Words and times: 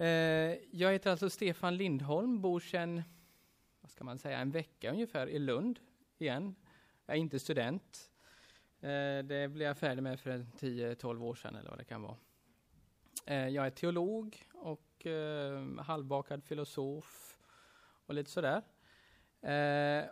Eh, 0.00 0.58
jag 0.70 0.92
heter 0.92 1.10
alltså 1.10 1.30
Stefan 1.30 1.76
Lindholm, 1.76 2.40
bor 2.40 2.60
sedan, 2.60 3.02
vad 3.80 3.90
ska 3.90 4.04
man 4.04 4.18
säga, 4.18 4.38
en 4.38 4.50
vecka 4.50 4.90
ungefär 4.90 5.26
i 5.26 5.38
Lund 5.38 5.80
igen. 6.18 6.54
Jag 7.06 7.16
är 7.16 7.20
inte 7.20 7.38
student. 7.38 8.10
Eh, 8.80 9.18
det 9.24 9.50
blev 9.50 9.68
jag 9.68 9.78
färdig 9.78 10.02
med 10.02 10.20
för 10.20 10.46
10-12 10.58 11.24
år 11.24 11.34
sedan 11.34 11.56
eller 11.56 11.70
vad 11.70 11.78
det 11.78 11.84
kan 11.84 12.02
vara. 12.02 12.16
Eh, 13.26 13.48
jag 13.48 13.66
är 13.66 13.70
teolog 13.70 14.42
och 14.54 15.06
halvbakad 15.78 16.44
filosof 16.44 17.38
och 18.06 18.14
lite 18.14 18.30
sådär. 18.30 18.62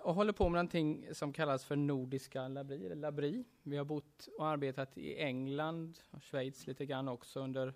Och 0.02 0.14
håller 0.14 0.32
på 0.32 0.44
med 0.44 0.52
någonting 0.52 1.14
som 1.14 1.32
kallas 1.32 1.64
för 1.64 1.76
Nordiska 1.76 2.48
Labri, 2.48 2.86
eller 2.86 2.96
Labri. 2.96 3.44
Vi 3.62 3.76
har 3.76 3.84
bott 3.84 4.28
och 4.38 4.46
arbetat 4.46 4.98
i 4.98 5.18
England 5.18 5.98
och 6.10 6.22
Schweiz 6.22 6.66
lite 6.66 6.86
grann 6.86 7.08
också 7.08 7.40
under, 7.40 7.74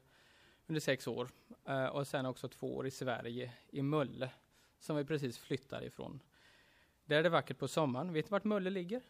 under 0.66 0.80
sex 0.80 1.06
år. 1.06 1.28
Eh, 1.64 1.86
och 1.86 2.06
sen 2.06 2.26
också 2.26 2.48
två 2.48 2.76
år 2.76 2.86
i 2.86 2.90
Sverige, 2.90 3.52
i 3.70 3.82
Mölle, 3.82 4.30
som 4.78 4.96
vi 4.96 5.04
precis 5.04 5.38
flyttade 5.38 5.86
ifrån. 5.86 6.20
Där 7.04 7.16
är 7.16 7.22
det 7.22 7.28
vackert 7.28 7.58
på 7.58 7.68
sommaren. 7.68 8.12
Vet 8.12 8.24
ni 8.24 8.30
vart 8.30 8.44
Mölle 8.44 8.70
ligger? 8.70 9.02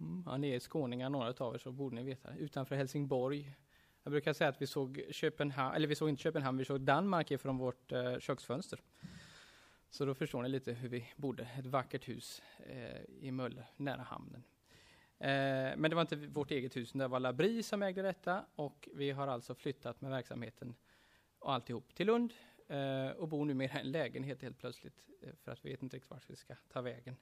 Mm, 0.00 0.22
ja, 0.26 0.36
ni 0.36 0.50
är 0.50 0.60
skåningar, 0.60 1.10
några 1.10 1.34
av 1.44 1.54
er, 1.54 1.58
så 1.58 1.72
borde 1.72 1.96
ni 1.96 2.02
veta 2.02 2.30
det. 2.30 2.36
Utanför 2.36 2.76
Helsingborg. 2.76 3.56
Jag 4.02 4.10
brukar 4.10 4.32
säga 4.32 4.50
att 4.50 4.62
vi 4.62 4.66
såg 4.66 5.02
Köpenhamn, 5.10 5.74
eller 5.74 5.88
vi 5.88 5.94
såg 5.94 6.08
inte 6.08 6.22
Köpenhamn, 6.22 6.58
vi 6.58 6.64
såg 6.64 6.80
Danmark 6.80 7.30
ifrån 7.30 7.58
vårt 7.58 7.92
eh, 7.92 8.18
köksfönster. 8.18 8.80
Så 9.90 10.04
då 10.04 10.14
förstår 10.14 10.42
ni 10.42 10.48
lite 10.48 10.72
hur 10.72 10.88
vi 10.88 11.12
bodde. 11.16 11.48
Ett 11.58 11.66
vackert 11.66 12.08
hus 12.08 12.42
eh, 12.66 13.00
i 13.20 13.30
Mölle, 13.30 13.64
nära 13.76 14.02
hamnen. 14.02 14.44
Eh, 15.18 15.76
men 15.76 15.82
det 15.82 15.94
var 15.94 16.00
inte 16.00 16.16
vårt 16.16 16.50
eget 16.50 16.76
hus, 16.76 16.92
det 16.92 17.08
var 17.08 17.20
Labri 17.20 17.62
som 17.62 17.82
ägde 17.82 18.02
detta 18.02 18.44
och 18.54 18.88
vi 18.94 19.10
har 19.10 19.26
alltså 19.26 19.54
flyttat 19.54 20.00
med 20.00 20.10
verksamheten 20.10 20.74
och 21.38 21.52
alltihop 21.52 21.94
till 21.94 22.06
Lund 22.06 22.32
eh, 22.68 23.08
och 23.08 23.28
bor 23.28 23.44
numera 23.44 23.78
i 23.78 23.80
en 23.80 23.90
lägenhet 23.90 24.42
helt 24.42 24.58
plötsligt 24.58 25.08
eh, 25.22 25.34
för 25.42 25.52
att 25.52 25.64
vi 25.64 25.70
vet 25.70 25.82
inte 25.82 25.96
riktigt 25.96 26.10
vart 26.10 26.30
vi 26.30 26.36
ska 26.36 26.54
ta 26.72 26.80
vägen. 26.80 27.16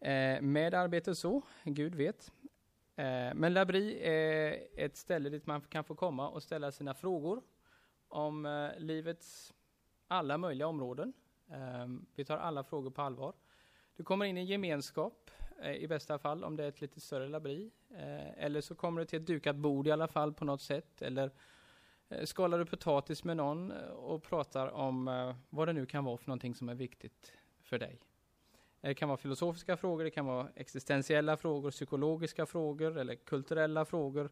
Eh, 0.00 0.42
med 0.42 0.74
arbete 0.74 1.14
så, 1.14 1.42
Gud 1.64 1.94
vet. 1.94 2.32
Eh, 2.96 3.34
men 3.34 3.54
Labri 3.54 3.98
är 4.02 4.58
ett 4.76 4.96
ställe 4.96 5.28
dit 5.28 5.46
man 5.46 5.60
kan 5.60 5.84
få 5.84 5.94
komma 5.94 6.28
och 6.28 6.42
ställa 6.42 6.72
sina 6.72 6.94
frågor 6.94 7.42
om 8.08 8.46
eh, 8.46 8.78
livets 8.78 9.54
alla 10.08 10.38
möjliga 10.38 10.66
områden. 10.66 11.12
Eh, 11.50 11.86
vi 12.14 12.24
tar 12.24 12.36
alla 12.38 12.64
frågor 12.64 12.90
på 12.90 13.02
allvar. 13.02 13.34
Du 13.96 14.04
kommer 14.04 14.24
in 14.24 14.36
i 14.36 14.40
en 14.40 14.46
gemenskap, 14.46 15.30
Eh, 15.62 15.74
i 15.76 15.88
bästa 15.88 16.18
fall, 16.18 16.44
om 16.44 16.56
det 16.56 16.64
är 16.64 16.68
ett 16.68 16.80
lite 16.80 17.00
större 17.00 17.28
labri. 17.28 17.70
Eh, 17.90 18.44
eller 18.44 18.60
så 18.60 18.74
kommer 18.74 19.00
du 19.00 19.06
till 19.06 19.20
ett 19.20 19.26
dukat 19.26 19.56
bord 19.56 19.86
i 19.86 19.90
alla 19.90 20.08
fall 20.08 20.32
på 20.32 20.44
något 20.44 20.62
sätt. 20.62 21.02
Eller 21.02 21.30
eh, 22.08 22.24
skalar 22.24 22.58
du 22.58 22.64
potatis 22.64 23.24
med 23.24 23.36
någon 23.36 23.72
eh, 23.72 23.88
och 23.88 24.22
pratar 24.22 24.68
om 24.68 25.08
eh, 25.08 25.34
vad 25.50 25.68
det 25.68 25.72
nu 25.72 25.86
kan 25.86 26.04
vara 26.04 26.16
för 26.16 26.28
någonting 26.28 26.54
som 26.54 26.68
är 26.68 26.74
viktigt 26.74 27.32
för 27.62 27.78
dig. 27.78 28.00
Det 28.80 28.94
kan 28.94 29.08
vara 29.08 29.16
filosofiska 29.16 29.76
frågor, 29.76 30.04
det 30.04 30.10
kan 30.10 30.26
vara 30.26 30.48
existentiella 30.54 31.36
frågor, 31.36 31.70
psykologiska 31.70 32.46
frågor 32.46 32.98
eller 32.98 33.14
kulturella 33.14 33.84
frågor. 33.84 34.30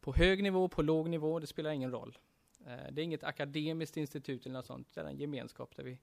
På 0.00 0.12
hög 0.12 0.42
nivå, 0.42 0.68
på 0.68 0.82
låg 0.82 1.08
nivå, 1.08 1.38
det 1.38 1.46
spelar 1.46 1.70
ingen 1.70 1.90
roll. 1.90 2.18
Det 2.90 3.00
är 3.00 3.04
inget 3.04 3.24
akademiskt 3.24 3.96
institut 3.96 4.46
eller 4.46 4.52
något 4.52 4.66
sånt, 4.66 4.94
det 4.94 5.00
är 5.00 5.04
en 5.04 5.16
gemenskap 5.16 5.76
där 5.76 5.84
vi 5.84 5.98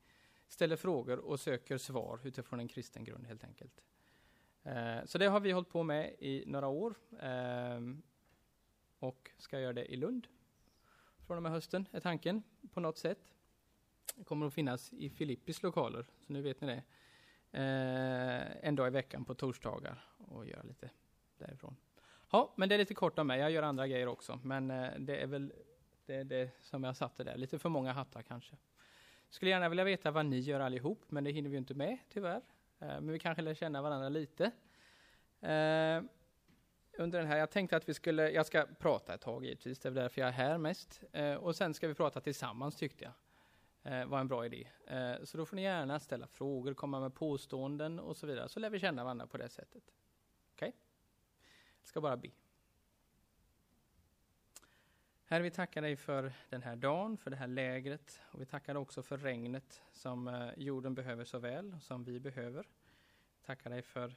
ställer 0.48 0.76
frågor 0.76 1.20
och 1.20 1.40
söker 1.40 1.78
svar 1.78 2.20
utifrån 2.24 2.60
en 2.60 2.68
kristen 2.68 3.04
grund 3.04 3.28
helt 3.28 3.44
enkelt. 3.44 3.82
Eh, 4.64 5.06
så 5.06 5.18
det 5.18 5.26
har 5.26 5.40
vi 5.40 5.52
hållit 5.52 5.70
på 5.70 5.84
med 5.84 6.16
i 6.20 6.44
några 6.48 6.68
år 6.68 6.96
eh, 7.20 7.82
och 9.00 9.32
ska 9.38 9.60
göra 9.60 9.74
det 9.74 9.86
i 9.86 9.96
Lund 9.96 10.28
från 11.32 11.38
och 11.38 11.44
med 11.44 11.52
hösten 11.52 11.88
är 11.92 12.00
tanken 12.00 12.44
på 12.74 12.80
något 12.80 12.98
sätt. 12.98 13.34
Det 14.16 14.24
kommer 14.24 14.48
att 14.48 14.54
finnas 14.54 14.94
i 14.94 15.10
Filippis 15.10 15.64
lokaler, 15.64 16.06
så 16.20 16.34
nu 16.34 16.42
vet 16.42 16.62
ni 16.62 16.68
det. 16.68 16.84
Eh, 17.60 18.68
en 18.68 18.76
dag 18.76 18.88
i 18.88 18.90
veckan 18.90 19.26
på 19.26 19.36
torsdagar 19.36 20.04
och 20.18 20.48
göra 20.48 20.64
lite 20.64 20.90
därifrån. 21.38 21.76
Ja, 22.32 22.54
men 22.58 22.70
det 22.70 22.76
är 22.76 22.80
lite 22.80 22.94
kort 22.94 23.20
om 23.20 23.28
mig. 23.28 23.40
Jag 23.40 23.52
gör 23.52 23.64
andra 23.64 23.88
grejer 23.88 24.08
också, 24.08 24.40
men 24.44 24.72
eh, 24.72 24.92
det 25.00 25.18
är 25.18 25.28
väl 25.28 25.54
det, 26.06 26.24
det 26.24 26.52
som 26.62 26.84
jag 26.84 26.98
satte 26.98 27.24
där. 27.24 27.38
Lite 27.38 27.60
för 27.60 27.70
många 27.70 27.94
hattar 27.94 28.22
kanske. 28.22 28.58
Skulle 29.30 29.52
gärna 29.52 29.70
vilja 29.70 29.84
veta 29.84 30.12
vad 30.12 30.26
ni 30.26 30.40
gör 30.40 30.60
allihop, 30.60 31.04
men 31.08 31.24
det 31.24 31.32
hinner 31.32 31.50
vi 31.50 31.58
inte 31.58 31.74
med 31.74 31.98
tyvärr. 32.10 32.42
Eh, 32.82 32.88
men 32.88 33.12
vi 33.12 33.20
kanske 33.20 33.42
lär 33.42 33.54
känna 33.54 33.82
varandra 33.82 34.10
lite. 34.10 34.44
Eh, 35.42 36.04
under 36.98 37.20
den 37.20 37.28
här, 37.28 37.38
jag 37.38 37.50
tänkte 37.50 37.78
att 37.78 37.90
vi 37.90 37.94
skulle, 37.94 38.32
jag 38.32 38.46
ska 38.46 38.66
prata 38.80 39.14
ett 39.14 39.22
tag 39.22 39.46
givetvis, 39.46 39.80
det 39.80 39.90
är 39.90 39.94
därför 39.94 40.22
jag 40.22 40.28
är 40.28 40.32
här 40.34 40.58
mest. 40.58 41.02
Eh, 41.12 41.34
och 41.34 41.56
sen 41.56 41.74
ska 41.74 41.88
vi 41.88 41.94
prata 41.94 42.22
tillsammans 42.22 42.76
tyckte 42.76 43.04
jag. 43.04 43.14
var 44.08 44.20
en 44.20 44.28
bra 44.28 44.46
idé. 44.46 44.68
så 45.24 45.38
då 45.38 45.46
får 45.46 45.56
ni 45.56 45.62
gärna 45.64 46.00
ställa 46.00 46.28
frågor, 46.28 46.74
komma 46.74 47.00
med 47.00 47.14
påståenden 47.14 48.00
och 48.00 48.18
så 48.18 48.28
vidare, 48.28 48.50
så 48.50 48.60
lär 48.60 48.70
vi 48.70 48.80
känna 48.80 49.04
varandra 49.04 49.28
på 49.28 49.38
det 49.38 49.50
sättet. 49.50 49.84
Okej? 50.54 50.70
Okay? 50.70 50.72
Jag 51.82 51.88
ska 51.88 52.02
bara 52.02 52.18
be. 52.18 52.30
Herre, 55.32 55.44
vi 55.44 55.52
tackar 55.52 55.82
dig 55.82 55.96
för 55.96 56.34
den 56.50 56.64
här 56.64 56.76
dagen, 56.76 57.18
för 57.18 57.30
det 57.30 57.36
här 57.36 57.48
lägret. 57.48 58.22
Och 58.32 58.42
vi 58.42 58.46
tackar 58.46 58.76
också 58.76 59.04
för 59.04 59.18
regnet 59.18 59.82
som 59.92 60.28
eh, 60.28 60.50
jorden 60.58 60.96
behöver 60.96 61.26
så 61.26 61.40
väl, 61.40 61.78
som 61.82 62.04
vi 62.04 62.20
behöver. 62.20 62.68
Tackar 63.46 63.70
dig 63.70 63.82
för 63.82 64.16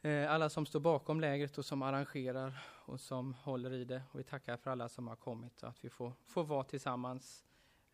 eh, 0.00 0.32
alla 0.32 0.48
som 0.48 0.66
står 0.66 0.80
bakom 0.80 1.20
lägret 1.20 1.58
och 1.58 1.64
som 1.64 1.82
arrangerar 1.82 2.62
och 2.86 3.00
som 3.00 3.34
håller 3.34 3.72
i 3.72 3.84
det. 3.84 4.02
Och 4.12 4.18
vi 4.18 4.24
tackar 4.24 4.56
för 4.56 4.70
alla 4.70 4.88
som 4.88 5.08
har 5.08 5.16
kommit 5.16 5.62
och 5.62 5.68
att 5.68 5.84
vi 5.84 5.90
får, 5.90 6.12
får 6.24 6.44
vara 6.44 6.64
tillsammans 6.64 7.44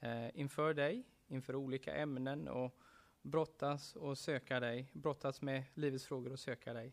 eh, 0.00 0.40
inför 0.40 0.74
dig, 0.74 1.04
inför 1.26 1.54
olika 1.54 1.94
ämnen 1.94 2.48
och 2.48 2.78
brottas 3.22 3.96
och 3.96 4.18
söka 4.18 4.60
dig, 4.60 4.90
brottas 4.92 5.42
med 5.42 5.64
livets 5.74 6.06
frågor 6.06 6.32
och 6.32 6.40
söka 6.40 6.72
dig. 6.72 6.92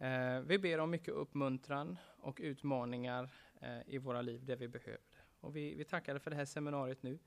Eh, 0.00 0.40
vi 0.40 0.58
ber 0.58 0.78
om 0.78 0.90
mycket 0.90 1.14
uppmuntran 1.14 1.98
och 2.18 2.38
utmaningar 2.42 3.30
eh, 3.60 3.80
i 3.86 3.98
våra 3.98 4.22
liv 4.22 4.44
där 4.44 4.56
vi 4.56 4.68
behöver 4.68 5.06
det. 5.10 5.22
Och 5.40 5.56
vi, 5.56 5.74
vi 5.74 5.84
tackar 5.84 6.18
för 6.18 6.30
det 6.30 6.36
här 6.36 6.44
seminariet 6.44 7.02
nu. 7.02 7.18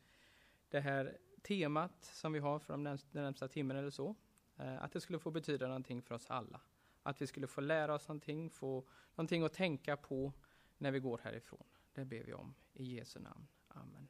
Det 0.69 0.79
här 0.79 1.17
temat 1.41 2.03
som 2.03 2.33
vi 2.33 2.39
har 2.39 2.59
för 2.59 2.73
de 2.73 2.83
närmsta, 2.83 3.09
den 3.12 3.23
närmsta 3.23 3.47
timmen 3.47 3.78
eller 3.78 3.89
så. 3.89 4.16
Eh, 4.57 4.83
att 4.83 4.91
det 4.91 5.01
skulle 5.01 5.19
få 5.19 5.31
betyda 5.31 5.67
någonting 5.67 6.01
för 6.01 6.16
oss 6.16 6.29
alla. 6.29 6.62
Att 7.03 7.22
vi 7.22 7.28
skulle 7.28 7.47
få 7.47 7.62
lära 7.62 7.94
oss 7.94 8.07
någonting, 8.07 8.50
få 8.50 8.88
någonting 9.16 9.44
att 9.44 9.53
tänka 9.53 9.97
på 9.97 10.33
när 10.78 10.91
vi 10.91 11.00
går 11.00 11.19
härifrån. 11.23 11.63
Det 11.94 12.06
ber 12.06 12.23
vi 12.23 12.33
om 12.33 12.56
i 12.73 12.95
Jesu 12.95 13.19
namn. 13.19 13.47
Amen. 13.67 14.07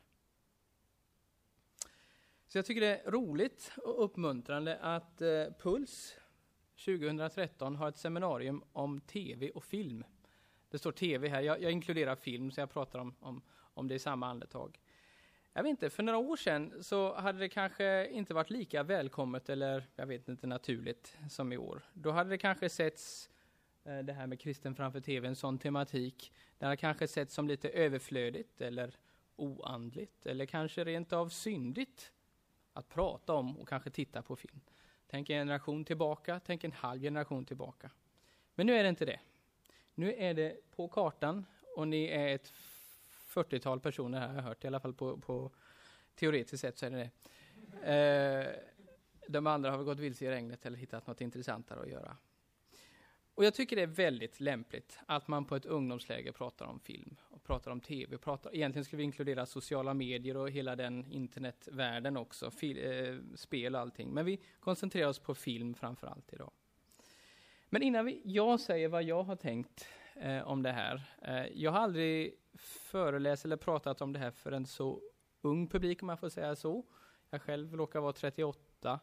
Så 2.48 2.58
jag 2.58 2.66
tycker 2.66 2.82
det 2.82 2.98
är 2.98 3.12
roligt 3.12 3.72
och 3.78 4.04
uppmuntrande 4.04 4.80
att 4.80 5.22
eh, 5.22 5.46
Puls 5.60 6.18
2013 6.76 7.76
har 7.76 7.90
ett 7.90 7.98
seminarium 7.98 8.64
om 8.74 9.02
tv 9.02 9.50
och 9.50 9.64
film. 9.64 10.04
Det 10.70 10.78
står 10.78 10.92
tv 10.92 11.28
här, 11.28 11.42
jag, 11.42 11.62
jag 11.62 11.72
inkluderar 11.72 12.16
film 12.16 12.52
så 12.52 12.62
jag 12.62 12.72
pratar 12.72 13.00
om, 13.00 13.16
om, 13.20 13.42
om 13.56 13.88
det 13.88 13.96
i 13.96 14.00
samma 14.00 14.28
andetag. 14.28 14.80
Jag 15.54 15.64
vet 15.64 15.70
inte, 15.70 15.90
för 15.90 16.04
några 16.04 16.18
år 16.18 16.36
sedan 16.36 16.84
så 16.84 17.16
hade 17.16 17.40
det 17.40 17.50
kanske 17.50 18.08
inte 18.08 18.34
varit 18.34 18.50
lika 18.50 18.84
välkommet 18.84 19.50
eller 19.50 19.88
jag 19.96 20.06
vet 20.06 20.28
inte 20.28 20.48
naturligt 20.48 21.18
som 21.30 21.54
i 21.54 21.58
år. 21.58 21.82
Då 21.94 22.12
hade 22.12 22.30
det 22.30 22.38
kanske 22.38 22.70
setts 22.70 23.30
eh, 23.84 24.00
det 24.00 24.14
här 24.14 24.28
med 24.28 24.40
kristen 24.40 24.76
framför 24.76 25.00
tv, 25.00 25.28
en 25.28 25.36
sån 25.36 25.58
tematik. 25.58 26.34
Det 26.58 26.66
hade 26.66 26.78
kanske 26.78 27.08
setts 27.08 27.34
som 27.34 27.48
lite 27.48 27.70
överflödigt 27.70 28.62
eller 28.62 28.96
oandligt 29.36 30.26
eller 30.26 30.46
kanske 30.46 30.84
rent 30.84 31.14
av 31.14 31.30
syndigt 31.30 32.12
att 32.74 32.90
prata 32.90 33.34
om 33.34 33.58
och 33.58 33.68
kanske 33.68 33.90
titta 33.90 34.22
på 34.22 34.36
film. 34.36 34.62
Tänk 35.14 35.30
en 35.30 35.36
generation 35.36 35.86
tillbaka, 35.86 36.40
tänk 36.46 36.64
en 36.64 36.72
halv 36.72 37.02
generation 37.02 37.46
tillbaka. 37.46 37.92
Men 38.56 38.66
nu 38.68 38.74
är 38.74 38.84
det 38.84 38.90
inte 38.90 39.06
det. 39.06 39.20
Nu 39.94 40.14
är 40.14 40.34
det 40.34 40.72
på 40.76 40.88
kartan 40.88 41.46
och 41.76 41.88
ni 41.88 42.06
är 42.06 42.36
ett 42.36 42.54
40-tal 43.28 43.80
personer 43.80 44.20
här, 44.20 44.28
har 44.28 44.36
jag 44.36 44.42
hört, 44.42 44.64
i 44.64 44.68
alla 44.68 44.80
fall 44.80 44.94
på, 44.94 45.18
på 45.18 45.52
teoretiskt 46.16 46.62
sett 46.62 46.78
så 46.78 46.86
är 46.86 46.90
det 46.90 47.10
det. 47.82 47.94
Eh, 47.94 48.56
de 49.28 49.48
andra 49.48 49.72
har 49.72 49.78
väl 49.78 49.86
gått 49.86 50.00
vilse 50.00 50.26
i 50.26 50.30
regnet 50.30 50.66
eller 50.66 50.78
hittat 50.78 51.08
något 51.08 51.22
intressantare 51.22 51.80
att 51.80 51.90
göra. 51.90 52.18
Och 53.36 53.46
jag 53.46 53.54
tycker 53.54 53.76
det 53.76 53.82
är 53.82 53.88
väldigt 53.88 54.40
lämpligt 54.40 55.00
att 55.06 55.28
man 55.28 55.46
på 55.46 55.56
ett 55.56 55.66
ungdomsläger 55.66 56.32
pratar 56.32 56.66
om 56.66 56.80
film, 56.80 57.16
och 57.44 57.48
pratar 57.48 57.72
om 57.72 57.80
tv, 57.82 58.18
pratar, 58.18 58.56
egentligen 58.56 58.86
skulle 58.86 58.98
vi 58.98 59.04
inkludera 59.04 59.46
sociala 59.46 59.94
medier 59.94 60.38
och 60.38 60.50
hela 60.50 60.76
den 60.76 61.12
internetvärlden 61.12 62.18
också, 62.18 62.52
fil, 62.52 62.78
eh, 62.78 63.36
spel 63.36 63.76
och 63.76 63.82
allting. 63.82 64.10
Men 64.10 64.26
vi 64.26 64.40
koncentrerar 64.60 65.08
oss 65.08 65.20
på 65.20 65.36
film 65.36 65.74
framför 65.74 66.08
allt 66.08 66.34
idag. 66.34 66.52
Men 67.70 67.84
innan 67.84 68.06
vi, 68.06 68.22
jag 68.24 68.60
säger 68.60 68.88
vad 68.88 69.04
jag 69.04 69.24
har 69.24 69.36
tänkt 69.36 69.88
eh, 70.16 70.48
om 70.48 70.64
det 70.64 70.72
här. 70.72 71.02
Eh, 71.22 71.46
jag 71.54 71.72
har 71.72 71.80
aldrig 71.80 72.34
föreläst 72.92 73.46
eller 73.46 73.58
pratat 73.58 74.02
om 74.02 74.14
det 74.14 74.20
här 74.20 74.32
för 74.32 74.52
en 74.52 74.66
så 74.66 75.02
ung 75.42 75.68
publik, 75.68 76.02
om 76.02 76.08
man 76.08 76.18
får 76.18 76.30
säga 76.30 76.56
så. 76.56 76.86
Jag 77.30 77.42
själv 77.42 77.76
råkar 77.76 78.00
vara 78.00 78.14
38 78.14 79.00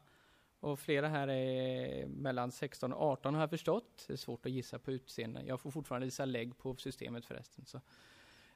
och 0.61 0.81
flera 0.81 1.09
här 1.09 1.29
är 1.29 2.07
mellan 2.07 2.53
16 2.53 2.93
och 2.93 3.03
18 3.03 3.35
har 3.35 3.43
jag 3.43 3.51
förstått. 3.51 4.05
Det 4.07 4.13
är 4.13 4.17
svårt 4.17 4.47
att 4.47 4.53
gissa 4.53 4.79
på 4.79 4.93
utseende. 4.93 5.43
Jag 5.47 5.61
får 5.61 5.71
fortfarande 5.71 6.05
visa 6.05 6.25
lägg 6.25 6.59
på 6.59 6.77
systemet 6.77 7.27
förresten. 7.27 7.65
Så 7.65 7.81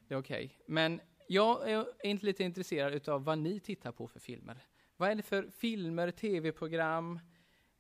det 0.09 0.15
är 0.15 0.19
okej. 0.19 0.45
Okay. 0.45 0.59
Men 0.67 1.01
jag 1.29 1.71
är 1.71 1.87
inte 2.03 2.27
lite 2.27 2.45
intresserad 2.45 3.09
av 3.09 3.25
vad 3.25 3.39
ni 3.39 3.61
tittar 3.61 3.93
på 3.93 4.09
för 4.09 4.21
filmer. 4.21 4.67
Vad 4.97 5.11
är 5.11 5.15
det 5.15 5.23
för 5.23 5.51
filmer, 5.51 6.11
tv-program? 6.11 7.21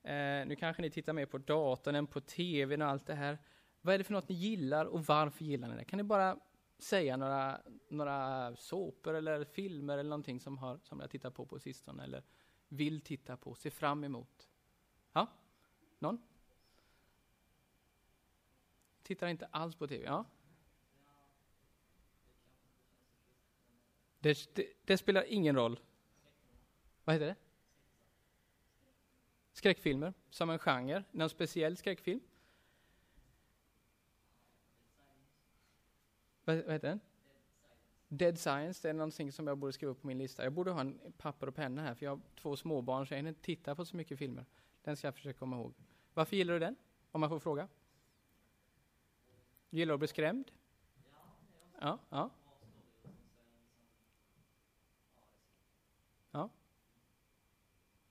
Eh, 0.03 0.47
nu 0.47 0.57
kanske 0.59 0.83
ni 0.83 0.91
tittar 0.91 1.13
mer 1.13 1.27
på 1.27 1.39
datorn 1.39 1.95
än 1.95 2.07
på 2.07 2.21
tvn 2.21 2.83
och 2.83 2.89
allt 2.89 3.07
det 3.07 3.15
här. 3.15 3.39
Vad 3.81 3.95
är 3.95 3.99
det 3.99 4.05
för 4.05 4.13
något 4.13 4.29
ni 4.29 4.35
gillar 4.35 4.85
och 4.85 5.05
varför 5.05 5.45
gillar 5.45 5.69
ni 5.69 5.77
det? 5.77 5.85
Kan 5.85 5.97
ni 5.97 6.03
bara 6.03 6.37
säga 6.79 7.17
några, 7.17 7.61
några 7.91 8.57
såpor 8.57 9.15
eller 9.15 9.45
filmer 9.45 9.99
eller 9.99 10.11
någonting 10.11 10.41
som, 10.41 10.59
har, 10.59 10.79
som 10.83 11.01
jag 11.01 11.11
tittar 11.11 11.31
på 11.31 11.47
på 11.47 11.59
sistone 11.59 12.05
eller 12.05 12.25
vill 12.69 13.01
titta 13.01 13.37
på, 13.37 13.55
se 13.55 13.71
fram 13.71 14.05
emot? 14.05 14.49
Ja? 15.13 15.27
Någon? 15.99 16.23
Tittar 19.03 19.27
inte 19.27 19.47
alls 19.47 19.77
på 19.77 19.87
tv? 19.87 20.05
Ja? 20.05 20.25
Det, 24.25 24.55
det, 24.55 24.67
det, 24.85 24.99
spelar 24.99 25.25
ingen 25.29 25.57
roll. 25.57 25.81
Vad 27.05 27.15
heter 27.15 27.27
det? 27.27 27.37
Skräckfilmer, 29.53 30.15
som 30.31 30.51
en 30.51 30.59
genre. 30.59 31.05
Någon 31.11 31.31
speciell 31.31 31.77
skräckfilm? 31.77 32.21
Vad, 36.45 36.57
vad 36.57 36.73
heter 36.73 36.89
den? 36.89 37.01
Dead 38.09 38.39
Science, 38.39 38.83
det 38.83 38.91
är 38.91 38.95
någonting 38.95 39.33
som 39.33 39.47
jag 39.47 39.59
borde 39.59 39.73
skriva 39.73 39.93
upp 39.93 40.01
på 40.01 40.07
min 40.07 40.19
lista. 40.19 40.45
Jag 40.45 40.53
borde 40.53 40.71
ha 40.71 40.81
en 40.81 41.13
papper 41.19 41.47
och 41.47 41.55
penna 41.55 41.83
här, 41.83 41.95
för 41.95 42.07
jag 42.07 42.11
har 42.11 42.21
två 42.35 42.57
småbarn, 42.57 43.07
så 43.07 43.15
jag 43.15 43.19
hinner 43.19 43.31
inte 43.31 43.43
titta 43.43 43.75
på 43.75 43.85
så 43.85 43.97
mycket 43.97 44.19
filmer. 44.19 44.45
Den 44.83 44.97
ska 44.97 45.07
jag 45.07 45.15
försöka 45.15 45.39
komma 45.39 45.57
ihåg. 45.57 45.75
Varför 46.15 46.37
gillar 46.37 46.55
du 46.55 46.61
den? 46.61 46.77
Om 47.11 47.21
man 47.21 47.31
får 47.31 47.41
fråga. 47.41 47.69
Gillar 49.71 49.91
du 49.91 49.95
att 49.95 50.01
bli 50.01 50.09
skrämd? 50.09 50.51
Ja, 51.81 51.81
ja. 51.81 51.99
Ja. 52.11 52.31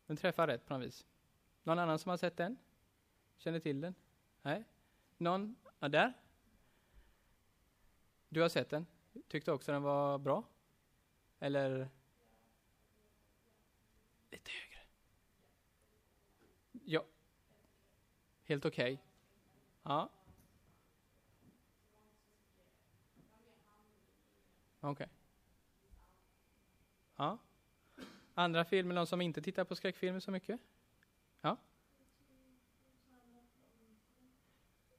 Den 0.06 0.18
träffar 0.18 0.48
rätt 0.48 0.66
på 0.66 0.74
något 0.74 0.88
vis. 0.88 1.06
Någon 1.64 1.80
annan 1.80 2.00
som 2.00 2.10
har 2.10 2.18
sett 2.18 2.38
den? 2.38 2.58
Känner 3.38 3.60
till 3.60 3.82
den? 3.82 3.96
Nej? 4.42 4.64
Någon? 5.18 5.56
Ja, 5.80 5.90
där? 5.90 6.14
Du 8.30 8.42
har 8.42 8.50
sett 8.50 8.70
den? 8.70 8.86
Tyckte 9.28 9.52
också 9.52 9.72
den 9.72 9.84
var 9.84 10.18
bra? 10.18 10.44
Eller? 11.40 11.90
Lite 14.32 14.52
högre. 14.52 14.80
Ja. 16.72 17.06
Helt 18.44 18.66
okej. 18.66 18.94
Okay. 18.94 19.06
Ja. 19.84 20.10
Okej. 24.80 24.92
Okay. 24.92 25.08
Ja. 27.16 27.38
Andra 28.34 28.66
filmer, 28.66 28.96
någon 28.96 29.08
som 29.08 29.22
inte 29.22 29.42
tittar 29.42 29.64
på 29.64 29.76
skräckfilmer 29.76 30.20
så 30.20 30.32
mycket? 30.32 30.60
Ja. 31.42 31.58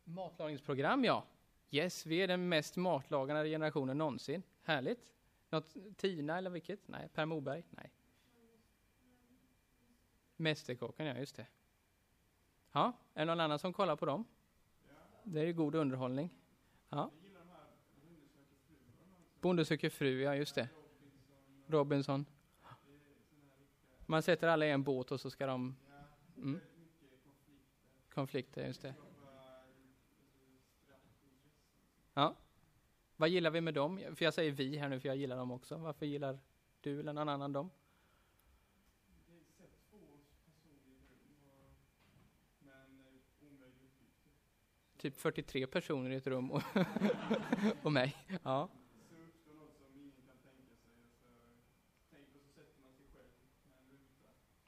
Matlagningsprogram, 0.04 1.04
ja. 1.04 1.24
Yes, 1.70 2.06
vi 2.06 2.22
är 2.22 2.28
den 2.28 2.48
mest 2.48 2.76
matlagande 2.76 3.48
generationen 3.48 3.98
någonsin. 3.98 4.42
Härligt. 4.62 4.98
Något 5.50 5.76
Tina 5.96 6.38
eller 6.38 6.50
vilket? 6.50 6.88
Nej, 6.88 7.08
Per 7.08 7.26
Moberg? 7.26 7.64
Nej. 7.70 7.92
Mästerkocken, 10.36 11.06
ja 11.06 11.18
just 11.18 11.36
det. 11.36 11.46
Ja, 12.72 12.92
är 13.14 13.20
det 13.20 13.24
någon 13.24 13.40
annan 13.40 13.58
som 13.58 13.72
kollar 13.72 13.96
på 13.96 14.06
dem? 14.06 14.24
Det 15.22 15.40
är 15.40 15.44
ju 15.44 15.52
god 15.52 15.74
underhållning. 15.74 16.30
Ja. 16.88 17.10
Bonde 19.40 19.64
söker 19.64 19.90
fru, 19.90 20.22
ja 20.22 20.34
just 20.34 20.54
det. 20.54 20.68
Robinson. 21.66 22.26
Man 24.14 24.22
sätter 24.22 24.48
alla 24.48 24.66
i 24.66 24.70
en 24.70 24.82
båt 24.82 25.12
och 25.12 25.20
så 25.20 25.30
ska 25.30 25.46
de... 25.46 25.76
Mm. 26.36 26.60
Konflikter, 28.08 28.66
just 28.66 28.82
det. 28.82 28.94
Ja. 32.14 32.36
Vad 33.16 33.28
gillar 33.28 33.50
vi 33.50 33.60
med 33.60 33.74
dem? 33.74 34.00
För 34.14 34.24
jag 34.24 34.34
säger 34.34 34.52
vi 34.52 34.76
här 34.76 34.88
nu, 34.88 35.00
för 35.00 35.08
jag 35.08 35.16
gillar 35.16 35.36
dem 35.36 35.50
också. 35.50 35.76
Varför 35.76 36.06
gillar 36.06 36.38
du 36.80 37.00
eller 37.00 37.12
någon 37.12 37.28
annan 37.28 37.52
dem? 37.52 37.70
Typ 44.96 45.16
43 45.16 45.66
personer 45.66 46.10
i 46.10 46.14
ett 46.14 46.26
rum 46.26 46.50
och, 46.50 46.62
och 47.82 47.92
mig. 47.92 48.16
Ja. 48.42 48.68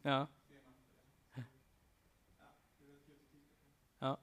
Ja. 0.06 0.26
Ja. 3.99 4.19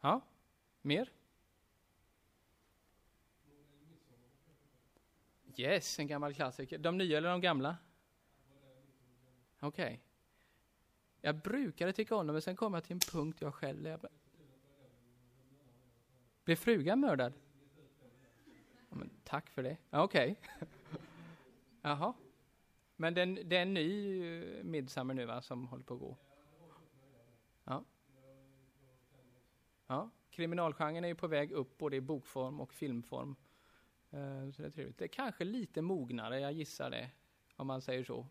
Ja. 0.00 0.20
Mer? 0.82 1.12
Yes, 5.56 5.98
en 5.98 6.06
gammal 6.06 6.34
klassiker. 6.34 6.78
De 6.78 6.98
nya 6.98 7.18
eller 7.18 7.30
de 7.30 7.40
gamla? 7.40 7.76
Okej. 9.60 9.84
Okay. 9.84 9.98
Jag 11.20 11.36
brukade 11.36 11.92
tycka 11.92 12.16
om 12.16 12.26
dem, 12.26 12.34
men 12.34 12.42
sen 12.42 12.56
kom 12.56 12.74
jag 12.74 12.84
till 12.84 12.92
en 12.92 13.00
punkt 13.00 13.40
jag 13.40 13.54
själv... 13.54 13.86
Jag... 13.86 14.06
Blev 16.44 16.56
frugan 16.56 17.00
mördad? 17.00 17.32
Ja, 18.88 18.96
men, 18.96 19.10
tack 19.24 19.50
för 19.50 19.62
det. 19.62 19.76
Okej. 19.90 20.36
Okay. 20.40 20.68
Jaha. 21.82 22.14
Men 23.00 23.14
den, 23.14 23.34
det 23.34 23.56
är 23.56 23.62
en 23.62 23.74
ny 23.74 24.22
eh, 24.58 24.64
Midsummer 24.64 25.14
nu 25.14 25.26
va, 25.26 25.42
som 25.42 25.66
håller 25.66 25.84
på 25.84 25.94
att 25.94 26.00
gå? 26.00 26.16
Ja. 27.64 27.84
Ja. 29.86 30.10
Kriminalgenren 30.30 31.04
är 31.04 31.08
ju 31.08 31.14
på 31.14 31.26
väg 31.26 31.52
upp 31.52 31.78
både 31.78 31.96
i 31.96 32.00
bokform 32.00 32.60
och 32.60 32.72
filmform. 32.72 33.36
Uh, 34.14 34.50
så 34.50 34.62
det 34.62 34.68
är 34.68 34.70
trevligt. 34.70 34.98
Det 34.98 35.04
är 35.04 35.08
kanske 35.08 35.44
lite 35.44 35.82
mognare, 35.82 36.40
jag 36.40 36.52
gissar 36.52 36.90
det. 36.90 37.10
Om 37.56 37.66
man 37.66 37.82
säger 37.82 38.04
så. 38.04 38.26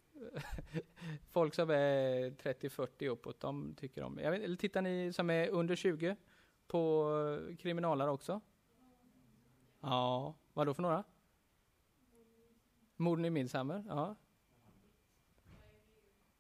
Folk 1.30 1.54
som 1.54 1.70
är 1.70 2.30
30-40 2.32 3.08
uppåt, 3.08 3.40
de 3.40 3.76
tycker 3.78 4.04
om 4.04 4.20
jag 4.20 4.32
vet, 4.32 4.42
Eller 4.42 4.58
tittar 4.58 4.82
ni 4.82 5.14
som 5.14 5.30
är 5.30 5.50
under 5.50 5.76
20 5.76 6.16
på 6.68 7.12
eh, 7.50 7.56
kriminalare 7.56 8.12
också? 8.12 8.42
Ja, 9.80 10.36
vad 10.54 10.68
då 10.68 10.74
för 10.74 10.82
några? 10.82 11.04
Morden 12.96 13.26
i 13.26 13.30
Midsummer, 13.30 13.86
ja. 13.88 14.16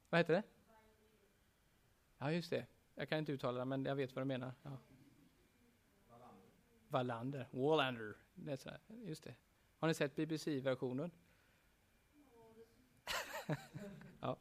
Vad 0.09 0.19
heter 0.19 0.33
det? 0.33 0.43
Ja, 2.17 2.31
just 2.31 2.49
det. 2.49 2.65
Jag 2.95 3.09
kan 3.09 3.19
inte 3.19 3.31
uttala 3.31 3.59
det, 3.59 3.65
men 3.65 3.85
jag 3.85 3.95
vet 3.95 4.15
vad 4.15 4.21
du 4.21 4.27
menar. 4.27 4.53
Ja. 4.63 4.77
Wallander. 6.87 7.47
Wallander. 7.51 8.15
just 9.05 9.23
det. 9.23 9.35
Har 9.79 9.87
ni 9.87 9.93
sett 9.93 10.15
BBC-versionen? 10.15 11.11
ja, 14.21 14.37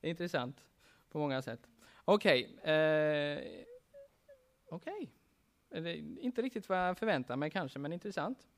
intressant 0.00 0.64
på 1.08 1.18
många 1.18 1.42
sätt. 1.42 1.68
Okej. 2.04 2.58
Okay, 2.58 2.74
eh, 2.74 3.66
Okej. 4.68 5.10
Okay. 5.70 5.96
Inte 6.20 6.42
riktigt 6.42 6.68
vad 6.68 6.78
jag 6.78 6.98
förväntar 6.98 7.36
mig 7.36 7.50
kanske, 7.50 7.78
men 7.78 7.92
intressant. 7.92 8.48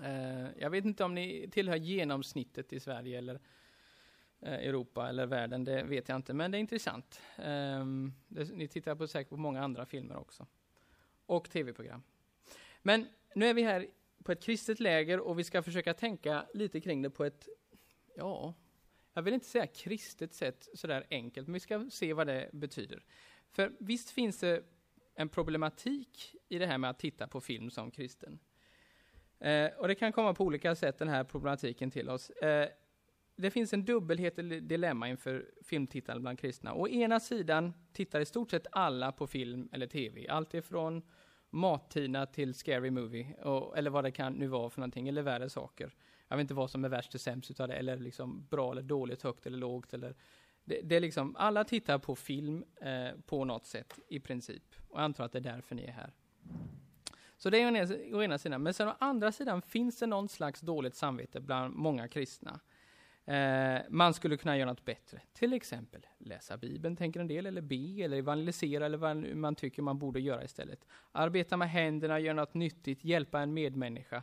Eh, 0.00 0.46
jag 0.58 0.70
vet 0.70 0.84
inte 0.84 1.04
om 1.04 1.14
ni 1.14 1.48
tillhör 1.52 1.76
genomsnittet 1.76 2.72
i 2.72 2.80
Sverige 2.80 3.18
eller 3.18 3.34
eh, 3.34 3.40
Eh, 4.40 4.52
Europa 4.52 5.08
eller 5.08 5.26
världen, 5.26 5.64
det 5.64 5.82
vet 5.82 6.08
jag 6.08 6.16
inte, 6.16 6.34
men 6.34 6.50
det 6.50 6.58
är 6.58 6.60
intressant. 6.60 7.20
Eh, 7.36 7.84
det, 8.28 8.52
ni 8.52 8.68
tittar 8.68 8.94
på 8.94 9.06
säkert 9.06 9.30
på 9.30 9.36
många 9.36 9.62
andra 9.62 9.86
filmer 9.86 10.16
också. 10.16 10.46
Och 11.26 11.50
tv-program. 11.50 12.02
Men 12.82 13.06
nu 13.34 13.46
är 13.46 13.54
vi 13.54 13.62
här 13.62 13.86
på 14.24 14.32
ett 14.32 14.42
kristet 14.42 14.80
läger 14.80 15.20
och 15.20 15.38
vi 15.38 15.44
ska 15.44 15.62
försöka 15.62 15.94
tänka 15.94 16.46
lite 16.54 16.80
kring 16.80 17.02
det 17.02 17.10
på 17.10 17.24
ett, 17.24 17.48
ja, 18.16 18.54
jag 19.12 19.22
vill 19.22 19.34
inte 19.34 19.46
säga 19.46 19.66
kristet 19.66 20.34
sätt 20.34 20.68
sådär 20.74 21.06
enkelt, 21.10 21.46
men 21.46 21.54
vi 21.54 21.60
ska 21.60 21.90
se 21.90 22.12
vad 22.12 22.26
det 22.26 22.50
betyder. 22.52 23.04
För 23.50 23.72
visst 23.78 24.10
finns 24.10 24.38
det 24.38 24.62
en 25.14 25.28
problematik 25.28 26.34
i 26.48 26.58
det 26.58 26.66
här 26.66 26.78
med 26.78 26.90
att 26.90 26.98
titta 26.98 27.26
på 27.26 27.40
film 27.40 27.70
som 27.70 27.90
kristen. 27.90 28.38
Eh, 29.38 29.66
och 29.66 29.88
det 29.88 29.94
kan 29.94 30.12
komma 30.12 30.34
på 30.34 30.44
olika 30.44 30.74
sätt, 30.74 30.98
den 30.98 31.08
här 31.08 31.24
problematiken 31.24 31.90
till 31.90 32.08
oss. 32.08 32.30
Eh, 32.30 32.68
det 33.36 33.50
finns 33.50 33.72
en 33.72 33.84
dubbelhet 33.84 34.38
eller 34.38 34.60
dilemma 34.60 35.08
inför 35.08 35.50
filmtittande 35.64 36.20
bland 36.20 36.38
kristna. 36.38 36.74
Å 36.74 36.88
ena 36.88 37.20
sidan 37.20 37.72
tittar 37.92 38.20
i 38.20 38.24
stort 38.24 38.50
sett 38.50 38.66
alla 38.72 39.12
på 39.12 39.26
film 39.26 39.68
eller 39.72 39.86
tv, 39.86 40.28
alltifrån 40.28 41.02
Mat-Tina 41.50 42.26
till 42.26 42.54
Scary 42.54 42.90
Movie, 42.90 43.34
och, 43.42 43.78
eller 43.78 43.90
vad 43.90 44.04
det 44.04 44.10
kan 44.10 44.32
nu 44.32 44.46
vara 44.46 44.70
för 44.70 44.80
någonting, 44.80 45.08
eller 45.08 45.22
värre 45.22 45.50
saker. 45.50 45.94
Jag 46.28 46.36
vet 46.36 46.44
inte 46.44 46.54
vad 46.54 46.70
som 46.70 46.84
är 46.84 46.88
värst 46.88 47.14
och 47.14 47.20
sämst 47.20 47.50
utav 47.50 47.68
det, 47.68 47.74
eller 47.74 47.96
liksom 47.96 48.46
bra 48.50 48.72
eller 48.72 48.82
dåligt, 48.82 49.22
högt 49.22 49.46
eller 49.46 49.58
lågt, 49.58 49.94
eller 49.94 50.14
det, 50.64 50.80
det 50.82 50.96
är 50.96 51.00
liksom, 51.00 51.36
alla 51.36 51.64
tittar 51.64 51.98
på 51.98 52.16
film 52.16 52.64
eh, 52.80 53.20
på 53.26 53.44
något 53.44 53.66
sätt, 53.66 53.98
i 54.08 54.20
princip. 54.20 54.62
Och 54.88 54.98
jag 54.98 55.04
antar 55.04 55.24
att 55.24 55.32
det 55.32 55.38
är 55.38 55.40
därför 55.40 55.74
ni 55.74 55.84
är 55.84 55.92
här. 55.92 56.12
Så 57.36 57.50
det 57.50 57.58
är 57.58 58.14
å 58.14 58.22
ena 58.22 58.38
sidan. 58.38 58.62
Men 58.62 58.74
sen 58.74 58.88
å 58.88 58.94
andra 58.98 59.32
sidan 59.32 59.62
finns 59.62 59.98
det 59.98 60.06
någon 60.06 60.28
slags 60.28 60.60
dåligt 60.60 60.94
samvete 60.94 61.40
bland 61.40 61.74
många 61.74 62.08
kristna. 62.08 62.60
Eh, 63.26 63.78
man 63.88 64.14
skulle 64.14 64.36
kunna 64.36 64.56
göra 64.56 64.68
något 64.70 64.84
bättre. 64.84 65.20
Till 65.32 65.52
exempel 65.52 66.06
läsa 66.18 66.56
Bibeln, 66.56 66.96
tänker 66.96 67.20
en 67.20 67.26
del, 67.26 67.46
eller 67.46 67.60
be, 67.60 68.04
eller 68.04 68.16
evangelisera, 68.16 68.86
eller 68.86 68.98
vad 68.98 69.16
man 69.16 69.54
tycker 69.54 69.82
man 69.82 69.98
borde 69.98 70.20
göra 70.20 70.44
istället. 70.44 70.86
Arbeta 71.12 71.56
med 71.56 71.70
händerna, 71.70 72.20
göra 72.20 72.34
något 72.34 72.54
nyttigt, 72.54 73.04
hjälpa 73.04 73.40
en 73.40 73.54
medmänniska. 73.54 74.22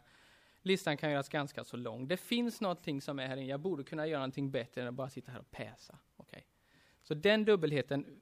Listan 0.61 0.97
kan 0.97 1.11
göras 1.11 1.29
ganska 1.29 1.63
så 1.63 1.77
lång. 1.77 2.07
Det 2.07 2.17
finns 2.17 2.61
någonting 2.61 3.01
som 3.01 3.19
är 3.19 3.27
här 3.27 3.37
inne, 3.37 3.47
jag 3.47 3.59
borde 3.59 3.83
kunna 3.83 4.07
göra 4.07 4.19
någonting 4.19 4.51
bättre 4.51 4.81
än 4.81 4.87
att 4.87 4.93
bara 4.93 5.09
sitta 5.09 5.31
här 5.31 5.39
och 5.39 5.51
päsa. 5.51 5.97
Okay. 6.17 6.41
Så 7.01 7.13
den 7.13 7.45
dubbelheten 7.45 8.21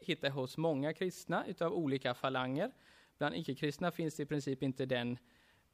hittar 0.00 0.28
jag 0.28 0.34
hos 0.34 0.56
många 0.56 0.92
kristna 0.92 1.46
utav 1.46 1.72
olika 1.72 2.14
falanger. 2.14 2.72
Bland 3.18 3.34
icke-kristna 3.34 3.90
finns 3.90 4.16
det 4.16 4.22
i 4.22 4.26
princip 4.26 4.62
inte 4.62 4.86
den 4.86 5.18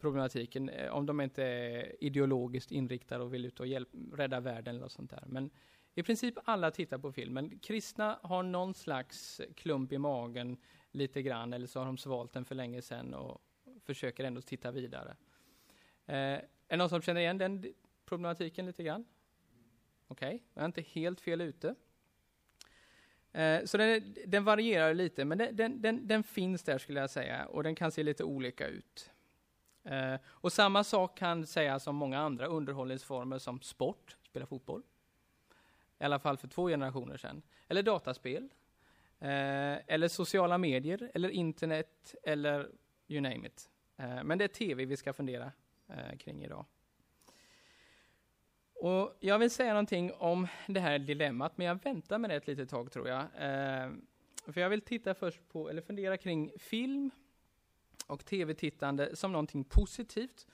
problematiken, 0.00 0.68
eh, 0.68 0.92
om 0.92 1.06
de 1.06 1.20
inte 1.20 1.44
är 1.44 2.04
ideologiskt 2.04 2.70
inriktade 2.70 3.24
och 3.24 3.34
vill 3.34 3.44
ut 3.44 3.60
och 3.60 3.66
hjälp, 3.66 3.88
rädda 4.12 4.40
världen 4.40 4.76
eller 4.76 4.88
sånt 4.88 5.10
där. 5.10 5.24
Men 5.26 5.50
i 5.94 6.02
princip 6.02 6.34
alla 6.44 6.70
tittar 6.70 6.98
på 6.98 7.12
filmen. 7.12 7.58
Kristna 7.58 8.18
har 8.22 8.42
någon 8.42 8.74
slags 8.74 9.40
klump 9.56 9.92
i 9.92 9.98
magen 9.98 10.56
lite 10.90 11.22
grann, 11.22 11.52
eller 11.52 11.66
så 11.66 11.78
har 11.78 11.86
de 11.86 11.98
svalt 11.98 12.32
den 12.32 12.44
för 12.44 12.54
länge 12.54 12.82
sedan 12.82 13.14
och 13.14 13.42
försöker 13.84 14.24
ändå 14.24 14.40
titta 14.40 14.70
vidare. 14.70 15.16
Eh, 16.06 16.14
är 16.14 16.46
det 16.68 16.76
någon 16.76 16.88
som 16.88 17.02
känner 17.02 17.20
igen 17.20 17.38
den 17.38 17.74
problematiken 18.04 18.66
lite 18.66 18.82
grann? 18.82 19.04
Okej, 20.06 20.28
okay. 20.28 20.40
jag 20.54 20.62
är 20.62 20.66
inte 20.66 20.82
helt 20.82 21.20
fel 21.20 21.40
ute. 21.40 21.74
Eh, 23.32 23.64
så 23.64 23.76
den, 23.76 24.16
den, 24.26 24.44
varierar 24.44 24.94
lite, 24.94 25.24
men 25.24 25.38
den, 25.38 25.82
den, 25.82 26.06
den, 26.06 26.22
finns 26.22 26.62
där 26.62 26.78
skulle 26.78 27.00
jag 27.00 27.10
säga, 27.10 27.46
och 27.46 27.62
den 27.62 27.74
kan 27.74 27.92
se 27.92 28.02
lite 28.02 28.24
olika 28.24 28.66
ut. 28.66 29.10
Eh, 29.84 30.14
och 30.26 30.52
samma 30.52 30.84
sak 30.84 31.18
kan 31.18 31.46
sägas 31.46 31.86
om 31.86 31.96
många 31.96 32.18
andra 32.18 32.46
underhållningsformer 32.46 33.38
som 33.38 33.60
sport, 33.60 34.16
spela 34.22 34.46
fotboll. 34.46 34.82
I 35.98 36.04
alla 36.04 36.18
fall 36.18 36.36
för 36.36 36.48
två 36.48 36.68
generationer 36.68 37.16
sedan. 37.16 37.42
Eller 37.68 37.82
dataspel. 37.82 38.48
Eh, 39.18 39.76
eller 39.86 40.08
sociala 40.08 40.58
medier, 40.58 41.10
eller 41.14 41.28
internet, 41.28 42.14
eller 42.22 42.70
you 43.08 43.20
name 43.20 43.46
it. 43.46 43.70
Eh, 43.96 44.24
men 44.24 44.38
det 44.38 44.44
är 44.44 44.48
tv 44.48 44.84
vi 44.84 44.96
ska 44.96 45.12
fundera 45.12 45.52
eh, 45.88 46.16
kring 46.18 46.44
idag. 46.44 46.64
Och 48.74 49.16
jag 49.20 49.38
vill 49.38 49.50
säga 49.50 49.72
någonting 49.72 50.12
om 50.12 50.46
det 50.66 50.80
här 50.80 50.98
dilemmat, 50.98 51.58
men 51.58 51.66
jag 51.66 51.82
väntar 51.82 52.18
med 52.18 52.30
det 52.30 52.36
ett 52.36 52.46
litet 52.46 52.68
tag 52.68 52.92
tror 52.92 53.08
jag. 53.08 53.20
Eh, 53.20 53.90
för 54.46 54.60
jag 54.60 54.68
vill 54.68 54.80
titta 54.80 55.14
först 55.14 55.48
på, 55.48 55.70
eller 55.70 55.82
fundera 55.82 56.16
kring 56.16 56.52
film 56.58 57.10
och 58.10 58.24
tv-tittande 58.24 59.16
som 59.16 59.32
någonting 59.32 59.64
positivt, 59.64 60.46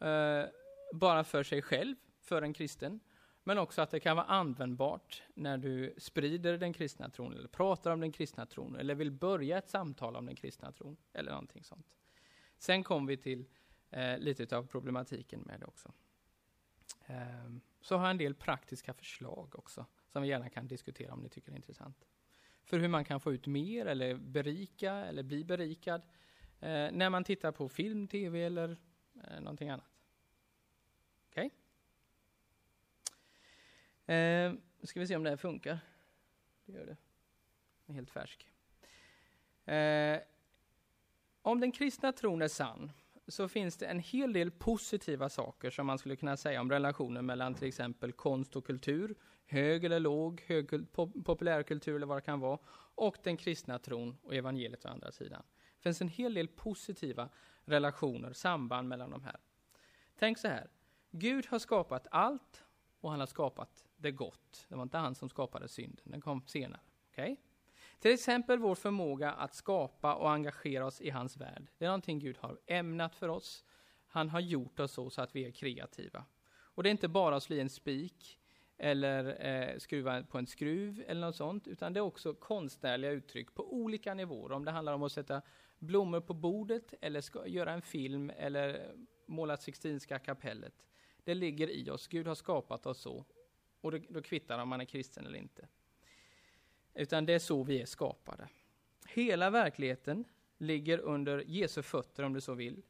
eh, 0.00 0.44
bara 0.92 1.24
för 1.24 1.42
sig 1.42 1.62
själv, 1.62 1.96
för 2.20 2.42
en 2.42 2.52
kristen, 2.52 3.00
men 3.44 3.58
också 3.58 3.82
att 3.82 3.90
det 3.90 4.00
kan 4.00 4.16
vara 4.16 4.26
användbart 4.26 5.22
när 5.34 5.58
du 5.58 5.94
sprider 5.98 6.58
den 6.58 6.72
kristna 6.72 7.10
tron, 7.10 7.32
eller 7.32 7.48
pratar 7.48 7.90
om 7.90 8.00
den 8.00 8.12
kristna 8.12 8.46
tron, 8.46 8.76
eller 8.76 8.94
vill 8.94 9.10
börja 9.10 9.58
ett 9.58 9.68
samtal 9.68 10.16
om 10.16 10.26
den 10.26 10.36
kristna 10.36 10.72
tron, 10.72 10.96
eller 11.12 11.30
någonting 11.30 11.64
sånt. 11.64 11.86
Sen 12.58 12.84
kommer 12.84 13.08
vi 13.08 13.16
till 13.16 13.44
eh, 13.90 14.18
lite 14.18 14.56
av 14.56 14.66
problematiken 14.66 15.40
med 15.40 15.60
det 15.60 15.66
också. 15.66 15.92
Eh, 17.06 17.50
så 17.80 17.96
har 17.96 18.04
jag 18.04 18.10
en 18.10 18.18
del 18.18 18.34
praktiska 18.34 18.94
förslag 18.94 19.54
också, 19.58 19.86
som 20.08 20.22
vi 20.22 20.28
gärna 20.28 20.48
kan 20.48 20.68
diskutera 20.68 21.12
om 21.12 21.20
ni 21.20 21.28
tycker 21.28 21.50
det 21.50 21.54
är 21.54 21.56
intressant. 21.56 22.06
För 22.64 22.78
hur 22.78 22.88
man 22.88 23.04
kan 23.04 23.20
få 23.20 23.32
ut 23.32 23.46
mer, 23.46 23.86
eller 23.86 24.14
berika, 24.14 24.92
eller 24.92 25.22
bli 25.22 25.44
berikad, 25.44 26.00
eh, 26.00 26.06
Eh, 26.64 26.92
när 26.92 27.10
man 27.10 27.24
tittar 27.24 27.52
på 27.52 27.68
film, 27.68 28.08
tv 28.08 28.42
eller 28.44 28.76
eh, 29.24 29.40
någonting 29.40 29.68
annat. 29.68 29.90
Okej? 31.30 31.50
Okay? 34.04 34.16
Eh, 34.16 34.54
ska 34.82 35.00
vi 35.00 35.06
se 35.06 35.16
om 35.16 35.22
det 35.22 35.30
här 35.30 35.36
funkar. 35.36 35.78
Det 36.64 36.72
gör 36.72 36.86
det. 36.86 36.96
Den 37.86 37.94
är 37.94 37.94
helt 37.94 38.10
färsk. 38.10 38.48
Eh, 39.64 40.20
om 41.42 41.60
den 41.60 41.72
kristna 41.72 42.12
tron 42.12 42.42
är 42.42 42.48
sann 42.48 42.92
så 43.28 43.48
finns 43.48 43.76
det 43.76 43.86
en 43.86 44.00
hel 44.00 44.32
del 44.32 44.50
positiva 44.50 45.28
saker 45.28 45.70
som 45.70 45.86
man 45.86 45.98
skulle 45.98 46.16
kunna 46.16 46.36
säga 46.36 46.60
om 46.60 46.70
relationen 46.70 47.26
mellan 47.26 47.54
till 47.54 47.68
exempel 47.68 48.12
konst 48.12 48.56
och 48.56 48.66
kultur, 48.66 49.14
hög 49.46 49.84
eller 49.84 50.00
låg, 50.00 50.44
hög, 50.46 50.92
populärkultur 51.24 51.96
eller 51.96 52.06
vad 52.06 52.16
det 52.16 52.22
kan 52.22 52.40
vara, 52.40 52.58
och 52.94 53.16
den 53.22 53.36
kristna 53.36 53.78
tron 53.78 54.16
och 54.22 54.34
evangeliet 54.34 54.84
å 54.84 54.88
andra 54.88 55.12
sidan. 55.12 55.42
Det 55.84 55.88
finns 55.88 56.00
en 56.00 56.08
hel 56.08 56.34
del 56.34 56.48
positiva 56.48 57.28
relationer, 57.64 58.32
samband 58.32 58.88
mellan 58.88 59.10
de 59.10 59.22
här. 59.24 59.36
Tänk 60.18 60.38
så 60.38 60.48
här, 60.48 60.68
Gud 61.10 61.46
har 61.46 61.58
skapat 61.58 62.06
allt 62.10 62.64
och 63.00 63.10
han 63.10 63.20
har 63.20 63.26
skapat 63.26 63.84
det 63.96 64.10
gott. 64.10 64.66
Det 64.68 64.74
var 64.74 64.82
inte 64.82 64.98
han 64.98 65.14
som 65.14 65.28
skapade 65.28 65.68
synden, 65.68 66.04
den 66.04 66.20
kom 66.20 66.46
senare. 66.46 66.80
Okay? 67.10 67.36
Till 67.98 68.10
exempel 68.10 68.58
vår 68.58 68.74
förmåga 68.74 69.32
att 69.32 69.54
skapa 69.54 70.14
och 70.14 70.30
engagera 70.30 70.86
oss 70.86 71.00
i 71.00 71.10
hans 71.10 71.36
värld. 71.36 71.66
Det 71.78 71.84
är 71.84 71.88
någonting 71.88 72.18
Gud 72.18 72.38
har 72.38 72.58
ämnat 72.66 73.14
för 73.14 73.28
oss. 73.28 73.64
Han 74.06 74.28
har 74.28 74.40
gjort 74.40 74.80
oss 74.80 74.92
så, 74.92 75.10
så 75.10 75.22
att 75.22 75.36
vi 75.36 75.44
är 75.44 75.50
kreativa. 75.50 76.24
Och 76.50 76.82
det 76.82 76.88
är 76.88 76.90
inte 76.90 77.08
bara 77.08 77.36
att 77.36 77.42
slå 77.42 77.56
i 77.56 77.60
en 77.60 77.70
spik 77.70 78.40
eller 78.78 79.46
eh, 79.46 79.78
skruva 79.78 80.22
på 80.22 80.38
en 80.38 80.46
skruv 80.46 81.04
eller 81.06 81.20
något 81.20 81.36
sånt, 81.36 81.68
utan 81.68 81.92
det 81.92 82.00
är 82.00 82.02
också 82.02 82.34
konstnärliga 82.34 83.10
uttryck 83.10 83.54
på 83.54 83.74
olika 83.74 84.14
nivåer. 84.14 84.52
Om 84.52 84.64
det 84.64 84.70
handlar 84.70 84.92
om 84.92 85.02
att 85.02 85.12
sätta 85.12 85.42
blommor 85.84 86.20
på 86.20 86.34
bordet, 86.34 86.94
eller 87.00 87.20
ska, 87.20 87.46
göra 87.46 87.72
en 87.72 87.82
film, 87.82 88.30
eller 88.36 88.94
måla 89.26 89.56
Sixtinska 89.56 90.18
kapellet. 90.18 90.74
Det 91.24 91.34
ligger 91.34 91.70
i 91.70 91.90
oss. 91.90 92.08
Gud 92.08 92.26
har 92.26 92.34
skapat 92.34 92.86
oss 92.86 92.98
så. 92.98 93.24
Och 93.80 94.00
då 94.00 94.22
kvittar 94.22 94.58
om 94.58 94.68
man 94.68 94.80
är 94.80 94.84
kristen 94.84 95.26
eller 95.26 95.38
inte. 95.38 95.68
Utan 96.94 97.26
det 97.26 97.32
är 97.32 97.38
så 97.38 97.62
vi 97.62 97.82
är 97.82 97.86
skapade. 97.86 98.48
Hela 99.06 99.50
verkligheten 99.50 100.24
ligger 100.58 100.98
under 100.98 101.44
Jesu 101.46 101.82
fötter 101.82 102.22
om 102.22 102.32
du 102.32 102.40
så 102.40 102.54
vill. 102.54 102.82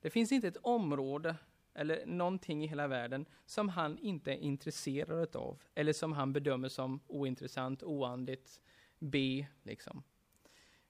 Det 0.00 0.10
finns 0.10 0.32
inte 0.32 0.48
ett 0.48 0.56
område 0.62 1.36
eller 1.74 2.06
någonting 2.06 2.64
i 2.64 2.66
hela 2.66 2.88
världen 2.88 3.26
som 3.46 3.68
han 3.68 3.98
inte 3.98 4.32
är 4.32 4.36
intresserad 4.36 5.36
av 5.36 5.62
eller 5.74 5.92
som 5.92 6.12
han 6.12 6.32
bedömer 6.32 6.68
som 6.68 7.00
ointressant, 7.06 7.82
oandligt, 7.82 8.60
B. 8.98 9.46
Liksom. 9.62 10.02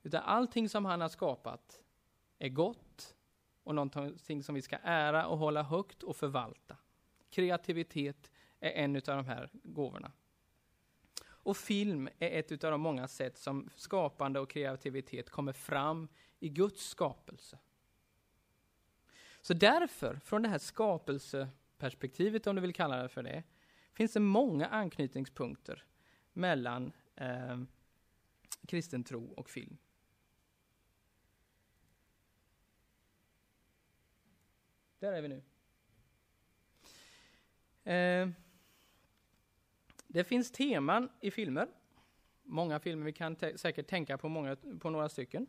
Utan 0.03 0.23
allting 0.23 0.69
som 0.69 0.85
han 0.85 1.01
har 1.01 1.09
skapat 1.09 1.81
är 2.39 2.49
gott 2.49 3.15
och 3.63 3.75
någonting 3.75 4.43
som 4.43 4.55
vi 4.55 4.61
ska 4.61 4.77
ära 4.83 5.27
och 5.27 5.37
hålla 5.37 5.63
högt 5.63 6.03
och 6.03 6.15
förvalta. 6.15 6.77
Kreativitet 7.29 8.31
är 8.59 8.71
en 8.71 8.95
av 8.95 9.01
de 9.01 9.25
här 9.25 9.49
gåvorna. 9.53 10.11
Och 11.23 11.57
film 11.57 12.09
är 12.19 12.39
ett 12.39 12.63
av 12.63 12.71
de 12.71 12.81
många 12.81 13.07
sätt 13.07 13.37
som 13.37 13.69
skapande 13.75 14.39
och 14.39 14.49
kreativitet 14.49 15.29
kommer 15.29 15.53
fram 15.53 16.07
i 16.39 16.49
Guds 16.49 16.89
skapelse. 16.89 17.59
Så 19.41 19.53
därför, 19.53 20.15
från 20.15 20.41
det 20.41 20.49
här 20.49 20.57
skapelseperspektivet, 20.57 22.47
om 22.47 22.55
du 22.55 22.61
vill 22.61 22.73
kalla 22.73 23.01
det 23.01 23.09
för 23.09 23.23
det, 23.23 23.43
finns 23.93 24.13
det 24.13 24.19
många 24.19 24.67
anknytningspunkter 24.67 25.85
mellan 26.33 26.91
eh, 27.15 27.61
kristen 28.67 29.03
tro 29.03 29.33
och 29.33 29.49
film. 29.49 29.77
Där 35.01 35.13
är 35.13 35.21
vi 35.21 35.27
nu. 35.27 35.41
Eh, 37.93 38.29
det 40.07 40.23
finns 40.23 40.51
teman 40.51 41.09
i 41.21 41.31
filmer. 41.31 41.67
Många 42.43 42.79
filmer, 42.79 43.05
vi 43.05 43.13
kan 43.13 43.35
säkert 43.55 43.87
tänka 43.87 44.17
på, 44.17 44.29
många, 44.29 44.55
på 44.79 44.89
några 44.89 45.09
stycken. 45.09 45.47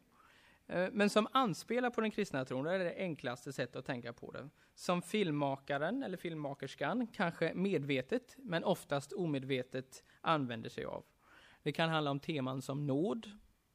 Eh, 0.67 0.89
men 0.93 1.11
som 1.11 1.29
anspelar 1.33 1.91
på 1.91 2.01
den 2.01 2.11
kristna 2.11 2.45
tron, 2.45 2.65
det 2.65 2.73
är 2.73 2.79
det 2.79 2.95
enklaste 2.97 3.53
sättet 3.53 3.77
att 3.77 3.87
tänka 3.87 4.13
på 4.13 4.31
det. 4.31 4.49
Som 4.75 5.03
filmmakaren 5.03 6.03
eller 6.03 6.17
filmmakerskan 6.17 7.07
kanske 7.07 7.55
medvetet, 7.55 8.37
men 8.39 8.65
oftast 8.65 9.13
omedvetet 9.13 10.05
använder 10.21 10.71
sig 10.71 10.85
av. 10.85 11.05
Det 11.63 11.73
kan 11.73 11.89
handla 11.89 12.11
om 12.11 12.21
teman 12.21 12.63
som 12.63 12.87
nåd, 12.87 13.31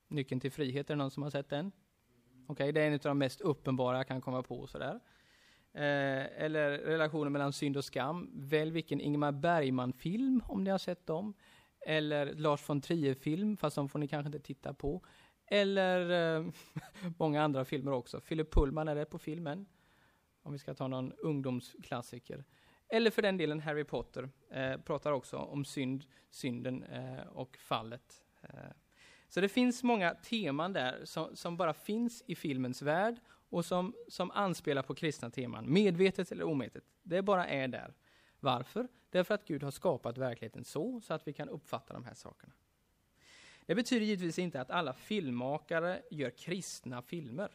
nyckeln 0.07 0.41
till 0.41 0.51
frihet, 0.51 0.89
är 0.89 0.93
det 0.93 0.97
någon 0.97 1.11
som 1.11 1.23
har 1.23 1.29
sett 1.29 1.49
den? 1.49 1.71
Okej, 2.47 2.53
okay, 2.53 2.71
det 2.71 2.81
är 2.81 2.87
en 2.87 2.93
av 2.93 2.99
de 2.99 3.17
mest 3.17 3.41
uppenbara 3.41 3.97
jag 3.97 4.07
kan 4.07 4.21
komma 4.21 4.43
på. 4.43 4.67
Sådär. 4.67 4.99
Eh, 5.77 6.43
eller 6.43 6.77
relationen 6.77 7.33
mellan 7.33 7.53
synd 7.53 7.77
och 7.77 7.85
skam. 7.85 8.29
Välj 8.33 8.71
vilken 8.71 9.01
Ingmar 9.01 9.31
Bergman-film, 9.31 10.41
om 10.47 10.63
ni 10.63 10.69
har 10.69 10.77
sett 10.77 11.05
dem. 11.05 11.33
Eller 11.85 12.33
Lars 12.33 12.69
von 12.69 12.81
Trier-film, 12.81 13.57
fast 13.57 13.75
de 13.75 13.89
får 13.89 13.99
ni 13.99 14.07
kanske 14.07 14.27
inte 14.27 14.39
titta 14.39 14.73
på. 14.73 15.05
Eller 15.45 16.37
eh, 16.37 16.45
många 17.17 17.43
andra 17.43 17.65
filmer 17.65 17.91
också. 17.91 18.19
Philip 18.19 18.51
Pullman 18.53 18.87
är 18.87 18.95
det 18.95 19.05
på 19.05 19.19
filmen. 19.19 19.65
Om 20.43 20.51
vi 20.51 20.59
ska 20.59 20.73
ta 20.73 20.87
någon 20.87 21.11
ungdomsklassiker. 21.11 22.43
Eller 22.89 23.11
för 23.11 23.21
den 23.21 23.37
delen 23.37 23.59
Harry 23.59 23.83
Potter. 23.83 24.29
Eh, 24.51 24.77
pratar 24.77 25.11
också 25.11 25.37
om 25.37 25.65
synd, 25.65 26.05
synden 26.29 26.83
eh, 26.83 27.27
och 27.27 27.57
fallet. 27.57 28.23
Eh, 28.41 28.49
så 29.27 29.41
det 29.41 29.49
finns 29.49 29.83
många 29.83 30.13
teman 30.13 30.73
där 30.73 31.05
som, 31.05 31.35
som, 31.35 31.57
bara 31.57 31.73
finns 31.73 32.23
i 32.27 32.35
filmens 32.35 32.81
värld 32.81 33.15
och 33.49 33.65
som, 33.65 33.95
som 34.07 34.31
anspelar 34.31 34.81
på 34.81 34.95
kristna 34.95 35.29
teman, 35.29 35.73
medvetet 35.73 36.31
eller 36.31 36.43
omedvetet. 36.43 36.83
Det 37.03 37.21
bara 37.21 37.47
är 37.47 37.67
där. 37.67 37.93
Varför? 38.39 38.87
Därför 39.09 39.33
att 39.33 39.47
Gud 39.47 39.63
har 39.63 39.71
skapat 39.71 40.17
verkligheten 40.17 40.63
så, 40.63 41.01
så 41.01 41.13
att 41.13 41.27
vi 41.27 41.33
kan 41.33 41.49
uppfatta 41.49 41.93
de 41.93 42.05
här 42.05 42.13
sakerna. 42.13 42.53
Det 43.65 43.75
betyder 43.75 44.05
givetvis 44.05 44.39
inte 44.39 44.61
att 44.61 44.71
alla 44.71 44.93
filmmakare 44.93 46.01
gör 46.11 46.29
kristna 46.29 47.01
filmer. 47.01 47.51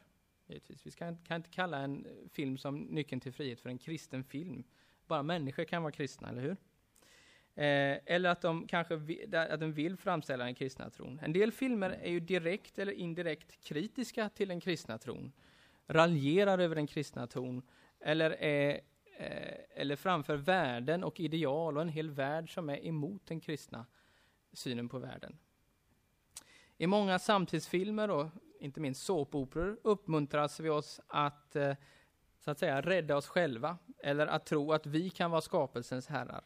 Givetvis. 0.46 0.86
Vi 0.86 0.90
ska, 0.90 1.16
kan 1.16 1.36
inte 1.36 1.50
kalla 1.50 1.78
en 1.78 2.06
eh, 2.06 2.12
film 2.32 2.58
som 2.58 2.78
Nyckeln 2.78 3.20
till 3.20 3.32
frihet 3.32 3.60
för 3.60 3.68
en 3.68 3.78
kristen 3.78 4.24
film. 4.24 4.64
Bara 5.06 5.22
människor 5.22 5.64
kan 5.64 5.82
vara 5.82 5.92
kristna, 5.92 6.28
eller 6.28 6.42
hur? 6.42 6.56
Eh, 7.54 7.98
eller 8.06 8.30
att 8.30 8.40
de 8.40 8.66
kanske 8.66 8.96
vill, 8.96 9.34
att 9.34 9.60
de 9.60 9.72
vill 9.72 9.96
framställa 9.96 10.44
den 10.44 10.54
kristna 10.54 10.90
tron. 10.90 11.20
En 11.22 11.32
del 11.32 11.52
filmer 11.52 11.90
är 11.90 12.10
ju 12.10 12.20
direkt 12.20 12.78
eller 12.78 12.92
indirekt 12.92 13.64
kritiska 13.64 14.28
till 14.28 14.48
den 14.48 14.60
kristna 14.60 14.98
tron. 14.98 15.32
Raljerar 15.92 16.58
över 16.58 16.74
den 16.74 16.86
kristna 16.86 17.26
tron. 17.26 17.62
Eller, 18.00 18.30
är, 18.30 18.80
eh, 19.18 19.58
eller 19.74 19.96
framför 19.96 20.36
värden 20.36 21.04
och 21.04 21.20
ideal 21.20 21.76
och 21.76 21.82
en 21.82 21.88
hel 21.88 22.10
värld 22.10 22.54
som 22.54 22.70
är 22.70 22.86
emot 22.86 23.26
den 23.26 23.40
kristna 23.40 23.86
synen 24.52 24.88
på 24.88 24.98
världen. 24.98 25.38
I 26.76 26.86
många 26.86 27.18
samtidsfilmer 27.18 28.10
och 28.10 28.26
inte 28.60 28.80
minst 28.80 29.02
såpoperor 29.02 29.80
uppmuntras 29.82 30.60
vi 30.60 30.68
oss 30.68 31.00
att 31.06 31.56
eh, 31.56 31.74
så 32.38 32.50
att 32.50 32.58
säga 32.58 32.80
rädda 32.80 33.16
oss 33.16 33.26
själva 33.26 33.78
eller 34.02 34.26
att 34.26 34.46
tro 34.46 34.72
att 34.72 34.86
vi 34.86 35.10
kan 35.10 35.30
vara 35.30 35.40
skapelsens 35.40 36.06
herrar. 36.06 36.44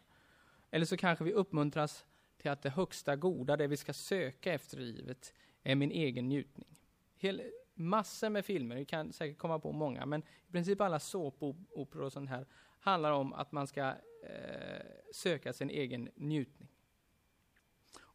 Eller 0.70 0.86
så 0.86 0.96
kanske 0.96 1.24
vi 1.24 1.32
uppmuntras 1.32 2.06
till 2.38 2.50
att 2.50 2.62
det 2.62 2.70
högsta 2.70 3.16
goda, 3.16 3.56
det 3.56 3.66
vi 3.66 3.76
ska 3.76 3.92
söka 3.92 4.52
efter 4.52 4.80
i 4.80 4.84
livet, 4.84 5.34
är 5.62 5.74
min 5.74 5.90
egen 5.90 6.28
njutning. 6.28 6.78
Hel, 7.16 7.42
massor 7.76 8.28
med 8.28 8.44
filmer, 8.44 8.76
vi 8.76 8.84
kan 8.84 9.12
säkert 9.12 9.38
komma 9.38 9.58
på 9.58 9.72
många, 9.72 10.06
men 10.06 10.22
i 10.48 10.52
princip 10.52 10.80
alla 10.80 10.98
såpoperor 10.98 12.02
och 12.02 12.12
sånt 12.12 12.30
här 12.30 12.46
handlar 12.80 13.12
om 13.12 13.32
att 13.32 13.52
man 13.52 13.66
ska 13.66 13.86
eh, 14.22 14.86
söka 15.14 15.52
sin 15.52 15.70
egen 15.70 16.08
njutning. 16.14 16.68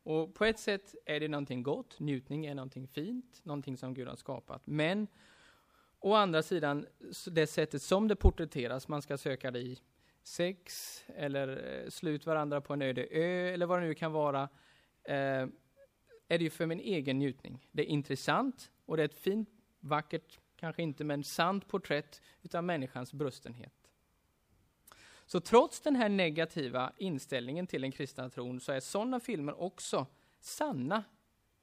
Och 0.03 0.33
på 0.33 0.45
ett 0.45 0.59
sätt 0.59 0.95
är 1.05 1.19
det 1.19 1.27
någonting 1.27 1.63
gott, 1.63 1.99
njutning 1.99 2.45
är 2.45 2.55
någonting 2.55 2.87
fint, 2.87 3.41
någonting 3.43 3.77
som 3.77 3.93
Gud 3.93 4.07
har 4.07 4.15
skapat. 4.15 4.61
Men 4.67 5.07
å 5.99 6.13
andra 6.13 6.43
sidan, 6.43 6.85
det 7.31 7.47
sättet 7.47 7.81
som 7.81 8.07
det 8.07 8.15
porträtteras, 8.15 8.87
man 8.87 9.01
ska 9.01 9.17
söka 9.17 9.51
det 9.51 9.59
i 9.59 9.79
sex, 10.23 11.03
eller 11.07 11.81
eh, 11.83 11.89
slut 11.89 12.25
varandra 12.25 12.61
på 12.61 12.73
en 12.73 12.81
öde 12.81 13.07
ö, 13.11 13.53
eller 13.53 13.65
vad 13.65 13.81
det 13.81 13.87
nu 13.87 13.93
kan 13.93 14.11
vara, 14.11 14.49
eh, 15.03 15.47
är 16.27 16.37
det 16.37 16.43
ju 16.43 16.49
för 16.49 16.65
min 16.65 16.79
egen 16.79 17.19
njutning. 17.19 17.67
Det 17.71 17.81
är 17.81 17.85
intressant, 17.85 18.71
och 18.91 18.97
det 18.97 19.03
är 19.03 19.05
ett 19.05 19.19
fint, 19.19 19.49
vackert, 19.79 20.39
kanske 20.55 20.81
inte, 20.81 21.03
men 21.03 21.23
sant 21.23 21.67
porträtt 21.67 22.21
utav 22.41 22.63
människans 22.63 23.13
brustenhet. 23.13 23.73
Så 25.25 25.39
trots 25.39 25.81
den 25.81 25.95
här 25.95 26.09
negativa 26.09 26.93
inställningen 26.97 27.67
till 27.67 27.81
den 27.81 27.91
kristna 27.91 28.29
tron 28.29 28.59
så 28.59 28.71
är 28.71 28.79
sådana 28.79 29.19
filmer 29.19 29.61
också 29.61 30.05
sanna 30.39 31.03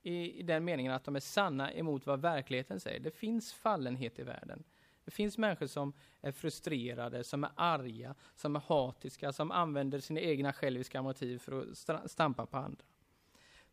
i, 0.03 0.41
i, 0.41 0.43
den 0.43 0.65
meningen 0.65 0.93
att 0.93 1.05
de 1.05 1.17
är 1.17 1.21
sanna 1.21 1.73
emot 1.73 2.07
vad 2.07 2.21
verkligheten 2.21 2.81
säger. 2.81 3.01
Det 3.01 3.11
finns 3.11 3.53
fallenhet 3.53 4.19
i 4.19 4.23
världen. 4.23 4.65
Det 5.05 5.11
finns 5.11 5.39
människor 5.39 5.67
som 5.67 5.93
är 6.21 6.33
frustrerade, 6.33 7.25
som 7.25 7.45
är 7.45 7.51
arga, 7.55 8.15
som 8.35 8.57
är 8.57 8.61
hatiska, 8.61 9.33
som 9.33 9.51
använder 9.51 10.01
sina 10.01 10.21
egna 10.21 10.53
själviska 10.53 11.03
motiv 11.03 11.39
för 11.39 11.95
att 11.95 12.11
stampa 12.11 12.47
på 12.47 12.57
andra. 12.57 12.85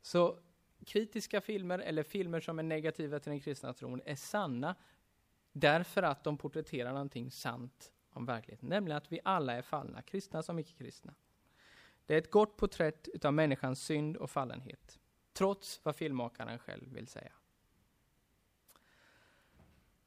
Så 0.02 0.40
kritiska 0.86 1.42
filmer, 1.42 1.80
eller 1.80 2.04
filmer 2.04 2.40
som 2.40 2.60
är 2.60 2.64
negativa 2.64 3.20
till 3.20 3.30
den 3.30 3.40
kristna 3.40 3.74
tron, 3.74 4.02
är 4.06 4.16
sanna 4.16 4.76
därför 5.52 6.04
att 6.04 6.24
de 6.24 6.38
porträtterar 6.38 6.92
någonting 6.92 7.32
sant 7.32 7.92
om 8.10 8.26
verkligheten, 8.26 8.70
nämligen 8.70 8.98
att 8.98 9.12
vi 9.12 9.20
alla 9.24 9.54
är 9.54 9.62
fallna, 9.62 10.02
kristna 10.02 10.44
som 10.44 10.60
icke-kristna. 10.60 11.14
Det 12.06 12.14
är 12.14 12.18
ett 12.18 12.32
gott 12.32 12.58
porträtt 12.58 13.26
av 13.26 13.34
människans 13.34 13.82
synd 13.82 14.18
och 14.18 14.30
fallenhet, 14.30 15.00
trots 15.34 15.80
vad 15.84 15.96
filmmakaren 15.96 16.60
själv 16.60 16.94
vill 16.94 17.08
säga. 17.08 17.32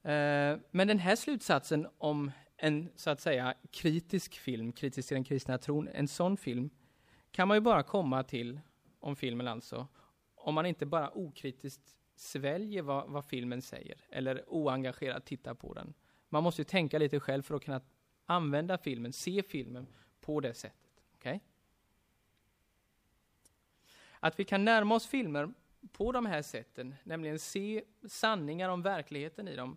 Eh, 0.02 0.59
men 0.70 0.88
den 0.88 0.98
här 0.98 1.16
slutsatsen 1.16 1.88
om 1.98 2.31
en 2.57 2.88
så 2.96 3.11
att 3.11 3.20
säga 3.20 3.55
kritisk 3.70 4.35
film, 4.35 4.72
kritisk 4.72 5.09
till 5.09 5.14
den 5.14 5.24
kristna 5.24 5.59
tron, 5.59 5.88
en 5.88 6.09
sån 6.09 6.37
film 6.37 6.70
kan 7.31 7.48
man 7.48 7.57
ju 7.57 7.61
bara 7.61 7.83
komma 7.83 8.22
till, 8.22 8.61
om 9.00 9.16
filmen 9.16 9.48
alltså, 9.48 9.87
om 10.38 10.55
man 10.55 10.66
inte 10.66 10.87
bara 10.87 11.11
okritiskt 11.11 11.96
sväljer 12.16 12.83
vad, 12.83 13.11
vad 13.11 13.24
filmen 13.24 13.62
säger, 13.62 14.05
eller 14.09 14.44
oengagerat 14.46 15.27
tittar 15.27 15.55
på 15.55 15.74
den. 15.74 15.94
Man 16.29 16.42
måste 16.42 16.61
ju 16.61 16.64
tänka 16.64 16.98
lite 16.98 17.20
själv 17.20 17.42
för 17.42 17.55
att 17.55 17.64
kunna 17.64 17.81
använda 18.27 18.79
filmen, 18.79 19.12
se 19.12 19.42
filmen 19.42 19.87
på 20.20 20.40
det 20.40 20.55
sättet. 20.55 21.03
Okay? 21.14 21.40
Att 24.20 24.40
vi 24.40 24.44
kan 24.44 24.64
närma 24.64 24.94
oss 24.94 25.07
filmer 25.07 25.53
på 25.92 26.12
de 26.12 26.27
här 26.27 26.42
sätten, 26.42 26.94
nämligen 27.05 27.38
se 27.38 27.85
sanningar 28.09 28.68
om 28.68 28.83
verkligheten 28.83 29.48
i 29.48 29.57
dem, 29.57 29.77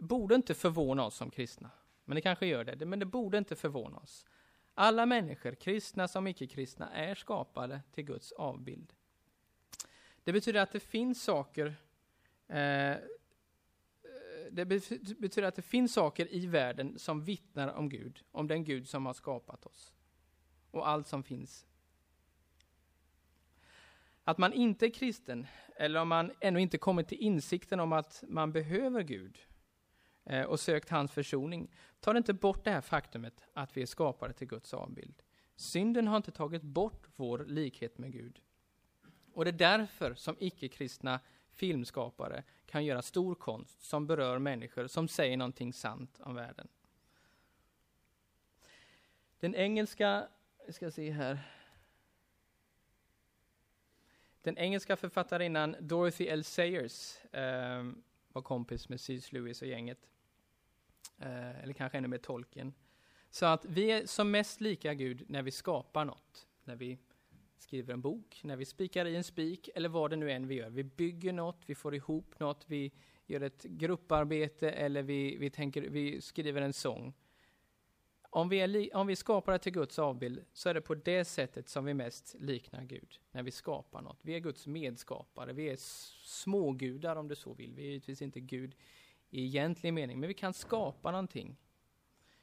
borde 0.00 0.34
inte 0.34 0.54
förvåna 0.54 1.04
oss 1.04 1.16
som 1.16 1.30
kristna. 1.30 1.70
Men 2.04 2.14
det 2.14 2.20
kanske 2.20 2.46
gör 2.46 2.64
det, 2.64 2.86
men 2.86 2.98
det 2.98 3.06
borde 3.06 3.38
inte 3.38 3.56
förvåna 3.56 3.98
oss. 3.98 4.26
Alla 4.74 5.06
människor, 5.06 5.54
kristna 5.54 6.08
som 6.08 6.26
icke-kristna, 6.26 6.90
är 6.90 7.14
skapade 7.14 7.80
till 7.92 8.04
Guds 8.04 8.32
avbild. 8.32 8.92
Det 10.26 10.32
betyder 10.32 10.60
att 10.60 10.72
det 10.72 10.80
finns 10.80 11.22
saker 11.22 11.74
eh, 12.48 12.96
det 14.50 14.64
betyder 15.18 15.42
att 15.42 15.54
det 15.54 15.62
finns 15.62 15.92
saker 15.92 16.34
i 16.34 16.46
världen 16.46 16.98
som 16.98 17.24
vittnar 17.24 17.68
om 17.68 17.88
Gud, 17.88 18.22
om 18.30 18.48
den 18.48 18.64
Gud 18.64 18.88
som 18.88 19.06
har 19.06 19.12
skapat 19.12 19.66
oss. 19.66 19.92
Och 20.70 20.88
allt 20.88 21.08
som 21.08 21.22
finns. 21.22 21.66
Att 24.24 24.38
man 24.38 24.52
inte 24.52 24.86
är 24.86 24.90
kristen, 24.90 25.46
eller 25.76 26.00
om 26.00 26.08
man 26.08 26.32
ännu 26.40 26.60
inte 26.60 26.78
kommit 26.78 27.08
till 27.08 27.18
insikten 27.18 27.80
om 27.80 27.92
att 27.92 28.24
man 28.28 28.52
behöver 28.52 29.02
Gud 29.02 29.38
eh, 30.24 30.42
och 30.42 30.60
sökt 30.60 30.88
hans 30.88 31.12
försoning, 31.12 31.74
tar 32.00 32.14
inte 32.14 32.34
bort 32.34 32.64
det 32.64 32.70
här 32.70 32.80
faktumet 32.80 33.44
att 33.52 33.76
vi 33.76 33.82
är 33.82 33.86
skapade 33.86 34.32
till 34.32 34.48
Guds 34.48 34.74
avbild. 34.74 35.22
Synden 35.56 36.06
har 36.06 36.16
inte 36.16 36.32
tagit 36.32 36.62
bort 36.62 37.06
vår 37.16 37.44
likhet 37.44 37.98
med 37.98 38.12
Gud. 38.12 38.40
Och 39.36 39.44
det 39.44 39.50
är 39.50 39.52
därför 39.78 40.14
som 40.14 40.36
icke-kristna 40.38 41.20
filmskapare 41.50 42.44
kan 42.66 42.84
göra 42.84 43.02
stor 43.02 43.34
konst 43.34 43.82
som 43.82 44.06
berör 44.06 44.38
människor, 44.38 44.86
som 44.86 45.08
säger 45.08 45.36
någonting 45.36 45.72
sant 45.72 46.20
om 46.20 46.34
världen. 46.34 46.68
Den 49.40 49.54
engelska, 49.54 50.28
ska 50.68 50.90
se 50.90 51.10
här. 51.10 51.38
Den 54.42 54.58
engelska 54.58 54.96
författarinnan 54.96 55.76
Dorothy 55.80 56.28
L. 56.28 56.44
Sayers 56.44 57.24
eh, 57.24 57.84
var 58.28 58.42
kompis 58.42 58.88
med 58.88 59.00
C.S. 59.00 59.32
Lewis 59.32 59.62
och 59.62 59.68
gänget. 59.68 60.08
Eh, 61.18 61.62
eller 61.62 61.72
kanske 61.72 61.98
ännu 61.98 62.08
mer 62.08 62.18
tolken. 62.18 62.74
Så 63.30 63.46
att 63.46 63.64
vi 63.64 63.90
är 63.90 64.06
som 64.06 64.30
mest 64.30 64.60
lika 64.60 64.94
Gud 64.94 65.24
när 65.28 65.42
vi 65.42 65.50
skapar 65.50 66.04
något. 66.04 66.46
När 66.64 66.76
vi 66.76 66.98
skriver 67.58 67.94
en 67.94 68.00
bok, 68.00 68.40
när 68.44 68.56
vi 68.56 68.64
spikar 68.64 69.06
i 69.06 69.16
en 69.16 69.24
spik 69.24 69.68
eller 69.74 69.88
vad 69.88 70.10
det 70.10 70.16
nu 70.16 70.30
än 70.30 70.48
vi 70.48 70.54
gör. 70.54 70.70
Vi 70.70 70.84
bygger 70.84 71.32
något, 71.32 71.62
vi 71.66 71.74
får 71.74 71.94
ihop 71.94 72.40
något, 72.40 72.64
vi 72.66 72.92
gör 73.26 73.40
ett 73.40 73.62
grupparbete 73.62 74.70
eller 74.70 75.02
vi, 75.02 75.36
vi, 75.36 75.50
tänker, 75.50 75.82
vi 75.82 76.20
skriver 76.20 76.62
en 76.62 76.72
sång. 76.72 77.14
Om 78.22 78.48
vi, 78.48 78.60
är 78.60 78.96
om 78.96 79.06
vi 79.06 79.16
skapar 79.16 79.52
det 79.52 79.58
till 79.58 79.72
Guds 79.72 79.98
avbild 79.98 80.44
så 80.52 80.68
är 80.68 80.74
det 80.74 80.80
på 80.80 80.94
det 80.94 81.24
sättet 81.24 81.68
som 81.68 81.84
vi 81.84 81.94
mest 81.94 82.34
liknar 82.38 82.84
Gud, 82.84 83.20
när 83.30 83.42
vi 83.42 83.50
skapar 83.50 84.02
något. 84.02 84.18
Vi 84.22 84.34
är 84.34 84.38
Guds 84.38 84.66
medskapare, 84.66 85.52
vi 85.52 85.68
är 85.70 85.76
smågudar 86.22 87.16
om 87.16 87.28
du 87.28 87.34
så 87.34 87.54
vill. 87.54 87.74
Vi 87.74 87.82
är 87.82 87.86
givetvis 87.86 88.22
inte 88.22 88.40
Gud 88.40 88.74
i 89.30 89.44
egentlig 89.44 89.92
mening, 89.92 90.20
men 90.20 90.28
vi 90.28 90.34
kan 90.34 90.52
skapa 90.52 91.10
någonting. 91.10 91.56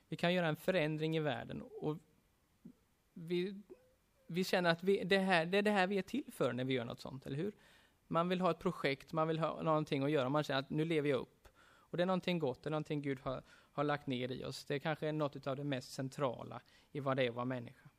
Vi 0.08 0.18
kan 0.18 0.34
göra 0.34 0.48
en 0.48 0.56
förändring 0.56 1.18
i 1.18 1.20
världen 1.20 1.62
och 1.62 1.98
vi 3.14 3.62
vi 4.34 4.44
känner 4.44 4.70
att 4.70 4.84
vi, 4.84 5.04
det, 5.04 5.18
här, 5.18 5.46
det 5.46 5.58
är 5.58 5.62
det 5.62 5.72
här 5.72 5.88
vi 5.88 5.98
är 5.98 6.02
till 6.02 6.32
för 6.32 6.54
när 6.54 6.64
vi 6.64 6.74
gör 6.74 6.86
något 6.86 7.00
sånt, 7.00 7.26
eller 7.26 7.38
hur? 7.38 7.52
Man 8.08 8.30
vill 8.30 8.42
ha 8.42 8.52
ett 8.52 8.60
projekt, 8.60 9.14
man 9.14 9.28
vill 9.28 9.40
ha 9.40 9.62
någonting 9.62 10.04
att 10.04 10.12
göra, 10.12 10.30
man 10.30 10.44
känner 10.44 10.60
att 10.60 10.70
nu 10.70 10.86
lever 10.86 11.10
jag 11.10 11.20
upp. 11.20 11.48
Och 11.94 11.98
det 11.98 12.04
är 12.04 12.08
någonting 12.08 12.40
gott, 12.40 12.64
det 12.64 12.70
är 12.70 12.72
någonting 12.72 13.02
Gud 13.02 13.20
har, 13.20 13.44
har 13.72 13.84
lagt 13.84 14.08
ner 14.08 14.32
i 14.32 14.44
oss. 14.46 14.66
Det 14.66 14.76
är 14.76 14.80
kanske 14.80 15.08
är 15.08 15.14
något 15.14 15.48
av 15.48 15.56
det 15.56 15.64
mest 15.64 15.92
centrala 15.92 16.62
i 16.92 17.00
vad 17.00 17.18
det 17.18 17.24
är 17.24 17.30
att 17.30 17.36
vara 17.36 17.46
människa. 17.46 17.90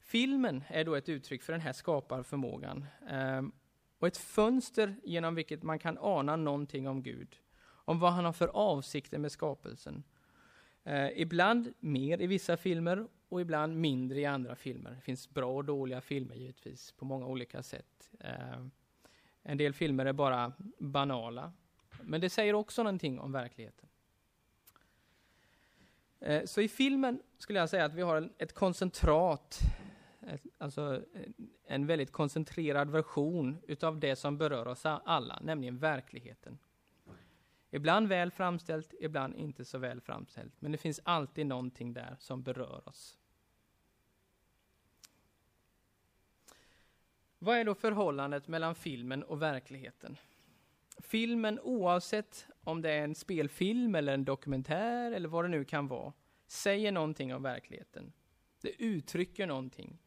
Filmen 0.00 0.64
är 0.68 0.84
då 0.84 0.94
ett 0.94 1.08
uttryck 1.08 1.42
för 1.42 1.52
den 1.52 1.60
här 1.60 1.72
skaparförmågan. 1.72 2.86
Um, 3.10 3.52
och 3.98 4.06
ett 4.06 4.16
fönster 4.16 4.96
genom 5.04 5.34
vilket 5.34 5.62
man 5.62 5.78
kan 5.78 5.98
ana 6.00 6.36
någonting 6.36 6.88
om 6.88 7.02
Gud. 7.02 7.36
Om 7.64 7.98
vad 7.98 8.12
han 8.12 8.24
har 8.24 8.32
för 8.32 8.48
avsikter 8.48 9.18
med 9.18 9.32
skapelsen. 9.32 10.04
Uh, 10.86 11.20
ibland 11.20 11.74
mer 11.80 12.20
i 12.20 12.26
vissa 12.26 12.56
filmer 12.56 13.08
och 13.28 13.40
ibland 13.40 13.76
mindre 13.76 14.20
i 14.20 14.24
andra 14.24 14.54
filmer. 14.56 14.90
Det 14.90 15.00
finns 15.00 15.30
bra 15.30 15.56
och 15.56 15.64
dåliga 15.64 16.00
filmer 16.00 16.34
givetvis 16.34 16.92
på 16.92 17.04
många 17.04 17.26
olika 17.26 17.62
sätt. 17.62 18.10
Eh, 18.20 18.66
en 19.42 19.58
del 19.58 19.74
filmer 19.74 20.06
är 20.06 20.12
bara 20.12 20.52
banala. 20.78 21.52
Men 22.02 22.20
det 22.20 22.30
säger 22.30 22.54
också 22.54 22.82
någonting 22.82 23.20
om 23.20 23.32
verkligheten. 23.32 23.88
Eh, 26.20 26.44
så 26.44 26.60
i 26.60 26.68
filmen 26.68 27.22
skulle 27.38 27.58
jag 27.58 27.70
säga 27.70 27.84
att 27.84 27.94
vi 27.94 28.02
har 28.02 28.30
ett 28.38 28.52
koncentrat, 28.52 29.58
alltså 30.58 31.02
en 31.66 31.86
väldigt 31.86 32.12
koncentrerad 32.12 32.90
version 32.90 33.58
utav 33.66 34.00
det 34.00 34.16
som 34.16 34.38
berör 34.38 34.68
oss 34.68 34.86
alla, 34.86 35.38
nämligen 35.42 35.78
verkligheten. 35.78 36.58
Ibland 37.74 38.08
väl 38.08 38.30
framställt, 38.30 38.94
ibland 39.00 39.36
inte 39.36 39.64
så 39.64 39.78
väl 39.78 40.00
framställt, 40.00 40.60
men 40.60 40.72
det 40.72 40.78
finns 40.78 41.00
alltid 41.04 41.46
någonting 41.46 41.92
där 41.92 42.16
som 42.18 42.42
berör 42.42 42.88
oss. 42.88 43.18
Vad 47.38 47.58
är 47.58 47.64
då 47.64 47.74
förhållandet 47.74 48.48
mellan 48.48 48.74
filmen 48.74 49.22
och 49.22 49.42
verkligheten? 49.42 50.16
Filmen, 50.98 51.60
oavsett 51.60 52.46
om 52.64 52.82
det 52.82 52.90
är 52.90 53.04
en 53.04 53.14
spelfilm 53.14 53.94
eller 53.94 54.14
en 54.14 54.24
dokumentär 54.24 55.12
eller 55.12 55.28
vad 55.28 55.44
det 55.44 55.48
nu 55.48 55.64
kan 55.64 55.88
vara, 55.88 56.12
säger 56.46 56.92
någonting 56.92 57.34
om 57.34 57.42
verkligheten. 57.42 58.12
Det 58.60 58.82
uttrycker 58.82 59.46
någonting. 59.46 59.98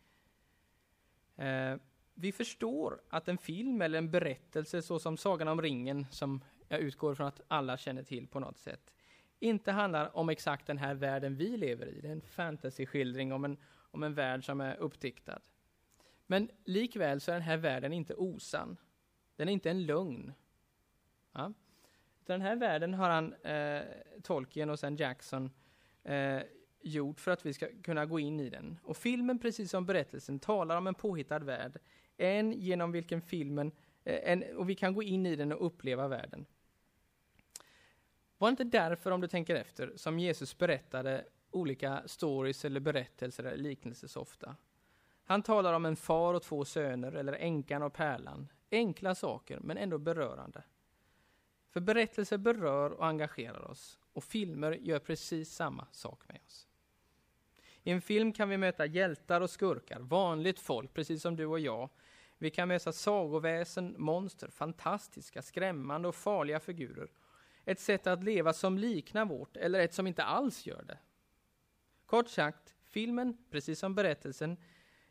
Eh, 1.35 1.75
vi 2.13 2.31
förstår 2.31 3.01
att 3.09 3.27
en 3.27 3.37
film 3.37 3.81
eller 3.81 3.97
en 3.97 4.11
berättelse 4.11 4.81
såsom 4.81 5.17
Sagan 5.17 5.47
om 5.47 5.61
ringen, 5.61 6.05
som 6.11 6.41
jag 6.67 6.79
utgår 6.79 7.15
från 7.15 7.27
att 7.27 7.41
alla 7.47 7.77
känner 7.77 8.03
till 8.03 8.27
på 8.27 8.39
något 8.39 8.57
sätt, 8.57 8.93
inte 9.39 9.71
handlar 9.71 10.17
om 10.17 10.29
exakt 10.29 10.67
den 10.67 10.77
här 10.77 10.95
världen 10.95 11.35
vi 11.35 11.57
lever 11.57 11.87
i. 11.87 12.01
Det 12.01 12.07
är 12.07 12.11
en 12.11 12.21
fantasyskildring 12.21 13.33
om 13.33 13.45
en, 13.45 13.57
om 13.91 14.03
en 14.03 14.13
värld 14.13 14.45
som 14.45 14.61
är 14.61 14.75
uppdiktad. 14.75 15.39
Men 16.27 16.49
likväl 16.65 17.21
så 17.21 17.31
är 17.31 17.35
den 17.35 17.43
här 17.43 17.57
världen 17.57 17.93
inte 17.93 18.15
osann. 18.15 18.77
Den 19.35 19.49
är 19.49 19.53
inte 19.53 19.69
en 19.69 19.85
lögn. 19.85 20.33
Ja. 21.31 21.53
Den 22.25 22.41
här 22.41 22.55
världen 22.55 22.93
har 22.93 23.09
han, 23.09 23.33
eh, 23.33 23.81
Tolkien 24.23 24.69
och 24.69 24.79
sen 24.79 24.95
Jackson, 24.95 25.51
eh, 26.03 26.41
gjort 26.81 27.19
för 27.19 27.31
att 27.31 27.45
vi 27.45 27.53
ska 27.53 27.67
kunna 27.83 28.05
gå 28.05 28.19
in 28.19 28.39
i 28.39 28.49
den. 28.49 28.79
Och 28.83 28.97
filmen, 28.97 29.39
precis 29.39 29.71
som 29.71 29.85
berättelsen, 29.85 30.39
talar 30.39 30.77
om 30.77 30.87
en 30.87 30.95
påhittad 30.95 31.39
värld. 31.39 31.79
En 32.17 32.51
genom 32.51 32.91
vilken 32.91 33.21
filmen, 33.21 33.71
eh, 34.03 34.31
en, 34.31 34.57
och 34.57 34.69
vi 34.69 34.75
kan 34.75 34.93
gå 34.93 35.03
in 35.03 35.25
i 35.25 35.35
den 35.35 35.51
och 35.51 35.65
uppleva 35.65 36.07
världen. 36.07 36.45
Var 38.37 38.47
det 38.47 38.51
inte 38.51 38.63
därför, 38.63 39.11
om 39.11 39.21
du 39.21 39.27
tänker 39.27 39.55
efter, 39.55 39.93
som 39.95 40.19
Jesus 40.19 40.57
berättade 40.57 41.25
olika 41.51 42.03
stories 42.05 42.65
eller 42.65 42.79
berättelser 42.79 43.43
eller 43.43 43.57
liknelser 43.57 44.07
så 44.07 44.21
ofta? 44.21 44.55
Han 45.23 45.41
talar 45.41 45.73
om 45.73 45.85
en 45.85 45.95
far 45.95 46.33
och 46.33 46.43
två 46.43 46.65
söner, 46.65 47.11
eller 47.11 47.33
änkan 47.33 47.83
och 47.83 47.93
pärlan. 47.93 48.47
Enkla 48.71 49.15
saker, 49.15 49.59
men 49.59 49.77
ändå 49.77 49.97
berörande. 49.97 50.63
För 51.69 51.79
berättelser 51.79 52.37
berör 52.37 52.89
och 52.91 53.05
engagerar 53.05 53.71
oss, 53.71 53.99
och 54.13 54.23
filmer 54.23 54.71
gör 54.71 54.99
precis 54.99 55.55
samma 55.55 55.87
sak 55.91 56.27
med 56.27 56.39
oss. 56.47 56.67
I 57.83 57.91
en 57.91 58.01
film 58.01 58.33
kan 58.33 58.49
vi 58.49 58.57
möta 58.57 58.85
hjältar 58.85 59.41
och 59.41 59.49
skurkar, 59.49 59.99
vanligt 59.99 60.59
folk, 60.59 60.93
precis 60.93 61.21
som 61.21 61.35
du 61.35 61.45
och 61.45 61.59
jag. 61.59 61.89
Vi 62.37 62.49
kan 62.49 62.67
möta 62.67 62.93
sagoväsen, 62.93 63.95
monster, 63.97 64.47
fantastiska, 64.47 65.41
skrämmande 65.41 66.07
och 66.07 66.15
farliga 66.15 66.59
figurer. 66.59 67.07
Ett 67.67 67.79
sätt 67.79 68.07
att 68.07 68.23
leva 68.23 68.53
som 68.53 68.77
liknar 68.77 69.25
vårt, 69.25 69.57
eller 69.57 69.79
ett 69.79 69.93
som 69.93 70.07
inte 70.07 70.23
alls 70.23 70.65
gör 70.65 70.83
det. 70.83 70.97
Kort 72.05 72.29
sagt, 72.29 72.75
filmen, 72.83 73.37
precis 73.49 73.79
som 73.79 73.95
berättelsen, 73.95 74.57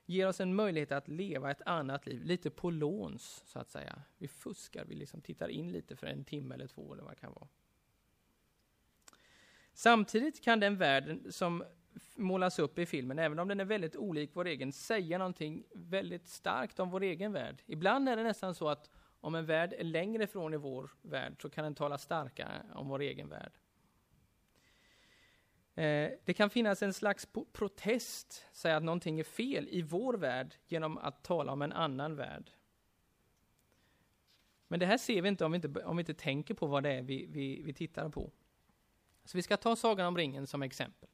ger 0.06 0.28
oss 0.28 0.40
en 0.40 0.54
möjlighet 0.54 0.92
att 0.92 1.08
leva 1.08 1.50
ett 1.50 1.62
annat 1.66 2.06
liv, 2.06 2.24
lite 2.24 2.50
på 2.50 2.70
låns, 2.70 3.42
så 3.46 3.58
att 3.58 3.70
säga. 3.70 4.02
Vi 4.18 4.28
fuskar, 4.28 4.84
vi 4.84 4.94
liksom 4.94 5.20
tittar 5.20 5.48
in 5.48 5.72
lite 5.72 5.96
för 5.96 6.06
en 6.06 6.24
timme 6.24 6.54
eller 6.54 6.66
två, 6.66 6.92
eller 6.92 7.02
vad 7.02 7.12
det 7.12 7.20
kan 7.20 7.32
vara. 7.32 7.48
Samtidigt 9.72 10.44
kan 10.44 10.60
den 10.60 10.76
världen 10.76 11.32
som 11.32 11.64
målas 12.14 12.58
upp 12.58 12.78
i 12.78 12.86
filmen, 12.86 13.18
även 13.18 13.38
om 13.38 13.48
den 13.48 13.60
är 13.60 13.64
väldigt 13.64 13.96
olik 13.96 14.30
vår 14.32 14.46
egen, 14.46 14.72
säga 14.72 15.18
någonting 15.18 15.64
väldigt 15.74 16.28
starkt 16.28 16.80
om 16.80 16.90
vår 16.90 17.02
egen 17.02 17.32
värld. 17.32 17.62
Ibland 17.66 18.08
är 18.08 18.16
det 18.16 18.22
nästan 18.22 18.54
så 18.54 18.68
att 18.68 18.90
om 19.26 19.34
en 19.34 19.46
värld 19.46 19.72
är 19.78 19.84
längre 19.84 20.24
ifrån 20.24 20.54
i 20.54 20.56
vår 20.56 20.90
värld, 21.02 21.42
så 21.42 21.50
kan 21.50 21.64
den 21.64 21.74
tala 21.74 21.98
starkare 21.98 22.62
om 22.74 22.88
vår 22.88 23.00
egen 23.00 23.28
värld. 23.28 23.52
Eh, 25.74 26.10
det 26.24 26.34
kan 26.36 26.50
finnas 26.50 26.82
en 26.82 26.92
slags 26.92 27.28
protest, 27.52 28.46
säga 28.52 28.76
att 28.76 28.82
någonting 28.82 29.20
är 29.20 29.24
fel 29.24 29.68
i 29.70 29.82
vår 29.82 30.14
värld 30.14 30.54
genom 30.66 30.98
att 30.98 31.24
tala 31.24 31.52
om 31.52 31.62
en 31.62 31.72
annan 31.72 32.16
värld. 32.16 32.50
Men 34.68 34.80
det 34.80 34.86
här 34.86 34.98
ser 34.98 35.22
vi 35.22 35.28
inte 35.28 35.44
om 35.44 35.52
vi 35.52 35.56
inte, 35.56 35.84
om 35.84 35.96
vi 35.96 36.00
inte 36.00 36.14
tänker 36.14 36.54
på 36.54 36.66
vad 36.66 36.82
det 36.82 36.92
är 36.92 37.02
vi, 37.02 37.26
vi, 37.26 37.62
vi 37.62 37.72
tittar 37.72 38.08
på. 38.08 38.32
Så 39.24 39.38
vi 39.38 39.42
ska 39.42 39.56
ta 39.56 39.76
Sagan 39.76 40.06
om 40.06 40.16
ringen 40.16 40.46
som 40.46 40.62
exempel. 40.62 41.08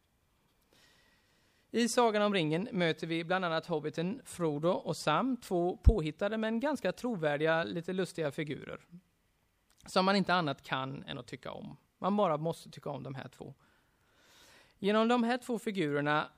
I 1.74 1.88
Sagan 1.88 2.22
om 2.22 2.34
ringen 2.34 2.68
möter 2.72 3.06
vi 3.06 3.24
bland 3.24 3.44
annat 3.44 3.66
hobbiten 3.66 4.20
Frodo 4.24 4.68
och 4.68 4.96
Sam, 4.96 5.36
två 5.36 5.76
påhittade 5.76 6.38
men 6.38 6.60
ganska 6.60 6.92
trovärdiga, 6.92 7.64
lite 7.64 7.92
lustiga 7.92 8.30
figurer. 8.30 8.80
Som 9.86 10.04
man 10.04 10.16
inte 10.16 10.34
annat 10.34 10.62
kan 10.62 11.04
än 11.04 11.18
att 11.18 11.26
tycka 11.26 11.50
om. 11.50 11.76
Man 11.98 12.16
bara 12.16 12.36
måste 12.36 12.70
tycka 12.70 12.90
om 12.90 13.02
de 13.02 13.14
här 13.14 13.28
två. 13.28 13.54
Genom 14.78 15.08
de 15.08 15.22
här 15.22 15.38
två 15.38 15.58
figurerna 15.58 16.28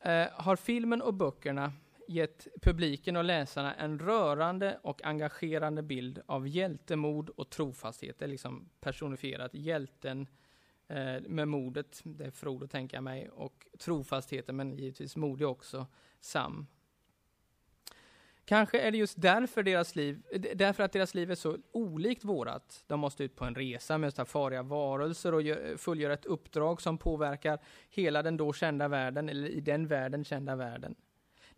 eh, 0.00 0.26
har 0.32 0.56
filmen 0.56 1.02
och 1.02 1.14
böckerna 1.14 1.72
gett 2.08 2.46
publiken 2.62 3.16
och 3.16 3.24
läsarna 3.24 3.74
en 3.74 3.98
rörande 3.98 4.78
och 4.82 5.04
engagerande 5.04 5.82
bild 5.82 6.22
av 6.26 6.48
hjältemod 6.48 7.28
och 7.28 7.50
trofasthet. 7.50 8.18
Det 8.18 8.24
är 8.24 8.28
liksom 8.28 8.68
personifierat 8.80 9.54
hjälten 9.54 10.20
eh, 10.20 10.26
Eh, 10.88 11.20
med 11.20 11.48
modet, 11.48 12.00
det 12.04 12.24
är 12.24 12.30
Frodo 12.30 12.66
tänker 12.66 12.96
jag 12.96 13.04
mig, 13.04 13.28
och 13.28 13.66
trofastheten, 13.78 14.56
men 14.56 14.76
givetvis 14.76 15.16
modig 15.16 15.46
också, 15.46 15.86
Sam. 16.20 16.66
Kanske 18.44 18.80
är 18.80 18.90
det 18.90 18.98
just 18.98 19.22
därför, 19.22 19.62
deras 19.62 19.96
liv, 19.96 20.22
därför 20.54 20.82
att 20.82 20.92
deras 20.92 21.14
liv 21.14 21.30
är 21.30 21.34
så 21.34 21.58
olikt 21.72 22.24
vårat. 22.24 22.84
De 22.86 23.00
måste 23.00 23.24
ut 23.24 23.36
på 23.36 23.44
en 23.44 23.54
resa, 23.54 23.98
möta 23.98 24.24
farliga 24.24 24.62
varelser 24.62 25.34
och 25.34 25.42
fullgöra 25.80 26.12
ett 26.12 26.24
uppdrag 26.24 26.82
som 26.82 26.98
påverkar 26.98 27.58
hela 27.88 28.22
den 28.22 28.36
då 28.36 28.52
kända 28.52 28.88
världen, 28.88 29.28
eller 29.28 29.48
i 29.48 29.60
den 29.60 29.86
världen 29.86 30.24
kända 30.24 30.56
världen. 30.56 30.94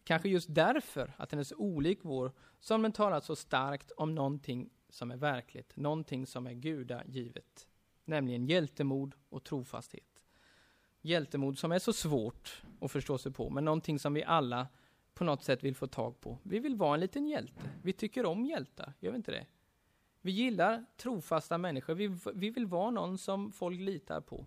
Kanske 0.04 0.28
just 0.28 0.54
därför 0.54 1.12
att 1.16 1.30
den 1.30 1.38
är 1.38 1.44
så 1.44 1.56
olik 1.56 1.98
vår, 2.02 2.32
som 2.60 2.82
den 2.82 2.92
talar 2.92 3.20
så 3.20 3.36
starkt 3.36 3.90
om 3.90 4.14
någonting 4.14 4.70
som 4.90 5.10
är 5.10 5.16
verkligt, 5.16 5.76
någonting 5.76 6.26
som 6.26 6.46
är 6.46 6.52
gudagivet. 6.52 7.68
Nämligen 8.08 8.46
hjältemod 8.46 9.14
och 9.28 9.44
trofasthet. 9.44 10.24
Hjältemod 11.00 11.58
som 11.58 11.72
är 11.72 11.78
så 11.78 11.92
svårt 11.92 12.62
att 12.80 12.92
förstå 12.92 13.18
sig 13.18 13.32
på, 13.32 13.50
men 13.50 13.64
någonting 13.64 13.98
som 13.98 14.14
vi 14.14 14.24
alla 14.24 14.68
på 15.14 15.24
något 15.24 15.42
sätt 15.42 15.64
vill 15.64 15.74
få 15.74 15.86
tag 15.86 16.20
på. 16.20 16.38
Vi 16.42 16.58
vill 16.58 16.76
vara 16.76 16.94
en 16.94 17.00
liten 17.00 17.26
hjälte. 17.26 17.70
Vi 17.82 17.92
tycker 17.92 18.26
om 18.26 18.44
hjältar, 18.44 18.92
gör 19.00 19.10
vi 19.10 19.16
inte 19.16 19.30
det? 19.30 19.46
Vi 20.20 20.30
gillar 20.30 20.84
trofasta 20.96 21.58
människor. 21.58 21.94
Vi, 21.94 22.18
vi 22.34 22.50
vill 22.50 22.66
vara 22.66 22.90
någon 22.90 23.18
som 23.18 23.52
folk 23.52 23.80
litar 23.80 24.20
på. 24.20 24.46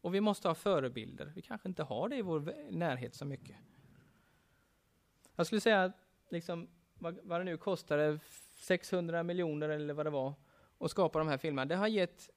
Och 0.00 0.14
vi 0.14 0.20
måste 0.20 0.48
ha 0.48 0.54
förebilder. 0.54 1.32
Vi 1.34 1.42
kanske 1.42 1.68
inte 1.68 1.82
har 1.82 2.08
det 2.08 2.16
i 2.16 2.22
vår 2.22 2.70
närhet 2.70 3.14
så 3.14 3.24
mycket. 3.24 3.56
Jag 5.36 5.46
skulle 5.46 5.60
säga, 5.60 5.92
liksom, 6.28 6.68
vad, 6.94 7.18
vad 7.22 7.40
det 7.40 7.44
nu 7.44 7.56
kostade, 7.56 8.18
600 8.56 9.22
miljoner 9.22 9.68
eller 9.68 9.94
vad 9.94 10.06
det 10.06 10.10
var, 10.10 10.34
att 10.78 10.90
skapa 10.90 11.18
de 11.18 11.28
här 11.28 11.38
filmerna. 11.38 11.66
Det 11.66 11.76
har 11.76 11.88
gett 11.88 12.30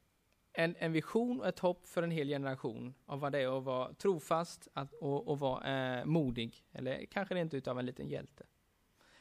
en, 0.55 0.75
en 0.79 0.91
vision 0.91 1.39
och 1.39 1.47
ett 1.47 1.59
hopp 1.59 1.87
för 1.87 2.03
en 2.03 2.11
hel 2.11 2.27
generation 2.27 2.93
av 3.05 3.19
vad 3.19 3.31
det 3.31 3.39
är 3.39 3.57
att 3.57 3.63
vara 3.63 3.93
trofast 3.93 4.67
att, 4.73 4.93
och, 4.93 5.27
och 5.27 5.39
vara 5.39 5.99
eh, 5.99 6.05
modig, 6.05 6.65
eller 6.71 7.05
kanske 7.05 7.35
rent 7.35 7.53
utav 7.53 7.79
en 7.79 7.85
liten 7.85 8.07
hjälte. 8.07 8.45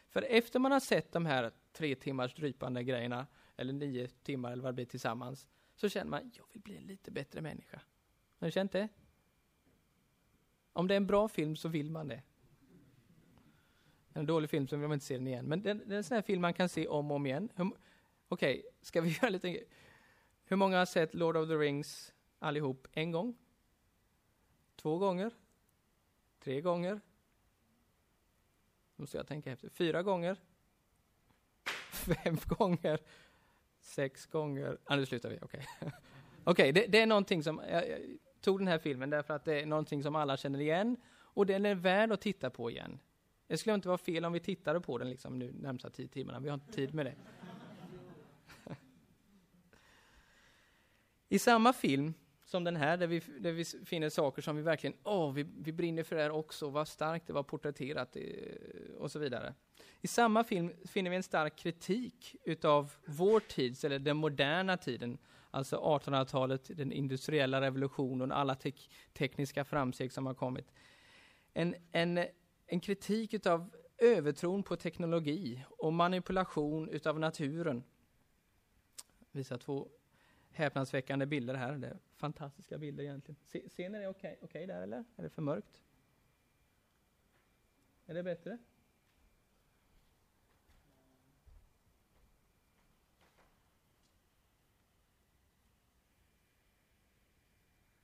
För 0.08 0.22
efter 0.22 0.58
man 0.58 0.72
har 0.72 0.80
sett 0.80 1.12
de 1.12 1.26
här 1.26 1.52
tre 1.72 1.94
timmars 1.94 2.34
drypande 2.34 2.84
grejerna, 2.84 3.26
eller 3.56 3.72
nio 3.72 4.08
timmar 4.08 4.52
eller 4.52 4.62
vad 4.62 4.72
det 4.72 4.74
blir 4.74 4.84
tillsammans, 4.84 5.48
så 5.74 5.88
känner 5.88 6.10
man, 6.10 6.32
jag 6.36 6.44
vill 6.52 6.62
bli 6.62 6.76
en 6.76 6.82
lite 6.82 7.10
bättre 7.10 7.40
människa. 7.40 7.80
Har 8.38 8.46
du 8.46 8.52
känt 8.52 8.72
det? 8.72 8.88
Om 10.72 10.88
det 10.88 10.94
är 10.94 10.96
en 10.96 11.06
bra 11.06 11.28
film 11.28 11.56
så 11.56 11.68
vill 11.68 11.90
man 11.90 12.08
det. 12.08 12.22
En 14.12 14.26
dålig 14.26 14.50
film 14.50 14.68
så 14.68 14.76
vill 14.76 14.88
man 14.88 14.94
inte 14.94 15.06
se 15.06 15.14
den 15.14 15.26
igen. 15.26 15.44
Men 15.44 15.62
det, 15.62 15.74
det 15.74 15.94
är 15.94 15.96
en 15.96 16.04
sån 16.04 16.14
här 16.14 16.22
film 16.22 16.42
man 16.42 16.54
kan 16.54 16.68
se 16.68 16.88
om 16.88 17.10
och 17.10 17.16
om 17.16 17.26
igen. 17.26 17.48
Okej, 17.54 17.72
okay, 18.28 18.62
ska 18.82 19.00
vi 19.00 19.08
göra 19.22 19.28
lite 19.28 19.64
hur 20.44 20.56
många 20.56 20.78
har 20.78 20.86
sett 20.86 21.14
Lord 21.14 21.36
of 21.36 21.48
the 21.48 21.54
Rings 21.54 22.12
allihop 22.38 22.88
en 22.92 23.10
gång? 23.10 23.36
Två 24.76 24.98
gånger? 24.98 25.30
Tre 26.40 26.60
gånger? 26.60 27.00
Måste 28.96 29.16
jag 29.16 29.26
tänka 29.26 29.52
efter. 29.52 29.68
Fyra 29.68 30.02
gånger? 30.02 30.36
Fem 31.92 32.38
gånger? 32.46 33.00
Sex 33.80 34.26
gånger? 34.26 34.78
Ah, 34.84 34.96
nu 34.96 35.06
slutar 35.06 35.30
vi, 35.30 35.38
okej. 35.42 35.66
Okay. 36.46 36.52
okay, 36.52 36.72
det, 36.72 36.86
det, 36.86 37.00
är 37.00 37.06
någonting 37.06 37.42
som, 37.42 37.62
jag, 37.70 37.88
jag, 37.88 38.00
tog 38.40 38.60
den 38.60 38.68
här 38.68 38.78
filmen 38.78 39.10
därför 39.10 39.34
att 39.34 39.44
det 39.44 39.60
är 39.60 39.66
någonting 39.66 40.02
som 40.02 40.16
alla 40.16 40.36
känner 40.36 40.60
igen 40.60 40.96
och 41.16 41.46
den 41.46 41.66
är 41.66 41.74
värd 41.74 42.12
att 42.12 42.20
titta 42.20 42.50
på 42.50 42.70
igen. 42.70 42.98
Det 43.46 43.56
skulle 43.56 43.74
inte 43.74 43.88
vara 43.88 43.98
fel 43.98 44.24
om 44.24 44.32
vi 44.32 44.40
tittade 44.40 44.80
på 44.80 44.98
den 44.98 45.10
liksom 45.10 45.38
nu 45.38 45.52
närmsta 45.52 45.90
tio 45.90 46.08
timmarna, 46.08 46.40
vi 46.40 46.48
har 46.48 46.54
inte 46.54 46.72
tid 46.72 46.94
med 46.94 47.06
det. 47.06 47.14
I 51.34 51.38
samma 51.38 51.72
film 51.72 52.14
som 52.44 52.64
den 52.64 52.76
här, 52.76 52.96
där 52.96 53.06
vi, 53.06 53.22
där 53.40 53.52
vi 53.52 53.64
finner 53.64 54.08
saker 54.08 54.42
som 54.42 54.56
vi 54.56 54.62
verkligen, 54.62 54.96
åh, 55.04 55.32
vi, 55.32 55.42
vi 55.42 55.72
brinner 55.72 56.02
för 56.02 56.16
det 56.16 56.22
här 56.22 56.30
också, 56.30 56.70
vad 56.70 56.88
starkt 56.88 57.26
det 57.26 57.32
var 57.32 57.42
porträtterat 57.42 58.16
eh, 58.16 58.22
och 58.98 59.10
så 59.10 59.18
vidare. 59.18 59.54
I 60.00 60.06
samma 60.06 60.44
film 60.44 60.72
finner 60.84 61.10
vi 61.10 61.16
en 61.16 61.22
stark 61.22 61.56
kritik 61.56 62.36
utav 62.44 62.92
vår 63.04 63.40
tids, 63.40 63.84
eller 63.84 63.98
den 63.98 64.16
moderna 64.16 64.76
tiden, 64.76 65.18
alltså 65.50 65.76
1800-talet, 65.76 66.70
den 66.76 66.92
industriella 66.92 67.60
revolutionen, 67.60 68.32
alla 68.32 68.54
tek 68.54 68.90
tekniska 69.12 69.64
framsteg 69.64 70.12
som 70.12 70.26
har 70.26 70.34
kommit. 70.34 70.72
En, 71.52 71.74
en, 71.92 72.26
en 72.66 72.80
kritik 72.80 73.34
utav 73.34 73.70
övertron 73.98 74.62
på 74.62 74.76
teknologi 74.76 75.64
och 75.68 75.92
manipulation 75.92 76.88
utav 76.88 77.20
naturen. 77.20 77.84
Visa 79.32 79.58
två 79.58 79.88
häpnadsväckande 80.56 81.26
bilder 81.26 81.54
här. 81.54 81.72
Det 81.72 81.86
är 81.86 81.98
fantastiska 82.14 82.78
bilder 82.78 83.04
egentligen. 83.04 83.36
Se, 83.44 83.68
ser 83.68 83.88
ni 83.88 83.98
det 83.98 84.08
okej 84.08 84.32
okay, 84.32 84.44
okay 84.44 84.66
där 84.66 84.82
eller? 84.82 85.04
Är 85.16 85.22
det 85.22 85.30
för 85.30 85.42
mörkt? 85.42 85.82
Är 88.06 88.14
det 88.14 88.22
bättre? 88.22 88.58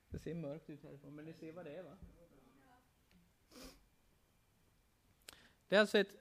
Det 0.08 0.18
ser 0.18 0.34
mörkt 0.34 0.70
ut 0.70 0.82
härifrån, 0.82 1.14
men 1.14 1.24
ni 1.24 1.32
ser 1.32 1.52
vad 1.52 1.64
det 1.64 1.76
är 1.76 1.82
va? 1.82 1.98
Det 5.68 5.76
är 5.76 5.80
alltså 5.80 5.98
ett, 5.98 6.14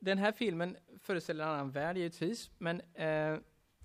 den 0.00 0.18
här 0.18 0.32
filmen 0.32 0.76
föreställer 0.98 1.44
en 1.44 1.50
annan 1.50 1.70
värld 1.70 1.96
givetvis, 1.96 2.50
men 2.58 2.80
eh, 2.80 3.38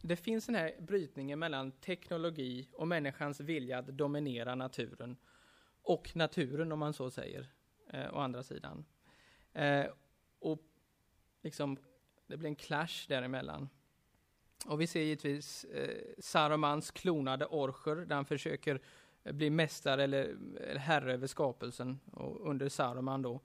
det 0.08 0.16
finns 0.16 0.46
den 0.46 0.56
här 0.56 0.76
brytningen 0.80 1.40
mellan 1.40 1.72
teknologi 1.72 2.70
och 2.74 2.88
människans 2.88 3.40
vilja 3.40 3.78
att 3.78 3.88
dominera 3.88 4.56
naturen 4.56 5.18
och 5.82 6.16
naturen, 6.16 6.72
om 6.72 6.80
man 6.80 6.94
så 6.94 7.12
säger, 7.12 7.48
eh, 7.90 8.14
å 8.14 8.18
andra 8.18 8.44
sidan. 8.44 8.86
Eh, 9.54 9.86
och 10.40 10.62
liksom, 11.42 11.78
det 12.28 12.38
blir 12.38 12.50
en 12.50 12.56
clash 12.56 13.08
däremellan. 13.08 13.70
Och 14.66 14.82
vi 14.82 14.88
ser 14.88 15.02
givetvis 15.02 15.64
eh, 15.64 16.14
Sarumans 16.20 16.92
klonade 16.92 17.46
orcher, 17.46 17.96
där 17.96 18.16
han 18.16 18.26
försöker 18.26 18.82
eh, 19.24 19.34
bli 19.34 19.50
mästare 19.50 20.04
eller, 20.04 20.38
eller 20.60 20.80
herre 20.80 21.14
över 21.14 21.28
skapelsen, 21.28 22.00
och 22.12 22.50
under 22.50 22.70
Saruman 22.70 23.22
då. 23.22 23.42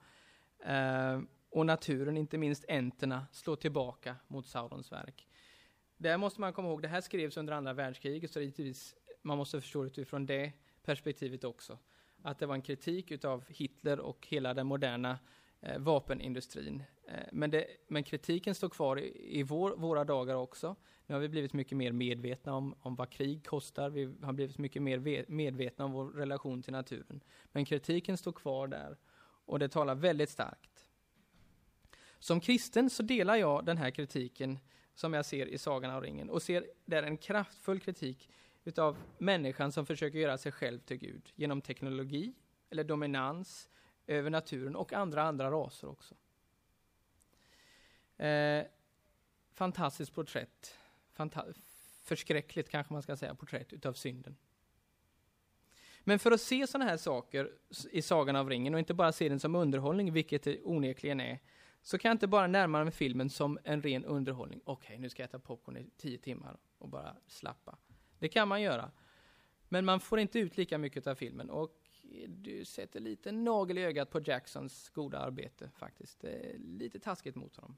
Eh, 0.65 1.21
och 1.51 1.67
naturen, 1.67 2.17
inte 2.17 2.39
minst 2.39 2.65
enterna, 2.69 3.27
slår 3.33 3.57
tillbaka 3.57 4.17
mot 4.29 4.47
Saurons 4.47 4.93
verk. 4.93 5.27
Det 6.03 6.19
måste 6.19 6.41
man 6.41 6.53
komma 6.53 6.69
ihåg, 6.69 6.83
det 6.83 6.89
här 6.89 7.01
skrevs 7.01 7.37
under 7.37 7.53
andra 7.53 7.73
världskriget, 7.73 8.31
så 8.31 8.41
givetvis, 8.41 8.97
man 9.23 9.39
måste 9.39 9.61
förstå 9.61 9.83
det 9.83 9.87
utifrån 9.87 10.27
det 10.27 10.53
perspektivet 10.83 11.45
också. 11.45 11.79
Att 12.23 12.39
det 12.39 12.47
var 12.47 12.55
en 12.55 12.63
kritik 12.63 13.11
utav 13.11 13.45
Hitler 13.49 14.01
och 14.01 14.27
hela 14.27 14.55
den 14.55 14.67
moderna 14.67 15.19
eh, 15.61 15.79
vapenindustrin. 15.79 16.83
Eh, 17.09 17.15
men, 17.33 17.51
det, 17.51 17.67
men, 17.89 18.05
kritiken 18.05 18.55
står 18.55 18.69
kvar 18.69 18.99
i, 18.99 19.39
i 19.39 19.43
vår, 19.43 19.71
våra 19.77 20.05
dagar 20.05 20.35
också. 20.35 20.77
Nu 21.07 21.15
har 21.15 21.21
vi 21.21 21.29
blivit 21.29 21.53
mycket 21.53 21.79
mer 21.79 21.93
medvetna 21.93 22.55
om, 22.55 22.75
om 22.81 22.97
vad 22.97 23.11
krig 23.11 23.47
kostar, 23.47 23.91
vi 23.91 24.15
har 24.23 24.33
blivit 24.33 24.59
mycket 24.59 24.83
mer 24.83 25.25
medvetna 25.29 25.85
om 25.85 25.93
vår 25.93 26.11
relation 26.11 26.63
till 26.63 26.73
naturen. 26.73 27.21
Men 27.53 27.65
kritiken 27.65 28.17
står 28.17 28.33
kvar 28.33 28.67
där 28.69 28.97
och 29.45 29.59
det 29.59 29.69
talar 29.69 29.95
väldigt 29.95 30.31
starkt. 30.31 30.87
Som 32.19 32.41
kristen 32.41 32.91
så 32.91 33.03
delar 33.03 33.37
jag 33.37 33.65
den 33.65 33.77
här 33.77 33.91
kritiken 33.91 34.59
som 35.01 35.15
jag 35.15 35.25
ser 35.25 35.47
i 35.47 35.59
Sagan 35.59 35.95
om 35.95 36.01
ringen 36.01 36.31
och 36.31 36.43
ser 36.43 36.67
där 36.85 37.03
en 37.03 37.17
kraftfull 37.17 37.81
kritik 37.81 38.31
utav 38.65 38.97
människan 39.19 39.73
som 39.73 39.87
försöker 39.87 40.19
göra 40.19 40.39
sig 40.39 40.53
själv 40.53 40.81
till 40.81 40.97
Gud 40.97 41.33
genom 41.35 41.61
teknologi 41.61 42.35
eller 42.71 42.85
dominans 42.85 43.69
över 44.07 44.31
naturen 44.31 44.77
och 44.77 44.93
andra 44.93 45.23
andra 45.23 45.51
raser 45.51 45.89
också. 45.89 46.15
Eh, 48.25 48.65
fantastiskt 49.53 50.15
porträtt. 50.15 50.79
Fanta 51.13 51.47
förskräckligt 52.03 52.69
kanske 52.69 52.93
man 52.93 53.03
ska 53.03 53.17
säga, 53.17 53.35
porträtt 53.35 53.73
utav 53.73 53.93
synden. 53.93 54.37
Men 56.01 56.19
för 56.19 56.31
att 56.31 56.41
se 56.41 56.67
sådana 56.67 56.91
här 56.91 56.97
saker 56.97 57.51
i 57.91 58.03
Sagan 58.03 58.37
av 58.37 58.51
ringen 58.51 58.75
och 58.75 58.81
inte 58.81 58.95
bara 58.95 59.13
se 59.13 59.29
den 59.29 59.41
som 59.41 59.55
underhållning, 59.55 60.13
vilket 60.13 60.43
det 60.43 60.63
onekligen 60.63 61.21
är, 61.21 61.39
så 61.83 61.99
kan 61.99 62.09
jag 62.09 62.15
inte 62.15 62.27
bara 62.27 62.47
närma 62.47 62.85
mig 62.85 62.93
filmen 62.93 63.31
som 63.31 63.59
en 63.65 63.83
ren 63.83 64.05
underhållning. 64.05 64.61
Okej, 64.65 64.87
okay, 64.87 64.99
nu 64.99 65.09
ska 65.09 65.23
jag 65.23 65.29
äta 65.29 65.39
popcorn 65.39 65.77
i 65.77 65.91
tio 65.97 66.19
timmar 66.19 66.59
och 66.79 66.89
bara 66.89 67.17
slappa. 67.27 67.79
Det 68.19 68.29
kan 68.29 68.49
man 68.49 68.63
göra. 68.63 68.91
Men 69.69 69.85
man 69.85 70.01
får 70.01 70.19
inte 70.19 70.39
ut 70.39 70.57
lika 70.57 70.79
mycket 70.79 71.07
av 71.07 71.15
filmen 71.15 71.51
och 71.51 71.77
du 72.29 72.65
sätter 72.65 73.01
lite 73.01 73.33
nagel 73.33 73.79
i 73.79 73.85
ögat 73.85 74.11
på 74.11 74.21
Jacksons 74.21 74.89
goda 74.89 75.19
arbete 75.19 75.71
faktiskt. 75.77 76.21
Det 76.21 76.51
är 76.51 76.59
lite 76.59 77.01
taskigt 77.01 77.37
mot 77.37 77.57
honom. 77.57 77.77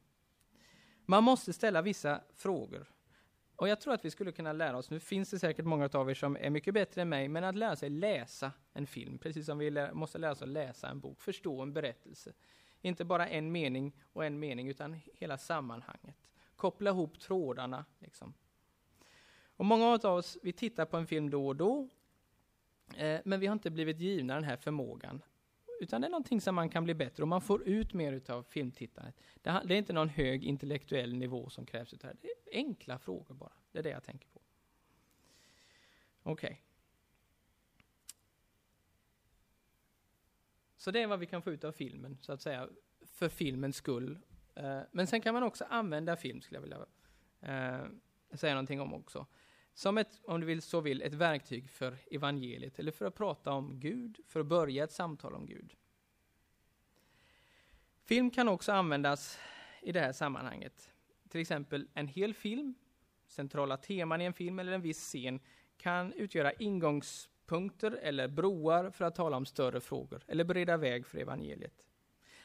Man 1.06 1.24
måste 1.24 1.52
ställa 1.52 1.82
vissa 1.82 2.20
frågor. 2.36 2.92
Och 3.56 3.68
jag 3.68 3.80
tror 3.80 3.94
att 3.94 4.04
vi 4.04 4.10
skulle 4.10 4.32
kunna 4.32 4.52
lära 4.52 4.76
oss, 4.76 4.90
nu 4.90 5.00
finns 5.00 5.30
det 5.30 5.38
säkert 5.38 5.64
många 5.64 5.90
av 5.92 6.10
er 6.10 6.14
som 6.14 6.36
är 6.36 6.50
mycket 6.50 6.74
bättre 6.74 7.02
än 7.02 7.08
mig, 7.08 7.28
men 7.28 7.44
att 7.44 7.56
lära 7.56 7.76
sig 7.76 7.90
läsa 7.90 8.52
en 8.72 8.86
film, 8.86 9.18
precis 9.18 9.46
som 9.46 9.58
vi 9.58 9.88
måste 9.92 10.18
lära 10.18 10.32
oss 10.32 10.42
att 10.42 10.48
läsa 10.48 10.88
en 10.88 11.00
bok, 11.00 11.20
förstå 11.20 11.62
en 11.62 11.72
berättelse. 11.72 12.32
Inte 12.82 13.04
bara 13.04 13.28
en 13.28 13.52
mening 13.52 13.92
och 14.12 14.24
en 14.24 14.38
mening, 14.38 14.68
utan 14.68 15.00
hela 15.14 15.38
sammanhanget. 15.38 16.16
Koppla 16.56 16.90
ihop 16.90 17.20
trådarna. 17.20 17.84
Liksom. 17.98 18.34
Och 19.56 19.64
många 19.64 19.86
av 19.86 20.04
oss, 20.04 20.38
vi 20.42 20.52
tittar 20.52 20.84
på 20.84 20.96
en 20.96 21.06
film 21.06 21.30
då 21.30 21.48
och 21.48 21.56
då, 21.56 21.88
eh, 22.96 23.20
men 23.24 23.40
vi 23.40 23.46
har 23.46 23.52
inte 23.52 23.70
blivit 23.70 24.00
givna 24.00 24.34
den 24.34 24.44
här 24.44 24.56
förmågan. 24.56 25.22
Utan 25.80 26.00
det 26.00 26.06
är 26.06 26.10
någonting 26.10 26.40
som 26.40 26.54
man 26.54 26.68
kan 26.68 26.84
bli 26.84 26.94
bättre 26.94 27.22
och 27.22 27.28
man 27.28 27.40
får 27.40 27.68
ut 27.68 27.92
mer 27.94 28.30
av 28.30 28.42
filmtittandet. 28.42 29.20
Det, 29.42 29.62
det 29.64 29.74
är 29.74 29.78
inte 29.78 29.92
någon 29.92 30.08
hög 30.08 30.44
intellektuell 30.44 31.14
nivå 31.14 31.50
som 31.50 31.66
krävs, 31.66 31.94
utan 31.94 32.16
det 32.20 32.28
är 32.28 32.56
enkla 32.56 32.98
frågor 32.98 33.34
bara. 33.34 33.52
Det 33.72 33.78
är 33.78 33.82
det 33.82 33.90
jag 33.90 34.04
tänker 34.04 34.28
på. 34.28 34.40
Okej. 36.22 36.46
Okay. 36.46 36.56
Så 40.82 40.90
det 40.90 41.02
är 41.02 41.06
vad 41.06 41.18
vi 41.18 41.26
kan 41.26 41.42
få 41.42 41.50
ut 41.50 41.64
av 41.64 41.72
filmen, 41.72 42.18
så 42.20 42.32
att 42.32 42.40
säga, 42.40 42.68
för 43.04 43.28
filmens 43.28 43.76
skull. 43.76 44.18
Eh, 44.54 44.80
men 44.92 45.06
sen 45.06 45.20
kan 45.20 45.34
man 45.34 45.42
också 45.42 45.64
använda 45.64 46.16
film, 46.16 46.40
skulle 46.40 46.56
jag 46.56 46.62
vilja 46.62 46.86
eh, 47.40 47.86
säga 48.36 48.54
någonting 48.54 48.80
om 48.80 48.94
också. 48.94 49.26
Som 49.74 49.98
ett, 49.98 50.20
om 50.24 50.40
du 50.40 50.46
vill 50.46 50.62
så 50.62 50.80
vill, 50.80 51.02
ett 51.02 51.14
verktyg 51.14 51.70
för 51.70 51.98
evangeliet, 52.10 52.78
eller 52.78 52.92
för 52.92 53.04
att 53.04 53.14
prata 53.14 53.52
om 53.52 53.80
Gud, 53.80 54.20
för 54.26 54.40
att 54.40 54.46
börja 54.46 54.84
ett 54.84 54.92
samtal 54.92 55.34
om 55.34 55.46
Gud. 55.46 55.74
Film 58.04 58.30
kan 58.30 58.48
också 58.48 58.72
användas 58.72 59.38
i 59.82 59.92
det 59.92 60.00
här 60.00 60.12
sammanhanget. 60.12 60.90
Till 61.28 61.40
exempel 61.40 61.88
en 61.94 62.08
hel 62.08 62.34
film, 62.34 62.74
centrala 63.26 63.76
teman 63.76 64.20
i 64.20 64.24
en 64.24 64.34
film 64.34 64.58
eller 64.58 64.72
en 64.72 64.82
viss 64.82 65.00
scen 65.00 65.40
kan 65.76 66.12
utgöra 66.12 66.52
ingångs 66.52 67.28
punkter 67.52 67.98
eller 68.02 68.28
broar 68.28 68.90
för 68.90 69.04
att 69.04 69.14
tala 69.14 69.36
om 69.36 69.46
större 69.46 69.80
frågor 69.80 70.24
eller 70.26 70.44
bereda 70.44 70.76
väg 70.76 71.06
för 71.06 71.18
evangeliet. 71.18 71.86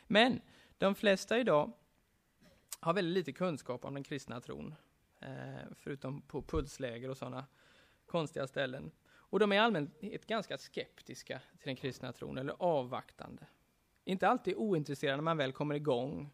Men 0.04 0.42
de 0.78 0.96
flesta 0.96 1.40
idag 1.40 1.72
har 2.80 2.94
väldigt 2.94 3.14
lite 3.14 3.32
kunskap 3.32 3.86
om 3.86 3.94
den 3.94 4.04
kristna 4.04 4.42
tron, 4.42 4.76
eh, 5.20 5.28
förutom 5.76 6.22
på 6.22 6.42
pulsläger 6.42 7.10
och 7.10 7.18
sådana 7.18 7.46
konstiga 8.06 8.48
ställen. 8.48 8.92
Och 9.10 9.40
de 9.40 9.52
är 9.52 9.62
allmänt 9.62 10.02
ganska 10.28 10.58
skeptiska 10.58 11.40
till 11.60 11.68
den 11.68 11.76
kristna 11.76 12.14
tron, 12.14 12.38
eller 12.38 12.56
avvaktande. 12.60 13.48
Inte 14.06 14.28
alltid 14.28 14.56
ointresserade 14.56 15.18
när 15.18 15.24
man 15.24 15.38
väl 15.38 15.52
kommer 15.52 15.76
igång. 15.76 16.30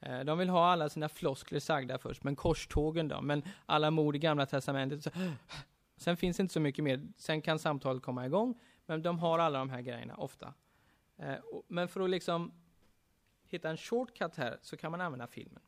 Eh, 0.00 0.20
de 0.20 0.38
vill 0.38 0.48
ha 0.48 0.72
alla 0.72 0.88
sina 0.88 1.08
floskler 1.08 1.60
sagda 1.60 1.98
först, 1.98 2.24
men 2.24 2.36
korstågen 2.36 3.08
då? 3.08 3.20
Men 3.20 3.42
alla 3.66 3.90
mord 3.90 4.16
i 4.16 4.18
Gamla 4.18 4.46
Testamentet? 4.46 5.02
Så, 5.02 5.10
Sen 5.98 6.16
finns 6.16 6.36
det 6.36 6.40
inte 6.40 6.52
så 6.52 6.60
mycket 6.60 6.84
mer. 6.84 7.08
Sen 7.16 7.42
kan 7.42 7.58
samtalet 7.58 8.02
komma 8.02 8.26
igång, 8.26 8.60
men 8.86 9.02
de 9.02 9.18
har 9.18 9.38
alla 9.38 9.58
de 9.58 9.70
här 9.70 9.80
grejerna 9.80 10.14
ofta. 10.14 10.54
Eh, 11.16 11.34
och, 11.34 11.64
men 11.68 11.88
för 11.88 12.00
att 12.00 12.10
liksom 12.10 12.52
hitta 13.48 13.70
en 13.70 13.76
shortcut 13.76 14.36
här 14.36 14.58
så 14.62 14.76
kan 14.76 14.90
man 14.90 15.00
använda 15.00 15.26
filmen. 15.26 15.62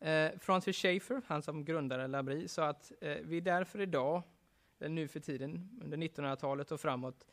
Eh, 0.00 0.38
Francis 0.38 0.76
Schaeffer, 0.76 1.22
han 1.26 1.42
som 1.42 1.64
grundade 1.64 2.06
Labri, 2.06 2.48
sa 2.48 2.68
att 2.68 2.92
eh, 3.00 3.16
vi 3.22 3.40
därför 3.40 3.80
idag, 3.80 4.22
eh, 4.78 4.90
nu 4.90 5.08
för 5.08 5.20
tiden, 5.20 5.80
under 5.82 5.96
1900-talet 5.96 6.72
och 6.72 6.80
framåt, 6.80 7.26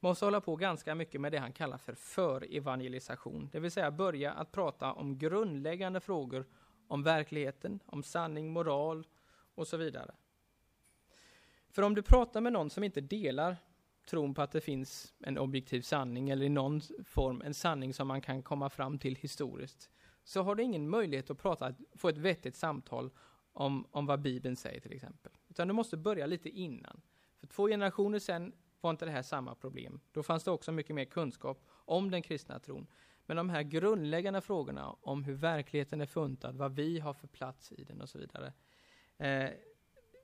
måste 0.00 0.24
hålla 0.24 0.40
på 0.40 0.56
ganska 0.56 0.94
mycket 0.94 1.20
med 1.20 1.32
det 1.32 1.38
han 1.38 1.52
kallar 1.52 1.78
för 1.78 1.94
förevangelisation, 1.94 3.48
det 3.52 3.60
vill 3.60 3.70
säga 3.70 3.90
börja 3.90 4.32
att 4.32 4.52
prata 4.52 4.92
om 4.92 5.18
grundläggande 5.18 6.00
frågor 6.00 6.46
om 6.88 7.02
verkligheten, 7.02 7.80
om 7.86 8.02
sanning, 8.02 8.52
moral 8.52 9.06
och 9.54 9.68
så 9.68 9.76
vidare. 9.76 10.14
För 11.70 11.82
om 11.82 11.94
du 11.94 12.02
pratar 12.02 12.40
med 12.40 12.52
någon 12.52 12.70
som 12.70 12.84
inte 12.84 13.00
delar 13.00 13.56
tron 14.08 14.34
på 14.34 14.42
att 14.42 14.52
det 14.52 14.60
finns 14.60 15.14
en 15.18 15.38
objektiv 15.38 15.80
sanning 15.80 16.30
eller 16.30 16.46
i 16.46 16.48
någon 16.48 16.80
form 17.04 17.42
en 17.44 17.54
sanning 17.54 17.94
som 17.94 18.08
man 18.08 18.20
kan 18.20 18.42
komma 18.42 18.70
fram 18.70 18.98
till 18.98 19.16
historiskt, 19.16 19.90
så 20.24 20.42
har 20.42 20.54
du 20.54 20.62
ingen 20.62 20.88
möjlighet 20.88 21.30
att 21.30 21.38
prata, 21.38 21.74
få 21.94 22.08
ett 22.08 22.18
vettigt 22.18 22.56
samtal 22.56 23.10
om, 23.52 23.86
om 23.90 24.06
vad 24.06 24.20
Bibeln 24.20 24.56
säger 24.56 24.80
till 24.80 24.92
exempel. 24.92 25.32
Utan 25.48 25.68
du 25.68 25.74
måste 25.74 25.96
börja 25.96 26.26
lite 26.26 26.48
innan. 26.48 27.00
För 27.40 27.46
två 27.46 27.66
generationer 27.66 28.18
sedan 28.18 28.52
var 28.80 28.90
inte 28.90 29.04
det 29.04 29.10
här 29.10 29.22
samma 29.22 29.54
problem. 29.54 30.00
Då 30.12 30.22
fanns 30.22 30.44
det 30.44 30.50
också 30.50 30.72
mycket 30.72 30.94
mer 30.94 31.04
kunskap 31.04 31.64
om 31.68 32.10
den 32.10 32.22
kristna 32.22 32.58
tron. 32.58 32.86
Men 33.26 33.36
de 33.36 33.50
här 33.50 33.62
grundläggande 33.62 34.40
frågorna 34.40 34.96
om 35.00 35.24
hur 35.24 35.34
verkligheten 35.34 36.00
är 36.00 36.06
funtad, 36.06 36.56
vad 36.56 36.74
vi 36.74 36.98
har 36.98 37.14
för 37.14 37.26
plats 37.26 37.72
i 37.72 37.84
den 37.84 38.00
och 38.00 38.08
så 38.08 38.18
vidare. 38.18 38.52
Eh, 39.16 39.50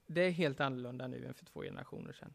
det 0.07 0.21
är 0.21 0.31
helt 0.31 0.61
annorlunda 0.61 1.07
nu 1.07 1.27
än 1.27 1.35
för 1.35 1.45
två 1.45 1.62
generationer 1.62 2.12
sedan. 2.12 2.35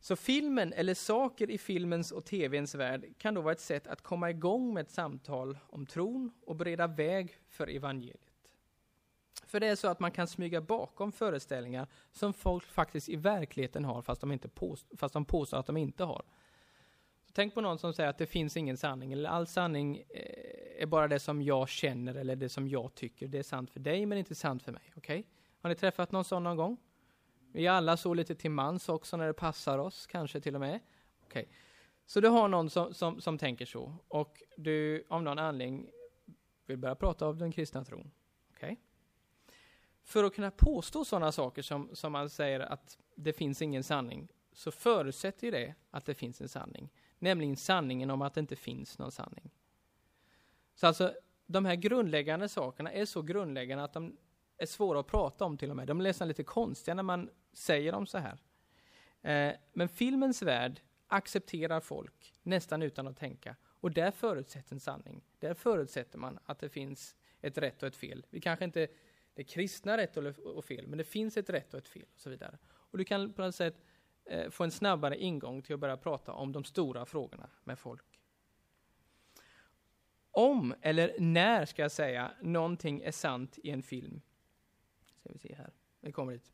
Så 0.00 0.16
filmen, 0.16 0.72
eller 0.72 0.94
saker 0.94 1.50
i 1.50 1.58
filmens 1.58 2.12
och 2.12 2.24
tvns 2.24 2.74
värld, 2.74 3.14
kan 3.18 3.34
då 3.34 3.40
vara 3.40 3.52
ett 3.52 3.60
sätt 3.60 3.86
att 3.86 4.02
komma 4.02 4.30
igång 4.30 4.74
med 4.74 4.80
ett 4.80 4.90
samtal 4.90 5.58
om 5.66 5.86
tron 5.86 6.30
och 6.40 6.56
bereda 6.56 6.86
väg 6.86 7.38
för 7.48 7.68
evangeliet. 7.68 8.30
För 9.46 9.60
det 9.60 9.66
är 9.66 9.76
så 9.76 9.88
att 9.88 10.00
man 10.00 10.10
kan 10.10 10.26
smyga 10.26 10.60
bakom 10.60 11.12
föreställningar 11.12 11.88
som 12.12 12.32
folk 12.32 12.64
faktiskt 12.64 13.08
i 13.08 13.16
verkligheten 13.16 13.84
har, 13.84 14.02
fast 14.02 14.20
de, 14.20 14.32
inte 14.32 14.48
påst 14.48 14.86
fast 14.96 15.14
de 15.14 15.24
påstår 15.24 15.58
att 15.58 15.66
de 15.66 15.76
inte 15.76 16.04
har. 16.04 16.22
Så 17.24 17.32
tänk 17.32 17.54
på 17.54 17.60
någon 17.60 17.78
som 17.78 17.94
säger 17.94 18.10
att 18.10 18.18
det 18.18 18.26
finns 18.26 18.56
ingen 18.56 18.76
sanning, 18.76 19.12
eller 19.12 19.30
all 19.30 19.46
sanning 19.46 19.96
eh, 19.96 20.82
är 20.82 20.86
bara 20.86 21.08
det 21.08 21.18
som 21.18 21.42
jag 21.42 21.68
känner 21.68 22.14
eller 22.14 22.36
det 22.36 22.48
som 22.48 22.68
jag 22.68 22.94
tycker. 22.94 23.28
Det 23.28 23.38
är 23.38 23.42
sant 23.42 23.70
för 23.70 23.80
dig, 23.80 24.06
men 24.06 24.18
inte 24.18 24.34
sant 24.34 24.62
för 24.62 24.72
mig. 24.72 24.92
Okay? 24.96 25.22
Har 25.66 25.68
ni 25.68 25.74
träffat 25.74 26.12
någon 26.12 26.24
sån 26.24 26.44
någon 26.44 26.56
gång? 26.56 26.76
Vi 27.52 27.66
är 27.66 27.70
alla 27.70 27.96
så 27.96 28.14
lite 28.14 28.34
till 28.34 28.50
mans 28.50 28.88
också 28.88 29.16
när 29.16 29.26
det 29.26 29.32
passar 29.32 29.78
oss, 29.78 30.06
kanske 30.06 30.40
till 30.40 30.54
och 30.54 30.60
med. 30.60 30.80
Okay. 31.26 31.44
Så 32.04 32.20
du 32.20 32.28
har 32.28 32.48
någon 32.48 32.70
som, 32.70 32.94
som, 32.94 33.20
som 33.20 33.38
tänker 33.38 33.66
så, 33.66 33.94
och 34.08 34.42
du 34.56 35.04
av 35.08 35.22
någon 35.22 35.38
anledning 35.38 35.90
vill 36.66 36.78
börja 36.78 36.94
prata 36.94 37.28
om 37.28 37.38
den 37.38 37.52
kristna 37.52 37.84
tron. 37.84 38.10
Okay. 38.50 38.76
För 40.02 40.24
att 40.24 40.34
kunna 40.34 40.50
påstå 40.50 41.04
sådana 41.04 41.32
saker 41.32 41.62
som, 41.62 41.90
som 41.92 42.12
man 42.12 42.30
säger 42.30 42.60
att 42.60 42.98
det 43.14 43.32
finns 43.32 43.62
ingen 43.62 43.84
sanning, 43.84 44.28
så 44.52 44.70
förutsätter 44.70 45.52
det 45.52 45.74
att 45.90 46.04
det 46.04 46.14
finns 46.14 46.40
en 46.40 46.48
sanning. 46.48 46.92
Nämligen 47.18 47.56
sanningen 47.56 48.10
om 48.10 48.22
att 48.22 48.34
det 48.34 48.40
inte 48.40 48.56
finns 48.56 48.98
någon 48.98 49.12
sanning. 49.12 49.50
Så 50.74 50.86
alltså, 50.86 51.14
de 51.46 51.64
här 51.64 51.74
grundläggande 51.74 52.48
sakerna 52.48 52.92
är 52.92 53.04
så 53.04 53.22
grundläggande 53.22 53.84
att 53.84 53.92
de 53.92 54.16
är 54.58 54.66
svåra 54.66 55.00
att 55.00 55.06
prata 55.06 55.44
om 55.44 55.58
till 55.58 55.70
och 55.70 55.76
med. 55.76 55.86
De 55.86 56.00
är 56.00 56.04
nästan 56.04 56.28
lite 56.28 56.44
konstiga 56.44 56.94
när 56.94 57.02
man 57.02 57.30
säger 57.52 57.92
dem 57.92 58.06
så 58.06 58.18
här. 58.18 58.38
Eh, 59.22 59.54
men 59.72 59.88
filmens 59.88 60.42
värld 60.42 60.80
accepterar 61.06 61.80
folk 61.80 62.34
nästan 62.42 62.82
utan 62.82 63.06
att 63.06 63.16
tänka. 63.16 63.56
Och 63.64 63.90
där 63.90 64.10
förutsätts 64.10 64.72
en 64.72 64.80
sanning. 64.80 65.24
Där 65.38 65.54
förutsätter 65.54 66.18
man 66.18 66.38
att 66.44 66.58
det 66.58 66.68
finns 66.68 67.16
ett 67.40 67.58
rätt 67.58 67.82
och 67.82 67.86
ett 67.86 67.96
fel. 67.96 68.26
Vi 68.30 68.40
kanske 68.40 68.64
inte 68.64 68.88
det 69.34 69.44
kristna 69.44 69.96
rätt 69.96 70.16
och 70.16 70.64
fel, 70.64 70.86
men 70.86 70.98
det 70.98 71.04
finns 71.04 71.36
ett 71.36 71.50
rätt 71.50 71.74
och 71.74 71.78
ett 71.78 71.88
fel 71.88 72.06
och 72.14 72.20
så 72.20 72.30
vidare. 72.30 72.58
Och 72.66 72.98
du 72.98 73.04
kan 73.04 73.32
på 73.32 73.42
något 73.42 73.54
sätt 73.54 73.84
eh, 74.24 74.50
få 74.50 74.64
en 74.64 74.70
snabbare 74.70 75.18
ingång 75.18 75.62
till 75.62 75.74
att 75.74 75.80
börja 75.80 75.96
prata 75.96 76.32
om 76.32 76.52
de 76.52 76.64
stora 76.64 77.06
frågorna 77.06 77.50
med 77.64 77.78
folk. 77.78 78.20
Om, 80.30 80.74
eller 80.80 81.16
när 81.18 81.64
ska 81.64 81.82
jag 81.82 81.92
säga, 81.92 82.30
någonting 82.40 83.02
är 83.02 83.10
sant 83.10 83.58
i 83.62 83.70
en 83.70 83.82
film. 83.82 84.20
Ska 85.26 85.32
vi 85.32 85.38
se 85.38 85.54
här, 85.54 85.70
vi 86.00 86.12
kommer 86.12 86.32
dit. 86.32 86.52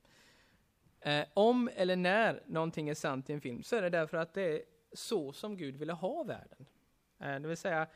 Eh, 1.01 1.25
om 1.35 1.71
eller 1.75 1.97
när 1.97 2.43
någonting 2.47 2.89
är 2.89 2.95
sant 2.95 3.31
i 3.31 3.33
en 3.33 3.41
film 3.41 3.63
så 3.63 3.77
är 3.77 3.83
det 3.83 3.91
därför 3.91 4.17
att 4.17 4.35
det 4.35 4.43
är 4.43 4.63
så 4.93 5.33
som 5.33 5.57
Gud 5.57 5.77
ville 5.77 5.93
ha 5.93 6.23
världen. 6.23 6.67
Eh, 7.19 7.41
det 7.41 7.49
vill 7.49 7.57
säga, 7.57 7.87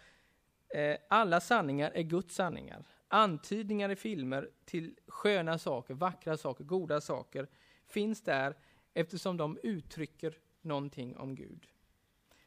eh, 0.68 0.96
alla 1.08 1.40
sanningar 1.40 1.90
är 1.94 2.02
Guds 2.02 2.34
sanningar. 2.34 2.84
Antydningar 3.08 3.90
i 3.90 3.96
filmer 3.96 4.50
till 4.64 4.98
sköna 5.06 5.58
saker, 5.58 5.94
vackra 5.94 6.36
saker, 6.36 6.64
goda 6.64 7.00
saker 7.00 7.48
finns 7.86 8.22
där 8.22 8.56
eftersom 8.94 9.36
de 9.36 9.58
uttrycker 9.62 10.38
någonting 10.60 11.16
om 11.16 11.34
Gud. 11.34 11.66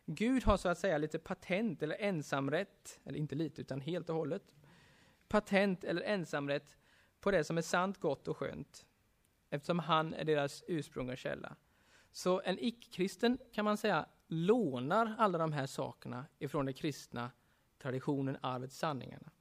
Gud 0.05 0.43
har 0.43 0.57
så 0.57 0.69
att 0.69 0.77
säga 0.77 0.97
lite 0.97 1.19
patent 1.19 1.83
eller 1.83 1.95
ensamrätt, 1.99 2.99
eller 3.03 3.19
inte 3.19 3.35
lite 3.35 3.61
utan 3.61 3.81
helt 3.81 4.09
och 4.09 4.15
hållet, 4.15 4.55
patent 5.27 5.83
eller 5.83 6.01
ensamrätt 6.01 6.78
på 7.19 7.31
det 7.31 7.43
som 7.43 7.57
är 7.57 7.61
sant, 7.61 7.97
gott 7.97 8.27
och 8.27 8.37
skönt 8.37 8.85
eftersom 9.49 9.79
han 9.79 10.13
är 10.13 10.23
deras 10.23 10.63
ursprung 10.67 11.09
och 11.09 11.17
källa. 11.17 11.55
Så 12.11 12.41
en 12.41 12.59
icke-kristen 12.59 13.37
kan 13.51 13.65
man 13.65 13.77
säga 13.77 14.05
lånar 14.27 15.15
alla 15.17 15.37
de 15.37 15.51
här 15.51 15.65
sakerna 15.65 16.25
ifrån 16.39 16.65
den 16.65 16.73
kristna 16.73 17.31
traditionen, 17.77 18.37
arvet, 18.41 18.71
sanningarna. 18.71 19.31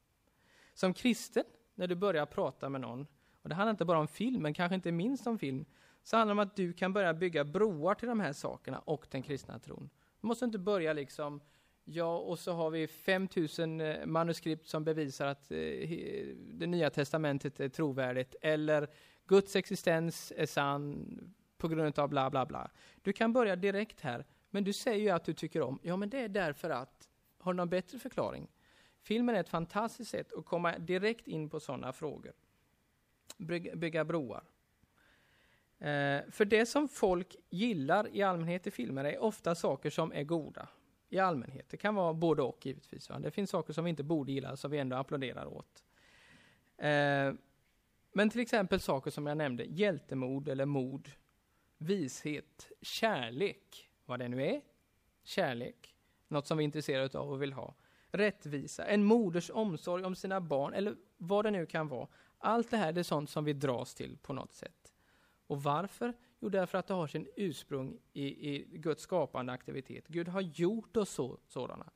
Som 0.75 0.95
kristen, 0.95 1.45
när 1.75 1.87
du 1.87 1.95
börjar 1.95 2.27
prata 2.27 2.69
med 2.69 2.81
någon, 2.81 3.07
och 3.43 3.49
det 3.49 3.55
handlar 3.55 3.71
inte 3.71 3.85
bara 3.85 3.99
om 3.99 4.09
film, 4.09 4.43
men 4.43 4.55
kanske 4.55 4.75
inte 4.75 4.93
minst 4.93 5.27
om 5.27 5.39
film, 5.39 5.65
så 6.03 6.17
handlar 6.17 6.35
det 6.35 6.41
om 6.41 6.49
att 6.49 6.57
du 6.57 6.73
kan 6.73 6.93
börja 6.93 7.15
bygga 7.15 7.45
broar 7.45 7.95
till 7.95 8.09
de 8.09 8.21
här 8.21 8.33
sakerna 8.33 8.79
och 8.79 9.07
den 9.11 9.23
kristna 9.23 9.59
tron. 9.59 9.91
Du 10.21 10.27
måste 10.27 10.45
inte 10.45 10.59
börja 10.59 10.93
liksom, 10.93 11.41
ja, 11.91 12.19
och 12.19 12.39
så 12.39 12.53
har 12.53 12.71
vi 12.71 12.87
5000 12.87 13.81
eh, 13.81 14.07
manuskript 14.07 14.67
som 14.67 14.85
bevisar 14.85 15.27
att 15.27 15.51
eh, 15.51 15.59
det 16.37 16.67
nya 16.67 16.91
testamentet 16.91 17.61
är 17.61 17.69
trovärdigt, 17.69 18.35
eller 18.43 18.89
Guds 19.27 19.57
existens 19.57 20.33
är 20.37 20.47
sann 20.47 21.35
på 21.57 21.69
grund 21.69 21.99
av 21.99 22.09
bla 22.09 22.31
bla 22.31 22.47
bla. 22.47 22.71
Du 23.03 23.13
kan 23.13 23.33
börja 23.33 23.57
direkt 23.57 24.01
här, 24.01 24.27
men 24.51 24.65
du 24.65 24.73
säger 24.73 25.01
ju 25.01 25.11
att 25.11 25.25
du 25.25 25.35
tycker 25.35 25.63
om, 25.63 25.81
ja 25.83 25.97
men 25.97 26.11
det 26.11 26.21
är 26.21 26.29
därför 26.29 26.71
att, 26.71 27.09
har 27.39 27.53
du 27.53 27.57
någon 27.57 27.69
bättre 27.69 27.99
förklaring? 27.99 28.49
Filmen 29.03 29.35
är 29.35 29.41
ett 29.41 29.49
fantastiskt 29.49 30.11
sätt 30.11 30.33
att 30.33 30.45
komma 30.45 30.79
direkt 30.79 31.29
in 31.29 31.51
på 31.51 31.61
sådana 31.61 31.93
frågor. 31.93 32.33
Bygga, 33.37 33.77
bygga 33.77 34.05
broar. 34.05 34.45
Eh, 35.79 36.21
för 36.31 36.45
det 36.45 36.67
som 36.67 36.89
folk 36.89 37.37
gillar 37.51 38.17
i 38.17 38.23
allmänhet 38.23 38.67
i 38.67 38.71
filmer 38.71 39.05
är 39.05 39.19
ofta 39.19 39.55
saker 39.55 39.91
som 39.91 40.13
är 40.13 40.25
goda. 40.25 40.69
I 41.09 41.19
allmänhet. 41.19 41.69
Det 41.69 41.77
kan 41.77 41.95
vara 41.95 42.15
både 42.15 42.43
och 42.43 42.67
givetvis. 42.67 43.11
Va? 43.11 43.19
Det 43.19 43.31
finns 43.31 43.51
saker 43.51 43.73
som 43.73 43.85
vi 43.85 43.91
inte 43.91 44.03
borde 44.03 44.33
gilla 44.33 44.57
som 44.57 44.71
vi 44.71 44.79
ändå 44.79 44.97
applåderar 44.97 45.47
åt. 45.47 45.85
Eh, 46.77 47.33
men 48.13 48.31
till 48.31 48.41
exempel 48.41 48.81
saker 48.81 49.11
som 49.11 49.27
jag 49.27 49.37
nämnde, 49.37 49.65
hjältemod 49.65 50.49
eller 50.49 50.67
mod, 50.67 51.09
vishet, 51.79 52.73
kärlek, 52.81 53.91
vad 54.05 54.19
det 54.19 54.29
nu 54.29 54.47
är, 54.47 54.61
kärlek, 55.25 55.95
något 56.29 56.47
som 56.47 56.59
vi 56.59 56.63
är 56.63 56.65
intresserade 56.65 57.19
av 57.19 57.33
och 57.33 57.43
vill 57.43 57.53
ha, 57.53 57.75
rättvisa, 58.11 58.87
en 58.87 59.05
moders 59.05 59.51
omsorg 59.51 60.05
om 60.05 60.15
sina 60.15 60.41
barn, 60.41 60.75
eller 60.75 60.97
vad 61.17 61.45
det 61.45 61.51
nu 61.51 61.67
kan 61.67 61.89
vara. 61.89 62.09
Allt 62.39 62.71
det 62.71 62.77
här 62.77 62.99
är 62.99 63.03
sånt 63.03 63.31
som 63.31 63.45
vi 63.45 63.53
dras 63.53 63.95
till 63.95 64.17
på 64.17 64.33
något 64.33 64.53
sätt. 64.53 64.95
Och 65.47 65.63
varför? 65.63 66.15
Jo, 66.41 66.49
därför 66.49 66.79
att 66.79 66.87
det 66.87 66.95
har 66.95 67.07
sin 67.07 67.29
ursprung 67.37 67.99
i, 68.13 68.51
i 68.51 68.79
Guds 68.79 69.03
skapande 69.03 69.53
aktivitet. 69.53 70.09
Gud 70.09 70.29
har 70.29 70.41
gjort 70.41 70.97
oss 70.97 71.11
så, 71.11 71.39
sådana. 71.47 71.91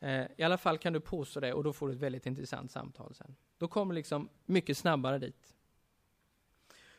Eh, 0.00 0.26
I 0.36 0.42
alla 0.42 0.58
fall 0.58 0.78
kan 0.78 0.92
du 0.92 1.00
påstå 1.00 1.40
det 1.40 1.52
och 1.52 1.64
då 1.64 1.72
får 1.72 1.88
du 1.88 1.94
ett 1.94 2.00
väldigt 2.00 2.26
intressant 2.26 2.70
samtal 2.70 3.14
sen. 3.14 3.36
Då 3.58 3.68
kommer 3.68 3.94
liksom 3.94 4.28
mycket 4.44 4.78
snabbare 4.78 5.18
dit. 5.18 5.54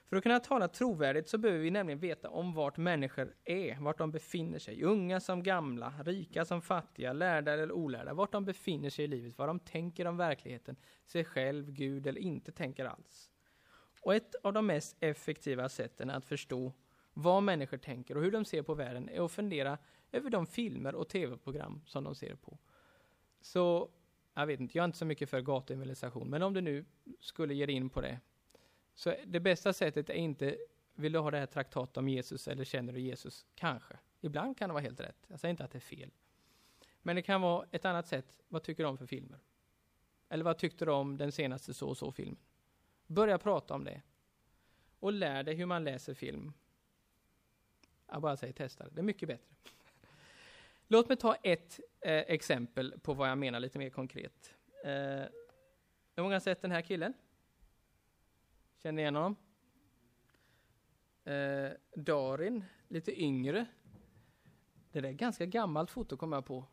För 0.05 0.17
att 0.17 0.23
kunna 0.23 0.39
tala 0.39 0.67
trovärdigt 0.67 1.29
så 1.29 1.37
behöver 1.37 1.63
vi 1.63 1.71
nämligen 1.71 1.99
veta 1.99 2.29
om 2.29 2.53
vart 2.53 2.77
människor 2.77 3.35
är, 3.43 3.79
vart 3.79 3.97
de 3.97 4.11
befinner 4.11 4.59
sig. 4.59 4.83
Unga 4.83 5.19
som 5.19 5.43
gamla, 5.43 5.93
rika 6.05 6.45
som 6.45 6.61
fattiga, 6.61 7.13
lärda 7.13 7.53
eller 7.53 7.71
olärda. 7.71 8.13
Vart 8.13 8.31
de 8.31 8.45
befinner 8.45 8.89
sig 8.89 9.05
i 9.05 9.07
livet, 9.07 9.37
vad 9.37 9.49
de 9.49 9.59
tänker 9.59 10.05
om 10.05 10.17
verkligheten, 10.17 10.75
sig 11.05 11.25
själv, 11.25 11.71
Gud 11.71 12.07
eller 12.07 12.21
inte 12.21 12.51
tänker 12.51 12.85
alls. 12.85 13.32
Och 14.03 14.15
ett 14.15 14.35
av 14.43 14.53
de 14.53 14.65
mest 14.65 14.97
effektiva 14.99 15.69
sätten 15.69 16.09
att 16.09 16.25
förstå 16.25 16.73
vad 17.13 17.43
människor 17.43 17.77
tänker 17.77 18.17
och 18.17 18.23
hur 18.23 18.31
de 18.31 18.45
ser 18.45 18.61
på 18.61 18.73
världen 18.73 19.09
är 19.09 19.25
att 19.25 19.31
fundera 19.31 19.77
över 20.11 20.29
de 20.29 20.45
filmer 20.45 20.95
och 20.95 21.09
tv-program 21.09 21.81
som 21.85 22.03
de 22.03 22.15
ser 22.15 22.35
på. 22.35 22.57
Så, 23.41 23.89
jag 24.33 24.47
vet 24.47 24.59
inte, 24.59 24.77
jag 24.77 24.83
är 24.83 24.85
inte 24.85 24.97
så 24.97 25.05
mycket 25.05 25.29
för 25.29 25.41
gatuevangelisation, 25.41 26.29
men 26.29 26.41
om 26.41 26.53
du 26.53 26.61
nu 26.61 26.85
skulle 27.19 27.53
ge 27.53 27.65
dig 27.65 27.75
in 27.75 27.89
på 27.89 28.01
det, 28.01 28.19
så 28.95 29.15
det 29.25 29.39
bästa 29.39 29.73
sättet 29.73 30.09
är 30.09 30.13
inte, 30.13 30.57
vill 30.93 31.11
du 31.11 31.19
ha 31.19 31.31
det 31.31 31.39
här 31.39 31.45
traktatet 31.45 31.97
om 31.97 32.09
Jesus 32.09 32.47
eller 32.47 32.63
känner 32.63 32.93
du 32.93 32.99
Jesus? 32.99 33.45
Kanske. 33.55 33.99
Ibland 34.21 34.57
kan 34.57 34.69
det 34.69 34.73
vara 34.73 34.83
helt 34.83 34.99
rätt. 34.99 35.25
Jag 35.27 35.39
säger 35.39 35.49
inte 35.49 35.63
att 35.63 35.71
det 35.71 35.77
är 35.77 35.79
fel. 35.79 36.11
Men 37.01 37.15
det 37.15 37.21
kan 37.21 37.41
vara 37.41 37.65
ett 37.71 37.85
annat 37.85 38.07
sätt. 38.07 38.39
Vad 38.47 38.63
tycker 38.63 38.83
du 38.83 38.89
om 38.89 38.97
för 38.97 39.05
filmer? 39.05 39.39
Eller 40.29 40.43
vad 40.43 40.57
tyckte 40.57 40.85
du 40.85 40.91
om 40.91 41.17
den 41.17 41.31
senaste 41.31 41.73
så 41.73 41.89
och 41.89 41.97
så 41.97 42.11
filmen? 42.11 42.37
Börja 43.13 43.37
prata 43.37 43.73
om 43.73 43.83
det. 43.83 44.01
Och 44.99 45.13
lär 45.13 45.43
dig 45.43 45.55
hur 45.55 45.65
man 45.65 45.83
läser 45.83 46.13
film. 46.13 46.53
Jag 48.07 48.21
bara 48.21 48.37
säger 48.37 48.53
testa 48.53 48.83
det. 48.83 48.89
Det 48.89 49.01
är 49.01 49.03
mycket 49.03 49.27
bättre. 49.27 49.55
Låt 50.87 51.07
mig 51.07 51.17
ta 51.17 51.35
ett 51.35 51.79
eh, 52.01 52.11
exempel 52.11 52.99
på 52.99 53.13
vad 53.13 53.29
jag 53.29 53.37
menar 53.37 53.59
lite 53.59 53.79
mer 53.79 53.89
konkret. 53.89 54.53
Eh, 54.83 54.91
hur 56.15 56.23
många 56.23 56.35
har 56.35 56.39
sett 56.39 56.61
den 56.61 56.71
här 56.71 56.81
killen? 56.81 57.13
Känner 58.77 58.95
ni 58.95 59.01
igen 59.01 59.15
honom? 59.15 59.35
Eh, 61.23 61.71
Darin, 61.95 62.63
lite 62.87 63.21
yngre. 63.21 63.65
Det 64.91 65.01
där 65.01 65.09
är 65.09 65.13
ganska 65.13 65.45
gammalt 65.45 65.91
foto 65.91 66.17
kommer 66.17 66.37
jag 66.37 66.45
på. 66.45 66.65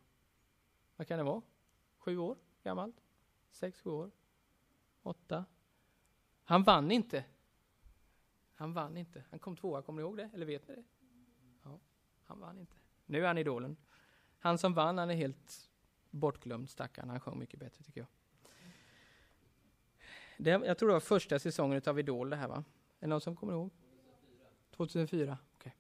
Vad 0.97 1.07
kan 1.07 1.19
det 1.19 1.25
vara? 1.25 1.43
Sju 1.99 2.19
år 2.19 2.39
gammalt? 2.63 2.97
Sex, 3.51 3.81
sju 3.81 3.91
år? 3.91 4.11
Åtta? 5.03 5.45
Han 6.51 6.63
vann 6.63 6.91
inte. 6.91 7.25
Han 8.55 8.73
vann 8.73 8.97
inte. 8.97 9.25
Han 9.31 9.39
kom 9.39 9.57
tvåa, 9.57 9.83
kommer 9.83 10.03
ni 10.03 10.07
ihåg 10.09 10.17
det? 10.17 10.31
Eller 10.35 10.47
vet 10.47 10.69
ni 10.69 10.75
det? 10.75 10.85
Ja, 11.63 11.81
han 12.25 12.41
vann 12.41 12.59
inte. 12.59 12.77
Nu 13.07 13.23
är 13.23 13.27
han 13.27 13.39
idolen. 13.39 13.77
Han 14.39 14.59
som 14.59 14.75
vann, 14.75 14.99
han 14.99 15.11
är 15.11 15.15
helt 15.15 15.71
bortglömd, 16.11 16.71
stackarn. 16.71 17.09
Han 17.09 17.21
sjöng 17.21 17.39
mycket 17.39 17.61
bättre, 17.61 17.85
tycker 17.85 18.01
jag. 18.01 18.09
Det, 20.39 20.51
jag 20.51 20.79
tror 20.79 20.89
det 20.89 20.93
var 20.93 21.01
första 21.01 21.39
säsongen 21.39 21.83
av 21.87 21.99
Idol 21.99 22.31
det 22.31 22.37
här, 22.37 22.49
va? 22.49 22.57
Är 22.57 22.65
det 23.01 23.07
någon 23.07 23.21
som 23.21 23.37
kommer 23.37 23.53
ihåg? 23.53 23.71
2004. 24.71 25.39
Okej. 25.55 25.59
Okay. 25.59 25.73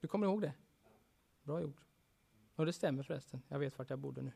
Du 0.00 0.08
kommer 0.08 0.26
ihåg 0.26 0.40
det? 0.40 0.52
Bra 1.42 1.60
gjort. 1.60 1.84
Och 2.54 2.66
det 2.66 2.72
stämmer 2.72 3.02
förresten. 3.02 3.42
Jag 3.48 3.58
vet 3.58 3.78
vart 3.78 3.90
jag 3.90 3.98
bodde 3.98 4.22
nu. 4.22 4.32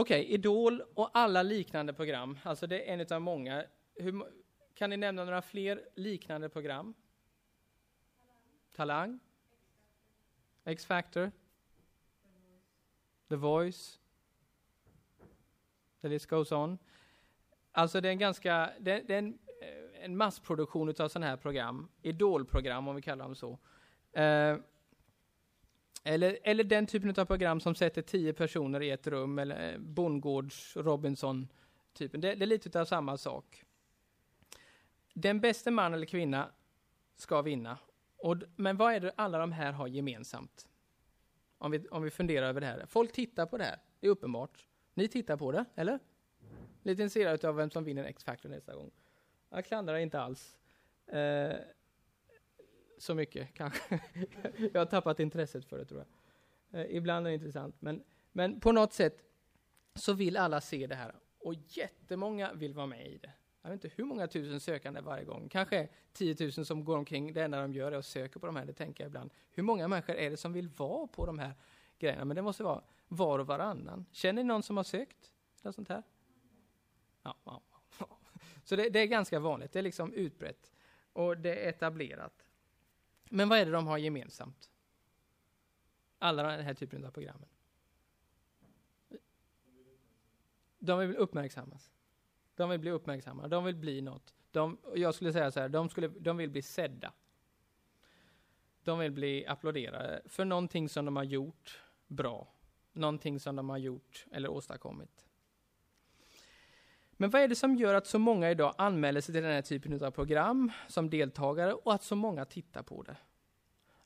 Okej, 0.00 0.20
okay, 0.20 0.34
Idol 0.34 0.82
och 0.94 1.10
alla 1.12 1.42
liknande 1.42 1.92
program. 1.92 2.38
Alltså 2.42 2.66
det 2.66 2.90
är 2.90 2.94
en 2.94 3.06
av 3.16 3.22
många. 3.22 3.64
Hur, 3.94 4.24
kan 4.74 4.90
ni 4.90 4.96
nämna 4.96 5.24
några 5.24 5.42
fler 5.42 5.88
liknande 5.94 6.48
program? 6.48 6.94
Talang? 8.76 9.20
X-Factor? 10.64 11.30
The 13.28 13.36
Voice? 13.36 14.00
The 16.00 16.08
list 16.08 16.26
goes 16.26 16.52
on. 16.52 16.78
Alltså 17.72 18.00
det 18.00 18.08
är 18.08 18.12
en 18.12 18.18
ganska, 18.18 18.70
det, 18.80 19.02
det 19.08 19.14
är 19.14 19.18
en, 19.18 19.38
eh, 19.62 20.04
en 20.04 20.16
massproduktion 20.16 20.88
av 20.88 21.08
sådana 21.08 21.26
här 21.26 21.36
program, 21.36 21.88
idolprogram 22.02 22.88
om 22.88 22.96
vi 22.96 23.02
kallar 23.02 23.24
dem 23.24 23.34
så. 23.34 23.58
Uh, 24.18 24.60
eller, 26.04 26.38
eller 26.42 26.64
den 26.64 26.86
typen 26.86 27.14
av 27.18 27.24
program 27.24 27.60
som 27.60 27.74
sätter 27.74 28.02
tio 28.02 28.32
personer 28.32 28.82
i 28.82 28.90
ett 28.90 29.06
rum, 29.06 29.38
eller 29.38 29.72
eh, 29.72 29.78
Bondgårds, 29.78 30.76
Robinson-typen. 30.76 32.20
Det, 32.20 32.34
det, 32.34 32.44
är 32.44 32.46
lite 32.46 32.80
av 32.80 32.84
samma 32.84 33.16
sak. 33.16 33.64
Den 35.14 35.40
bästa 35.40 35.70
man 35.70 35.94
eller 35.94 36.06
kvinna 36.06 36.50
ska 37.16 37.42
vinna. 37.42 37.78
Och, 38.16 38.36
men 38.56 38.76
vad 38.76 38.94
är 38.94 39.00
det 39.00 39.12
alla 39.16 39.38
de 39.38 39.52
här 39.52 39.72
har 39.72 39.86
gemensamt? 39.88 40.68
Om 41.58 41.70
vi, 41.70 41.88
om 41.88 42.02
vi 42.02 42.10
funderar 42.10 42.48
över 42.48 42.60
det 42.60 42.66
här. 42.66 42.86
Folk 42.86 43.12
tittar 43.12 43.46
på 43.46 43.58
det 43.58 43.64
här, 43.64 43.78
det 44.00 44.06
är 44.06 44.10
uppenbart. 44.10 44.66
Ni 44.94 45.08
tittar 45.08 45.36
på 45.36 45.52
det, 45.52 45.64
eller? 45.74 45.98
Lite 46.82 47.02
intresserade 47.02 47.48
av 47.48 47.56
vem 47.56 47.70
som 47.70 47.84
vinner 47.84 48.04
X-Factor 48.04 48.48
nästa 48.48 48.74
gång. 48.74 48.90
Jag 49.50 49.64
klandrar 49.64 49.96
inte 49.96 50.20
alls. 50.20 50.58
Eh, 51.06 51.54
så 52.98 53.14
mycket 53.14 53.54
kanske. 53.54 54.00
jag 54.72 54.80
har 54.80 54.86
tappat 54.86 55.20
intresset 55.20 55.64
för 55.64 55.78
det 55.78 55.84
tror 55.84 56.04
jag. 56.70 56.80
Eh, 56.80 56.96
ibland 56.96 57.26
är 57.26 57.30
det 57.30 57.34
intressant, 57.34 57.76
men, 57.80 58.04
men 58.32 58.60
på 58.60 58.72
något 58.72 58.92
sätt 58.92 59.24
så 59.94 60.12
vill 60.12 60.36
alla 60.36 60.60
se 60.60 60.86
det 60.86 60.94
här. 60.94 61.14
Och 61.38 61.54
jättemånga 61.68 62.52
vill 62.52 62.74
vara 62.74 62.86
med 62.86 63.06
i 63.06 63.18
det. 63.18 63.32
Jag 63.62 63.70
vet 63.70 63.84
inte 63.84 63.96
hur 63.96 64.04
många 64.04 64.26
tusen 64.26 64.60
sökande 64.60 65.00
varje 65.00 65.24
gång. 65.24 65.48
Kanske 65.48 65.88
10 66.12 66.36
000 66.40 66.52
som 66.52 66.84
går 66.84 66.96
omkring. 66.96 67.32
Det 67.32 67.42
enda 67.42 67.60
de 67.60 67.72
gör 67.72 67.92
är 67.92 67.96
att 67.96 68.06
söka 68.06 68.38
på 68.38 68.46
de 68.46 68.56
här. 68.56 68.64
Det 68.64 68.72
tänker 68.72 69.04
jag 69.04 69.08
ibland. 69.08 69.30
Hur 69.50 69.62
många 69.62 69.88
människor 69.88 70.14
är 70.14 70.30
det 70.30 70.36
som 70.36 70.52
vill 70.52 70.68
vara 70.68 71.06
på 71.06 71.26
de 71.26 71.38
här 71.38 71.52
grejerna? 71.98 72.24
Men 72.24 72.36
det 72.36 72.42
måste 72.42 72.62
vara 72.62 72.82
var 73.08 73.38
och 73.38 73.46
varannan. 73.46 74.06
Känner 74.12 74.42
ni 74.42 74.48
någon 74.48 74.62
som 74.62 74.76
har 74.76 74.84
sökt? 74.84 75.32
Något 75.62 75.74
sånt 75.74 75.88
här? 75.88 76.02
Ja, 77.22 77.36
ja, 77.44 77.62
ja. 77.98 78.18
Så 78.64 78.76
det, 78.76 78.88
det, 78.88 78.98
är 78.98 79.06
ganska 79.06 79.40
vanligt. 79.40 79.72
Det 79.72 79.78
är 79.78 79.82
liksom 79.82 80.12
utbrett. 80.12 80.72
Och 81.12 81.38
det 81.38 81.64
är 81.64 81.68
etablerat. 81.68 82.47
Men 83.30 83.48
vad 83.48 83.58
är 83.58 83.66
det 83.66 83.72
de 83.72 83.86
har 83.86 83.98
gemensamt? 83.98 84.70
Alla 86.18 86.42
den 86.42 86.64
här 86.64 86.74
typen 86.74 87.04
av 87.04 87.10
programmen. 87.10 87.48
De 90.78 90.98
vill 90.98 91.16
uppmärksammas. 91.16 91.92
De 92.54 92.70
vill 92.70 92.80
bli 92.80 92.90
uppmärksammade, 92.90 93.48
de 93.48 93.64
vill 93.64 93.76
bli 93.76 94.00
något. 94.00 94.34
De, 94.50 94.78
jag 94.94 95.14
skulle 95.14 95.32
säga 95.32 95.50
så 95.50 95.60
här, 95.60 95.68
de, 95.68 95.88
skulle, 95.88 96.08
de 96.08 96.36
vill 96.36 96.50
bli 96.50 96.62
sedda. 96.62 97.12
De 98.84 98.98
vill 98.98 99.12
bli 99.12 99.46
applåderade 99.46 100.22
för 100.26 100.44
någonting 100.44 100.88
som 100.88 101.04
de 101.04 101.16
har 101.16 101.24
gjort 101.24 101.82
bra. 102.06 102.54
Någonting 102.92 103.40
som 103.40 103.56
de 103.56 103.68
har 103.68 103.78
gjort 103.78 104.26
eller 104.30 104.48
åstadkommit. 104.48 105.27
Men 107.20 107.30
vad 107.30 107.42
är 107.42 107.48
det 107.48 107.54
som 107.54 107.76
gör 107.76 107.94
att 107.94 108.06
så 108.06 108.18
många 108.18 108.50
idag 108.50 108.74
anmäler 108.78 109.20
sig 109.20 109.34
till 109.34 109.42
den 109.42 109.52
här 109.52 109.62
typen 109.62 110.04
av 110.04 110.10
program 110.10 110.72
som 110.88 111.10
deltagare 111.10 111.74
och 111.74 111.94
att 111.94 112.02
så 112.02 112.16
många 112.16 112.44
tittar 112.44 112.82
på 112.82 113.02
det? 113.02 113.16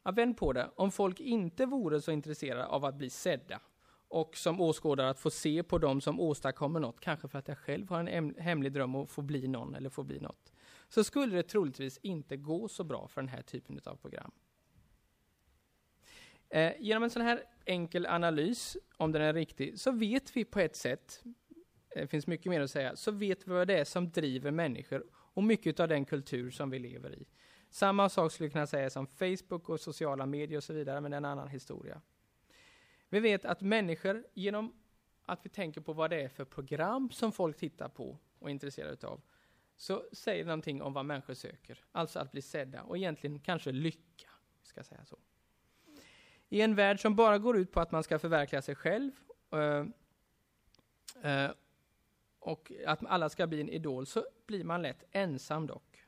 Ja, 0.03 0.11
vänd 0.11 0.37
på 0.37 0.53
det. 0.53 0.71
Om 0.77 0.91
folk 0.91 1.21
inte 1.21 1.67
vore 1.67 2.01
så 2.01 2.11
intresserade 2.11 2.67
av 2.67 2.85
att 2.85 2.95
bli 2.95 3.11
sedda 3.11 3.61
och 4.09 4.37
som 4.37 4.61
åskådare 4.61 5.11
att 5.11 5.19
få 5.19 5.31
se 5.31 5.63
på 5.63 5.79
dem 5.79 6.01
som 6.01 6.21
åstadkommer 6.21 6.81
något, 6.81 7.01
kanske 7.01 7.29
för 7.29 7.39
att 7.39 7.49
jag 7.49 7.59
själv 7.59 7.91
har 7.91 8.05
en 8.05 8.35
hemlig 8.35 8.73
dröm 8.73 8.95
att 8.95 9.11
få 9.11 9.23
bli 9.23 9.49
någon 9.49 9.75
eller 9.75 9.91
få 9.91 10.03
bli 10.03 10.21
något, 10.21 10.53
så 10.89 11.05
skulle 11.05 11.37
det 11.37 11.43
troligtvis 11.43 11.99
inte 12.03 12.37
gå 12.37 12.69
så 12.69 12.85
bra 12.85 13.09
för 13.09 13.21
den 13.21 13.29
här 13.29 13.43
typen 13.43 13.81
av 13.85 13.97
program. 13.97 14.31
Eh, 16.49 16.73
genom 16.79 17.03
en 17.03 17.11
sån 17.11 17.23
här 17.23 17.43
enkel 17.65 18.07
analys, 18.07 18.77
om 18.97 19.13
den 19.13 19.23
är 19.23 19.35
riktig, 19.35 19.81
så 19.81 19.91
vet 19.91 20.37
vi 20.37 20.45
på 20.45 20.61
ett 20.61 20.77
sätt, 20.77 21.23
det 21.95 22.07
finns 22.07 22.27
mycket 22.27 22.51
mer 22.51 22.61
att 22.61 22.71
säga, 22.71 22.97
så 22.97 23.11
vet 23.11 23.49
vi 23.49 23.53
vad 23.53 23.69
det 23.69 23.79
är 23.79 23.85
som 23.85 24.11
driver 24.11 24.51
människor 24.51 25.05
och 25.13 25.45
mycket 25.45 25.81
av 25.81 25.89
den 25.89 26.05
kultur 26.05 26.51
som 26.51 26.71
vi 26.71 26.79
lever 26.79 27.15
i. 27.15 27.27
Samma 27.71 28.09
sak 28.09 28.33
skulle 28.33 28.51
kunna 28.51 28.67
sägas 28.67 28.97
om 28.97 29.07
Facebook 29.07 29.69
och 29.69 29.81
sociala 29.81 30.27
medier 30.27 30.57
och 30.57 30.65
så 30.65 30.73
vidare, 30.73 31.01
men 31.01 31.11
det 31.11 31.15
är 31.15 31.19
en 31.19 31.25
annan 31.25 31.49
historia. 31.49 32.01
Vi 33.09 33.21
vet 33.21 33.45
att 33.45 33.61
människor, 33.61 34.27
genom 34.35 34.75
att 35.25 35.47
vi 35.47 35.51
tänker 35.51 35.81
på 35.81 35.93
vad 35.93 36.11
det 36.11 36.23
är 36.23 36.29
för 36.29 36.45
program 36.45 37.11
som 37.11 37.33
folk 37.33 37.57
tittar 37.57 37.89
på 37.89 38.19
och 38.39 38.49
är 38.49 38.53
intresserade 38.53 39.07
av, 39.07 39.21
så 39.77 40.05
säger 40.13 40.45
det 40.45 40.49
någonting 40.49 40.83
om 40.83 40.93
vad 40.93 41.05
människor 41.05 41.35
söker. 41.35 41.85
Alltså 41.93 42.19
att 42.19 42.33
bli 42.33 42.43
sedda 42.43 42.83
och 42.83 42.97
egentligen 42.97 43.41
kanske 43.41 43.73
lycka, 43.73 44.29
ska 44.63 44.83
säga 44.83 45.05
så. 45.05 45.19
I 46.49 46.61
en 46.61 46.75
värld 46.75 47.01
som 47.01 47.17
bara 47.17 47.39
går 47.39 47.59
ut 47.59 47.73
på 47.73 47.81
att 47.81 47.93
man 47.93 48.03
ska 48.03 48.19
förverkliga 48.19 48.63
sig 48.63 48.75
själv 48.75 49.13
eh, 49.51 49.87
eh, 51.31 51.51
och 52.43 52.73
att 52.87 53.07
alla 53.07 53.29
ska 53.29 53.47
bli 53.47 53.61
en 53.61 53.69
idol, 53.69 54.07
så 54.07 54.27
blir 54.47 54.65
man 54.65 54.83
lätt 54.83 55.05
ensam 55.11 55.67
dock. 55.67 56.05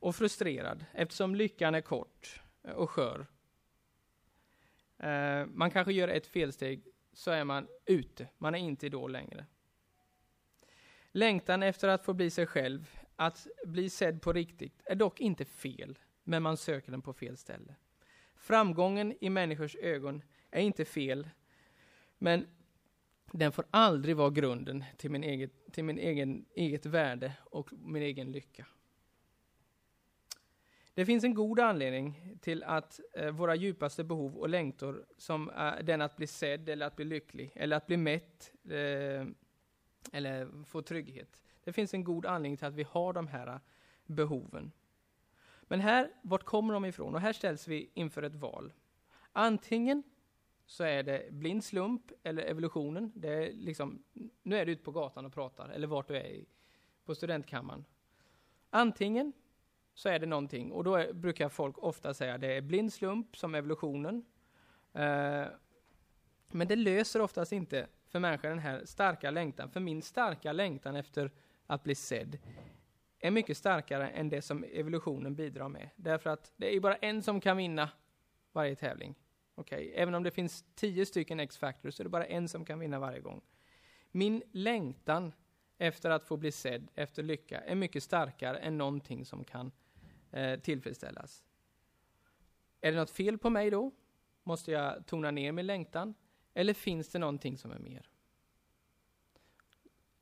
Och 0.00 0.16
frustrerad, 0.16 0.84
eftersom 0.92 1.34
lyckan 1.34 1.74
är 1.74 1.80
kort 1.80 2.42
eh, 2.62 2.72
och 2.72 2.90
skör 2.90 3.26
Eh, 4.98 5.46
man 5.46 5.70
kanske 5.70 5.92
gör 5.92 6.08
ett 6.08 6.26
felsteg, 6.26 6.86
så 7.12 7.30
är 7.30 7.44
man 7.44 7.68
ute. 7.86 8.28
Man 8.38 8.54
är 8.54 8.58
inte 8.58 8.86
idol 8.86 9.12
längre. 9.12 9.46
Längtan 11.12 11.62
efter 11.62 11.88
att 11.88 12.04
få 12.04 12.14
bli 12.14 12.30
sig 12.30 12.46
själv, 12.46 12.98
att 13.16 13.46
bli 13.64 13.90
sedd 13.90 14.22
på 14.22 14.32
riktigt, 14.32 14.82
är 14.84 14.94
dock 14.94 15.20
inte 15.20 15.44
fel, 15.44 15.98
men 16.24 16.42
man 16.42 16.56
söker 16.56 16.90
den 16.90 17.02
på 17.02 17.12
fel 17.12 17.36
ställe. 17.36 17.74
Framgången 18.34 19.14
i 19.20 19.30
människors 19.30 19.76
ögon 19.76 20.22
är 20.50 20.60
inte 20.60 20.84
fel, 20.84 21.28
men 22.18 22.46
den 23.32 23.52
får 23.52 23.64
aldrig 23.70 24.16
vara 24.16 24.30
grunden 24.30 24.84
till 24.96 25.10
min 25.10 25.24
eget, 25.24 25.72
till 25.72 25.84
min 25.84 25.98
egen, 25.98 26.44
eget 26.54 26.86
värde 26.86 27.32
och 27.44 27.72
min 27.72 28.02
egen 28.02 28.32
lycka. 28.32 28.66
Det 30.94 31.06
finns 31.06 31.24
en 31.24 31.34
god 31.34 31.60
anledning 31.60 32.36
till 32.40 32.62
att 32.62 33.00
eh, 33.14 33.30
våra 33.30 33.54
djupaste 33.54 34.04
behov 34.04 34.36
och 34.36 34.48
längtor, 34.48 35.06
som 35.16 35.50
eh, 35.50 35.84
den 35.84 36.02
att 36.02 36.16
bli 36.16 36.26
sedd 36.26 36.68
eller 36.68 36.86
att 36.86 36.96
bli 36.96 37.04
lycklig, 37.04 37.52
eller 37.54 37.76
att 37.76 37.86
bli 37.86 37.96
mätt, 37.96 38.52
eh, 38.64 39.26
eller 40.12 40.64
få 40.64 40.82
trygghet. 40.82 41.42
Det 41.64 41.72
finns 41.72 41.94
en 41.94 42.04
god 42.04 42.26
anledning 42.26 42.56
till 42.56 42.66
att 42.66 42.74
vi 42.74 42.82
har 42.82 43.12
de 43.12 43.26
här 43.26 43.46
eh, 43.46 43.60
behoven. 44.06 44.72
Men 45.62 45.80
här, 45.80 46.10
vart 46.22 46.44
kommer 46.44 46.74
de 46.74 46.84
ifrån? 46.84 47.14
Och 47.14 47.20
här 47.20 47.32
ställs 47.32 47.68
vi 47.68 47.90
inför 47.94 48.22
ett 48.22 48.34
val. 48.34 48.72
Antingen 49.32 50.02
så 50.68 50.84
är 50.84 51.02
det 51.02 51.28
blind 51.30 51.64
slump 51.64 52.12
eller 52.22 52.42
evolutionen. 52.42 53.12
Det 53.14 53.28
är 53.28 53.52
liksom, 53.52 54.02
nu 54.42 54.56
är 54.56 54.66
du 54.66 54.72
ute 54.72 54.82
på 54.82 54.92
gatan 54.92 55.26
och 55.26 55.32
pratar, 55.32 55.68
eller 55.68 55.86
vart 55.86 56.08
du 56.08 56.16
är 56.16 56.26
i, 56.26 56.46
på 57.04 57.14
studentkammaren. 57.14 57.84
Antingen 58.70 59.32
så 59.94 60.08
är 60.08 60.18
det 60.18 60.26
någonting. 60.26 60.72
Och 60.72 60.84
då 60.84 60.96
är, 60.96 61.12
brukar 61.12 61.48
folk 61.48 61.78
ofta 61.78 62.14
säga 62.14 62.34
att 62.34 62.40
det 62.40 62.56
är 62.56 62.60
blind 62.60 62.92
slump 62.92 63.36
som 63.36 63.54
evolutionen. 63.54 64.24
Eh, 64.92 65.46
men 66.46 66.68
det 66.68 66.76
löser 66.76 67.20
oftast 67.20 67.52
inte 67.52 67.86
för 68.08 68.18
människan 68.18 68.50
den 68.50 68.58
här 68.58 68.84
starka 68.84 69.30
längtan. 69.30 69.70
För 69.70 69.80
min 69.80 70.02
starka 70.02 70.52
längtan 70.52 70.96
efter 70.96 71.30
att 71.66 71.82
bli 71.82 71.94
sedd 71.94 72.38
är 73.18 73.30
mycket 73.30 73.56
starkare 73.56 74.08
än 74.08 74.28
det 74.28 74.42
som 74.42 74.64
evolutionen 74.64 75.34
bidrar 75.34 75.68
med. 75.68 75.90
Därför 75.96 76.30
att 76.30 76.52
det 76.56 76.76
är 76.76 76.80
bara 76.80 76.96
en 76.96 77.22
som 77.22 77.40
kan 77.40 77.56
vinna 77.56 77.90
varje 78.52 78.76
tävling. 78.76 79.14
Okay? 79.58 79.90
Även 79.94 80.14
om 80.14 80.22
det 80.22 80.30
finns 80.30 80.64
tio 80.74 81.06
stycken 81.06 81.40
X-Factors 81.40 81.94
så 81.94 82.02
är 82.02 82.04
det 82.04 82.10
bara 82.10 82.26
en 82.26 82.48
som 82.48 82.64
kan 82.64 82.78
vinna 82.78 82.98
varje 82.98 83.20
gång. 83.20 83.40
Min 84.10 84.42
längtan 84.52 85.32
efter 85.78 86.10
att 86.10 86.24
få 86.24 86.36
bli 86.36 86.52
sedd, 86.52 86.90
efter 86.94 87.22
lycka, 87.22 87.60
är 87.60 87.74
mycket 87.74 88.02
starkare 88.02 88.58
än 88.58 88.78
någonting 88.78 89.24
som 89.24 89.44
kan 89.44 89.72
eh, 90.30 90.60
tillfredsställas. 90.60 91.44
Är 92.80 92.92
det 92.92 92.98
något 92.98 93.10
fel 93.10 93.38
på 93.38 93.50
mig 93.50 93.70
då? 93.70 93.90
Måste 94.42 94.70
jag 94.70 95.06
tona 95.06 95.30
ner 95.30 95.52
min 95.52 95.66
längtan? 95.66 96.14
Eller 96.54 96.74
finns 96.74 97.08
det 97.08 97.18
någonting 97.18 97.58
som 97.58 97.70
är 97.70 97.78
mer? 97.78 98.08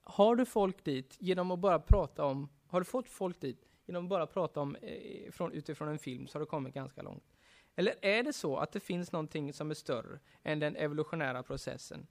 har 0.08 0.36
du 0.36 0.44
folk 0.44 0.84
dit 0.84 1.16
genom 1.20 1.50
att 1.50 1.58
bara 1.58 1.78
prata 1.78 2.24
om, 2.24 2.48
har 2.66 2.80
du 2.80 2.84
fått 2.84 3.08
folk 3.08 3.40
dit 3.40 3.68
genom 3.86 4.04
att 4.04 4.10
bara 4.10 4.26
prata 4.26 4.60
om 4.60 4.76
eh, 4.76 5.30
från, 5.30 5.52
utifrån 5.52 5.88
en 5.88 5.98
film 5.98 6.26
så 6.26 6.38
har 6.38 6.40
du 6.40 6.46
kommit 6.46 6.74
ganska 6.74 7.02
långt. 7.02 7.35
Eller 7.76 7.94
är 8.02 8.22
det 8.22 8.32
så 8.32 8.56
att 8.56 8.72
det 8.72 8.80
finns 8.80 9.12
någonting 9.12 9.52
som 9.52 9.70
är 9.70 9.74
större 9.74 10.18
än 10.42 10.58
den 10.58 10.76
evolutionära 10.76 11.42
processen? 11.42 12.06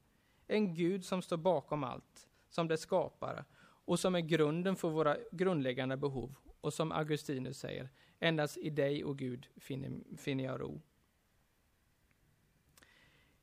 En 0.47 0.73
Gud 0.73 1.05
som 1.05 1.21
står 1.21 1.37
bakom 1.37 1.83
allt, 1.83 2.27
som 2.49 2.67
det 2.67 2.77
skapare 2.77 3.45
och 3.61 3.99
som 3.99 4.15
är 4.15 4.19
grunden 4.19 4.75
för 4.75 4.89
våra 4.89 5.17
grundläggande 5.31 5.97
behov. 5.97 6.35
Och 6.61 6.73
som 6.73 6.91
Augustinus 6.91 7.59
säger, 7.59 7.89
endast 8.19 8.57
i 8.57 8.69
dig 8.69 9.03
och 9.03 9.17
Gud 9.17 9.47
finner, 9.57 10.17
finner 10.17 10.43
jag 10.43 10.61
ro. 10.61 10.81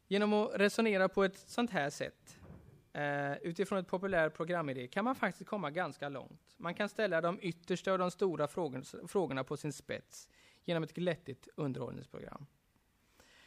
Genom 0.08 0.32
att 0.32 0.50
resonera 0.54 1.08
på 1.08 1.24
ett 1.24 1.38
sånt 1.38 1.70
här 1.70 1.90
sätt 1.90 2.38
Uh, 2.98 3.36
utifrån 3.42 3.78
ett 3.78 3.86
populärt 3.86 4.34
programidé 4.34 4.86
kan 4.86 5.04
man 5.04 5.14
faktiskt 5.14 5.50
komma 5.50 5.70
ganska 5.70 6.08
långt. 6.08 6.54
Man 6.56 6.74
kan 6.74 6.88
ställa 6.88 7.20
de 7.20 7.38
yttersta 7.42 7.92
och 7.92 7.98
de 7.98 8.10
stora 8.10 8.48
frågorna 9.08 9.44
på 9.44 9.56
sin 9.56 9.72
spets 9.72 10.28
genom 10.64 10.82
ett 10.82 10.92
glättigt 10.92 11.48
underhållningsprogram. 11.56 12.46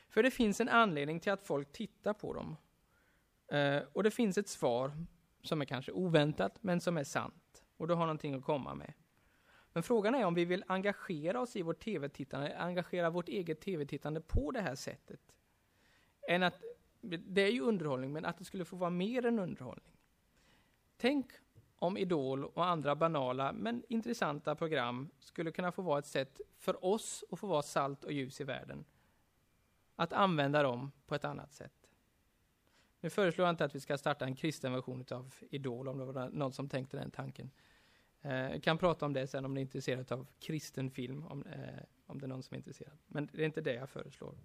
För 0.09 0.23
det 0.23 0.31
finns 0.31 0.61
en 0.61 0.69
anledning 0.69 1.19
till 1.19 1.31
att 1.31 1.47
folk 1.47 1.71
tittar 1.71 2.13
på 2.13 2.33
dem. 2.33 2.55
Eh, 3.47 3.83
och 3.93 4.03
det 4.03 4.11
finns 4.11 4.37
ett 4.37 4.47
svar 4.47 4.91
som 5.41 5.61
är 5.61 5.65
kanske 5.65 5.91
oväntat, 5.91 6.63
men 6.63 6.81
som 6.81 6.97
är 6.97 7.03
sant. 7.03 7.63
Och 7.77 7.87
du 7.87 7.93
har 7.93 8.05
någonting 8.05 8.33
att 8.33 8.43
komma 8.43 8.75
med. 8.75 8.93
Men 9.73 9.83
frågan 9.83 10.15
är 10.15 10.25
om 10.25 10.33
vi 10.33 10.45
vill 10.45 10.63
engagera 10.67 11.41
oss 11.41 11.55
i 11.55 11.61
vårt 11.61 11.79
tv-tittande, 11.79 12.57
engagera 12.57 13.09
vårt 13.09 13.29
eget 13.29 13.61
tv-tittande 13.61 14.21
på 14.21 14.51
det 14.51 14.61
här 14.61 14.75
sättet. 14.75 15.21
Än 16.27 16.43
att 16.43 16.63
det 17.01 17.41
är 17.41 17.51
ju 17.51 17.61
underhållning, 17.61 18.13
men 18.13 18.25
att 18.25 18.37
det 18.37 18.45
skulle 18.45 18.65
få 18.65 18.75
vara 18.75 18.89
mer 18.89 19.25
än 19.25 19.39
underhållning. 19.39 19.97
Tänk 20.97 21.31
om 21.85 21.97
Idol 21.97 22.45
och 22.45 22.65
andra 22.65 22.95
banala 22.95 23.51
men 23.53 23.83
intressanta 23.89 24.55
program 24.55 25.09
skulle 25.19 25.51
kunna 25.51 25.71
få 25.71 25.81
vara 25.81 25.99
ett 25.99 26.05
sätt 26.05 26.41
för 26.57 26.85
oss 26.85 27.23
att 27.31 27.39
få 27.39 27.47
vara 27.47 27.61
salt 27.61 28.03
och 28.03 28.11
ljus 28.11 28.41
i 28.41 28.43
världen. 28.43 28.85
Att 29.95 30.13
använda 30.13 30.63
dem 30.63 30.91
på 31.07 31.15
ett 31.15 31.25
annat 31.25 31.53
sätt. 31.53 31.89
Nu 32.99 33.09
föreslår 33.09 33.47
jag 33.47 33.53
inte 33.53 33.65
att 33.65 33.75
vi 33.75 33.79
ska 33.79 33.97
starta 33.97 34.25
en 34.25 34.35
kristen 34.35 34.73
version 34.73 35.05
av 35.11 35.35
Idol, 35.49 35.87
om 35.87 35.97
det 35.97 36.05
var 36.05 36.29
någon 36.29 36.53
som 36.53 36.69
tänkte 36.69 36.97
den 36.97 37.11
tanken. 37.11 37.51
Eh, 38.21 38.33
jag 38.33 38.63
kan 38.63 38.77
prata 38.77 39.05
om 39.05 39.13
det 39.13 39.27
sen 39.27 39.45
om 39.45 39.53
ni 39.53 39.59
är 39.59 39.61
intresserade 39.61 40.15
av 40.15 40.27
kristen 40.39 40.91
film, 40.91 41.25
om, 41.25 41.43
eh, 41.43 41.83
om 42.05 42.19
det 42.19 42.25
är 42.25 42.27
någon 42.27 42.43
som 42.43 42.55
är 42.55 42.57
intresserad. 42.57 42.97
Men 43.07 43.29
det 43.33 43.41
är 43.41 43.45
inte 43.45 43.61
det 43.61 43.73
jag 43.73 43.89
föreslår 43.89 44.35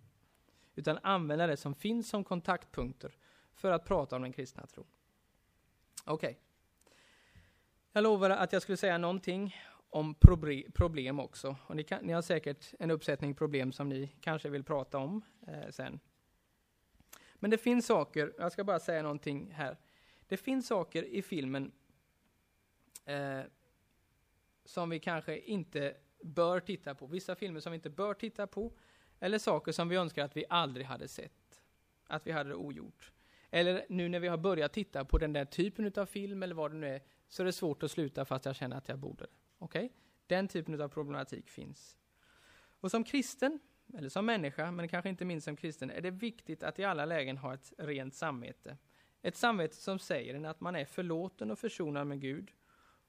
utan 0.74 0.99
använda 1.03 1.47
det 1.47 1.57
som 1.57 1.74
finns 1.74 2.09
som 2.09 2.24
kontaktpunkter 2.24 3.16
för 3.53 3.72
att 3.72 3.84
prata 3.84 4.16
om 4.16 4.22
den 4.22 4.32
kristna 4.32 4.66
tron. 4.66 4.86
Okej. 6.05 6.30
Okay. 6.30 6.41
Jag 7.93 8.03
lovade 8.03 8.36
att 8.36 8.53
jag 8.53 8.62
skulle 8.62 8.76
säga 8.76 8.99
någonting 8.99 9.57
om 9.91 10.14
problem 10.74 11.20
också. 11.20 11.57
Och 11.66 11.76
ni, 11.76 11.84
kan, 11.84 12.05
ni, 12.05 12.12
har 12.12 12.22
säkert 12.22 12.74
en 12.78 12.91
uppsättning 12.91 13.34
problem 13.34 13.72
som 13.72 13.88
ni 13.88 14.16
kanske 14.20 14.49
vill 14.49 14.64
prata 14.64 14.99
om 14.99 15.22
eh, 15.47 15.70
sen. 15.70 16.01
Men 17.34 17.51
det 17.51 17.59
finns 17.59 17.86
saker, 17.86 18.32
jag 18.38 18.53
ska 18.53 18.64
bara 18.64 18.78
säga 18.78 19.03
någonting 19.03 19.53
här. 19.53 19.76
Det 20.28 20.36
finns 20.36 20.66
saker 20.66 21.03
i 21.03 21.22
filmen 21.22 21.72
eh, 23.05 23.41
som 24.64 24.91
vi 24.91 24.99
kanske 24.99 25.38
inte 25.38 25.97
bör 26.22 26.61
titta 26.61 26.95
på. 26.95 27.07
Vissa 27.07 27.34
filmer 27.34 27.61
som 27.61 27.72
vi 27.72 27.76
inte 27.76 27.91
bör 27.91 28.14
titta 28.14 28.47
på. 28.47 28.72
Eller 29.20 29.38
saker 29.38 29.72
som 29.72 29.88
vi 29.88 29.97
önskar 29.97 30.24
att 30.24 30.36
vi 30.36 30.45
aldrig 30.49 30.86
hade 30.86 31.09
sett. 31.09 31.62
Att 32.07 32.26
vi 32.26 32.32
hade 32.32 32.51
det 32.51 32.57
ogjort. 32.57 33.12
Eller 33.51 33.86
nu 33.88 34.09
när 34.09 34.20
vi 34.20 34.28
har 34.28 34.38
börjat 34.38 34.72
titta 34.72 35.05
på 35.05 35.18
den 35.18 35.32
där 35.32 35.45
typen 35.45 35.93
av 35.97 36.07
film 36.07 36.43
eller 36.43 36.55
vad 36.55 36.70
det 36.70 36.76
nu 36.76 36.88
är, 36.88 37.01
så 37.31 37.43
är 37.43 37.45
det 37.45 37.53
svårt 37.53 37.83
att 37.83 37.91
sluta 37.91 38.24
fast 38.24 38.45
jag 38.45 38.57
känner 38.57 38.76
att 38.76 38.89
jag 38.89 38.99
borde. 38.99 39.26
Okej? 39.59 39.85
Okay? 39.85 39.97
Den 40.26 40.49
typen 40.49 40.81
av 40.81 40.89
problematik 40.89 41.49
finns. 41.49 41.99
Och 42.81 42.91
som 42.91 43.05
kristen, 43.05 43.59
eller 43.95 44.09
som 44.09 44.26
människa, 44.26 44.70
men 44.70 44.89
kanske 44.89 45.09
inte 45.09 45.24
minst 45.24 45.45
som 45.45 45.57
kristen, 45.57 45.91
är 45.91 46.01
det 46.01 46.11
viktigt 46.11 46.62
att 46.62 46.78
i 46.78 46.85
alla 46.85 47.05
lägen 47.05 47.37
ha 47.37 47.55
ett 47.55 47.72
rent 47.78 48.14
samvete. 48.14 48.76
Ett 49.22 49.37
samvete 49.37 49.76
som 49.76 49.99
säger 49.99 50.35
en 50.35 50.45
att 50.45 50.61
man 50.61 50.76
är 50.76 50.85
förlåten 50.85 51.51
och 51.51 51.59
försonad 51.59 52.07
med 52.07 52.20
Gud 52.20 52.51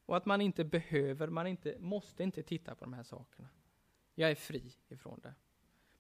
och 0.06 0.18
att 0.18 0.26
man 0.26 0.42
inte 0.42 0.64
behöver, 0.64 1.28
man 1.28 1.48
inte, 1.48 1.76
måste 1.80 2.24
inte 2.24 2.44
titta 2.44 2.76
på 2.76 2.86
de 2.86 2.94
här 2.94 3.04
sakerna. 3.04 3.48
Jag 4.16 4.32
är 4.32 4.36
fri 4.36 4.74
ifrån 4.88 5.20
det. 5.24 5.34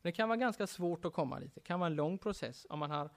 Men 0.02 0.12
det 0.12 0.12
kan 0.12 0.30
vara 0.30 0.38
ganska 0.38 0.68
svårt 0.68 1.06
att 1.06 1.14
komma 1.14 1.40
dit. 1.40 1.56
Det 1.56 1.62
kan 1.62 1.80
vara 1.80 1.88
en 1.88 1.96
lång 1.96 2.18
process 2.18 2.68
om 2.70 2.80
man 2.80 2.92
har 2.92 3.10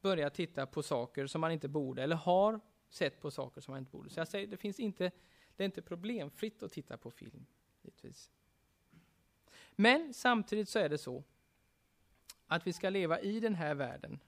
börjat 0.00 0.34
titta 0.34 0.66
på 0.66 0.82
saker 0.82 1.26
som 1.26 1.40
man 1.40 1.52
inte 1.52 1.68
borde, 1.68 2.02
eller 2.02 2.16
har 2.16 2.60
sett 2.92 3.20
på 3.20 3.30
saker 3.30 3.60
som 3.60 3.72
man 3.72 3.78
inte 3.78 3.90
borde. 3.90 4.10
Så 4.10 4.20
jag 4.20 4.28
säger, 4.28 4.46
det 4.46 4.56
finns 4.56 4.80
inte, 4.80 5.10
det 5.56 5.62
är 5.62 5.64
inte 5.64 5.82
problemfritt 5.82 6.62
att 6.62 6.72
titta 6.72 6.96
på 6.96 7.10
film, 7.10 7.46
givetvis. 7.82 8.30
Men 9.76 10.14
samtidigt 10.14 10.68
så 10.68 10.78
är 10.78 10.88
det 10.88 10.98
så 10.98 11.24
att 12.46 12.66
vi 12.66 12.72
ska 12.72 12.90
leva 12.90 13.20
i 13.20 13.40
den 13.40 13.54
här 13.54 13.74
världen 13.74 14.20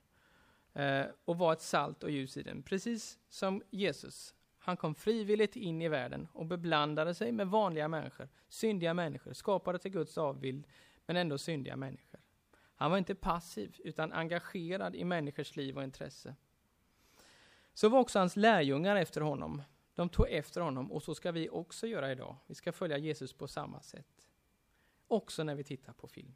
eh, 0.73 1.05
och 1.25 1.37
vara 1.37 1.53
ett 1.53 1.61
salt 1.61 2.03
och 2.03 2.11
ljus 2.11 2.37
i 2.37 2.43
den. 2.43 2.63
Precis 2.63 3.19
som 3.29 3.63
Jesus. 3.69 4.33
Han 4.57 4.77
kom 4.77 4.95
frivilligt 4.95 5.55
in 5.55 5.81
i 5.81 5.87
världen 5.87 6.27
och 6.33 6.45
beblandade 6.45 7.13
sig 7.13 7.31
med 7.31 7.47
vanliga 7.47 7.87
människor, 7.87 8.29
syndiga 8.49 8.93
människor, 8.93 9.33
skapade 9.33 9.79
till 9.79 9.91
Guds 9.91 10.17
avbild, 10.17 10.67
men 11.05 11.17
ändå 11.17 11.37
syndiga 11.37 11.75
människor. 11.75 12.19
Han 12.75 12.91
var 12.91 12.97
inte 12.97 13.15
passiv, 13.15 13.75
utan 13.83 14.13
engagerad 14.13 14.95
i 14.95 15.03
människors 15.03 15.55
liv 15.55 15.77
och 15.77 15.83
intresse. 15.83 16.35
Så 17.75 17.89
var 17.89 17.99
också 17.99 18.19
hans 18.19 18.35
lärjungar 18.35 18.95
efter 18.95 19.21
honom. 19.21 19.61
De 19.95 20.09
tog 20.09 20.29
efter 20.29 20.61
honom 20.61 20.91
och 20.91 21.03
så 21.03 21.15
ska 21.15 21.31
vi 21.31 21.49
också 21.49 21.87
göra 21.87 22.11
idag. 22.11 22.35
Vi 22.47 22.55
ska 22.55 22.71
följa 22.71 22.97
Jesus 22.97 23.33
på 23.33 23.47
samma 23.47 23.81
sätt. 23.81 24.27
Också 25.07 25.43
när 25.43 25.55
vi 25.55 25.63
tittar 25.63 25.93
på 25.93 26.07
film. 26.07 26.35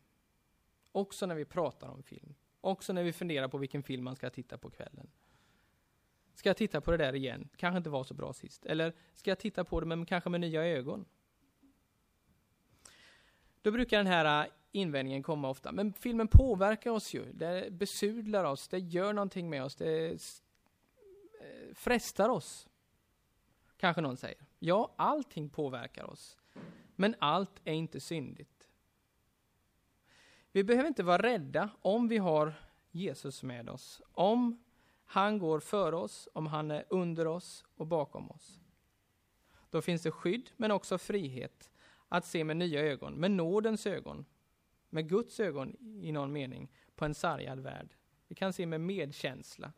Också 0.92 1.26
när 1.26 1.36
vi 1.36 1.46
pratar 1.46 1.88
om 1.88 2.04
film. 2.04 2.36
Också 2.62 2.94
när 2.94 3.04
vi 3.04 3.14
funderar 3.14 3.48
på 3.48 3.58
vilken 3.58 3.84
film 3.84 4.04
man 4.04 4.16
ska 4.16 4.30
titta 4.30 4.58
på 4.58 4.70
kvällen. 4.70 5.10
Ska 6.34 6.50
jag 6.50 6.58
titta 6.58 6.82
på 6.82 6.92
det 6.92 6.98
där 6.98 7.16
igen? 7.16 7.50
Kanske 7.56 7.78
inte 7.78 7.90
var 7.90 8.04
så 8.04 8.14
bra 8.14 8.34
sist. 8.34 8.66
Eller 8.66 8.94
ska 9.14 9.32
jag 9.32 9.40
titta 9.40 9.64
på 9.64 9.80
det 9.80 9.86
men 9.86 10.06
kanske 10.06 10.30
med 10.30 10.42
nya 10.42 10.66
ögon? 10.66 11.06
Då 13.62 13.72
brukar 13.72 13.98
den 13.98 14.08
här 14.08 14.46
äh, 14.46 14.52
invändningen 14.72 15.24
komma 15.24 15.50
ofta. 15.50 15.72
Men 15.72 15.94
filmen 15.94 16.28
påverkar 16.28 16.92
oss 16.92 17.14
ju. 17.14 17.34
Det 17.34 17.72
besudlar 17.72 18.44
oss, 18.44 18.68
det 18.68 18.80
gör 18.80 19.14
någonting 19.14 19.50
med 19.50 19.64
oss, 19.64 19.76
det 19.76 20.22
frestar 21.74 22.30
oss. 22.30 22.70
Kanske 23.78 24.01
någon 24.01 24.17
säger. 24.17 24.45
Ja, 24.59 24.93
allting 24.95 25.49
påverkar 25.49 26.03
oss. 26.03 26.38
Men 26.95 27.15
allt 27.20 27.61
är 27.63 27.74
inte 27.74 27.99
syndigt. 27.99 28.70
Vi 30.51 30.63
behöver 30.63 30.88
inte 30.88 31.03
vara 31.03 31.22
rädda 31.22 31.70
om 31.82 32.07
vi 32.07 32.17
har 32.17 32.53
Jesus 32.91 33.43
med 33.43 33.70
oss. 33.70 34.01
Om 34.11 34.63
han 35.05 35.39
går 35.39 35.59
före 35.59 35.95
oss, 35.95 36.30
om 36.34 36.47
han 36.47 36.72
är 36.72 36.86
under 36.89 37.28
oss 37.28 37.65
och 37.76 37.88
bakom 37.88 38.32
oss. 38.32 38.59
Då 39.70 39.82
finns 39.82 40.01
det 40.01 40.11
skydd, 40.11 40.51
men 40.57 40.72
också 40.72 40.97
frihet 40.97 41.72
att 42.07 42.26
se 42.26 42.43
med 42.43 42.57
nya 42.57 42.82
ögon, 42.82 43.13
med 43.13 43.32
nådens 43.32 43.88
ögon, 43.88 44.26
med 44.89 45.09
Guds 45.09 45.39
ögon 45.39 45.76
i 46.01 46.11
någon 46.11 46.32
mening, 46.32 46.72
på 46.95 47.05
en 47.05 47.15
sargad 47.15 47.59
värld. 47.59 47.95
Vi 48.28 48.36
kan 48.36 48.53
se 48.53 48.65
med 48.65 48.82
medkänsla. 48.82 49.72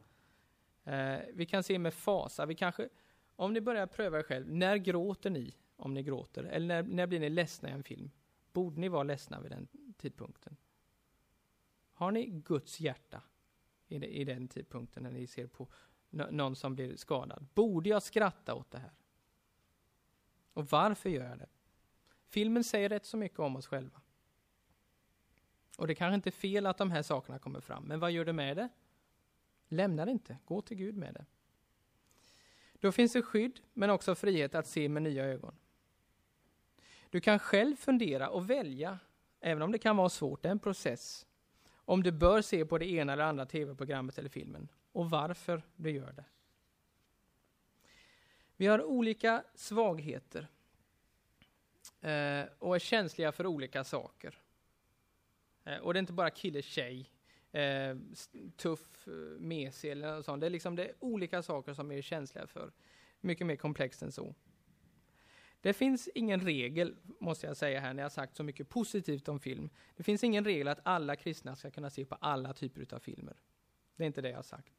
Eh, 0.83 1.19
vi 1.33 1.45
kan 1.45 1.63
se 1.63 1.79
med 1.79 1.93
fasa. 1.93 2.45
Vi 2.45 2.55
kanske, 2.55 2.89
om 3.35 3.53
ni 3.53 3.61
börjar 3.61 3.87
pröva 3.87 4.19
er 4.19 4.23
själv, 4.23 4.51
när 4.51 4.77
gråter 4.77 5.29
ni 5.29 5.53
om 5.75 5.93
ni 5.93 6.03
gråter? 6.03 6.43
Eller 6.43 6.67
när, 6.67 6.83
när 6.83 7.07
blir 7.07 7.19
ni 7.19 7.29
ledsna 7.29 7.69
i 7.69 7.71
en 7.71 7.83
film? 7.83 8.11
Borde 8.53 8.79
ni 8.79 8.89
vara 8.89 9.03
ledsna 9.03 9.41
vid 9.41 9.51
den 9.51 9.67
tidpunkten? 9.97 10.57
Har 11.93 12.11
ni 12.11 12.25
Guds 12.25 12.79
hjärta 12.79 13.23
i, 13.87 13.99
det, 13.99 14.07
i 14.07 14.23
den 14.23 14.47
tidpunkten 14.47 15.03
när 15.03 15.11
ni 15.11 15.27
ser 15.27 15.47
på 15.47 15.67
någon 16.09 16.55
som 16.55 16.75
blir 16.75 16.95
skadad? 16.95 17.47
Borde 17.53 17.89
jag 17.89 18.03
skratta 18.03 18.55
åt 18.55 18.71
det 18.71 18.77
här? 18.77 18.93
Och 20.53 20.65
varför 20.65 21.09
gör 21.09 21.29
jag 21.29 21.37
det? 21.37 21.49
Filmen 22.27 22.63
säger 22.63 22.89
rätt 22.89 23.05
så 23.05 23.17
mycket 23.17 23.39
om 23.39 23.55
oss 23.55 23.67
själva. 23.67 24.01
Och 25.77 25.87
det 25.87 25.95
kanske 25.95 26.15
inte 26.15 26.29
är 26.29 26.31
fel 26.31 26.65
att 26.65 26.77
de 26.77 26.91
här 26.91 27.01
sakerna 27.01 27.39
kommer 27.39 27.59
fram, 27.59 27.83
men 27.83 27.99
vad 27.99 28.11
gör 28.11 28.25
det 28.25 28.33
med 28.33 28.57
det? 28.57 28.69
Lämna 29.71 30.05
det 30.05 30.11
inte, 30.11 30.37
gå 30.45 30.61
till 30.61 30.77
Gud 30.77 30.97
med 30.97 31.13
det. 31.13 31.25
Då 32.73 32.91
finns 32.91 33.13
det 33.13 33.21
skydd, 33.21 33.59
men 33.73 33.89
också 33.89 34.15
frihet 34.15 34.55
att 34.55 34.67
se 34.67 34.89
med 34.89 35.03
nya 35.03 35.25
ögon. 35.25 35.55
Du 37.09 37.21
kan 37.21 37.39
själv 37.39 37.75
fundera 37.75 38.29
och 38.29 38.49
välja, 38.49 38.99
även 39.39 39.61
om 39.63 39.71
det 39.71 39.77
kan 39.77 39.97
vara 39.97 40.09
svårt, 40.09 40.41
det 40.41 40.49
är 40.49 40.51
en 40.51 40.59
process, 40.59 41.27
om 41.73 42.03
du 42.03 42.11
bör 42.11 42.41
se 42.41 42.65
på 42.65 42.77
det 42.77 42.85
ena 42.91 43.13
eller 43.13 43.23
andra 43.23 43.45
tv-programmet 43.45 44.17
eller 44.17 44.29
filmen, 44.29 44.67
och 44.91 45.09
varför 45.09 45.61
du 45.75 45.91
gör 45.91 46.13
det. 46.13 46.25
Vi 48.55 48.67
har 48.67 48.83
olika 48.83 49.43
svagheter 49.55 50.47
eh, 52.01 52.45
och 52.59 52.75
är 52.75 52.79
känsliga 52.79 53.31
för 53.31 53.45
olika 53.47 53.83
saker. 53.83 54.41
Eh, 55.63 55.77
och 55.77 55.93
det 55.93 55.97
är 55.97 56.01
inte 56.01 56.13
bara 56.13 56.29
kille, 56.29 56.61
tjej, 56.61 57.10
eh, 57.51 57.97
tuff, 58.57 59.07
eh, 59.07 59.13
mesig 59.39 59.91
eller 59.91 60.15
något 60.15 60.25
sånt. 60.25 60.41
Det 60.41 60.45
är, 60.45 60.51
liksom, 60.51 60.75
det 60.75 60.85
är 60.85 60.93
olika 60.99 61.41
saker 61.41 61.73
som 61.73 61.89
vi 61.89 61.97
är 61.97 62.01
känsliga 62.01 62.47
för. 62.47 62.71
mycket 63.21 63.47
mer 63.47 63.55
komplext 63.55 64.01
än 64.01 64.11
så. 64.11 64.35
Det 65.61 65.73
finns 65.73 66.09
ingen 66.15 66.41
regel, 66.41 66.95
måste 67.19 67.47
jag 67.47 67.57
säga 67.57 67.79
här, 67.79 67.93
när 67.93 68.03
jag 68.03 68.11
sagt 68.11 68.35
så 68.35 68.43
mycket 68.43 68.69
positivt 68.69 69.27
om 69.27 69.39
film. 69.39 69.69
Det 69.95 70.03
finns 70.03 70.23
ingen 70.23 70.45
regel 70.45 70.67
att 70.67 70.79
alla 70.83 71.15
kristna 71.15 71.55
ska 71.55 71.71
kunna 71.71 71.89
se 71.89 72.05
på 72.05 72.15
alla 72.15 72.53
typer 72.53 72.95
av 72.95 72.99
filmer. 72.99 73.35
Det 73.95 74.03
är 74.03 74.07
inte 74.07 74.21
det 74.21 74.29
jag 74.29 74.37
har 74.37 74.43
sagt. 74.43 74.73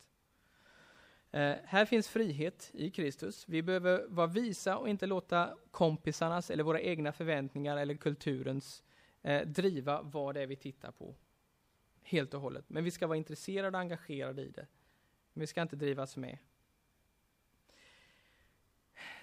Eh, 1.30 1.54
här 1.64 1.84
finns 1.84 2.08
frihet 2.08 2.70
i 2.74 2.90
Kristus. 2.90 3.48
Vi 3.48 3.62
behöver 3.62 4.06
vara 4.08 4.26
visa 4.26 4.76
och 4.76 4.88
inte 4.88 5.06
låta 5.06 5.56
kompisarnas 5.70 6.50
eller 6.50 6.64
våra 6.64 6.80
egna 6.80 7.12
förväntningar 7.12 7.76
eller 7.76 7.94
kulturens 7.94 8.82
eh, 9.22 9.46
driva 9.46 10.02
vad 10.02 10.34
det 10.34 10.42
är 10.42 10.46
vi 10.46 10.56
tittar 10.56 10.92
på. 10.92 11.14
Helt 12.03 12.34
och 12.34 12.40
hållet. 12.40 12.64
Men 12.68 12.84
vi 12.84 12.90
ska 12.90 13.07
vara 13.07 13.18
intresserade 13.18 13.76
och 13.76 13.80
engagerade 13.80 14.42
i 14.42 14.50
det. 14.50 14.66
Men 15.32 15.40
vi 15.40 15.46
ska 15.46 15.62
inte 15.62 15.76
drivas 15.76 16.16
med. 16.16 16.38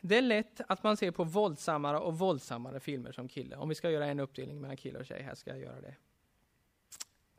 Det 0.02 0.18
är 0.18 0.22
lätt 0.22 0.62
att 0.68 0.84
man 0.84 0.98
ser 0.98 1.12
på 1.12 1.24
våldsammare 1.24 2.00
och 2.00 2.20
våldsammare 2.20 2.80
filmer 2.80 3.12
som 3.12 3.28
kille. 3.28 3.56
Om 3.56 3.70
vi 3.70 3.76
ska 3.76 3.92
göra 3.92 4.06
en 4.06 4.20
uppdelning 4.20 4.62
mellan 4.62 4.78
kille 4.78 5.00
och 5.00 5.06
tjej, 5.06 5.22
här 5.22 5.36
ska 5.36 5.50
jag 5.50 5.60
göra 5.60 5.82
det. 5.82 5.96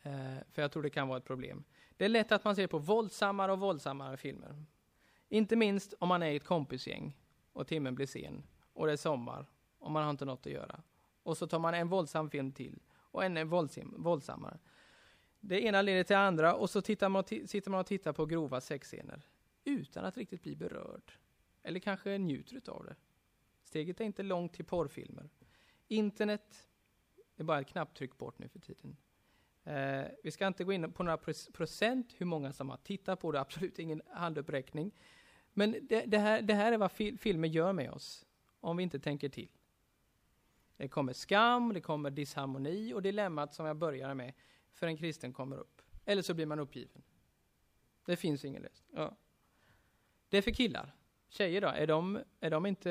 Eh, 0.03 0.39
för 0.53 0.63
jag 0.63 0.73
tror 0.73 0.83
det 0.83 0.91
kan 0.91 1.09
vara 1.09 1.19
ett 1.19 1.25
problem. 1.25 1.65
Det 1.97 2.05
är 2.05 2.09
lätt 2.09 2.33
att 2.33 2.45
man 2.45 2.57
ser 2.57 2.67
på 2.67 2.79
våldsammare 2.79 3.53
och 3.53 3.61
våldsammare 3.61 4.17
filmer. 4.17 4.65
Inte 5.29 5.57
minst 5.57 5.95
om 5.99 6.09
man 6.09 6.23
är 6.23 6.31
i 6.31 6.37
ett 6.37 6.45
kompisgäng 6.45 7.17
och 7.53 7.67
timmen 7.67 7.95
blir 7.95 8.07
sen 8.07 8.43
och 8.73 8.87
det 8.87 8.93
är 8.93 8.97
sommar 8.97 9.47
och 9.79 9.91
man 9.91 10.03
har 10.03 10.11
inte 10.11 10.25
något 10.25 10.47
att 10.47 10.53
göra. 10.53 10.83
Och 11.23 11.37
så 11.37 11.47
tar 11.47 11.59
man 11.59 11.75
en 11.75 11.89
våldsam 11.89 12.31
film 12.31 12.53
till 12.53 12.79
och 12.93 13.25
en 13.25 13.49
våldsam, 13.49 13.95
våldsammare. 13.99 14.59
Det 15.41 15.61
ena 15.61 15.83
leder 15.83 16.05
till 16.05 16.15
det 16.15 16.21
andra 16.21 16.55
och 16.55 16.71
så 16.71 16.81
tittar 16.81 17.09
man 17.09 17.25
sitter 17.25 17.71
man 17.71 17.81
och 17.81 17.87
tittar 17.87 18.13
på 18.13 18.27
grova 18.27 18.61
sexscener 18.61 19.23
utan 19.65 20.05
att 20.05 20.17
riktigt 20.17 20.43
bli 20.43 20.57
berörd. 20.57 21.13
Eller 21.63 21.81
kanske 21.81 22.19
njuter 22.19 22.71
av 22.71 22.85
det. 22.85 22.97
Steget 23.63 24.01
är 24.01 24.05
inte 24.05 24.23
långt 24.23 24.53
till 24.53 24.65
porrfilmer. 24.65 25.31
Internet 25.89 26.69
är 27.37 27.45
bara 27.45 27.61
ett 27.61 27.67
knapptryck 27.67 28.19
bort 28.19 28.39
nu 28.39 28.49
för 28.49 28.59
tiden. 28.59 28.97
Eh, 29.65 30.05
vi 30.23 30.31
ska 30.31 30.47
inte 30.47 30.65
gå 30.65 30.73
in 30.73 30.93
på 30.93 31.03
några 31.03 31.19
procent 31.53 32.15
hur 32.19 32.27
många 32.27 32.53
som 32.53 32.71
har 32.71 32.77
tittat 32.77 33.21
på 33.21 33.33
det, 33.33 33.41
absolut 33.41 33.79
ingen 33.79 34.03
handuppräckning. 34.09 34.93
Men 35.53 35.77
det, 35.83 36.05
det, 36.07 36.19
här, 36.19 36.43
det 36.43 36.55
här 36.55 36.73
är 36.73 36.79
vad 36.79 36.93
fil 36.93 37.19
filmer 37.19 37.49
gör 37.49 37.73
med 37.73 37.91
oss, 37.91 38.27
om 38.61 38.77
vi 38.77 38.83
inte 38.83 38.99
tänker 39.01 39.29
till. 39.29 39.51
Det 40.77 40.89
kommer 40.89 41.13
skam, 41.13 41.73
det 41.75 41.81
kommer 41.81 42.11
disharmoni 42.11 42.95
och 42.95 43.03
dilemmat 43.03 43.55
som 43.55 43.67
jag 43.67 43.77
började 43.77 44.15
med, 44.15 44.33
för 44.73 44.87
en 44.87 44.97
kristen 44.97 45.33
kommer 45.33 45.57
upp. 45.57 45.83
Eller 46.05 46.23
så 46.23 46.35
blir 46.35 46.47
man 46.47 46.59
uppgiven. 46.59 47.03
Det 48.05 48.17
finns 48.17 48.45
ingen 48.45 48.63
lösning. 48.63 48.91
Ja. 48.95 49.17
Det 50.29 50.39
är 50.39 50.43
för 50.43 50.51
killar. 50.51 50.95
Tjejer 51.29 51.61
då, 51.61 51.69
är 51.69 51.87
de, 51.87 52.21
är 52.41 52.51
de 52.51 52.67
inte, 52.67 52.91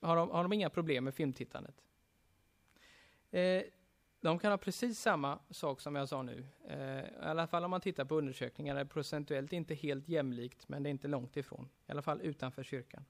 har 0.00 0.16
de, 0.16 0.30
har 0.30 0.42
de 0.42 0.52
inga 0.52 0.70
problem 0.70 1.04
med 1.04 1.14
filmtittandet? 1.14 1.84
Eh, 3.30 3.62
de 4.20 4.38
kan 4.38 4.50
ha 4.50 4.58
precis 4.58 5.00
samma 5.00 5.38
sak 5.50 5.80
som 5.80 5.94
jag 5.94 6.08
sa 6.08 6.22
nu. 6.22 6.46
Eh, 6.68 6.98
I 6.98 7.04
alla 7.20 7.46
fall 7.46 7.64
om 7.64 7.70
man 7.70 7.80
tittar 7.80 8.04
på 8.04 8.14
undersökningar, 8.14 8.74
det 8.74 8.80
är 8.80 8.84
procentuellt 8.84 9.52
inte 9.52 9.74
helt 9.74 10.08
jämlikt, 10.08 10.68
men 10.68 10.82
det 10.82 10.88
är 10.88 10.90
inte 10.90 11.08
långt 11.08 11.36
ifrån. 11.36 11.68
I 11.86 11.92
alla 11.92 12.02
fall 12.02 12.20
utanför 12.20 12.62
kyrkan. 12.62 13.04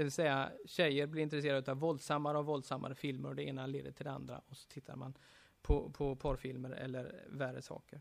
Det 0.00 0.04
vill 0.04 0.12
säga, 0.12 0.52
tjejer 0.64 1.06
blir 1.06 1.22
intresserade 1.22 1.70
av 1.70 1.78
våldsammare 1.78 2.38
och 2.38 2.46
våldsammare 2.46 2.94
filmer 2.94 3.28
och 3.28 3.36
det 3.36 3.42
ena 3.42 3.66
leder 3.66 3.92
till 3.92 4.04
det 4.04 4.10
andra 4.10 4.42
och 4.48 4.56
så 4.56 4.68
tittar 4.68 4.96
man 4.96 5.14
på, 5.62 5.90
på 5.90 6.16
porrfilmer 6.16 6.70
eller 6.70 7.24
värre 7.28 7.62
saker. 7.62 8.00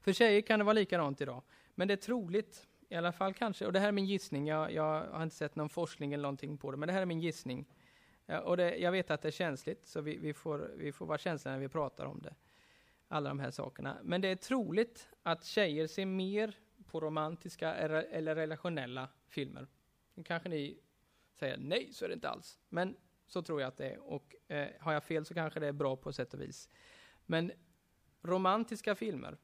För 0.00 0.12
tjejer 0.12 0.40
kan 0.40 0.58
det 0.58 0.64
vara 0.64 0.72
likadant 0.72 1.20
idag, 1.20 1.42
men 1.74 1.88
det 1.88 1.94
är 1.94 1.96
troligt, 1.96 2.68
i 2.88 2.94
alla 2.94 3.12
fall 3.12 3.34
kanske, 3.34 3.66
och 3.66 3.72
det 3.72 3.80
här 3.80 3.88
är 3.88 3.92
min 3.92 4.06
gissning, 4.06 4.46
jag, 4.46 4.72
jag 4.72 5.06
har 5.06 5.22
inte 5.22 5.36
sett 5.36 5.56
någon 5.56 5.68
forskning 5.68 6.12
eller 6.12 6.22
någonting 6.22 6.58
på 6.58 6.70
det, 6.70 6.76
men 6.76 6.86
det 6.86 6.92
här 6.92 7.02
är 7.02 7.06
min 7.06 7.20
gissning, 7.20 7.66
och 8.44 8.56
det, 8.56 8.76
jag 8.76 8.92
vet 8.92 9.10
att 9.10 9.22
det 9.22 9.28
är 9.28 9.32
känsligt, 9.32 9.86
så 9.86 10.00
vi, 10.00 10.16
vi, 10.16 10.34
får, 10.34 10.70
vi 10.76 10.92
får 10.92 11.06
vara 11.06 11.18
känsliga 11.18 11.52
när 11.52 11.60
vi 11.60 11.68
pratar 11.68 12.04
om 12.04 12.22
det. 12.22 12.34
Alla 13.08 13.28
de 13.28 13.38
här 13.38 13.50
sakerna. 13.50 13.96
Men 14.02 14.20
det 14.20 14.28
är 14.28 14.36
troligt 14.36 15.08
att 15.22 15.44
tjejer 15.44 15.86
ser 15.86 16.06
mer 16.06 16.58
på 16.86 17.00
romantiska 17.00 17.74
eller 17.74 18.34
relationella 18.34 19.08
filmer. 19.28 19.66
Kanske 20.24 20.48
ni 20.48 20.78
säger 21.38 21.56
nej, 21.56 21.92
så 21.92 22.04
är 22.04 22.08
det 22.08 22.14
inte 22.14 22.28
alls. 22.28 22.58
Men 22.68 22.96
så 23.26 23.42
tror 23.42 23.60
jag 23.60 23.68
att 23.68 23.76
det 23.76 23.90
är. 23.90 23.98
Och 23.98 24.34
eh, 24.48 24.68
har 24.80 24.92
jag 24.92 25.04
fel 25.04 25.24
så 25.24 25.34
kanske 25.34 25.60
det 25.60 25.66
är 25.66 25.72
bra 25.72 25.96
på 25.96 26.12
sätt 26.12 26.34
och 26.34 26.40
vis. 26.40 26.68
Men 27.26 27.52
romantiska 28.22 28.94
filmer 28.94 29.36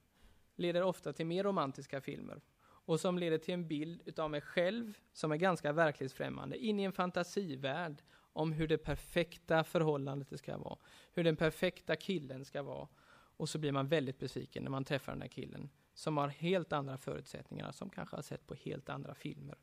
leder 0.56 0.82
ofta 0.82 1.12
till 1.12 1.26
mer 1.26 1.44
romantiska 1.44 2.00
filmer. 2.00 2.40
Och 2.62 3.00
som 3.00 3.18
leder 3.18 3.38
till 3.38 3.54
en 3.54 3.68
bild 3.68 4.02
utav 4.04 4.30
mig 4.30 4.40
själv 4.40 4.98
som 5.12 5.32
är 5.32 5.36
ganska 5.36 5.72
verklighetsfrämmande. 5.72 6.58
In 6.58 6.80
i 6.80 6.82
en 6.82 6.92
fantasivärld 6.92 8.02
om 8.32 8.52
hur 8.52 8.68
det 8.68 8.78
perfekta 8.78 9.64
förhållandet 9.64 10.38
ska 10.38 10.58
vara, 10.58 10.78
hur 11.12 11.24
den 11.24 11.36
perfekta 11.36 11.96
killen 11.96 12.44
ska 12.44 12.62
vara. 12.62 12.88
Och 13.36 13.48
så 13.48 13.58
blir 13.58 13.72
man 13.72 13.88
väldigt 13.88 14.18
besviken 14.18 14.62
när 14.62 14.70
man 14.70 14.84
träffar 14.84 15.12
den 15.12 15.22
här 15.22 15.28
killen 15.28 15.70
som 15.94 16.16
har 16.16 16.28
helt 16.28 16.72
andra 16.72 16.98
förutsättningar, 16.98 17.72
som 17.72 17.90
kanske 17.90 18.16
har 18.16 18.22
sett 18.22 18.46
på 18.46 18.54
helt 18.54 18.88
andra 18.88 19.14
filmer. 19.14 19.58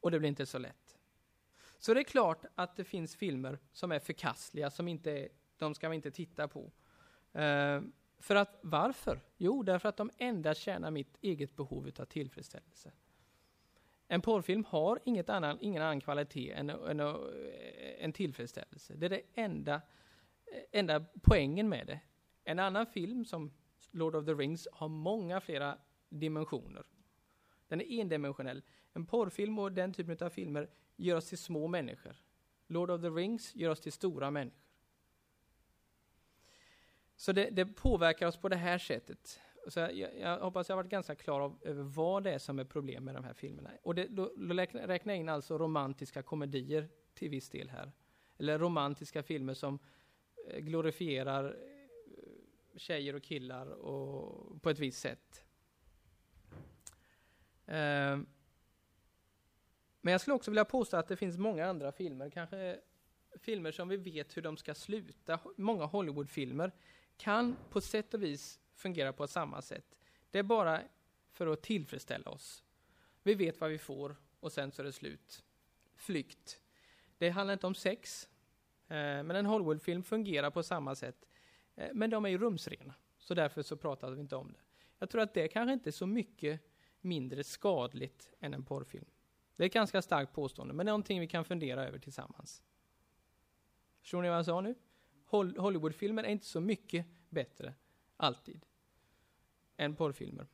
Och 0.00 0.10
det 0.10 0.18
blir 0.18 0.28
inte 0.28 0.46
så 0.46 0.58
lätt. 0.58 0.98
Så 1.78 1.94
det 1.94 2.00
är 2.00 2.04
klart 2.04 2.44
att 2.54 2.76
det 2.76 2.84
finns 2.84 3.16
filmer 3.16 3.58
som 3.72 3.92
är 3.92 3.98
förkastliga, 3.98 4.70
som 4.70 4.88
inte 4.88 5.10
är, 5.10 5.28
de 5.56 5.74
ska 5.74 5.88
vi 5.88 5.96
inte 5.96 6.10
titta 6.10 6.48
på. 6.48 6.60
Uh, 6.60 7.82
för 8.18 8.36
att, 8.36 8.58
varför? 8.62 9.20
Jo, 9.36 9.62
därför 9.62 9.88
att 9.88 9.96
de 9.96 10.10
endast 10.18 10.60
tjänar 10.60 10.90
mitt 10.90 11.16
eget 11.20 11.56
behov 11.56 11.90
av 11.98 12.04
tillfredsställelse. 12.04 12.92
En 14.08 14.20
porrfilm 14.20 14.64
har 14.64 14.98
inget 15.04 15.28
annan, 15.28 15.58
ingen 15.60 15.82
annan 15.82 16.00
kvalitet 16.00 16.52
än, 16.52 16.70
än, 16.70 17.00
än 17.98 18.12
tillfredsställelse. 18.12 18.94
Det 18.96 19.06
är 19.06 19.10
det 19.10 19.22
enda, 19.34 19.80
enda 20.72 21.04
poängen 21.22 21.68
med 21.68 21.86
det. 21.86 22.00
En 22.44 22.58
annan 22.58 22.86
film 22.86 23.24
som 23.24 23.52
Lord 23.90 24.14
of 24.14 24.26
the 24.26 24.34
Rings 24.34 24.68
har 24.72 24.88
många 24.88 25.40
flera 25.40 25.78
dimensioner. 26.08 26.84
Den 27.70 27.80
är 27.80 28.00
endimensionell. 28.00 28.62
En 28.92 29.06
porrfilm 29.06 29.58
och 29.58 29.72
den 29.72 29.92
typen 29.92 30.26
av 30.26 30.30
filmer 30.30 30.70
gör 30.96 31.16
oss 31.16 31.28
till 31.28 31.38
små 31.38 31.66
människor. 31.66 32.16
Lord 32.66 32.90
of 32.90 33.00
the 33.00 33.08
Rings 33.08 33.56
gör 33.56 33.70
oss 33.70 33.80
till 33.80 33.92
stora 33.92 34.30
människor. 34.30 34.60
Så 37.16 37.32
det, 37.32 37.50
det 37.50 37.66
påverkar 37.66 38.26
oss 38.26 38.36
på 38.36 38.48
det 38.48 38.56
här 38.56 38.78
sättet. 38.78 39.40
Så 39.68 39.80
jag, 39.80 40.18
jag, 40.20 40.38
hoppas 40.38 40.68
jag 40.68 40.76
har 40.76 40.82
varit 40.82 40.90
ganska 40.90 41.14
klar 41.14 41.40
av, 41.40 41.58
över 41.62 41.82
vad 41.82 42.24
det 42.24 42.32
är 42.32 42.38
som 42.38 42.58
är 42.58 42.64
problem 42.64 43.04
med 43.04 43.14
de 43.14 43.24
här 43.24 43.32
filmerna. 43.32 43.70
Och 43.82 43.94
det, 43.94 44.06
då, 44.06 44.32
då 44.36 44.54
räknar 44.54 45.12
jag 45.12 45.16
in 45.16 45.28
alltså 45.28 45.58
romantiska 45.58 46.22
komedier 46.22 46.88
till 47.14 47.30
viss 47.30 47.50
del 47.50 47.70
här. 47.70 47.92
Eller 48.38 48.58
romantiska 48.58 49.22
filmer 49.22 49.54
som 49.54 49.78
eh, 50.46 50.60
glorifierar 50.60 51.44
eh, 51.44 52.78
tjejer 52.78 53.14
och 53.14 53.22
killar 53.22 53.66
och, 53.66 54.62
på 54.62 54.70
ett 54.70 54.78
visst 54.78 55.00
sätt. 55.00 55.44
Eh, 57.70 58.18
men 60.00 60.12
jag 60.12 60.20
skulle 60.20 60.34
också 60.34 60.50
vilja 60.50 60.64
påstå 60.64 60.96
att 60.96 61.08
det 61.08 61.16
finns 61.16 61.38
många 61.38 61.66
andra 61.66 61.92
filmer, 61.92 62.30
kanske 62.30 62.80
filmer 63.38 63.72
som 63.72 63.88
vi 63.88 63.96
vet 63.96 64.36
hur 64.36 64.42
de 64.42 64.56
ska 64.56 64.74
sluta. 64.74 65.40
Många 65.56 65.84
Hollywoodfilmer 65.84 66.72
kan 67.16 67.56
på 67.70 67.80
sätt 67.80 68.14
och 68.14 68.22
vis 68.22 68.60
fungera 68.74 69.12
på 69.12 69.26
samma 69.26 69.62
sätt. 69.62 69.96
Det 70.30 70.38
är 70.38 70.42
bara 70.42 70.80
för 71.32 71.46
att 71.46 71.62
tillfredsställa 71.62 72.30
oss. 72.30 72.64
Vi 73.22 73.34
vet 73.34 73.60
vad 73.60 73.70
vi 73.70 73.78
får 73.78 74.16
och 74.40 74.52
sen 74.52 74.72
så 74.72 74.82
är 74.82 74.86
det 74.86 74.92
slut. 74.92 75.44
Flykt. 75.96 76.60
Det 77.18 77.30
handlar 77.30 77.52
inte 77.52 77.66
om 77.66 77.74
sex, 77.74 78.28
eh, 78.88 78.96
men 78.96 79.30
en 79.30 79.46
Hollywoodfilm 79.46 80.02
fungerar 80.02 80.50
på 80.50 80.62
samma 80.62 80.94
sätt. 80.94 81.26
Eh, 81.76 81.88
men 81.92 82.10
de 82.10 82.24
är 82.24 82.28
ju 82.28 82.38
rumsrena, 82.38 82.94
så 83.18 83.34
därför 83.34 83.62
så 83.62 83.76
pratar 83.76 84.10
vi 84.10 84.20
inte 84.20 84.36
om 84.36 84.52
det. 84.52 84.60
Jag 84.98 85.10
tror 85.10 85.22
att 85.22 85.34
det 85.34 85.48
kanske 85.48 85.72
inte 85.72 85.90
är 85.90 85.92
så 85.92 86.06
mycket 86.06 86.60
mindre 87.00 87.44
skadligt 87.44 88.30
än 88.40 88.54
en 88.54 88.64
porrfilm. 88.64 89.06
Det 89.56 89.64
är 89.64 89.66
ett 89.66 89.72
ganska 89.72 90.02
starkt 90.02 90.32
påstående, 90.32 90.74
men 90.74 90.86
det 90.86 90.90
är 90.90 90.92
någonting 90.92 91.20
vi 91.20 91.26
kan 91.26 91.44
fundera 91.44 91.86
över 91.86 91.98
tillsammans. 91.98 92.62
Förstår 94.00 94.22
ni 94.22 94.28
vad 94.28 94.38
jag 94.38 94.44
sa 94.44 94.60
nu? 94.60 94.74
Hollywoodfilmer 95.56 96.24
är 96.24 96.28
inte 96.28 96.46
så 96.46 96.60
mycket 96.60 97.06
bättre, 97.28 97.74
alltid 98.16 98.66
än 99.76 99.94
porrfilmer. 99.96 100.46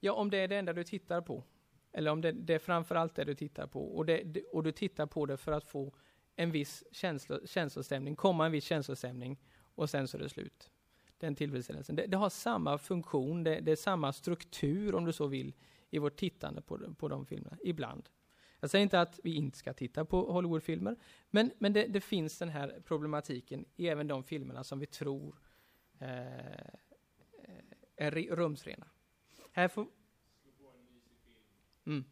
Ja, 0.00 0.12
om 0.12 0.30
det 0.30 0.38
är 0.38 0.48
det 0.48 0.56
enda 0.56 0.72
du 0.72 0.84
tittar 0.84 1.20
på. 1.20 1.44
Eller 1.92 2.10
om 2.10 2.20
det, 2.20 2.32
det 2.32 2.54
är 2.54 2.58
framförallt 2.58 3.14
det 3.14 3.24
du 3.24 3.34
tittar 3.34 3.66
på. 3.66 3.96
Och, 3.96 4.06
det, 4.06 4.44
och 4.52 4.62
du 4.62 4.72
tittar 4.72 5.06
på 5.06 5.26
det 5.26 5.36
för 5.36 5.52
att 5.52 5.64
få 5.64 5.94
en 6.36 6.50
viss 6.50 6.84
känslo, 6.92 7.46
känslostämning, 7.46 8.16
komma 8.16 8.46
en 8.46 8.52
viss 8.52 8.64
känslostämning 8.64 9.40
och 9.74 9.90
sen 9.90 10.08
så 10.08 10.16
är 10.16 10.22
det 10.22 10.28
slut. 10.28 10.70
Den 11.24 11.34
tillfredsställelsen. 11.34 11.96
Det, 11.96 12.06
det 12.06 12.16
har 12.16 12.30
samma 12.30 12.78
funktion, 12.78 13.44
det, 13.44 13.60
det, 13.60 13.72
är 13.72 13.76
samma 13.76 14.12
struktur 14.12 14.94
om 14.94 15.04
du 15.04 15.12
så 15.12 15.26
vill 15.26 15.54
i 15.90 15.98
vårt 15.98 16.16
tittande 16.16 16.62
på, 16.62 16.94
på 16.98 17.08
de 17.08 17.26
filmerna, 17.26 17.56
ibland. 17.62 18.08
Jag 18.60 18.70
säger 18.70 18.82
inte 18.82 19.00
att 19.00 19.20
vi 19.24 19.34
inte 19.34 19.58
ska 19.58 19.72
titta 19.72 20.04
på 20.04 20.32
Hollywoodfilmer, 20.32 20.96
men, 21.30 21.50
men 21.58 21.72
det, 21.72 21.86
det 21.86 22.00
finns 22.00 22.38
den 22.38 22.48
här 22.48 22.82
problematiken 22.84 23.64
i 23.76 23.88
även 23.88 24.08
de 24.08 24.24
filmerna 24.24 24.64
som 24.64 24.78
vi 24.78 24.86
tror 24.86 25.34
Eh, 25.98 26.66
är 27.96 28.10
rumsrena. 28.10 28.86
Här 29.52 29.68
får... 29.68 29.86
Mm. 31.86 32.04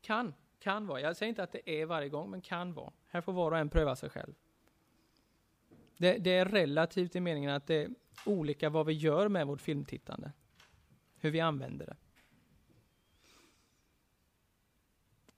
Kan, 0.00 0.34
kan 0.58 0.86
vara. 0.86 1.00
Jag 1.00 1.16
säger 1.16 1.28
inte 1.28 1.42
att 1.42 1.52
det 1.52 1.70
är 1.70 1.86
varje 1.86 2.08
gång, 2.08 2.30
men 2.30 2.40
kan 2.40 2.74
vara. 2.74 2.92
Här 3.06 3.20
får 3.20 3.32
var 3.32 3.52
och 3.52 3.58
en 3.58 3.68
pröva 3.68 3.96
sig 3.96 4.10
själv. 4.10 4.34
Det, 5.96 6.18
det, 6.18 6.30
är 6.30 6.44
relativt 6.44 7.16
i 7.16 7.20
meningen 7.20 7.50
att 7.50 7.66
det 7.66 7.74
är 7.74 7.90
olika 8.26 8.70
vad 8.70 8.86
vi 8.86 8.92
gör 8.92 9.28
med 9.28 9.46
vårt 9.46 9.60
filmtittande. 9.60 10.32
Hur 11.18 11.30
vi 11.30 11.40
använder 11.40 11.86
det. 11.86 11.96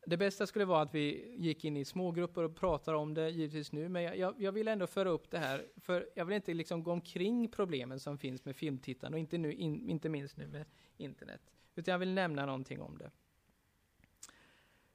Det 0.06 0.16
bästa 0.16 0.46
skulle 0.46 0.64
vara 0.64 0.82
att 0.82 0.94
vi 0.94 1.34
gick 1.36 1.64
in 1.64 1.76
i 1.76 1.84
smågrupper 1.84 2.42
och 2.42 2.56
pratade 2.56 2.96
om 2.96 3.14
det 3.14 3.30
givetvis 3.30 3.72
nu, 3.72 3.88
men 3.88 4.02
jag, 4.02 4.34
jag 4.38 4.52
vill 4.52 4.68
ändå 4.68 4.86
föra 4.86 5.09
upp 5.09 5.30
det 5.30 5.38
här, 5.38 5.66
för 5.76 6.09
jag 6.14 6.24
vill 6.24 6.36
inte 6.36 6.54
liksom 6.54 6.82
gå 6.82 6.92
omkring 6.92 7.48
problemen 7.48 8.00
som 8.00 8.18
finns 8.18 8.44
med 8.44 8.56
filmtittande, 8.56 9.16
och 9.16 9.18
inte, 9.18 9.38
nu, 9.38 9.52
in, 9.52 9.88
inte 9.88 10.09
minst 10.09 10.36
nu 10.36 10.46
med 10.46 10.64
internet, 10.96 11.40
utan 11.74 11.92
jag 11.92 11.98
vill 11.98 12.14
nämna 12.14 12.46
någonting 12.46 12.80
om 12.80 12.98
det. 12.98 13.11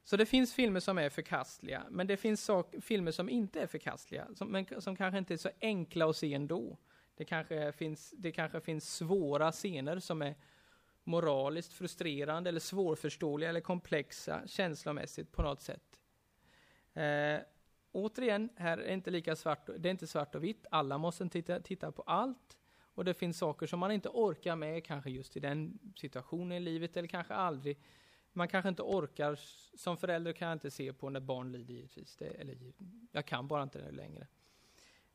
Så 0.04 0.18
det 0.18 0.26
finns 0.26 0.54
filmer 0.54 0.80
som 0.80 0.98
är 0.98 1.10
förkastliga, 1.10 1.84
men 1.90 2.08
det 2.08 2.18
finns 2.18 2.44
sak, 2.44 2.76
filmer 2.82 3.12
som 3.12 3.30
inte 3.30 3.62
är 3.62 3.68
förkastliga, 3.68 4.28
som, 4.36 4.48
men 4.48 4.82
som 4.82 4.96
kanske 4.96 5.18
inte 5.18 5.34
är 5.34 5.38
så 5.38 5.50
enkla 5.62 6.10
att 6.10 6.16
se 6.16 6.34
ändå. 6.34 6.78
Det 7.16 7.26
kanske, 7.26 7.72
finns, 7.72 8.14
det 8.18 8.32
kanske 8.32 8.62
finns 8.62 8.96
svåra 8.96 9.52
scener 9.52 10.00
som 10.00 10.22
är 10.22 10.36
moraliskt 11.04 11.74
frustrerande 11.74 12.50
eller 12.50 12.60
svårförståeliga 12.60 13.50
eller 13.50 13.62
komplexa 13.62 14.48
känslomässigt 14.48 15.32
på 15.32 15.42
något 15.42 15.62
sätt. 15.62 16.00
Eh, 16.94 17.40
återigen, 17.92 18.50
här 18.56 18.78
är 18.78 18.94
inte 18.94 19.12
lika 19.12 19.36
svart, 19.36 19.70
det 19.78 19.90
är 19.90 19.92
inte 19.92 20.08
svart 20.08 20.36
och 20.36 20.44
vitt. 20.44 20.66
Alla 20.72 20.98
måste 20.98 21.30
titta, 21.30 21.60
titta 21.60 21.92
på 21.92 22.02
allt. 22.02 22.58
Och 22.96 23.06
det 23.06 23.14
finns 23.14 23.38
saker 23.38 23.68
som 23.68 23.80
man 23.80 23.92
inte 23.92 24.10
orkar 24.10 24.56
med, 24.56 24.86
kanske 24.86 25.10
just 25.10 25.38
i 25.38 25.40
den 25.40 25.80
situationen 25.96 26.52
i 26.52 26.60
livet, 26.60 26.98
eller 26.98 27.08
kanske 27.08 27.34
aldrig. 27.34 27.78
Man 28.34 28.48
kanske 28.48 28.70
inte 28.70 28.82
orkar, 28.82 29.40
som 29.78 29.98
förälder 29.98 30.34
kan 30.34 30.48
jag 30.48 30.56
inte 30.56 30.72
se 30.72 30.94
på 30.94 31.10
när 31.10 31.20
barn 31.20 31.52
lider 31.52 31.74
givetvis. 31.74 32.16
Det, 32.16 32.26
eller, 32.26 32.58
jag 33.12 33.26
kan 33.26 33.48
bara 33.48 33.64
inte 33.64 33.80
det 33.82 33.92
längre. 33.92 34.28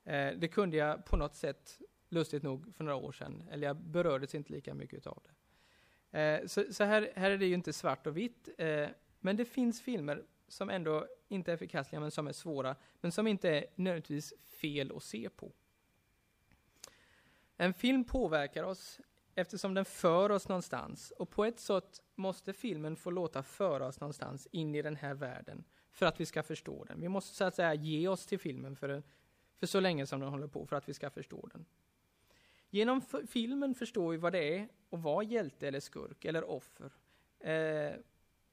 Eh, 0.04 0.32
det 0.38 0.48
kunde 0.48 0.76
jag 0.76 1.04
på 1.04 1.16
något 1.16 1.36
sätt, 1.36 1.78
lustigt 2.08 2.42
nog, 2.42 2.74
för 2.76 2.84
några 2.84 2.96
år 2.96 3.12
sedan. 3.12 3.48
Eller 3.50 3.66
jag 3.66 3.76
berördes 3.76 4.34
inte 4.34 4.52
lika 4.52 4.74
mycket 4.74 5.06
av 5.06 5.22
det. 5.24 5.30
Eh, 6.10 6.46
så, 6.46 6.64
så 6.72 6.84
här, 6.84 7.12
här, 7.16 7.30
är 7.30 7.38
det 7.38 7.46
ju 7.46 7.54
inte 7.54 7.72
svart 7.72 8.06
och 8.06 8.16
vitt, 8.16 8.48
eh, 8.58 8.88
men 9.20 9.36
det 9.36 9.44
finns 9.44 9.82
filmer 9.82 10.24
som 10.48 10.70
ändå 10.70 11.06
inte 11.28 11.52
är 11.52 11.56
förkastliga, 11.56 12.00
men 12.00 12.10
som 12.10 12.26
är 12.26 12.32
svåra, 12.32 12.76
men 13.00 13.12
som 13.12 13.26
inte 13.26 13.50
är 13.50 13.66
nödvändigtvis 13.74 14.34
fel 14.60 14.92
att 14.96 15.02
se 15.02 15.28
på. 15.28 15.52
En 17.56 17.74
film 17.74 18.04
påverkar 18.04 18.62
oss 18.62 19.00
eftersom 19.38 19.74
den 19.74 19.84
för 19.84 20.30
oss 20.30 20.48
någonstans, 20.48 21.10
och 21.10 21.30
på 21.30 21.44
ett 21.44 21.60
sätt 21.60 22.02
måste 22.14 22.52
filmen 22.52 22.96
få 22.96 23.10
låta 23.10 23.42
föra 23.42 23.86
oss 23.86 24.00
någonstans 24.00 24.48
in 24.52 24.74
i 24.74 24.82
den 24.82 24.96
här 24.96 25.14
världen, 25.14 25.64
för 25.90 26.06
att 26.06 26.20
vi 26.20 26.26
ska 26.26 26.42
förstå 26.42 26.84
den. 26.84 27.00
Vi 27.00 27.08
måste 27.08 27.36
så 27.36 27.44
att 27.44 27.54
säga 27.54 27.74
ge 27.74 28.08
oss 28.08 28.26
till 28.26 28.38
filmen 28.38 28.76
för, 28.76 29.02
för 29.56 29.66
så 29.66 29.80
länge 29.80 30.06
som 30.06 30.20
den 30.20 30.28
håller 30.28 30.46
på, 30.46 30.66
för 30.66 30.76
att 30.76 30.88
vi 30.88 30.94
ska 30.94 31.10
förstå 31.10 31.48
den. 31.52 31.66
Genom 32.70 33.02
filmen 33.28 33.74
förstår 33.74 34.10
vi 34.10 34.16
vad 34.16 34.32
det 34.32 34.58
är 34.58 34.68
att 34.90 35.00
vara 35.00 35.24
hjälte 35.24 35.68
eller 35.68 35.80
skurk 35.80 36.24
eller 36.24 36.50
offer. 36.50 36.92
Eh, 37.40 37.92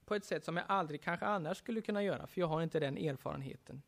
på 0.05 0.15
ett 0.15 0.25
sätt 0.25 0.45
som 0.45 0.57
jag 0.57 0.65
aldrig 0.69 1.01
kanske 1.01 1.25
annars 1.25 1.57
skulle 1.57 1.81
kunna 1.81 2.03
göra, 2.03 2.27
för 2.27 2.41
jag 2.41 2.47
har 2.47 2.61
inte 2.61 2.79
den 2.79 2.97
erfarenheten. 2.97 3.81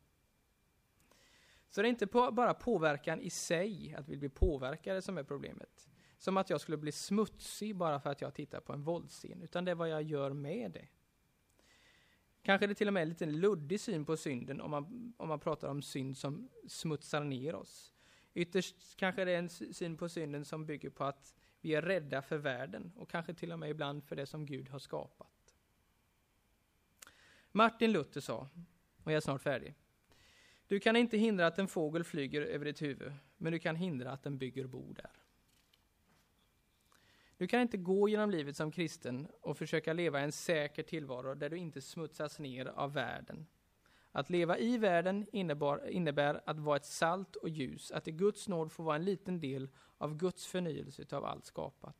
Så 1.68 1.82
det 1.82 1.88
är 1.88 1.90
inte 1.90 2.06
på, 2.06 2.32
bara 2.32 2.54
påverkan 2.54 3.20
i 3.20 3.30
sig, 3.30 3.94
att 3.98 4.08
vi 4.08 4.16
blir 4.16 4.28
påverkade, 4.28 5.02
som 5.02 5.18
är 5.18 5.22
problemet. 5.22 5.87
Som 6.18 6.36
att 6.36 6.50
jag 6.50 6.60
skulle 6.60 6.76
bli 6.76 6.92
smutsig 6.92 7.76
bara 7.76 8.00
för 8.00 8.10
att 8.10 8.20
jag 8.20 8.34
tittar 8.34 8.60
på 8.60 8.72
en 8.72 8.82
våldsscen, 8.82 9.42
utan 9.42 9.64
det 9.64 9.70
är 9.70 9.74
vad 9.74 9.88
jag 9.88 10.02
gör 10.02 10.32
med 10.32 10.72
det. 10.72 10.88
Kanske 12.42 12.66
det 12.66 12.74
till 12.74 12.86
och 12.86 12.94
med 12.94 13.00
är 13.00 13.02
en 13.02 13.08
lite 13.08 13.26
luddig 13.26 13.80
syn 13.80 14.04
på 14.04 14.16
synden 14.16 14.60
om 14.60 14.70
man, 14.70 15.14
om 15.16 15.28
man 15.28 15.40
pratar 15.40 15.68
om 15.68 15.82
synd 15.82 16.16
som 16.16 16.48
smutsar 16.68 17.24
ner 17.24 17.54
oss. 17.54 17.92
Ytterst 18.34 18.96
kanske 18.96 19.24
det 19.24 19.32
är 19.32 19.38
en 19.38 19.48
syn 19.48 19.96
på 19.96 20.08
synden 20.08 20.44
som 20.44 20.66
bygger 20.66 20.90
på 20.90 21.04
att 21.04 21.34
vi 21.60 21.74
är 21.74 21.82
rädda 21.82 22.22
för 22.22 22.38
världen 22.38 22.92
och 22.96 23.10
kanske 23.10 23.34
till 23.34 23.52
och 23.52 23.58
med 23.58 23.70
ibland 23.70 24.04
för 24.04 24.16
det 24.16 24.26
som 24.26 24.46
Gud 24.46 24.68
har 24.68 24.78
skapat. 24.78 25.54
Martin 27.52 27.92
Luther 27.92 28.20
sa, 28.20 28.48
och 29.04 29.12
jag 29.12 29.16
är 29.16 29.20
snart 29.20 29.42
färdig. 29.42 29.74
Du 30.66 30.80
kan 30.80 30.96
inte 30.96 31.18
hindra 31.18 31.46
att 31.46 31.58
en 31.58 31.68
fågel 31.68 32.04
flyger 32.04 32.42
över 32.42 32.64
ditt 32.64 32.82
huvud, 32.82 33.12
men 33.36 33.52
du 33.52 33.58
kan 33.58 33.76
hindra 33.76 34.12
att 34.12 34.22
den 34.22 34.38
bygger 34.38 34.66
bo 34.66 34.92
där. 34.92 35.10
Du 37.38 37.46
kan 37.46 37.60
inte 37.60 37.76
gå 37.76 38.08
genom 38.08 38.30
livet 38.30 38.56
som 38.56 38.70
kristen 38.70 39.28
och 39.40 39.58
försöka 39.58 39.92
leva 39.92 40.20
en 40.20 40.32
säker 40.32 40.82
tillvaro 40.82 41.34
där 41.34 41.50
du 41.50 41.56
inte 41.56 41.80
smutsas 41.80 42.38
ner 42.38 42.66
av 42.66 42.92
världen 42.92 43.46
att 44.12 44.30
leva 44.30 44.58
i 44.58 44.78
världen 44.78 45.26
innebar, 45.32 45.88
innebär 45.88 46.40
att 46.46 46.58
vara 46.58 46.76
ett 46.76 46.84
salt 46.84 47.36
och 47.36 47.48
ljus, 47.48 47.90
att 47.90 48.08
i 48.08 48.12
Guds 48.12 48.48
nåd 48.48 48.72
få 48.72 48.82
vara 48.82 48.96
en 48.96 49.04
liten 49.04 49.40
del 49.40 49.68
av 49.98 50.16
Guds 50.16 50.46
förnyelse 50.46 51.16
av 51.16 51.24
allt 51.24 51.44
skapat. 51.44 51.96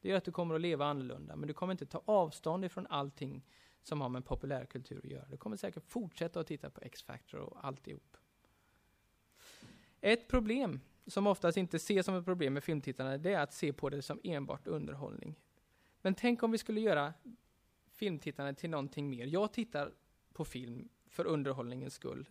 Det 0.00 0.08
gör 0.08 0.16
att 0.16 0.24
du 0.24 0.32
kommer 0.32 0.54
att 0.54 0.60
leva 0.60 0.86
annorlunda, 0.86 1.36
men 1.36 1.48
du 1.48 1.54
kommer 1.54 1.72
inte 1.72 1.86
ta 1.86 2.02
avstånd 2.04 2.64
ifrån 2.64 2.86
allting 2.86 3.44
som 3.82 4.00
har 4.00 4.08
med 4.08 4.24
populärkultur 4.24 4.98
att 4.98 5.10
göra. 5.10 5.28
Du 5.28 5.36
kommer 5.36 5.56
säkert 5.56 5.84
fortsätta 5.86 6.40
att 6.40 6.46
titta 6.46 6.70
på 6.70 6.80
X-Factor 6.80 7.40
och 7.40 7.66
alltihop. 7.66 8.16
Ett 10.00 10.28
problem 10.28 10.80
som 11.08 11.26
oftast 11.26 11.56
inte 11.56 11.76
ses 11.76 12.06
som 12.06 12.14
ett 12.14 12.24
problem 12.24 12.54
med 12.54 12.64
filmtittarna, 12.64 13.18
det 13.18 13.32
är 13.32 13.40
att 13.40 13.52
se 13.52 13.72
på 13.72 13.88
det 13.88 14.02
som 14.02 14.20
enbart 14.24 14.66
underhållning. 14.66 15.34
Men 16.02 16.14
tänk 16.14 16.42
om 16.42 16.50
vi 16.50 16.58
skulle 16.58 16.80
göra 16.80 17.14
filmtittarna 17.92 18.54
till 18.54 18.70
någonting 18.70 19.10
mer. 19.10 19.26
Jag 19.26 19.52
tittar 19.52 19.92
på 20.32 20.44
film 20.44 20.88
för 21.08 21.26
underhållningens 21.26 21.94
skull. 21.94 22.28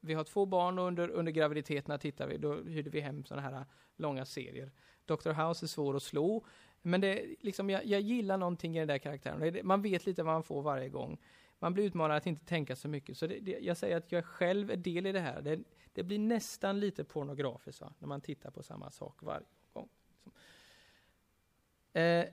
Vi 0.00 0.14
har 0.14 0.24
två 0.24 0.46
barn 0.46 0.78
och 0.78 0.86
under, 0.86 1.08
under 1.08 1.32
graviditeterna 1.32 1.98
tittar 1.98 2.26
vi, 2.26 2.38
då 2.38 2.54
hyrde 2.62 2.90
vi 2.90 3.00
hem 3.00 3.24
sådana 3.24 3.48
här 3.48 3.64
långa 3.96 4.24
serier. 4.24 4.72
Dr. 5.04 5.30
House 5.30 5.64
är 5.64 5.68
svår 5.68 5.96
att 5.96 6.02
slå, 6.02 6.44
men 6.82 7.00
det, 7.00 7.26
liksom, 7.40 7.70
jag, 7.70 7.86
jag 7.86 8.00
gillar 8.00 8.36
någonting 8.36 8.76
i 8.76 8.78
den 8.78 8.88
där 8.88 8.98
karaktären. 8.98 9.66
Man 9.66 9.82
vet 9.82 10.06
lite 10.06 10.22
vad 10.22 10.34
man 10.34 10.42
får 10.42 10.62
varje 10.62 10.88
gång. 10.88 11.18
Man 11.58 11.74
blir 11.74 11.84
utmanad 11.84 12.16
att 12.16 12.26
inte 12.26 12.44
tänka 12.44 12.76
så 12.76 12.88
mycket. 12.88 13.18
Så 13.18 13.26
det, 13.26 13.38
det, 13.40 13.58
jag 13.60 13.76
säger 13.76 13.96
att 13.96 14.12
jag 14.12 14.24
själv 14.24 14.70
är 14.70 14.76
del 14.76 15.06
i 15.06 15.12
det 15.12 15.20
här. 15.20 15.42
Det, 15.42 15.58
det 15.96 16.02
blir 16.02 16.18
nästan 16.18 16.80
lite 16.80 17.04
pornografiskt 17.04 17.80
va? 17.80 17.94
när 17.98 18.08
man 18.08 18.20
tittar 18.20 18.50
på 18.50 18.62
samma 18.62 18.90
sak 18.90 19.22
varje 19.22 19.46
gång. 19.72 19.88
Eh, 21.92 22.26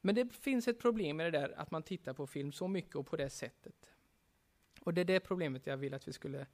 men 0.00 0.14
det 0.14 0.32
finns 0.32 0.68
ett 0.68 0.78
problem 0.78 1.16
med 1.16 1.32
det 1.32 1.38
där 1.38 1.58
att 1.58 1.70
man 1.70 1.82
tittar 1.82 2.12
på 2.12 2.26
film 2.26 2.52
så 2.52 2.68
mycket 2.68 2.96
och 2.96 3.06
på 3.06 3.16
det 3.16 3.30
sättet. 3.30 3.90
Och 4.80 4.94
det 4.94 5.00
är 5.00 5.04
det 5.04 5.20
problemet 5.20 5.66
jag 5.66 5.76
vill 5.76 5.94
att 5.94 6.08
vi 6.08 6.12
skulle 6.12 6.46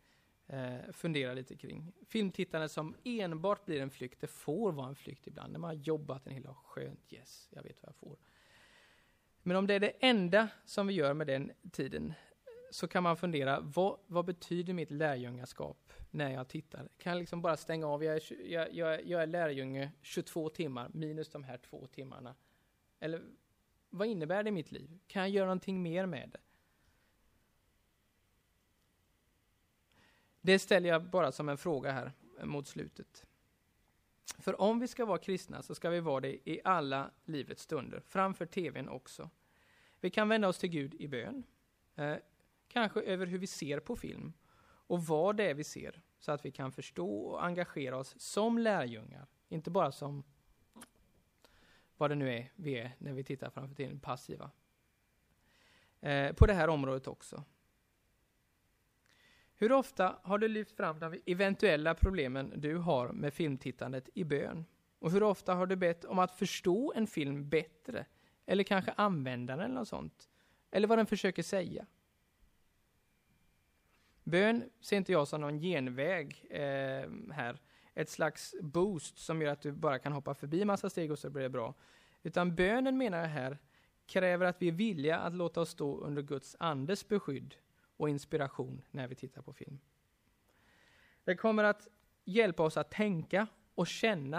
eh, 0.47 0.93
fundera 0.93 1.35
lite 1.35 1.57
kring. 1.57 1.93
Filmtittande 2.07 2.69
som 2.69 2.97
enbart 3.05 3.65
blir 3.65 3.81
en 3.81 3.91
flykt, 3.91 4.21
det 4.21 4.27
får 4.27 4.73
vara 4.73 4.89
en 4.89 4.95
flykt 4.95 5.27
ibland. 5.27 5.53
När 5.53 5.59
man 5.59 5.69
har 5.69 5.83
jobbat 5.83 6.27
en 6.27 6.33
hel 6.33 6.43
dag, 6.43 6.57
skönt, 6.57 7.13
yes, 7.13 7.49
jag 7.51 7.63
vet 7.63 7.83
vad 7.83 7.89
jag 7.89 7.97
får. 7.97 8.17
Men 9.43 9.57
om 9.57 9.67
det 9.67 9.75
är 9.75 9.81
det 9.81 9.93
enda 10.01 10.49
som 10.65 10.87
vi 10.87 10.95
gör 10.95 11.15
med 11.15 11.27
den 11.27 11.53
tiden, 11.73 12.15
så 12.77 12.89
kan 12.89 13.03
man 13.03 13.17
fundera, 13.17 13.61
vad, 13.61 13.99
vad 14.07 14.25
betyder 14.25 14.73
mitt 14.73 14.91
lärjungaskap 14.91 15.93
när 16.11 16.31
jag 16.31 16.49
tittar? 16.49 16.89
Kan 16.99 17.13
jag 17.13 17.19
liksom 17.19 17.43
bara 17.43 17.57
stänga 17.57 17.87
av, 17.87 18.05
jag 18.05 18.17
är, 18.17 18.47
jag, 18.47 18.75
jag, 18.75 19.07
jag 19.07 19.23
är 19.23 19.27
lärjunge 19.27 19.93
22 20.03 20.49
timmar, 20.49 20.91
minus 20.95 21.29
de 21.29 21.45
här 21.45 21.59
två 21.59 21.87
timmarna. 21.87 22.35
Eller 23.01 23.23
vad 23.91 24.09
innebär 24.09 24.43
det 24.43 24.49
i 24.49 24.53
mitt 24.53 24.73
liv? 24.73 24.99
Kan 25.07 25.23
jag 25.23 25.31
göra 25.31 25.47
någonting 25.47 25.83
mer 25.83 26.07
med 26.07 26.31
det? 26.33 26.41
Det 30.41 30.59
ställer 30.59 30.89
jag 30.89 31.11
bara 31.11 31.33
som 31.33 31.49
en 31.49 31.59
fråga 31.59 31.93
här 31.93 32.13
eh, 32.39 32.45
mot 32.45 32.69
slutet. 32.69 33.27
För 34.39 34.61
om 34.61 34.81
vi 34.81 34.89
ska 34.89 35.05
vara 35.05 35.19
kristna 35.19 35.63
så 35.63 35.75
ska 35.75 35.91
vi 35.91 36.01
vara 36.01 36.21
det 36.21 36.51
i 36.51 36.61
alla 36.65 37.11
livets 37.25 37.63
stunder, 37.63 38.01
framför 38.01 38.47
tvn 38.47 38.89
också. 38.89 39.31
Vi 40.01 40.11
kan 40.11 40.29
vända 40.29 40.49
oss 40.49 40.59
till 40.59 40.71
Gud 40.71 40.95
i 40.95 41.09
bön, 41.09 41.43
eh, 41.95 42.17
kanske 42.77 43.01
över 43.01 43.27
hur 43.27 43.39
vi 43.39 43.47
ser 43.47 43.81
på 43.81 43.97
film 43.97 44.33
och 44.63 45.07
vad 45.07 45.37
det 45.37 45.51
är 45.51 45.55
vi 45.55 45.65
ser, 45.65 46.03
så 46.19 46.33
att 46.33 46.45
vi 46.45 46.51
kan 46.51 46.73
förstå 46.73 47.19
och 47.19 47.45
engagera 47.45 47.97
oss 47.97 48.15
som 48.21 48.59
lärjungar, 48.59 49.27
inte 49.49 49.71
bara 49.71 49.93
som 49.93 50.25
vad 51.97 52.11
det 52.11 52.15
nu 52.15 52.33
är 52.33 52.53
vi 52.57 52.79
är 52.79 52.97
när 52.99 53.13
vi 53.13 53.25
tittar 53.25 53.51
framför 53.51 53.75
tiden, 53.75 54.01
passiva. 54.01 54.51
Eh, 56.01 56.33
på 56.33 56.47
det 56.47 56.55
här 56.55 56.69
området 56.69 57.07
också. 57.07 57.45
Hur 59.55 59.73
ofta 59.73 60.19
har 60.23 60.39
du 60.39 60.49
lyft 60.49 60.77
fram 60.77 60.99
de 60.99 61.21
eventuella 61.27 61.95
problemen 61.95 62.53
du 62.57 62.77
har 62.77 63.09
med 63.09 63.35
filmtittandet 63.35 64.09
i 64.15 64.25
bön? 64.25 64.65
Och 64.99 65.11
hur 65.11 65.23
ofta 65.23 65.55
har 65.55 65.67
du 65.67 65.77
bett 65.77 66.05
om 66.05 66.19
att 66.19 66.33
förstå 66.39 66.93
en 66.97 67.07
film 67.07 67.49
bättre? 67.49 68.07
Eller 68.47 68.65
kanske 68.65 68.93
använda 68.97 69.57
den 69.57 69.65
eller 69.65 69.75
något 69.75 69.89
sånt? 69.89 70.31
Eller 70.71 70.89
vad 70.89 70.99
den 70.99 71.07
försöker 71.07 71.43
säga? 71.43 71.87
Bön 74.27 74.71
ser 74.81 74.97
inte 74.97 75.13
jag 75.13 75.29
som 75.29 75.41
någon 75.41 75.59
genväg 75.59 76.47
eh, 76.51 77.11
här, 77.33 77.61
ett 77.95 78.11
slags 78.11 78.55
boost 78.61 79.19
som 79.19 79.43
gör 79.43 79.53
att 79.53 79.61
du 79.61 79.73
bara 79.73 79.99
kan 79.99 80.13
hoppa 80.13 80.35
förbi 80.35 80.65
massa 80.65 80.91
steg 80.91 81.11
och 81.11 81.19
så 81.19 81.31
blir 81.31 81.43
det 81.43 81.49
bra. 81.49 81.75
Utan 82.23 82.55
bönen 82.55 82.99
menar 82.99 83.19
jag 83.19 83.29
här 83.29 83.59
kräver 84.07 84.47
att 84.47 84.63
vi 84.63 84.69
är 84.69 84.73
villiga 84.73 85.19
att 85.19 85.35
låta 85.35 85.61
oss 85.61 85.71
stå 85.71 86.01
under 86.01 86.23
Guds 86.23 86.57
andes 86.59 87.09
beskydd 87.09 87.55
och 87.97 88.09
inspiration 88.09 88.83
när 88.91 89.09
vi 89.09 89.15
tittar 89.15 89.43
på 89.43 89.53
film. 89.53 89.79
Det 91.25 91.37
kommer 91.37 91.65
att 91.65 91.89
hjälpa 92.25 92.63
oss 92.63 92.77
att 92.77 92.91
tänka 92.91 93.47
och 93.75 93.87
känna, 93.87 94.39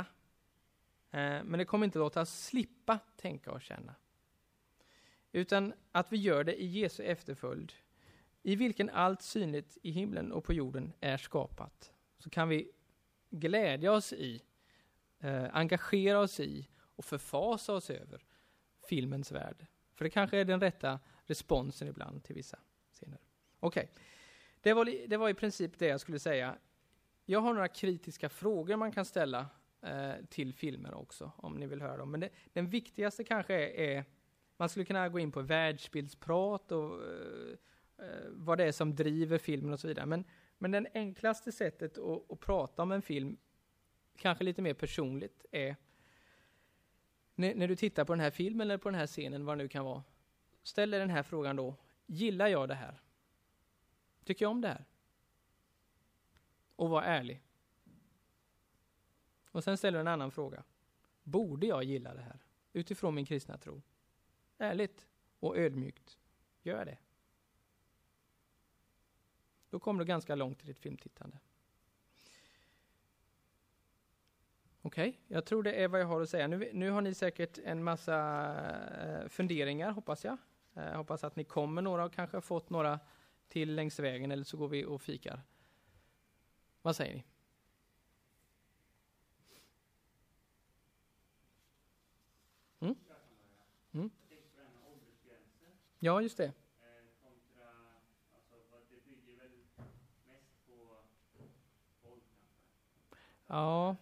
eh, 1.11 1.43
men 1.43 1.51
det 1.51 1.65
kommer 1.65 1.85
inte 1.85 1.99
låta 1.99 2.21
oss 2.21 2.45
slippa 2.45 2.99
tänka 3.15 3.51
och 3.51 3.61
känna. 3.61 3.95
Utan 5.31 5.73
att 5.91 6.11
vi 6.11 6.17
gör 6.17 6.43
det 6.43 6.61
i 6.61 6.65
Jesu 6.65 7.03
efterföljd, 7.03 7.73
i 8.47 8.55
vilken 8.55 8.89
allt 8.89 9.21
synligt 9.21 9.77
i 9.81 9.91
himlen 9.91 10.31
och 10.31 10.43
på 10.43 10.53
jorden 10.53 10.93
är 10.99 11.17
skapat. 11.17 11.91
Så 12.17 12.29
kan 12.29 12.49
vi 12.49 12.71
glädja 13.29 13.91
oss 13.91 14.13
i, 14.13 14.41
eh, 15.19 15.55
engagera 15.55 16.19
oss 16.19 16.39
i 16.39 16.67
och 16.95 17.05
förfasa 17.05 17.73
oss 17.73 17.89
över 17.89 18.25
filmens 18.89 19.31
värld. 19.31 19.65
För 19.93 20.05
det 20.05 20.09
kanske 20.09 20.37
är 20.37 20.45
den 20.45 20.61
rätta 20.61 20.99
responsen 21.25 21.87
ibland 21.87 22.23
till 22.23 22.35
vissa 22.35 22.59
scener. 22.91 23.19
Okej, 23.59 23.89
okay. 23.91 24.03
det, 24.61 24.73
var, 24.73 25.07
det 25.07 25.17
var 25.17 25.29
i 25.29 25.33
princip 25.33 25.79
det 25.79 25.87
jag 25.87 25.99
skulle 25.99 26.19
säga. 26.19 26.57
Jag 27.25 27.39
har 27.39 27.53
några 27.53 27.67
kritiska 27.67 28.29
frågor 28.29 28.75
man 28.75 28.91
kan 28.91 29.05
ställa 29.05 29.47
eh, 29.81 30.13
till 30.29 30.53
filmer 30.53 30.93
också, 30.93 31.31
om 31.37 31.55
ni 31.55 31.67
vill 31.67 31.81
höra 31.81 31.97
dem. 31.97 32.11
Men 32.11 32.19
det, 32.19 32.29
den 32.53 32.69
viktigaste 32.69 33.23
kanske 33.23 33.53
är, 33.53 33.97
är, 33.97 34.05
man 34.57 34.69
skulle 34.69 34.85
kunna 34.85 35.09
gå 35.09 35.19
in 35.19 35.31
på 35.31 35.41
världsbildsprat 35.41 36.71
och 36.71 36.93
eh, 36.93 37.57
Eh, 37.97 38.29
vad 38.29 38.57
det 38.57 38.63
är 38.63 38.71
som 38.71 38.95
driver 38.95 39.37
filmen 39.37 39.73
och 39.73 39.79
så 39.79 39.87
vidare. 39.87 40.05
Men, 40.05 40.23
men 40.57 40.71
det 40.71 40.89
enklaste 40.93 41.51
sättet 41.51 41.97
att, 41.97 42.31
att 42.31 42.39
prata 42.39 42.81
om 42.81 42.91
en 42.91 43.01
film, 43.01 43.37
kanske 44.15 44.43
lite 44.43 44.61
mer 44.61 44.73
personligt, 44.73 45.45
är 45.51 45.75
när, 47.35 47.55
när, 47.55 47.67
du 47.67 47.75
tittar 47.75 48.05
på 48.05 48.13
den 48.13 48.19
här 48.19 48.31
filmen 48.31 48.67
eller 48.67 48.77
på 48.77 48.89
den 48.89 48.99
här 48.99 49.07
scenen, 49.07 49.45
vad 49.45 49.57
det 49.57 49.63
nu 49.63 49.67
kan 49.67 49.85
vara, 49.85 50.03
ställ 50.63 50.89
dig 50.89 50.99
den 50.99 51.09
här 51.09 51.23
frågan 51.23 51.55
då. 51.55 51.75
Gillar 52.05 52.47
jag 52.47 52.67
det 52.67 52.75
här? 52.75 53.01
Tycker 54.23 54.45
jag 54.45 54.51
om 54.51 54.61
det 54.61 54.67
här? 54.67 54.85
Och 56.75 56.89
var 56.89 57.03
ärlig. 57.03 57.41
Och 59.51 59.63
sen 59.63 59.77
ställer 59.77 59.97
du 59.97 60.01
en 60.01 60.07
annan 60.07 60.31
fråga. 60.31 60.63
Borde 61.23 61.67
jag 61.67 61.83
gilla 61.83 62.13
det 62.13 62.21
här? 62.21 62.39
Utifrån 62.73 63.15
min 63.15 63.25
kristna 63.25 63.57
tro. 63.57 63.81
Ärligt 64.57 65.07
och 65.39 65.57
ödmjukt. 65.57 66.19
Gör 66.61 66.77
jag 66.77 66.87
det? 66.87 66.97
Då 69.69 69.79
kommer 69.79 69.99
du 69.99 70.05
ganska 70.05 70.35
långt 70.35 70.63
i 70.63 70.67
ditt 70.67 70.79
filmtittande. 70.79 71.39
Okej, 74.81 75.09
okay, 75.09 75.21
jag 75.27 75.45
tror 75.45 75.63
det 75.63 75.83
är 75.83 75.87
vad 75.87 76.01
jag 76.01 76.05
har 76.05 76.21
att 76.21 76.29
säga. 76.29 76.47
Nu, 76.47 76.69
nu 76.73 76.89
har 76.89 77.01
ni 77.01 77.13
säkert 77.13 77.57
en 77.57 77.83
massa 77.83 78.17
eh, 79.01 79.27
funderingar, 79.27 79.91
hoppas 79.91 80.25
jag. 80.25 80.37
Jag 80.73 80.87
eh, 80.87 80.97
hoppas 80.97 81.23
att 81.23 81.35
ni 81.35 81.43
kommer 81.43 81.81
några 81.81 82.05
och 82.05 82.13
kanske 82.13 82.41
fått 82.41 82.69
några 82.69 82.99
till 83.47 83.75
längs 83.75 83.99
vägen, 83.99 84.31
eller 84.31 84.43
så 84.43 84.57
går 84.57 84.67
vi 84.67 84.85
och 84.85 85.01
fikar. 85.01 85.41
Vad 86.81 86.95
säger 86.95 87.15
ni? 87.15 87.25
Mm? 92.79 92.95
Mm? 93.91 94.09
Ja, 95.99 96.21
just 96.21 96.37
det. 96.37 96.53
Ja, 103.47 103.95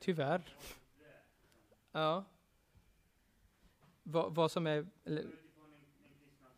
tyvärr. 0.00 0.56
Ja. 1.92 2.24
Vad, 4.02 4.34
vad 4.34 4.50
som 4.50 4.66
är... 4.66 4.86
Eller, 5.04 5.26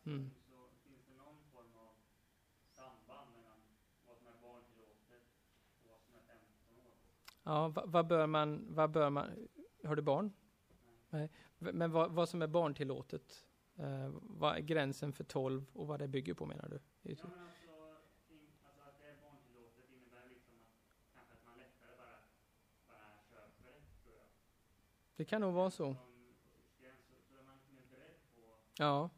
mm. 0.05 0.31
Ja, 7.43 7.67
vad, 7.67 7.91
vad, 7.91 8.07
bör 8.07 8.27
man, 8.27 8.65
vad 8.69 8.91
bör 8.91 9.09
man, 9.09 9.47
har 9.83 9.95
du 9.95 10.01
barn? 10.01 10.33
Nej. 11.09 11.31
Men 11.59 11.91
vad, 11.91 12.11
vad 12.11 12.29
som 12.29 12.41
är 12.41 12.47
barntillåtet? 12.47 13.45
Eh, 13.75 14.09
vad 14.21 14.55
är 14.55 14.59
gränsen 14.59 15.13
för 15.13 15.23
12 15.23 15.65
och 15.73 15.87
vad 15.87 15.99
det 15.99 16.07
bygger 16.07 16.33
på 16.33 16.45
menar 16.45 16.69
du? 16.69 16.79
Ja, 17.01 17.15
men 17.23 17.39
alltså, 17.39 17.61
in, 18.29 18.39
alltså 18.65 18.81
att 18.83 18.99
det 18.99 19.07
är 19.07 19.15
barntillåtet 19.21 19.85
innebär 19.95 20.29
liksom 20.29 20.55
att 20.55 21.13
kanske 21.13 21.33
att 21.33 21.45
man 21.45 21.57
lättare 21.57 21.93
bara, 21.97 22.19
bara 22.87 23.09
köper 23.29 23.63
det, 23.63 23.81
tror 24.03 24.15
jag. 24.15 24.29
Det 25.17 25.25
kan 25.25 25.41
nog 25.41 25.53
vara 25.53 25.71
så. 25.71 25.95
Ja. 28.77 29.09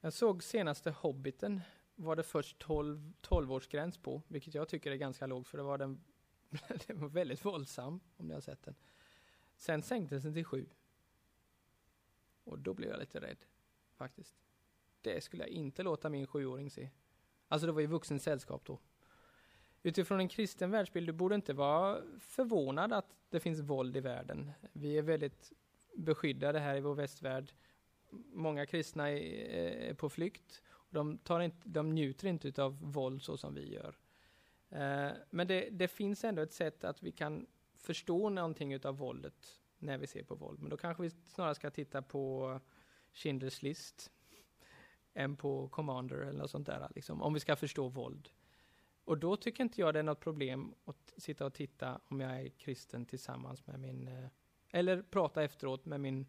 Jag 0.00 0.12
såg 0.12 0.42
senaste 0.42 0.90
Hobbiten 0.90 1.60
var 1.94 2.16
det 2.16 2.22
först 2.22 2.58
12, 2.58 3.12
12-årsgräns 3.22 4.00
på, 4.00 4.22
vilket 4.28 4.54
jag 4.54 4.68
tycker 4.68 4.90
är 4.90 4.96
ganska 4.96 5.26
lågt 5.26 5.48
för 5.48 5.58
det 5.58 5.64
var 5.64 5.78
den 5.78 6.00
den 6.86 7.00
var 7.00 7.08
väldigt 7.08 7.44
våldsam, 7.44 8.00
om 8.16 8.28
ni 8.28 8.34
har 8.34 8.40
sett 8.40 8.62
den. 8.62 8.74
Sen 9.56 9.82
sänktes 9.82 10.22
den 10.22 10.34
till 10.34 10.44
7. 10.44 10.68
Och 12.44 12.58
då 12.58 12.74
blev 12.74 12.90
jag 12.90 13.00
lite 13.00 13.20
rädd, 13.20 13.44
faktiskt. 13.94 14.36
Det 15.00 15.20
skulle 15.20 15.42
jag 15.42 15.50
inte 15.50 15.82
låta 15.82 16.08
min 16.08 16.26
sjuåring 16.26 16.70
se. 16.70 16.90
Alltså 17.48 17.66
det 17.66 17.72
var 17.72 17.80
ju 17.80 17.86
vuxen 17.86 18.20
sällskap 18.20 18.64
då. 18.64 18.78
Utifrån 19.82 20.20
en 20.20 20.28
kristen 20.28 20.70
världsbild, 20.70 21.08
du 21.08 21.12
borde 21.12 21.34
inte 21.34 21.52
vara 21.52 22.02
förvånad 22.20 22.92
att 22.92 23.16
det 23.30 23.40
finns 23.40 23.60
våld 23.60 23.96
i 23.96 24.00
världen. 24.00 24.52
Vi 24.72 24.98
är 24.98 25.02
väldigt 25.02 25.52
beskyddade 25.96 26.58
här 26.58 26.76
i 26.76 26.80
vår 26.80 26.94
västvärld. 26.94 27.52
Många 28.32 28.66
kristna 28.66 29.10
är, 29.10 29.94
på 29.94 30.08
flykt. 30.08 30.62
De, 30.90 31.18
tar 31.18 31.40
inte, 31.40 31.68
de 31.68 31.94
njuter 31.94 32.28
inte 32.28 32.62
av 32.62 32.92
våld 32.92 33.22
så 33.22 33.36
som 33.36 33.54
vi 33.54 33.74
gör. 33.74 33.98
Eh, 34.70 35.10
men 35.30 35.46
det, 35.46 35.68
det, 35.70 35.88
finns 35.88 36.24
ändå 36.24 36.42
ett 36.42 36.52
sätt 36.52 36.84
att 36.84 37.02
vi 37.02 37.12
kan 37.12 37.46
förstå 37.76 38.28
någonting 38.28 38.86
av 38.86 38.98
våldet 38.98 39.60
när 39.78 39.98
vi 39.98 40.06
ser 40.06 40.22
på 40.22 40.34
våld. 40.34 40.60
Men 40.60 40.70
då 40.70 40.76
kanske 40.76 41.02
vi 41.02 41.10
snarare 41.10 41.54
ska 41.54 41.70
titta 41.70 42.02
på 42.02 42.60
Schindler's 43.14 43.64
list 43.64 44.10
än 45.14 45.36
på 45.36 45.68
Commander 45.68 46.16
eller 46.16 46.38
något 46.38 46.50
sånt 46.50 46.66
där, 46.66 46.88
liksom, 46.94 47.22
om 47.22 47.34
vi 47.34 47.40
ska 47.40 47.56
förstå 47.56 47.88
våld. 47.88 48.28
Och 49.08 49.18
då 49.18 49.36
tycker 49.36 49.64
inte 49.64 49.80
jag 49.80 49.94
det 49.94 49.98
är 49.98 50.02
något 50.02 50.20
problem 50.20 50.74
att 50.84 51.12
sitta 51.16 51.46
och 51.46 51.54
titta 51.54 52.00
om 52.08 52.20
jag 52.20 52.40
är 52.40 52.48
kristen 52.48 53.06
tillsammans 53.06 53.66
med 53.66 53.80
min, 53.80 54.08
eh, 54.08 54.28
eller 54.70 55.02
prata 55.02 55.42
efteråt 55.42 55.84
med 55.84 56.00
min, 56.00 56.26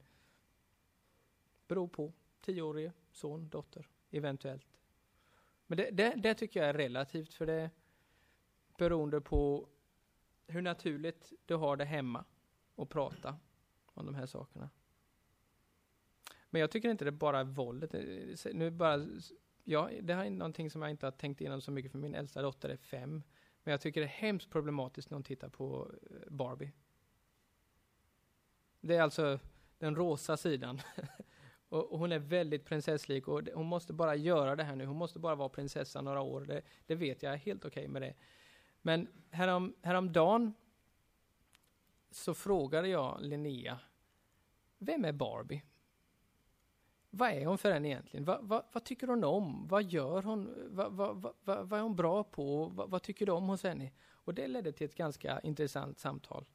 beror 1.68 1.88
på, 1.88 2.14
tioårige 2.42 2.94
son, 3.12 3.50
dotter, 3.50 3.88
eventuellt. 4.12 4.80
Men 5.68 5.78
det, 5.78 5.90
det, 5.92 6.14
det 6.18 6.34
tycker 6.34 6.60
jag 6.60 6.70
är 6.70 6.74
relativt, 6.74 7.34
för 7.34 7.46
det, 7.46 7.70
beroende 8.78 9.22
på 9.22 9.68
hur 10.48 10.62
naturligt 10.62 11.34
du 11.46 11.56
har 11.56 11.78
det 11.78 11.86
hemma 11.86 12.26
och 12.76 12.90
prata 12.90 13.38
om 13.94 14.06
de 14.06 14.16
här 14.16 14.26
sakerna. 14.26 14.70
Men 16.50 16.62
jag 16.62 16.72
tycker 16.72 16.90
inte 16.90 17.06
det 17.06 17.12
bara 17.12 17.40
är 17.40 17.44
våldet. 17.44 17.94
Eh, 17.94 18.54
nu 18.54 18.72
bara, 18.72 19.06
ja, 19.70 19.90
det 20.02 20.14
här 20.14 20.26
är 20.26 20.30
någonting 20.30 20.70
som 20.70 20.82
jag 20.82 20.92
inte 20.92 21.06
har 21.06 21.12
tänkt 21.12 21.42
igenom 21.42 21.62
så 21.62 21.72
mycket 21.72 21.92
för 21.92 22.00
min 22.00 22.16
äldsta 22.16 22.42
dotter 22.42 22.70
är 22.70 22.78
fem. 22.78 23.24
Men 23.64 23.72
jag 23.72 23.82
tycker 23.82 24.02
det 24.02 24.08
är 24.08 24.10
hemskt 24.10 24.50
problematiskt 24.50 25.10
när 25.10 25.16
hon 25.16 25.24
tittar 25.24 25.50
på 25.50 25.92
eh, 26.12 26.32
Barbie. 26.32 26.72
Det 28.82 28.96
är 28.96 29.02
alltså 29.02 29.40
den 29.78 29.96
rosa 29.96 30.38
sidan. 30.38 30.82
och, 31.70 32.00
hon 32.00 32.12
är 32.12 32.20
väldigt 32.20 32.66
prinsesslik 32.66 33.28
och 33.28 33.42
hon 33.54 33.66
måste 33.66 33.94
bara 33.94 34.16
göra 34.16 34.56
det 34.56 34.64
här 34.64 34.76
nu. 34.76 34.86
Hon 34.86 34.98
måste 34.98 35.20
bara 35.20 35.36
vara 35.36 35.50
prinsessa 35.50 36.02
några 36.02 36.22
år. 36.22 36.42
Det, 36.42 36.62
det 36.86 36.96
vet 36.96 37.24
jag 37.24 37.34
är 37.34 37.38
helt 37.38 37.66
okej 37.66 37.82
okay 37.82 37.88
med 37.88 38.02
det. 38.02 38.14
Men 38.82 39.08
härom, 39.32 39.76
häromdagen 39.82 40.54
så 42.12 42.34
frågade 42.34 42.88
jag 42.88 43.22
Linnea, 43.22 43.80
vem 44.78 45.06
är 45.06 45.12
Barbie? 45.12 45.64
Vad 47.10 47.32
är 47.32 47.46
hon 47.46 47.58
för 47.58 47.72
en 47.72 47.86
egentligen? 47.86 48.26
Vad, 48.26 48.44
va, 48.48 48.64
vad 48.72 48.84
tycker 48.84 49.08
hon 49.08 49.24
om? 49.24 49.68
Vad 49.68 49.84
gör 49.84 50.24
hon? 50.24 50.68
Vad, 50.70 50.94
vad, 51.44 51.74
är 51.74 51.82
hon 51.82 51.96
bra 51.96 52.24
på? 52.24 52.66
Vad, 52.66 53.02
tycker 53.02 53.26
du 53.26 53.32
om 53.32 53.50
hos 53.50 53.64
henne? 53.64 53.92
Och 54.12 54.34
det 54.34 54.48
ledde 54.48 54.72
till 54.72 54.86
ett 54.86 54.96
ganska 54.96 55.40
intressant 55.40 56.00
samtal. 56.00 56.46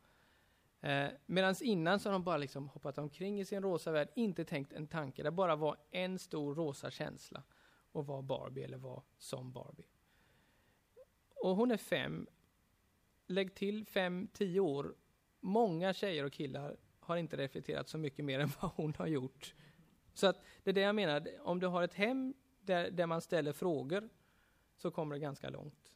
Eh, 0.81 1.09
Medan 1.27 1.55
innan 1.61 2.01
så 2.01 2.09
har 2.09 2.13
hon 2.13 2.25
bara 2.25 2.37
liksom 2.37 2.69
hoppat 2.69 2.99
omkring 2.99 3.41
i 3.41 3.45
sin 3.45 3.63
rosa 3.63 3.93
värld, 3.93 4.09
inte 4.15 4.45
tänkt 4.45 4.73
en 4.73 4.87
tanke. 4.87 5.23
Det 5.23 5.31
bara 5.31 5.57
var 5.57 5.77
en 5.91 6.19
stor 6.19 6.55
rosa 6.55 6.91
känsla 6.91 7.43
och 7.93 8.07
vara 8.07 8.23
Barbie 8.23 8.65
eller 8.65 8.79
vara 8.79 9.03
som 9.19 9.53
Barbie. 9.53 9.87
Och 11.35 11.57
hon 11.57 11.71
är 11.71 11.77
fem. 11.77 12.27
Lägg 13.27 13.55
till 13.55 13.87
fem, 13.87 14.29
tio 14.33 14.61
år. 14.61 14.95
Många 15.41 15.93
tjejer 15.93 16.25
och 16.25 16.33
killar 16.33 16.77
har 17.01 17.17
inte 17.17 17.37
reflekterat 17.37 17.89
så 17.89 17.99
mycket 17.99 18.25
mer 18.25 18.39
än 18.41 18.51
vad 18.61 18.71
hon 18.71 18.95
har 18.99 19.07
gjort. 19.07 19.55
Så 20.15 20.27
att 20.27 20.45
det 20.63 20.71
är 20.71 20.75
det 20.75 20.81
jag 20.81 20.95
menar, 20.95 21.29
om 21.41 21.61
du 21.61 21.67
har 21.67 21.83
ett 21.83 21.95
hem 21.95 22.35
där, 22.61 22.91
där 22.91 23.07
man 23.07 23.21
ställer 23.21 23.53
frågor 23.53 24.09
så 24.77 24.91
kommer 24.91 25.15
det 25.15 25.21
ganska 25.21 25.51
långt. 25.51 25.93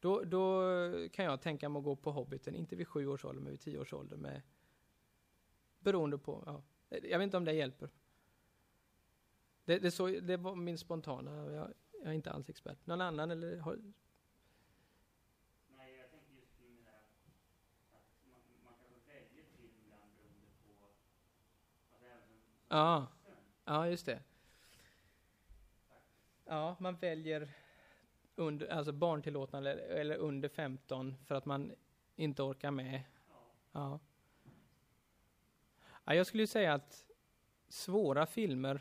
Då, 0.00 0.22
då 0.24 0.62
kan 1.08 1.24
jag 1.24 1.40
tänka 1.40 1.68
mig 1.68 1.78
att 1.78 1.84
gå 1.84 1.96
på 1.96 2.10
Hobbiten, 2.10 2.54
inte 2.54 2.76
vid 2.76 2.88
sju 2.88 3.06
års 3.06 3.24
ålder, 3.24 3.42
men 3.42 3.50
vid 3.50 3.60
tio 3.60 3.78
års 3.78 3.92
ålder. 3.92 4.16
Med, 4.16 4.42
beroende 5.78 6.18
på, 6.18 6.42
ja. 6.46 6.62
Jag 6.88 7.18
vet 7.18 7.22
inte 7.22 7.36
om 7.36 7.44
det 7.44 7.52
hjälper. 7.52 7.90
Det, 9.64 9.78
det, 9.78 9.90
så, 9.90 10.06
det 10.06 10.36
var 10.36 10.54
min 10.54 10.78
spontana, 10.78 11.52
jag, 11.52 11.72
jag, 11.92 12.08
är 12.08 12.12
inte 12.12 12.30
alls 12.30 12.48
expert. 12.48 12.86
Någon 12.86 13.00
annan 13.00 13.30
eller? 13.30 13.58
Har, 13.58 13.78
Nej, 15.68 15.96
jag 15.96 16.10
tänker 16.10 16.34
just 16.34 16.58
kring 16.58 16.76
det 16.76 16.82
där 16.82 17.02
att 17.92 18.08
man, 18.30 18.40
man 18.64 18.74
kanske 18.78 19.12
väljer 19.12 19.44
film 19.56 19.72
ibland 19.84 20.10
beroende 20.16 20.50
på, 20.66 20.86
alltså 21.92 22.06
även 22.06 22.40
som 22.40 22.52
ja 22.68 23.13
ja, 23.64 23.88
just 23.88 24.06
det. 24.06 24.22
Ja, 26.44 26.76
man 26.80 26.96
väljer 26.96 27.48
under, 28.36 28.66
alltså 28.66 28.92
barntillåtna 28.92 29.58
eller, 29.58 29.76
eller 29.76 30.16
under 30.16 30.48
15 30.48 31.14
för 31.24 31.34
att 31.34 31.44
man 31.44 31.72
inte 32.16 32.42
orkar 32.42 32.70
med. 32.70 33.02
Ja. 33.72 34.00
ja 36.04 36.14
jag 36.14 36.26
skulle 36.26 36.46
säga 36.46 36.74
att 36.74 37.06
svåra 37.68 38.26
filmer 38.26 38.80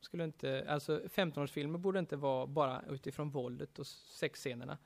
skulle 0.00 0.24
inte, 0.24 0.64
alltså 0.68 0.98
15-årsfilmer 0.98 1.78
borde 1.78 1.98
inte 1.98 2.16
vara 2.16 2.46
bara 2.46 2.82
utifrån 2.88 3.30
våldet 3.30 3.78
och 3.78 3.86
sexscenerna. 3.86 4.78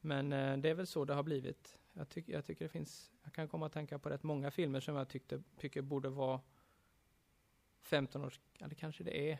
Men 0.00 0.32
eh, 0.32 0.56
det 0.56 0.70
är 0.70 0.74
väl 0.74 0.86
så 0.86 1.04
det 1.04 1.14
har 1.14 1.22
blivit. 1.22 1.78
Jag, 1.92 2.08
tyck, 2.08 2.28
jag 2.28 2.44
tycker 2.44 2.64
det 2.64 2.68
finns, 2.68 3.12
jag 3.22 3.32
kan 3.32 3.48
komma 3.48 3.66
att 3.66 3.72
tänka 3.72 3.98
på 3.98 4.08
rätt 4.08 4.22
många 4.22 4.50
filmer 4.50 4.80
som 4.80 4.96
jag 4.96 5.08
tyckte, 5.08 5.42
tycker 5.56 5.82
borde 5.82 6.08
vara 6.08 6.40
15 7.86 8.24
års, 8.24 8.40
eller 8.58 8.74
kanske 8.74 9.04
det 9.04 9.30
är. 9.30 9.38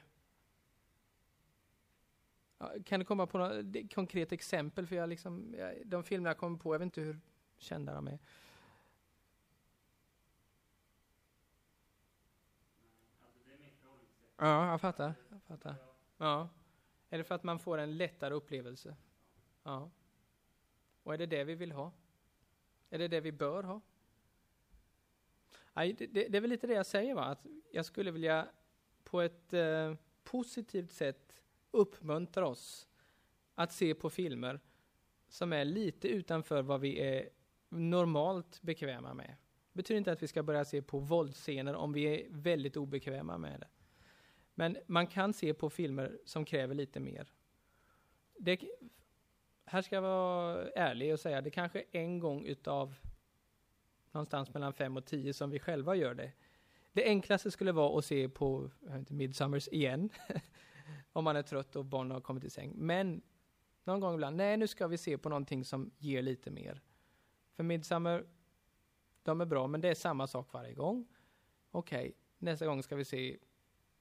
Ja, 2.58 2.72
kan 2.84 3.00
du 3.00 3.06
komma 3.06 3.26
på 3.26 3.38
något 3.38 3.92
konkret 3.94 4.32
exempel? 4.32 4.86
För 4.86 4.96
jag 4.96 5.08
liksom, 5.08 5.54
jag, 5.58 5.86
de 5.86 6.04
filmer 6.04 6.30
jag 6.30 6.38
kommer 6.38 6.58
på, 6.58 6.74
jag 6.74 6.78
vet 6.78 6.86
inte 6.86 7.00
hur 7.00 7.20
kända 7.58 7.94
de 7.94 8.08
är. 8.08 8.18
Ja, 14.36 14.70
jag 14.70 14.80
fattar. 14.80 15.14
Jag 15.30 15.42
fattar. 15.42 15.74
Ja. 16.16 16.48
Är 17.10 17.18
det 17.18 17.24
för 17.24 17.34
att 17.34 17.42
man 17.42 17.58
får 17.58 17.78
en 17.78 17.96
lättare 17.96 18.34
upplevelse? 18.34 18.96
Ja. 19.62 19.90
Och 21.02 21.14
är 21.14 21.18
det 21.18 21.26
det 21.26 21.44
vi 21.44 21.54
vill 21.54 21.72
ha? 21.72 21.92
Är 22.90 22.98
det 22.98 23.08
det 23.08 23.20
vi 23.20 23.32
bör 23.32 23.62
ha? 23.62 23.80
Det, 25.76 25.92
det, 25.92 26.28
det 26.28 26.36
är 26.36 26.40
väl 26.40 26.50
lite 26.50 26.66
det 26.66 26.74
jag 26.74 26.86
säger, 26.86 27.14
va? 27.14 27.24
att 27.24 27.46
jag 27.72 27.84
skulle 27.84 28.10
vilja 28.10 28.48
på 29.04 29.20
ett 29.20 29.52
eh, 29.52 29.94
positivt 30.24 30.90
sätt 30.90 31.42
uppmuntra 31.70 32.46
oss 32.46 32.88
att 33.54 33.72
se 33.72 33.94
på 33.94 34.10
filmer 34.10 34.60
som 35.28 35.52
är 35.52 35.64
lite 35.64 36.08
utanför 36.08 36.62
vad 36.62 36.80
vi 36.80 37.00
är 37.00 37.28
normalt 37.68 38.62
bekväma 38.62 39.14
med. 39.14 39.36
Det 39.72 39.76
betyder 39.76 39.98
inte 39.98 40.12
att 40.12 40.22
vi 40.22 40.28
ska 40.28 40.42
börja 40.42 40.64
se 40.64 40.82
på 40.82 40.98
våldsscener 40.98 41.74
om 41.74 41.92
vi 41.92 42.04
är 42.04 42.26
väldigt 42.30 42.76
obekväma 42.76 43.38
med 43.38 43.60
det. 43.60 43.68
Men 44.54 44.76
man 44.86 45.06
kan 45.06 45.32
se 45.32 45.54
på 45.54 45.70
filmer 45.70 46.18
som 46.24 46.44
kräver 46.44 46.74
lite 46.74 47.00
mer. 47.00 47.32
Det, 48.38 48.60
här 49.64 49.82
ska 49.82 49.94
jag 49.94 50.02
vara 50.02 50.68
ärlig 50.70 51.12
och 51.12 51.20
säga, 51.20 51.40
det 51.40 51.50
kanske 51.50 51.84
en 51.92 52.18
gång 52.18 52.44
utav 52.44 52.94
någonstans 54.16 54.54
mellan 54.54 54.72
fem 54.72 54.96
och 54.96 55.04
tio 55.04 55.34
som 55.34 55.50
vi 55.50 55.58
själva 55.58 55.94
gör 55.94 56.14
det. 56.14 56.32
Det 56.92 57.04
enklaste 57.04 57.50
skulle 57.50 57.72
vara 57.72 57.98
att 57.98 58.04
se 58.04 58.28
på 58.28 58.70
inte, 58.90 59.14
Midsummers 59.14 59.68
igen, 59.68 60.10
om 61.12 61.24
man 61.24 61.36
är 61.36 61.42
trött 61.42 61.76
och 61.76 61.84
barnen 61.84 62.10
har 62.10 62.20
kommit 62.20 62.44
i 62.44 62.50
säng. 62.50 62.72
Men 62.76 63.22
någon 63.84 64.00
gång 64.00 64.14
ibland, 64.14 64.36
nej 64.36 64.56
nu 64.56 64.66
ska 64.66 64.86
vi 64.86 64.98
se 64.98 65.18
på 65.18 65.28
någonting 65.28 65.64
som 65.64 65.90
ger 65.98 66.22
lite 66.22 66.50
mer. 66.50 66.82
För 67.56 67.62
Midsummer, 67.62 68.26
de 69.22 69.40
är 69.40 69.44
bra, 69.44 69.66
men 69.66 69.80
det 69.80 69.88
är 69.88 69.94
samma 69.94 70.26
sak 70.26 70.52
varje 70.52 70.74
gång. 70.74 71.06
Okej, 71.70 71.98
okay, 71.98 72.12
nästa 72.38 72.66
gång 72.66 72.82
ska 72.82 72.96
vi 72.96 73.04
se 73.04 73.38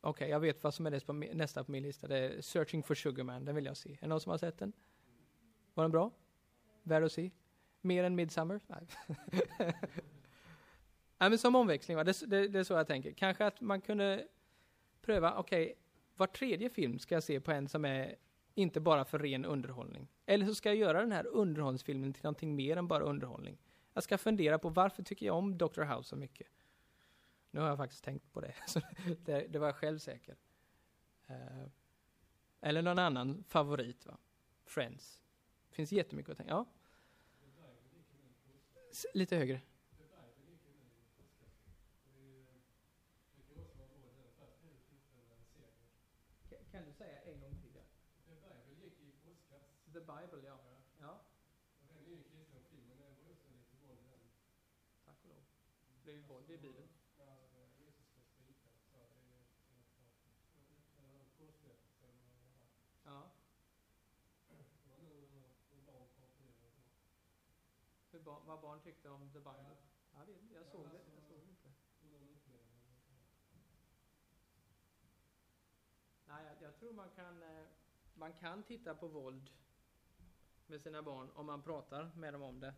Okej, 0.02 0.26
okay, 0.26 0.30
jag 0.30 0.40
vet 0.40 0.64
vad 0.64 0.74
som 0.74 0.86
är 0.86 0.92
nästa 1.34 1.64
på 1.64 1.72
min 1.72 1.84
lista. 1.84 2.08
Det 2.08 2.18
är 2.18 2.42
Searching 2.42 2.84
for 2.84 2.96
Sugarman, 2.96 3.46
den 3.46 3.56
vill 3.56 3.66
jag 3.66 3.78
se. 3.78 3.92
Är 3.92 3.98
det 4.02 4.08
någon 4.08 4.22
som 4.22 4.30
har 4.30 4.38
sett 4.38 4.58
den? 4.58 4.74
Var 5.74 5.84
den 5.84 5.92
bra? 5.92 6.12
Värd 6.84 7.04
att 7.04 7.12
se? 7.12 7.32
Mer 7.82 8.04
än 8.04 8.16
Midsummer? 8.16 8.62
Nej. 8.68 8.88
Ja, 11.18 11.30
men 11.30 11.38
som 11.38 11.56
omväxling, 11.56 11.98
va? 11.98 12.04
Det, 12.04 12.26
det, 12.28 12.48
det, 12.48 12.60
är 12.60 12.64
så 12.64 12.74
jag 12.74 12.88
tänker. 12.88 13.12
Kanske 13.12 13.46
att 13.46 13.62
man 13.62 13.82
kunde 13.82 14.28
pröva, 15.02 15.38
okej, 15.38 15.64
okay, 15.64 15.76
var 16.16 16.28
tredje 16.28 16.70
film 16.70 17.00
ska 17.00 17.16
jag 17.16 17.24
se 17.24 17.40
på 17.40 17.52
en 17.52 17.68
som 17.68 17.86
är 17.86 18.16
inte 18.54 18.80
bara 18.80 19.06
för 19.06 19.20
ren 19.20 19.46
underhållning. 19.46 20.08
Eller 20.26 20.46
så 20.46 20.56
ska 20.56 20.70
jag 20.70 20.78
göra 20.78 21.02
den 21.02 21.12
här 21.12 21.28
underhållningsfilmen 21.28 22.14
till 22.14 22.24
någonting 22.24 22.56
mer 22.56 22.78
än 22.78 22.88
bara 22.88 23.04
underhållning. 23.04 23.58
Jag 23.94 24.04
ska 24.04 24.18
fundera 24.18 24.60
på 24.60 24.70
varför 24.70 25.04
tycker 25.04 25.26
jag 25.26 25.36
om 25.36 25.58
Dr. 25.58 25.82
House 25.82 26.10
så 26.10 26.16
mycket? 26.16 26.48
Nu 27.52 27.60
har 27.60 27.68
jag 27.68 27.78
faktiskt 27.78 28.04
tänkt 28.04 28.34
på 28.34 28.42
det, 28.42 28.54
så 28.68 28.82
det, 29.26 29.48
det 29.50 29.60
var 29.60 29.68
jag 29.68 29.76
själv 29.76 29.98
säker. 29.98 30.36
Uh, 31.30 31.68
eller 32.62 32.82
någon 32.82 33.00
annan 33.00 33.44
favorit, 33.48 34.06
va? 34.06 34.18
Friends. 34.66 35.22
Finns 35.70 35.92
jättemycket 35.92 36.32
att 36.32 36.38
tänka. 36.38 36.54
Ja? 36.54 36.66
S 38.92 39.06
lite 39.14 39.36
högre. 39.36 39.62
Kan 46.72 46.86
du 46.86 46.94
säga 46.94 47.20
en 47.20 47.42
gång 47.42 47.56
till? 47.62 47.66
The 49.94 50.00
Bible, 50.00 50.48
ja. 50.48 50.58
ja. 51.00 51.22
Tack 55.16 55.24
och 55.24 55.30
lov. 55.30 55.44
Det 56.04 56.12
är 56.12 56.16
ju 56.16 56.22
våld 56.22 56.50
i 56.50 56.58
bilen. 56.58 56.88
Ja. 63.04 63.32
Hur 68.12 68.20
ba 68.20 68.40
vad 68.46 68.62
barn 68.62 68.82
tyckte 68.82 69.10
om 69.10 69.30
The 69.34 69.40
Bible? 69.40 69.76
Ja, 70.14 70.26
det, 70.26 70.34
jag 70.54 70.68
såg 70.68 70.90
det. 70.90 71.02
Jag 71.16 71.24
såg 71.24 71.40
det 71.40 71.50
inte. 71.50 71.70
Nej, 76.26 76.46
jag, 76.46 76.62
jag 76.62 76.76
tror 76.76 76.94
man 76.94 77.10
kan, 77.10 77.44
eh, 77.44 77.66
man 78.14 78.34
kan 78.34 78.64
titta 78.64 78.96
på 78.96 79.08
våld 79.08 79.52
med 80.68 80.82
sina 80.82 81.02
barn 81.02 81.30
om 81.36 81.46
man 81.46 81.62
pratar 81.62 82.12
med 82.16 82.34
dem 82.34 82.42
om 82.42 82.60
det. 82.60 82.74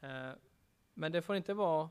Eh, 0.00 0.32
men 0.98 1.12
det 1.12 1.22
får 1.22 1.36
inte 1.36 1.54
vara 1.54 1.90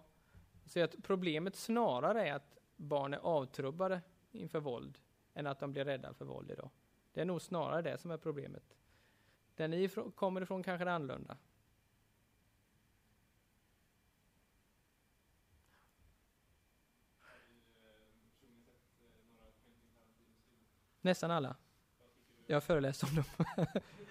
så 0.66 0.84
att 0.84 0.96
problemet 1.04 1.56
snarare 1.56 2.28
är 2.28 2.34
att 2.34 2.58
barn 2.76 3.14
är 3.14 3.18
avtrubbade 3.18 4.02
inför 4.32 4.60
våld 4.60 4.98
än 5.34 5.48
att 5.48 5.60
de 5.60 5.72
blir 5.72 5.86
rädda 5.86 6.14
för 6.14 6.26
våld 6.26 6.52
idag. 6.52 6.70
Det 7.12 7.22
är 7.22 7.26
nog 7.26 7.42
snarare 7.42 7.82
det 7.82 7.98
som 7.98 8.12
är 8.12 8.18
problemet. 8.18 8.78
Där 9.56 9.68
ni 9.68 9.90
kommer 10.16 10.42
ifrån 10.42 10.64
kanske 10.64 10.86
det 10.86 10.92
är 10.92 10.96
annorlunda. 10.96 11.38
Nästan 21.02 21.32
alla. 21.32 21.56
Jag 22.48 22.56
har 22.56 22.62
föreläst 22.62 23.04
om 23.04 23.16
dem. 23.16 23.26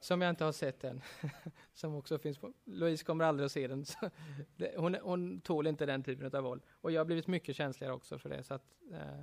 Som 0.00 0.20
jag 0.20 0.30
inte 0.30 0.44
har 0.44 0.52
sett 0.52 0.84
än. 0.84 1.02
Som 1.74 1.94
också 1.94 2.18
finns 2.18 2.38
på. 2.38 2.52
Louise 2.64 3.04
kommer 3.04 3.24
aldrig 3.24 3.46
att 3.46 3.52
se 3.52 3.68
den. 3.68 3.84
hon, 4.76 4.96
hon 5.02 5.40
tål 5.40 5.66
inte 5.66 5.86
den 5.86 6.02
typen 6.02 6.36
av 6.36 6.44
våld. 6.44 6.62
Och 6.70 6.92
jag 6.92 7.00
har 7.00 7.04
blivit 7.04 7.26
mycket 7.26 7.56
känsligare 7.56 7.94
också 7.94 8.18
för 8.18 8.28
det. 8.28 8.42
Så 8.42 8.54
att, 8.54 8.74
eh, 8.92 9.20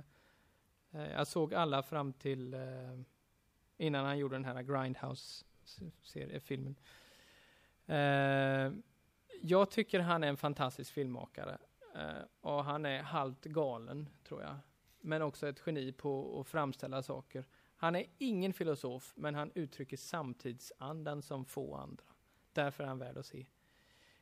eh, 0.90 1.12
jag 1.12 1.26
såg 1.26 1.54
alla 1.54 1.82
fram 1.82 2.12
till 2.12 2.54
eh, 2.54 2.60
innan 3.76 4.04
han 4.04 4.18
gjorde 4.18 4.34
den 4.34 4.44
här 4.44 4.62
Grindhouse-filmen. 4.62 6.76
Eh, 7.86 8.72
jag 9.42 9.70
tycker 9.70 10.00
han 10.00 10.24
är 10.24 10.28
en 10.28 10.36
fantastisk 10.36 10.92
filmmakare. 10.92 11.58
Eh, 11.94 12.22
och 12.40 12.64
han 12.64 12.86
är 12.86 13.02
halvt 13.02 13.44
galen, 13.44 14.08
tror 14.24 14.42
jag. 14.42 14.56
Men 15.00 15.22
också 15.22 15.48
ett 15.48 15.62
geni 15.66 15.92
på 15.92 16.40
att 16.40 16.46
framställa 16.46 17.02
saker. 17.02 17.44
Han 17.80 17.96
är 17.96 18.06
ingen 18.18 18.52
filosof, 18.52 19.12
men 19.16 19.34
han 19.34 19.52
uttrycker 19.54 19.96
samtidsandan 19.96 21.22
som 21.22 21.44
få 21.44 21.74
andra. 21.74 22.04
Därför 22.52 22.84
är 22.84 22.88
han 22.88 22.98
värd 22.98 23.18
att 23.18 23.26
se. 23.26 23.46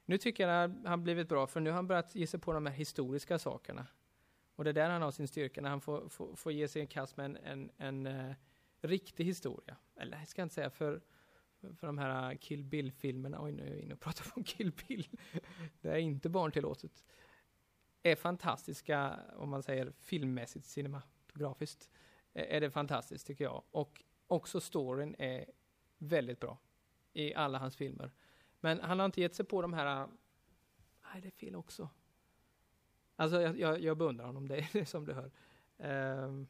Nu 0.04 0.18
tycker 0.18 0.48
jag 0.48 0.70
att 0.70 0.86
han 0.86 1.02
blivit 1.02 1.28
bra, 1.28 1.46
för 1.46 1.60
nu 1.60 1.70
har 1.70 1.74
han 1.74 1.86
börjat 1.86 2.14
ge 2.14 2.26
sig 2.26 2.40
på 2.40 2.52
de 2.52 2.66
här 2.66 2.72
historiska 2.72 3.38
sakerna. 3.38 3.86
Och 4.56 4.64
det 4.64 4.70
är 4.70 4.74
där 4.74 4.90
han 4.90 5.02
har 5.02 5.10
sin 5.10 5.28
styrka, 5.28 5.60
när 5.60 5.70
han 5.70 5.80
får, 5.80 6.08
får, 6.08 6.34
får 6.34 6.52
ge 6.52 6.68
sig 6.68 6.82
en 6.82 6.88
kast 6.88 7.16
med 7.16 7.24
en, 7.26 7.36
en, 7.36 7.70
en 7.76 8.06
uh, 8.06 8.34
riktig 8.80 9.24
historia. 9.24 9.76
Eller 9.96 10.18
jag 10.18 10.28
ska 10.28 10.42
inte 10.42 10.54
säga 10.54 10.70
för, 10.70 11.00
för 11.60 11.86
de 11.86 11.98
här 11.98 12.34
Kill 12.34 12.64
Bill-filmerna. 12.64 13.42
Oj, 13.42 13.52
nu 13.52 13.62
är 13.62 13.70
jag 13.70 13.78
inne 13.78 13.94
och 13.94 14.00
pratar 14.00 14.26
om 14.34 14.44
Kill 14.44 14.72
Bill. 14.88 15.08
det 15.80 15.88
är 15.88 15.96
inte 15.96 16.28
barntillåtet. 16.28 17.04
Är 18.02 18.16
fantastiska, 18.16 19.20
om 19.36 19.48
man 19.48 19.62
säger 19.62 19.92
filmmässigt, 20.00 20.66
cinematografiskt 20.66 21.90
Eh, 22.36 22.56
är 22.56 22.60
det 22.60 22.70
fantastiskt 22.70 23.26
tycker 23.26 23.44
jag. 23.44 23.62
Och 23.70 24.02
också 24.26 24.60
storyn 24.60 25.16
är 25.18 25.46
väldigt 25.98 26.40
bra 26.40 26.58
i 27.12 27.34
alla 27.34 27.58
hans 27.58 27.76
filmer. 27.76 28.12
Men 28.60 28.80
han 28.80 28.98
har 28.98 29.06
inte 29.06 29.20
gett 29.20 29.34
sig 29.34 29.46
på 29.46 29.62
de 29.62 29.72
här, 29.72 30.02
äh, 30.02 30.08
nej 31.12 31.22
det 31.22 31.28
är 31.28 31.30
fel 31.30 31.56
också. 31.56 31.88
Alltså 33.16 33.40
jag, 33.40 33.60
jag, 33.60 33.80
jag 33.80 33.96
beundrar 33.96 34.26
honom, 34.26 34.48
det 34.48 34.56
är 34.56 34.84
som 34.84 35.04
du 35.04 35.12
hör. 35.12 35.30
Um, 36.24 36.46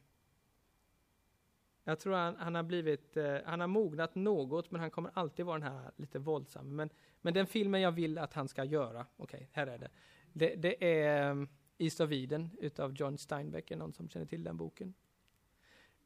jag 1.83 1.99
tror 1.99 2.13
han, 2.13 2.35
han 2.35 2.55
har 2.55 2.63
blivit, 2.63 3.17
uh, 3.17 3.37
han 3.45 3.59
har 3.59 3.67
mognat 3.67 4.15
något, 4.15 4.71
men 4.71 4.81
han 4.81 4.91
kommer 4.91 5.11
alltid 5.13 5.45
vara 5.45 5.59
den 5.59 5.71
här 5.71 5.91
lite 5.95 6.19
våldsam. 6.19 6.75
Men, 6.75 6.89
men 7.21 7.33
den 7.33 7.47
filmen 7.47 7.81
jag 7.81 7.91
vill 7.91 8.17
att 8.17 8.33
han 8.33 8.47
ska 8.47 8.63
göra, 8.63 9.05
okej, 9.17 9.37
okay, 9.37 9.47
här 9.51 9.67
är 9.67 9.77
det. 9.77 9.89
Det, 10.33 10.55
det 10.55 11.03
är 11.03 11.31
um, 11.31 11.49
East 11.77 11.99
of 11.99 12.11
Eden 12.11 12.49
utav 12.59 12.93
John 12.93 13.17
Steinbeck, 13.17 13.71
är 13.71 13.75
någon 13.75 13.93
som 13.93 14.09
känner 14.09 14.25
till 14.25 14.43
den 14.43 14.57
boken? 14.57 14.93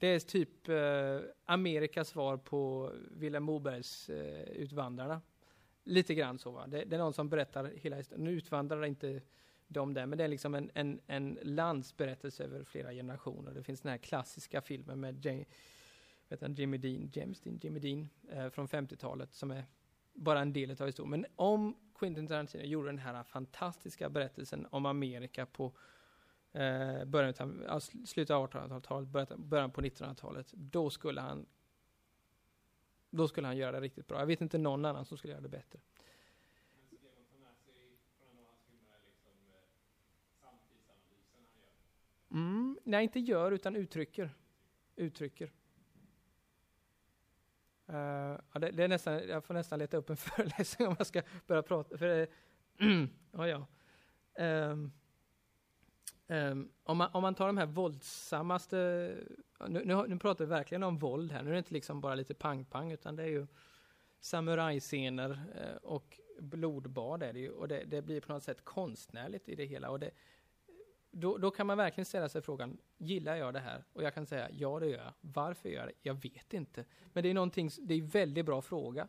Det 0.02 0.08
är 0.08 0.20
typ 0.20 0.70
eh, 0.70 1.20
Amerikas 1.46 2.08
svar 2.08 2.38
på 2.38 2.92
Vilhelm 3.12 3.44
Mobergs 3.44 4.10
eh, 4.10 4.44
Utvandrarna. 4.44 5.22
Lite 5.84 6.16
grann 6.16 6.40
så 6.40 6.52
va. 6.52 6.68
Det, 6.68 6.86
det, 6.86 6.96
är 6.96 7.00
någon 7.00 7.14
som 7.14 7.30
berättar 7.30 7.72
hela 7.76 7.96
historien. 7.96 8.26
Nu 8.26 8.32
utvandrar 8.32 8.86
inte 8.86 9.22
de 9.68 9.94
där, 9.94 10.06
men 10.06 10.18
det 10.18 10.24
är 10.24 10.28
liksom 10.28 10.56
en, 10.56 10.72
en, 10.74 11.02
en 11.08 11.40
landsberättelse 11.42 12.44
över 12.44 12.64
flera 12.64 12.92
generationer. 12.92 13.52
Det 13.52 13.64
finns 13.64 13.82
den 13.82 13.90
här 13.92 13.98
klassiska 13.98 14.62
filmen 14.62 15.00
med 15.00 15.26
Jay, 15.26 15.46
vet 16.30 16.42
han, 16.42 16.54
Jimmy 16.54 16.78
Dean, 16.78 17.12
James 17.14 17.42
Dean, 17.42 17.60
Jimmy 17.64 17.80
Dean 17.80 18.10
eh, 18.32 18.50
från 18.50 18.68
50-talet 18.68 19.34
som 19.34 19.52
är 19.52 19.66
bara 20.14 20.40
en 20.40 20.54
del 20.54 20.72
av 20.72 20.88
historien. 20.88 21.10
Men 21.10 21.26
om 21.36 21.76
Quentin 22.00 22.28
Tarantino 22.28 22.64
gjorde 22.64 22.88
den 22.88 23.00
här 23.00 23.24
fantastiska 23.24 24.10
berättelsen 24.10 24.68
om 24.70 24.86
Amerika 24.86 25.46
på 25.46 25.74
eh, 26.54 27.06
början 27.06 27.34
av, 27.40 27.66
alltså 27.70 28.06
slutet 28.06 28.34
av 28.34 28.50
1800-talet, 28.50 29.38
början 29.38 29.72
på 29.72 29.82
1900-talet, 29.82 30.52
då 30.54 30.90
skulle 30.90 31.22
han 31.22 31.46
då 33.10 33.28
skulle 33.28 33.48
han 33.48 33.58
göra 33.58 33.72
det 33.72 33.82
riktigt 33.82 34.08
bra. 34.08 34.20
Jag 34.20 34.26
vet 34.26 34.42
inte 34.42 34.58
någon 34.58 34.86
annan 34.86 35.06
som 35.06 35.18
skulle 35.18 35.34
göra 35.34 35.42
det 35.42 35.50
bättre. 35.50 35.80
Mm, 42.32 42.80
nej, 42.84 43.04
inte 43.04 43.20
gör 43.20 43.52
utan 43.52 43.76
uttrycker. 43.76 44.30
Uttrycker. 44.96 45.52
Uh, 47.90 47.96
ja, 48.54 48.60
det, 48.60 48.72
det, 48.72 48.84
är 48.84 48.88
nästan, 48.88 49.28
jag 49.28 49.44
får 49.44 49.54
nästan 49.54 49.80
leta 49.80 49.98
upp 49.98 50.10
en 50.10 50.18
föreläsning 50.18 50.88
om 50.88 50.96
jag 50.98 51.08
ska 51.08 51.22
börja 51.48 51.62
prata. 51.62 51.98
För 51.98 52.08
det, 52.08 52.28
ja, 53.32 53.48
ja. 53.48 53.68
Um, 54.70 54.92
um, 56.32 56.72
om, 56.84 56.98
man, 56.98 57.10
om 57.14 57.22
man 57.22 57.36
tar 57.36 57.48
de 57.48 57.58
här 57.58 57.66
våldsammaste, 57.66 58.78
nu, 59.68 59.86
nu, 59.86 60.08
nu, 60.08 60.20
pratar 60.20 60.46
vi 60.46 60.50
verkligen 60.50 60.84
om 60.84 60.98
våld 60.98 61.32
här, 61.32 61.44
nu 61.44 61.50
är 61.50 61.54
det 61.54 61.58
inte 61.58 61.74
liksom 61.74 62.02
bara 62.02 62.16
lite 62.16 62.34
pang-pang, 62.34 62.92
utan 62.92 63.16
det 63.16 63.24
är 63.24 63.28
ju 63.28 63.48
samurajscener 64.20 65.32
eh, 65.56 65.76
och 65.76 66.20
blodbad 66.40 67.24
är 67.24 67.34
det 67.34 67.40
ju, 67.40 67.50
och 67.50 67.68
det, 67.68 67.84
det, 67.84 68.02
blir 68.02 68.22
på 68.22 68.34
något 68.34 68.44
sätt 68.44 68.66
konstnärligt 68.66 69.50
i 69.50 69.56
det 69.56 69.66
hela. 69.66 69.90
Och 69.90 70.00
det, 70.00 70.12
då, 71.12 71.38
då, 71.38 71.52
kan 71.52 71.68
man 71.68 71.78
verkligen 71.78 72.06
ställa 72.06 72.30
sig 72.30 72.42
frågan, 72.42 72.78
gillar 72.98 73.36
jag 73.36 73.54
det 73.54 73.60
här? 73.60 73.84
Och 73.94 74.04
jag 74.04 74.14
kan 74.14 74.26
säga, 74.26 74.50
ja 74.52 74.80
det 74.80 74.88
gör 74.88 74.98
jag. 74.98 75.14
Varför 75.22 75.70
gör 75.70 75.80
jag 75.80 75.88
det? 75.88 75.94
Jag 76.02 76.14
vet 76.14 76.54
inte. 76.54 76.86
Men 77.14 77.24
det 77.24 77.30
är 77.30 77.34
någonting, 77.34 77.70
det 77.82 77.94
är 77.94 78.00
en 78.00 78.08
väldigt 78.08 78.46
bra 78.46 78.62
fråga. 78.62 79.08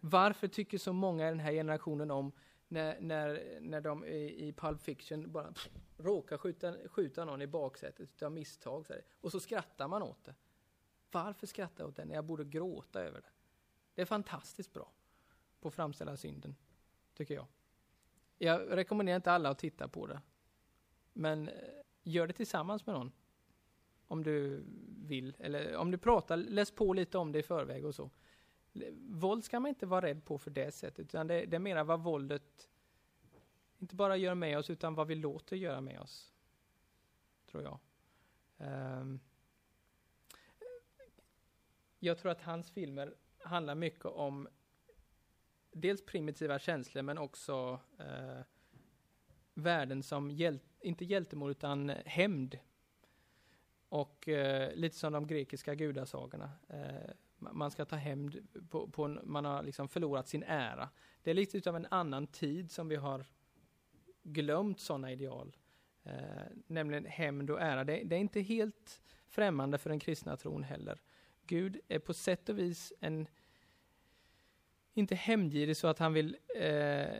Varför 0.00 0.48
tycker 0.48 0.78
så 0.78 0.92
många 0.92 1.26
i 1.26 1.30
den 1.30 1.40
här 1.40 1.52
generationen 1.52 2.10
om 2.10 2.32
när, 2.68 3.00
när, 3.00 3.58
när 3.60 3.80
de 3.80 4.04
i, 4.04 4.48
i 4.48 4.52
Pulp 4.52 4.82
Fiction 4.82 5.32
bara 5.32 5.52
pff, 5.52 5.68
råkar 5.96 6.38
skjuta, 6.38 6.88
skjuta 6.88 7.24
någon 7.24 7.42
i 7.42 7.46
baksätet 7.46 8.22
av 8.22 8.32
misstag. 8.32 8.86
Så 8.86 8.92
här, 8.92 9.02
och 9.20 9.32
så 9.32 9.40
skrattar 9.40 9.88
man 9.88 10.02
åt 10.02 10.24
det. 10.24 10.34
Varför 11.10 11.46
skrattar 11.46 11.84
jag 11.84 11.88
åt 11.88 11.96
det 11.96 12.04
när 12.04 12.14
jag 12.14 12.24
borde 12.24 12.44
gråta 12.44 13.00
över 13.00 13.20
det? 13.20 13.30
Det 13.94 14.02
är 14.02 14.06
fantastiskt 14.06 14.72
bra 14.72 14.92
på 15.60 15.68
att 15.68 15.74
framställa 15.74 16.16
synden, 16.16 16.56
tycker 17.14 17.34
jag. 17.34 17.46
Jag 18.38 18.76
rekommenderar 18.76 19.16
inte 19.16 19.32
alla 19.32 19.48
att 19.48 19.58
titta 19.58 19.88
på 19.88 20.06
det. 20.06 20.20
Men 21.12 21.48
eh, 21.48 21.54
gör 22.02 22.26
det 22.26 22.32
tillsammans 22.32 22.86
med 22.86 22.94
någon. 22.94 23.12
Om 24.06 24.22
du 24.22 24.64
vill. 25.06 25.36
Eller 25.38 25.76
om 25.76 25.90
du 25.90 25.98
pratar, 25.98 26.36
läs 26.36 26.70
på 26.70 26.92
lite 26.92 27.18
om 27.18 27.32
det 27.32 27.38
i 27.38 27.42
förväg 27.42 27.84
och 27.84 27.94
så. 27.94 28.10
Våld 29.08 29.44
ska 29.44 29.60
man 29.60 29.68
inte 29.68 29.86
vara 29.86 30.06
rädd 30.06 30.24
på 30.24 30.38
för 30.38 30.50
det 30.50 30.74
sättet, 30.74 30.98
utan 30.98 31.26
det, 31.26 31.46
det 31.46 31.56
är 31.56 31.60
mera 31.60 31.84
vad 31.84 32.02
våldet 32.02 32.68
inte 33.78 33.94
bara 33.94 34.16
gör 34.16 34.34
med 34.34 34.58
oss, 34.58 34.70
utan 34.70 34.94
vad 34.94 35.06
vi 35.06 35.14
låter 35.14 35.56
göra 35.56 35.80
med 35.80 36.00
oss. 36.00 36.32
Tror 37.50 37.62
jag. 37.62 37.78
Um, 38.56 39.20
jag 41.98 42.18
tror 42.18 42.32
att 42.32 42.42
hans 42.42 42.70
filmer 42.70 43.14
handlar 43.38 43.74
mycket 43.74 44.04
om 44.04 44.48
dels 45.72 46.06
primitiva 46.06 46.58
känslor, 46.58 47.02
men 47.02 47.18
också 47.18 47.80
uh, 48.00 48.40
värden 49.54 50.02
som 50.02 50.30
hjäl 50.30 50.60
inte 50.80 51.04
hjältemod 51.04 51.50
utan 51.50 51.88
hämnd. 51.88 52.58
Och 53.88 54.28
uh, 54.28 54.74
lite 54.74 54.96
som 54.96 55.12
de 55.12 55.26
grekiska 55.26 55.74
gudasagorna. 55.74 56.50
Uh, 56.70 57.10
man 57.38 57.70
ska 57.70 57.84
ta 57.84 57.96
hämnd 57.96 58.48
på, 58.70 58.88
på, 58.88 59.08
man 59.08 59.44
har 59.44 59.62
liksom 59.62 59.88
förlorat 59.88 60.28
sin 60.28 60.42
ära. 60.42 60.88
Det 61.22 61.30
är 61.30 61.34
lite 61.34 61.70
av 61.70 61.76
en 61.76 61.86
annan 61.90 62.26
tid 62.26 62.70
som 62.70 62.88
vi 62.88 62.96
har 62.96 63.26
glömt 64.22 64.80
sådana 64.80 65.12
ideal. 65.12 65.56
Eh, 66.04 66.12
nämligen 66.66 67.04
hämnd 67.04 67.50
och 67.50 67.60
ära. 67.60 67.84
Det, 67.84 68.02
det, 68.04 68.16
är 68.16 68.20
inte 68.20 68.40
helt 68.40 69.00
främmande 69.28 69.78
för 69.78 69.90
den 69.90 70.00
kristna 70.00 70.36
tron 70.36 70.62
heller. 70.62 71.00
Gud 71.46 71.80
är 71.88 71.98
på 71.98 72.14
sätt 72.14 72.48
och 72.48 72.58
vis 72.58 72.92
en, 73.00 73.26
inte 74.94 75.14
hämndgirig 75.14 75.76
så 75.76 75.86
att 75.86 75.98
han 75.98 76.12
vill 76.12 76.36
eh, 76.56 76.62
eh 76.62 77.18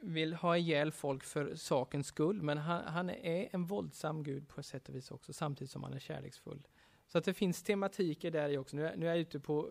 vill 0.00 0.34
ha 0.34 0.56
ihjäl 0.56 0.92
folk 0.92 1.24
för 1.24 1.54
sakens 1.54 2.06
skull, 2.06 2.42
men 2.42 2.58
han, 2.58 2.84
han, 2.84 3.10
är 3.10 3.48
en 3.52 3.64
våldsam 3.64 4.22
gud 4.22 4.48
på 4.48 4.62
sätt 4.62 4.88
och 4.88 4.94
vis 4.94 5.10
också, 5.10 5.32
samtidigt 5.32 5.70
som 5.70 5.82
han 5.82 5.94
är 5.94 5.98
kärleksfull. 5.98 6.66
Så 7.06 7.18
att 7.18 7.24
det 7.24 7.34
finns 7.34 7.62
tematiker 7.62 8.30
där 8.30 8.48
i 8.48 8.58
också. 8.58 8.76
Nu, 8.76 8.92
nu 8.96 9.06
är 9.06 9.10
jag 9.10 9.18
ute 9.18 9.40
på, 9.40 9.70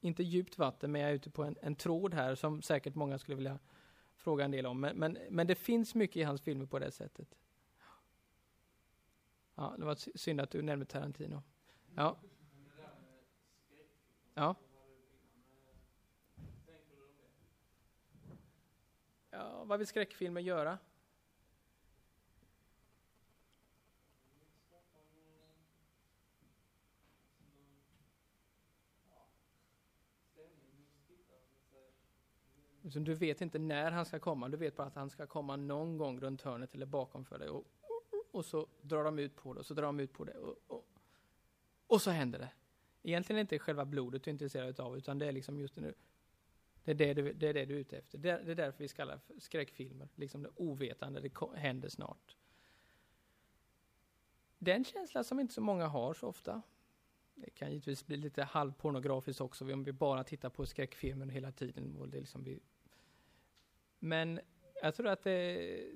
inte 0.00 0.22
djupt 0.22 0.58
vatten, 0.58 0.92
men 0.92 1.00
jag 1.00 1.10
är 1.10 1.14
ute 1.14 1.30
på 1.30 1.44
en, 1.44 1.56
en 1.62 1.74
tråd 1.74 2.14
här 2.14 2.34
som 2.34 2.62
säkert 2.62 2.94
många 2.94 3.18
skulle 3.18 3.36
vilja 3.36 3.58
fråga 4.16 4.44
en 4.44 4.50
del 4.50 4.66
om. 4.66 4.80
Men, 4.80 4.96
men, 4.96 5.18
men 5.30 5.46
det 5.46 5.54
finns 5.54 5.94
mycket 5.94 6.16
i 6.16 6.22
hans 6.22 6.40
filmer 6.40 6.66
på 6.66 6.78
det 6.78 6.90
sättet. 6.90 7.38
Ja, 9.54 9.74
det 9.78 9.84
var 9.84 10.18
synd 10.18 10.40
att 10.40 10.50
du 10.50 10.62
nämnde 10.62 10.86
Tarantino. 10.86 11.42
Ja. 11.94 12.16
Ja. 14.34 14.54
Ja, 19.30 19.64
vad 19.64 19.78
vill 19.78 19.86
skräckfilmer 19.86 20.40
göra? 20.40 20.78
Liksom, 32.88 33.04
du 33.04 33.14
vet 33.14 33.40
inte 33.40 33.58
när 33.58 33.90
han 33.90 34.06
ska 34.06 34.18
komma, 34.18 34.48
du 34.48 34.56
vet 34.56 34.76
bara 34.76 34.86
att 34.86 34.94
han 34.94 35.10
ska 35.10 35.26
komma 35.26 35.56
någon 35.56 35.98
gång 35.98 36.20
runt 36.20 36.42
hörnet 36.42 36.74
eller 36.74 36.86
bakom 36.86 37.24
för 37.24 37.38
dig. 37.38 37.48
Och, 37.48 37.64
och 38.30 38.44
så 38.44 38.66
drar 38.82 39.04
de 39.04 39.18
ut 39.18 39.36
på 39.36 39.54
det, 39.54 39.60
och 39.60 39.66
så 39.66 39.74
drar 39.74 39.82
de 39.82 40.00
ut 40.00 40.12
på 40.12 40.24
det. 40.24 40.32
Och, 40.32 40.56
och, 40.66 40.86
och 41.86 42.02
så 42.02 42.10
händer 42.10 42.38
det. 42.38 42.50
Egentligen 43.02 43.36
är 43.36 43.38
det 43.38 43.40
inte 43.40 43.58
själva 43.58 43.84
blodet 43.84 44.22
du 44.22 44.30
är 44.30 44.32
intresserad 44.32 44.80
av, 44.80 44.96
utan 44.96 45.18
det 45.18 45.26
är 45.26 45.32
liksom 45.32 45.58
just 45.58 45.76
nu. 45.76 45.94
Det 46.84 46.90
är 46.90 46.94
det, 46.94 47.14
du, 47.14 47.32
det 47.32 47.48
är 47.48 47.54
det 47.54 47.64
du 47.64 47.74
är 47.74 47.78
ute 47.78 47.98
efter. 47.98 48.18
Det, 48.18 48.42
det 48.44 48.50
är 48.50 48.56
därför 48.56 48.78
vi 48.78 48.88
kallar 48.88 49.20
skräckfilmer, 49.38 50.08
liksom 50.14 50.42
det 50.42 50.50
ovetande, 50.56 51.20
det 51.20 51.32
händer 51.54 51.88
snart. 51.88 52.36
Den 54.58 54.84
känslan 54.84 55.24
som 55.24 55.40
inte 55.40 55.54
så 55.54 55.60
många 55.60 55.86
har 55.86 56.14
så 56.14 56.26
ofta. 56.28 56.62
Det 57.34 57.50
kan 57.50 57.70
givetvis 57.70 58.06
bli 58.06 58.16
lite 58.16 58.44
halvpornografiskt 58.44 59.40
också 59.40 59.72
om 59.72 59.84
vi 59.84 59.92
bara 59.92 60.24
tittar 60.24 60.50
på 60.50 60.66
skräckfilmer 60.66 61.26
hela 61.26 61.52
tiden. 61.52 61.96
Och 61.96 62.08
det 62.08 62.20
liksom 62.20 62.44
vi... 62.44 62.60
Men 63.98 64.40
jag 64.82 64.94
tror 64.94 65.08
att 65.08 65.26
eh, 65.26 65.32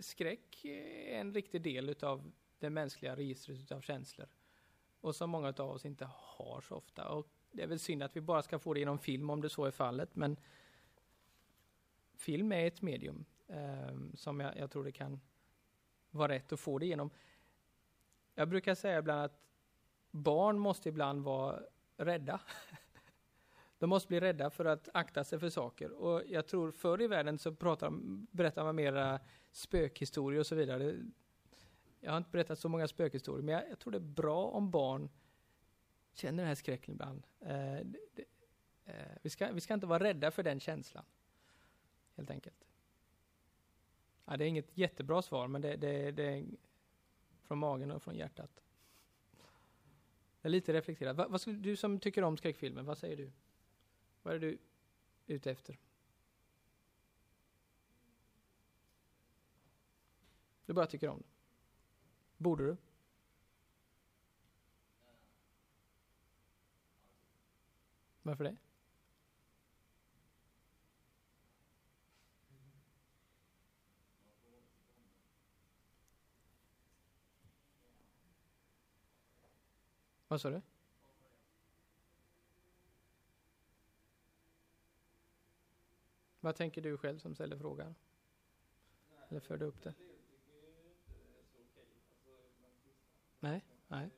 skräck 0.01 0.65
är 0.65 1.20
en 1.20 1.35
riktig 1.35 1.62
del 1.62 1.95
av 2.03 2.33
det 2.59 2.70
mänskliga 2.70 3.16
registret 3.16 3.73
av 3.73 3.81
känslor. 3.81 4.29
Och 5.01 5.16
som 5.16 5.31
många 5.31 5.49
av 5.49 5.70
oss 5.70 5.85
inte 5.85 6.09
har 6.11 6.61
så 6.61 6.74
ofta. 6.74 7.09
Och 7.09 7.29
det 7.53 7.62
är 7.62 7.66
väl 7.66 7.79
synd 7.79 8.03
att 8.03 8.16
vi 8.16 8.20
bara 8.20 8.43
ska 8.43 8.59
få 8.59 8.74
det 8.74 8.81
genom 8.81 8.99
film 8.99 9.31
om 9.31 9.41
det 9.41 9.49
så 9.49 9.65
är 9.65 9.70
fallet. 9.70 10.16
Men 10.16 10.37
film 12.15 12.53
är 12.53 12.66
ett 12.66 12.83
medium 12.83 13.24
eh, 13.49 13.97
som 14.15 14.41
jag, 14.41 14.57
jag, 14.57 14.70
tror 14.70 14.85
det 14.85 14.93
kan 14.93 15.20
vara 16.11 16.33
rätt 16.33 16.53
att 16.53 16.61
få 16.61 16.79
det 16.79 16.87
genom. 16.87 17.11
Jag 18.35 18.49
brukar 18.49 18.74
säga 18.74 18.99
ibland 18.99 19.20
att 19.20 19.41
barn 20.11 20.59
måste 20.59 20.89
ibland 20.89 21.24
vara 21.24 21.62
rädda. 21.97 22.41
De 23.83 23.91
måste 23.91 24.09
bli 24.09 24.21
rädda 24.21 24.51
för 24.51 24.65
att 24.65 24.89
akta 24.95 25.25
sig 25.25 25.39
för 25.39 25.49
saker. 25.49 25.91
Och 25.91 26.23
jag 26.27 26.47
tror 26.47 26.71
förr 26.71 27.03
i 27.03 27.07
världen 27.07 27.39
så 27.39 27.55
pratar, 27.55 27.91
berättar 28.37 28.65
man 28.65 28.77
mera 28.77 29.21
spökhistorier 29.51 30.41
och 30.41 30.47
så 30.47 30.55
vidare. 30.55 30.97
Jag 32.01 32.11
har 32.11 32.19
inte 32.19 32.31
berättat 32.31 32.59
så 32.59 32.69
många 32.69 32.89
spökhistorier, 32.89 33.43
men 33.43 33.55
jag, 33.55 33.71
jag 33.71 33.79
tror 33.79 33.91
det 33.91 33.99
är 33.99 34.01
bra 34.01 34.45
om 34.47 34.71
barn 34.71 35.11
känner 36.13 36.39
den 36.39 36.47
här 36.47 36.55
skräcken 36.55 36.95
ibland. 36.95 37.27
Eh, 37.41 37.49
det, 37.85 37.99
det, 38.15 38.25
eh, 38.85 39.17
vi, 39.23 39.31
ska, 39.31 39.53
vi 39.53 39.61
ska 39.61 39.75
inte 39.75 39.87
vara 39.87 40.05
rädda 40.05 40.31
för 40.31 40.43
den 40.43 40.61
känslan, 40.61 41.05
helt 42.17 42.31
enkelt. 42.31 42.65
Ja, 44.25 44.37
det 44.37 44.45
är 44.45 44.49
inget 44.49 44.79
jättebra 44.79 45.23
svar, 45.23 45.49
men 45.49 45.63
det, 45.63 45.77
det, 45.77 46.11
det 46.11 46.25
är 46.25 46.45
från 47.43 47.59
magen 47.59 47.91
och 47.91 48.03
från 48.03 48.15
hjärtat. 48.15 48.63
Det 50.41 50.49
är 50.49 50.51
lite 50.51 50.73
reflekterat. 50.73 51.17
Va, 51.17 51.27
vad 51.29 51.41
skulle, 51.41 51.59
du 51.59 51.77
som 51.77 52.01
tycker 52.01 52.25
om 52.25 52.37
skräckfilmer, 52.37 52.83
vad 52.83 52.99
säger 52.99 53.17
du? 53.17 53.33
Vad 54.23 54.35
är 54.35 54.39
du 54.39 54.59
ute 55.27 55.51
efter? 55.51 55.78
Du 60.66 60.73
bara 60.73 60.86
tycker 60.86 61.09
om 61.09 61.19
det. 61.19 61.24
Borde 62.36 62.66
du? 62.66 62.77
Varför 68.23 68.44
det? 68.44 68.57
Vad 80.28 80.40
sa 80.40 80.51
du? 80.51 80.61
Vad 86.44 86.56
tänker 86.56 86.82
du 86.82 86.97
själv 86.97 87.19
som 87.19 87.35
ställer 87.35 87.56
frågan? 87.56 87.94
Eller 89.28 89.40
förde 89.40 89.64
upp 89.64 89.82
det? 89.82 89.94
Nej, 93.40 93.64
nej. 93.89 94.10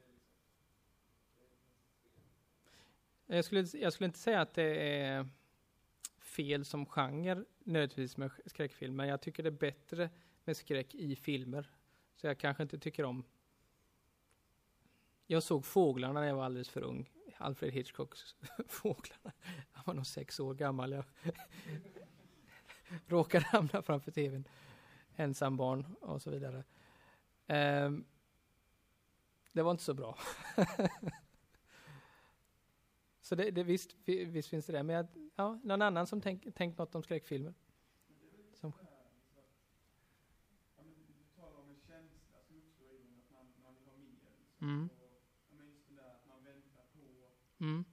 Jag 3.26 3.44
skulle, 3.44 3.66
jag 3.72 3.92
skulle 3.92 4.06
inte 4.06 4.18
säga 4.18 4.40
att 4.40 4.54
det 4.54 4.98
är 4.98 5.28
fel 6.18 6.64
som 6.64 6.86
genre 6.86 7.44
nödvändigtvis 7.58 8.16
med 8.16 8.30
skräckfilm, 8.46 8.96
men 8.96 9.08
jag 9.08 9.20
tycker 9.20 9.42
det 9.42 9.48
är 9.48 9.50
bättre 9.50 10.10
med 10.44 10.56
skräck 10.56 10.94
i 10.94 11.16
filmer. 11.16 11.70
Så 12.16 12.26
jag 12.26 12.38
kanske 12.38 12.62
inte 12.62 12.78
tycker 12.78 13.04
om... 13.04 13.24
Jag 15.26 15.42
såg 15.42 15.64
Fåglarna 15.64 16.20
när 16.20 16.26
jag 16.26 16.36
var 16.36 16.44
alldeles 16.44 16.68
för 16.68 16.82
ung. 16.82 17.10
Alfred 17.36 17.72
Hitchcocks 17.72 18.36
Fåglarna. 18.68 19.32
Han 19.72 19.84
var 19.86 19.94
nog 19.94 20.06
sex 20.06 20.40
år 20.40 20.54
gammal. 20.54 20.92
Jag 20.92 21.04
råkade 23.06 23.44
hamna 23.44 23.82
framför 23.82 24.10
tvn. 24.10 24.44
Ensam 25.16 25.56
barn 25.56 25.96
och 26.00 26.22
så 26.22 26.30
vidare. 26.30 26.64
Um, 27.46 28.04
det 29.52 29.62
var 29.62 29.70
inte 29.70 29.82
så 29.82 29.94
bra. 29.94 30.18
så 33.20 33.34
det, 33.34 33.50
det, 33.50 33.62
visst, 33.62 33.96
visst 34.06 34.48
finns 34.48 34.66
det 34.66 34.72
det. 34.72 34.82
Men 34.82 34.96
jag, 34.96 35.06
ja, 35.36 35.60
någon 35.62 35.82
annan 35.82 36.06
som 36.06 36.20
tänkt 36.20 36.46
tänk 36.54 36.78
något 36.78 36.94
om 36.94 37.02
skräckfilmer? 37.02 37.54
Som. 38.52 38.72
Mm. 44.60 44.88
Mm. 47.58 47.84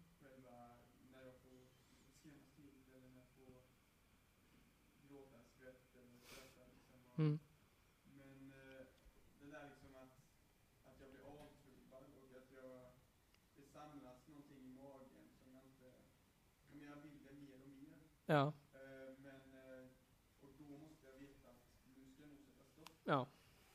Ja. 18.32 18.54
Men, 18.74 19.90
och 20.42 20.50
då 20.58 20.78
måste 20.78 21.06
jag 21.06 21.20
veta 21.20 21.50
att 21.50 21.62
nu 21.96 22.12
ska 22.12 22.22
jag 22.22 22.30
nog 22.30 22.40
sätta 22.40 22.64
stopp. 22.66 22.90
Ja. 23.04 23.28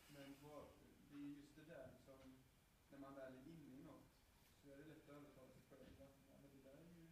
Men 0.07 0.37
vad, 0.43 0.65
det 1.11 1.17
är 1.17 1.23
just 1.23 1.57
det 1.57 1.65
där 1.75 1.89
som, 2.07 2.19
när 2.91 2.99
man 2.99 3.15
väl 3.15 3.33
är 3.33 3.49
inne 3.49 3.81
i 3.81 3.85
något, 3.85 4.09
så 4.63 4.71
är 4.73 4.77
det 4.77 4.85
lätt 4.85 5.09
att 5.09 5.17
övertala 5.17 5.49
sig 5.49 5.63
själv 5.71 6.01
att 6.01 6.15
ja, 6.29 6.35
men 6.43 6.51
det 6.57 6.63
där 6.69 6.77
är 6.77 7.01
ju, 7.01 7.09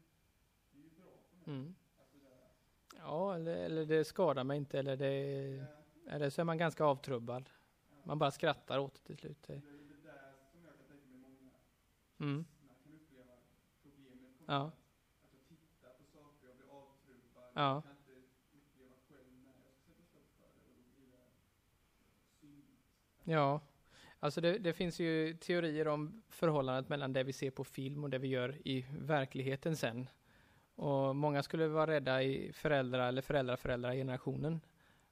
det 0.73 0.79
är 0.79 0.83
ju 0.83 0.91
bra 0.91 1.13
för 1.29 1.37
mig. 1.37 1.59
Mm. 1.59 1.75
Alltså 1.99 2.17
där, 2.19 2.49
ja, 2.97 3.35
eller, 3.35 3.57
eller 3.57 3.87
det 3.87 4.05
skadar 4.05 4.45
mig 4.45 4.57
inte, 4.57 4.79
eller 4.79 4.97
det, 4.97 5.15
ja. 5.57 6.13
eller 6.13 6.31
så 6.31 6.41
är 6.41 6.45
man 6.45 6.59
ganska 6.59 6.85
avtrubbad. 6.85 7.51
Ja. 7.91 7.97
Man 8.05 8.19
bara 8.19 8.31
skrattar 8.31 8.79
åt 8.79 8.95
det 8.95 9.01
till 9.01 9.17
slut. 9.17 9.43
Det 9.47 9.53
är 9.53 9.57
det 9.57 10.03
där 10.03 10.33
som 10.53 10.65
jag 10.65 10.77
kan 10.77 10.87
tänka 10.87 11.07
mig 11.07 11.19
många 11.21 11.51
mm. 12.19 12.45
kan 12.85 12.95
uppleva 12.95 13.37
problemet. 13.83 14.33
Ja. 14.47 14.71
Ja. 17.55 17.83
Ja, 23.25 23.61
alltså 24.21 24.41
det, 24.41 24.59
det, 24.59 24.73
finns 24.73 25.01
ju 25.01 25.35
teorier 25.35 25.89
om 25.89 26.23
förhållandet 26.29 26.89
mellan 26.89 27.13
det 27.13 27.23
vi 27.23 27.33
ser 27.33 27.51
på 27.51 27.65
film 27.65 28.05
och 28.05 28.11
det 28.11 28.19
vi 28.19 28.29
gör 28.29 28.69
i 28.69 28.87
verkligheten 28.99 29.77
sen. 29.77 30.09
Och 30.75 31.17
många 31.17 31.43
skulle 31.43 31.69
vara 31.69 31.91
rädda 31.91 32.23
i 32.23 32.53
föräldrar 32.53 33.09
eller 33.09 33.23
föräldrar 33.23 33.57
föräldrar 33.57 33.95
generationen 33.95 34.61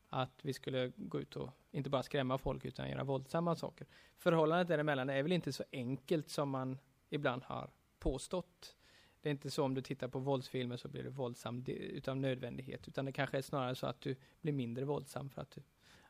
att 0.09 0.45
vi 0.45 0.53
skulle 0.53 0.93
gå 0.97 1.21
ut 1.21 1.37
och 1.37 1.51
inte 1.71 1.91
bara 1.91 2.03
skrämma 2.03 2.39
folk 2.39 2.65
utan 2.65 2.91
göra 2.91 3.05
våldsamma 3.05 3.57
saker. 3.57 3.87
Förhållandet 4.17 4.69
däremellan 4.69 5.11
är 5.11 5.23
väl 5.23 5.33
inte 5.33 5.53
så 5.53 5.65
enkelt 5.73 6.29
som 6.29 6.51
man 6.51 6.79
ibland 7.09 7.43
har 7.43 7.71
påstått. 7.99 8.77
Det 9.23 9.29
är 9.29 9.31
inte 9.31 9.51
så 9.51 9.65
om 9.65 9.75
du 9.75 9.81
tittar 9.81 10.09
på 10.09 10.19
våldsfilmer 10.19 10.77
så 10.77 10.89
blir 10.89 11.03
du 11.03 11.11
våldsam 11.11 11.65
utan 11.67 12.21
nödvändighet, 12.21 12.89
utan 12.89 13.05
det 13.05 13.13
kanske 13.13 13.39
är 13.39 13.43
snarare 13.43 13.75
så 13.75 13.87
att 13.87 14.01
du 14.01 14.17
blir 14.41 14.53
mindre 14.53 14.85
våldsam 14.85 15.31
för 15.31 15.43
att 15.43 15.51
du, 15.51 15.63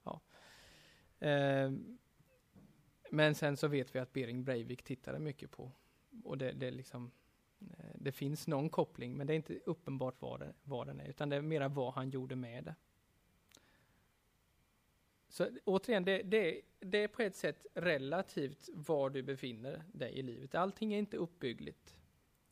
ja. 0.03 0.21
Eh, 1.29 1.73
men 3.11 3.35
sen 3.35 3.57
så 3.57 3.69
vet 3.69 3.95
vi 3.95 3.99
att 3.99 4.13
Bering 4.13 4.45
Breivik 4.45 4.83
tittade 4.83 5.19
mycket 5.19 5.51
på, 5.51 5.73
och 6.25 6.39
det, 6.39 6.53
det 6.53 6.71
liksom, 6.71 7.11
eh, 7.61 7.95
det 7.95 8.13
finns 8.13 8.47
någon 8.47 8.69
koppling, 8.69 9.17
men 9.17 9.27
det 9.27 9.33
är 9.33 9.37
inte 9.37 9.59
uppenbart 9.67 10.15
vad, 10.19 10.41
det, 10.41 10.53
vad 10.63 10.87
den 10.87 11.01
är, 11.01 11.09
utan 11.09 11.29
det 11.29 11.37
är 11.37 11.43
mera 11.43 11.69
vad 11.69 11.95
han 11.95 12.11
gjorde 12.11 12.37
med 12.37 12.65
det. 12.65 12.75
Så 15.29 15.51
återigen, 15.65 16.05
det, 16.05 16.23
det, 16.23 16.61
det, 16.81 16.99
är 16.99 17.09
på 17.09 17.23
ett 17.23 17.37
sätt 17.37 17.67
relativt 17.75 18.69
var 18.75 19.11
du 19.11 19.23
befinner 19.23 19.83
dig 19.93 20.13
i 20.13 20.23
livet. 20.23 20.55
Allting 20.55 20.95
är 20.95 20.99
inte 20.99 21.17
uppbyggligt. 21.17 21.97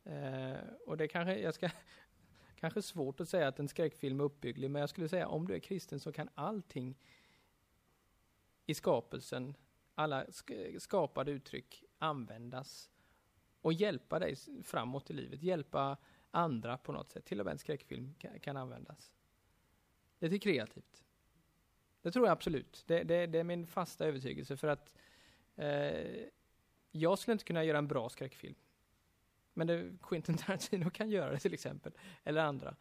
Eh, 0.05 0.59
och 0.86 0.97
det 0.97 1.09
kanske, 1.09 1.39
jag 1.39 1.55
ska, 1.55 1.70
kanske 2.56 2.82
svårt 2.82 3.20
att 3.20 3.28
säga 3.28 3.48
att 3.48 3.59
en 3.59 3.68
skräckfilm 3.68 4.20
är 4.20 4.24
uppbygglig, 4.24 4.70
men 4.70 4.81
jag 4.81 4.90
skulle 4.90 5.09
säga 5.09 5.28
om 5.28 5.47
du 5.47 5.55
är 5.55 5.59
kristen 5.59 6.01
så 6.01 6.12
kan 6.12 6.28
allting 6.35 6.98
i 8.66 8.74
skapelsen, 8.74 9.55
alla 9.94 10.27
skapade 10.78 11.31
uttryck 11.31 11.85
användas 11.98 12.90
och 13.60 13.72
hjälpa 13.72 14.18
dig 14.18 14.36
framåt 14.62 15.10
i 15.10 15.12
livet, 15.12 15.43
hjälpa 15.43 15.97
andra 16.31 16.78
på 16.78 16.93
något 16.93 17.10
sätt. 17.10 17.24
Till 17.24 17.40
och 17.40 17.47
med 17.47 17.52
en 17.52 17.59
skräckfilm 17.59 18.14
kan, 18.40 18.56
användas. 18.56 19.12
Lite 20.18 20.39
kreativt. 20.39 21.05
Det 22.02 22.10
tror 22.10 22.27
jag 22.27 22.32
absolut. 22.32 22.85
Det, 22.86 23.02
det, 23.02 23.27
det 23.27 23.39
är 23.39 23.44
min 23.44 23.66
fasta 23.66 24.06
övertygelse 24.06 24.56
för 24.56 24.68
att 24.68 24.94
eh, 25.56 26.27
jag 26.90 27.18
skulle 27.18 27.32
inte 27.32 27.44
kunna 27.44 27.64
göra 27.64 27.78
en 27.78 27.89
bra 27.89 28.09
skräckfilm. 28.09 28.55
Men 29.61 29.66
det, 29.66 29.93
Quentin 30.03 30.37
Tarantino 30.37 30.91
kan 30.91 31.11
göra 31.11 31.31
det 31.31 31.39
till 31.39 31.55
exempel, 31.55 31.93
eller 32.24 32.41
andra. 32.41 32.77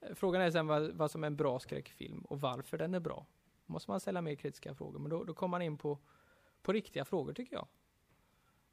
Eh, 0.00 0.14
frågan 0.14 0.42
är 0.42 0.50
sen 0.50 0.66
vad, 0.66 0.90
vad 0.90 1.10
som 1.10 1.24
är 1.24 1.26
en 1.26 1.36
bra 1.36 1.58
skräckfilm 1.58 2.20
och 2.20 2.40
varför 2.40 2.78
den 2.78 2.94
är 2.94 3.00
bra. 3.00 3.26
Då 3.66 3.72
måste 3.72 3.90
man 3.90 4.00
ställa 4.00 4.22
mer 4.22 4.34
kritiska 4.34 4.74
frågor, 4.74 4.98
men 4.98 5.10
då, 5.10 5.24
då 5.24 5.34
kommer 5.34 5.50
man 5.50 5.62
in 5.62 5.78
på, 5.78 5.98
på 6.62 6.72
riktiga 6.72 7.04
frågor 7.04 7.32
tycker 7.32 7.56
jag. 7.56 7.68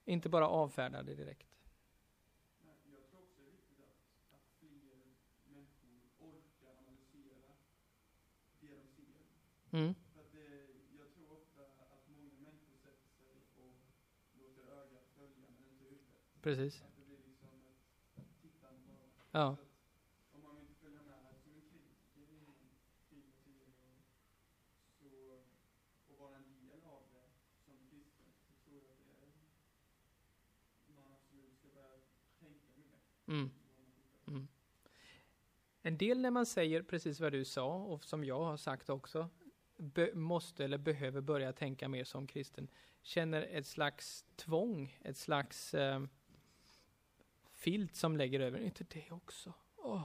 Inte 0.05 0.29
bara 0.29 0.47
avfärda 0.49 1.03
det 1.03 1.15
direkt. 1.15 1.57
Jag 2.65 2.75
tror 2.83 2.97
också 2.97 3.17
det 3.37 3.47
är 3.47 3.51
viktigt 3.51 3.79
att, 4.31 4.41
fler 4.59 4.97
människor 5.45 5.93
orkar 6.19 6.71
analysera 6.81 7.53
det 8.59 8.67
de 8.67 8.87
ser. 8.87 9.77
Mm. 9.77 9.95
För 10.13 10.21
att 10.21 10.31
det, 10.31 10.47
jag 10.99 11.13
tror 11.13 11.31
ofta 11.31 11.61
att 11.95 12.07
många 12.07 12.33
människor 12.39 12.77
sätter 12.77 13.09
sig 13.17 13.31
och 13.57 13.73
låter 14.39 14.63
ögat 14.81 15.05
följa 15.15 15.47
men 15.57 15.65
inte 15.69 15.83
huvudet. 15.83 16.41
Precis. 16.41 16.96
Ja. 19.37 19.57
En 20.33 20.41
del. 32.75 33.27
Mm. 33.27 33.49
Mm. 34.27 34.47
En 35.81 35.97
del 35.97 36.21
när 36.21 36.31
man 36.31 36.45
säger 36.45 36.81
precis 36.83 37.19
vad 37.19 37.31
du 37.31 37.45
sa 37.45 37.75
och 37.75 38.03
som 38.03 38.23
jag 38.23 38.39
har 38.39 38.57
sagt 38.57 38.89
också, 38.89 39.29
be, 39.77 40.13
måste 40.13 40.63
eller 40.65 40.77
behöver 40.77 41.21
börja 41.21 41.53
tänka 41.53 41.87
mer 41.87 42.03
som 42.03 42.27
kristen 42.27 42.67
känner 43.01 43.41
ett 43.41 43.67
slags 43.67 44.25
tvång, 44.35 44.97
ett 45.01 45.17
slags 45.17 45.73
eh, 45.73 46.01
filt 47.57 47.95
som 47.95 48.17
lägger 48.17 48.39
över, 48.39 48.59
inte 48.59 48.85
det 48.89 49.11
också. 49.11 49.53
Oh. 49.75 50.03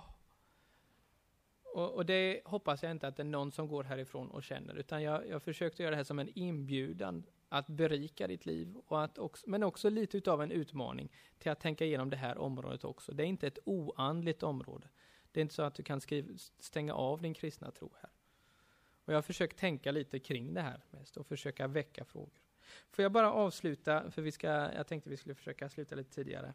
Och, 1.62 1.94
och, 1.94 2.06
det 2.06 2.40
hoppas 2.44 2.82
jag 2.82 2.90
inte 2.90 3.08
att 3.08 3.16
det 3.16 3.22
är 3.22 3.24
någon 3.24 3.52
som 3.52 3.68
går 3.68 3.84
härifrån 3.84 4.30
och 4.30 4.42
känner, 4.42 4.74
utan 4.74 5.02
jag, 5.02 5.28
jag 5.28 5.42
försökte 5.42 5.82
göra 5.82 5.90
det 5.90 5.96
här 5.96 6.04
som 6.04 6.18
en 6.18 6.30
inbjudan 6.34 7.24
att 7.48 7.66
berika 7.66 8.26
ditt 8.26 8.46
liv, 8.46 8.76
och 8.86 9.04
att 9.04 9.18
också, 9.18 9.50
men 9.50 9.62
också 9.62 9.90
lite 9.90 10.16
utav 10.16 10.42
en 10.42 10.50
utmaning 10.50 11.12
till 11.38 11.50
att 11.50 11.60
tänka 11.60 11.84
igenom 11.84 12.10
det 12.10 12.16
här 12.16 12.38
området 12.38 12.84
också. 12.84 13.12
Det 13.12 13.22
är 13.22 13.26
inte 13.26 13.46
ett 13.46 13.58
oandligt 13.64 14.42
område. 14.42 14.88
Det 15.32 15.40
är 15.40 15.42
inte 15.42 15.54
så 15.54 15.62
att 15.62 15.74
du 15.74 15.82
kan 15.82 16.00
skriva, 16.00 16.38
stänga 16.58 16.94
av 16.94 17.22
din 17.22 17.34
kristna 17.34 17.70
tro 17.70 17.92
här. 18.00 18.10
Och 19.04 19.12
jag 19.12 19.16
har 19.16 19.22
försökt 19.22 19.58
tänka 19.58 19.92
lite 19.92 20.18
kring 20.18 20.54
det 20.54 20.60
här 20.60 20.84
mest 20.90 21.16
och 21.16 21.26
försöka 21.26 21.66
väcka 21.66 22.04
frågor. 22.04 22.40
Får 22.90 23.02
jag 23.02 23.12
bara 23.12 23.32
avsluta, 23.32 24.10
för 24.10 24.22
vi 24.22 24.32
ska, 24.32 24.48
jag 24.48 24.86
tänkte 24.86 25.10
vi 25.10 25.16
skulle 25.16 25.34
försöka 25.34 25.68
sluta 25.68 25.94
lite 25.94 26.14
tidigare. 26.14 26.54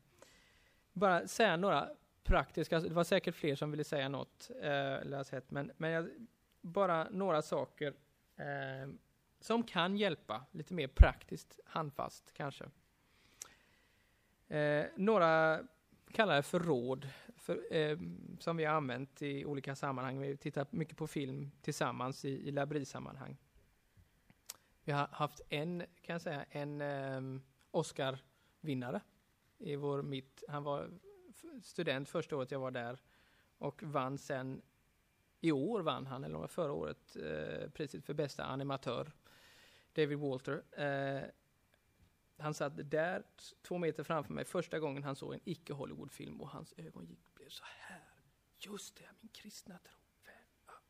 Bara 0.97 1.27
säga 1.27 1.57
några 1.57 1.89
praktiska, 2.23 2.79
det 2.79 2.93
var 2.93 3.03
säkert 3.03 3.35
fler 3.35 3.55
som 3.55 3.71
ville 3.71 3.83
säga 3.83 4.09
något, 4.09 4.51
eh, 4.61 5.23
sett, 5.23 5.51
men, 5.51 5.71
men 5.77 5.91
jag, 5.91 6.09
bara 6.61 7.07
några 7.09 7.41
saker 7.41 7.93
eh, 8.35 8.89
som 9.39 9.63
kan 9.63 9.97
hjälpa, 9.97 10.45
lite 10.51 10.73
mer 10.73 10.87
praktiskt, 10.87 11.59
handfast 11.65 12.33
kanske. 12.33 12.65
Eh, 14.47 14.85
några 14.95 15.59
kallar 16.11 16.35
det 16.35 16.43
för 16.43 16.59
råd, 16.59 17.09
för, 17.35 17.75
eh, 17.75 17.97
som 18.39 18.57
vi 18.57 18.65
har 18.65 18.75
använt 18.75 19.21
i 19.21 19.45
olika 19.45 19.75
sammanhang. 19.75 20.19
Vi 20.21 20.37
tittar 20.37 20.67
mycket 20.69 20.97
på 20.97 21.07
film 21.07 21.51
tillsammans 21.61 22.25
i, 22.25 22.47
i 22.47 22.51
labrisammanhang. 22.51 23.37
Vi 24.83 24.91
har 24.91 25.07
haft 25.11 25.41
en, 25.49 25.79
kan 25.79 26.13
jag 26.13 26.21
säga, 26.21 26.45
en 26.49 26.81
eh, 26.81 27.41
Oscar-vinnare 27.71 29.01
i 29.57 29.75
vår 29.75 30.01
mitt. 30.01 30.43
Han 30.47 30.63
var 30.63 30.91
student 31.63 32.09
första 32.09 32.37
året 32.37 32.51
jag 32.51 32.59
var 32.59 32.71
där 32.71 32.99
och 33.57 33.83
vann 33.83 34.17
sen 34.17 34.61
i 35.41 35.51
år 35.51 35.81
vann 35.81 36.05
han, 36.05 36.23
eller 36.23 36.47
förra 36.47 36.71
året, 36.71 37.15
eh, 37.15 37.69
priset 37.69 38.05
för 38.05 38.13
bästa 38.13 38.43
animatör. 38.43 39.11
David 39.93 40.17
Walter. 40.17 40.63
Eh, 40.71 41.23
han 42.37 42.53
satt 42.53 42.91
där, 42.91 43.23
två 43.61 43.77
meter 43.77 44.03
framför 44.03 44.33
mig, 44.33 44.45
första 44.45 44.79
gången 44.79 45.03
han 45.03 45.15
såg 45.15 45.33
en 45.33 45.39
icke-Hollywood-film 45.43 46.41
och 46.41 46.49
hans 46.49 46.73
ögon 46.77 47.05
gick, 47.05 47.33
blev 47.33 47.49
så 47.49 47.63
här. 47.65 48.03
Just 48.59 48.95
det, 48.95 49.09
min 49.19 49.29
kristna 49.29 49.77
tro. 49.77 49.99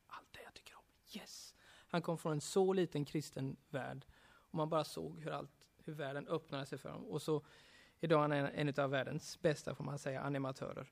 Allt 0.07 0.33
det 0.33 0.43
jag 0.43 0.53
tycker 0.53 0.75
om. 0.75 0.83
Yes! 1.13 1.55
Han 1.87 2.01
kom 2.01 2.17
från 2.17 2.31
en 2.31 2.41
så 2.41 2.73
liten 2.73 3.05
kristen 3.05 3.57
värld 3.69 4.05
och 4.29 4.55
man 4.55 4.69
bara 4.69 4.83
såg 4.83 5.19
hur, 5.19 5.31
allt, 5.31 5.65
hur 5.77 5.93
världen 5.93 6.27
öppnade 6.27 6.65
sig 6.65 6.77
för 6.77 6.89
honom. 6.89 7.07
Och 7.07 7.21
så 7.21 7.45
idag 7.99 8.17
är 8.17 8.21
han 8.21 8.31
en, 8.31 8.67
en 8.67 8.83
av 8.83 8.89
världens 8.89 9.41
bästa, 9.41 9.75
får 9.75 9.83
man 9.83 9.99
säga, 9.99 10.21
animatörer. 10.21 10.91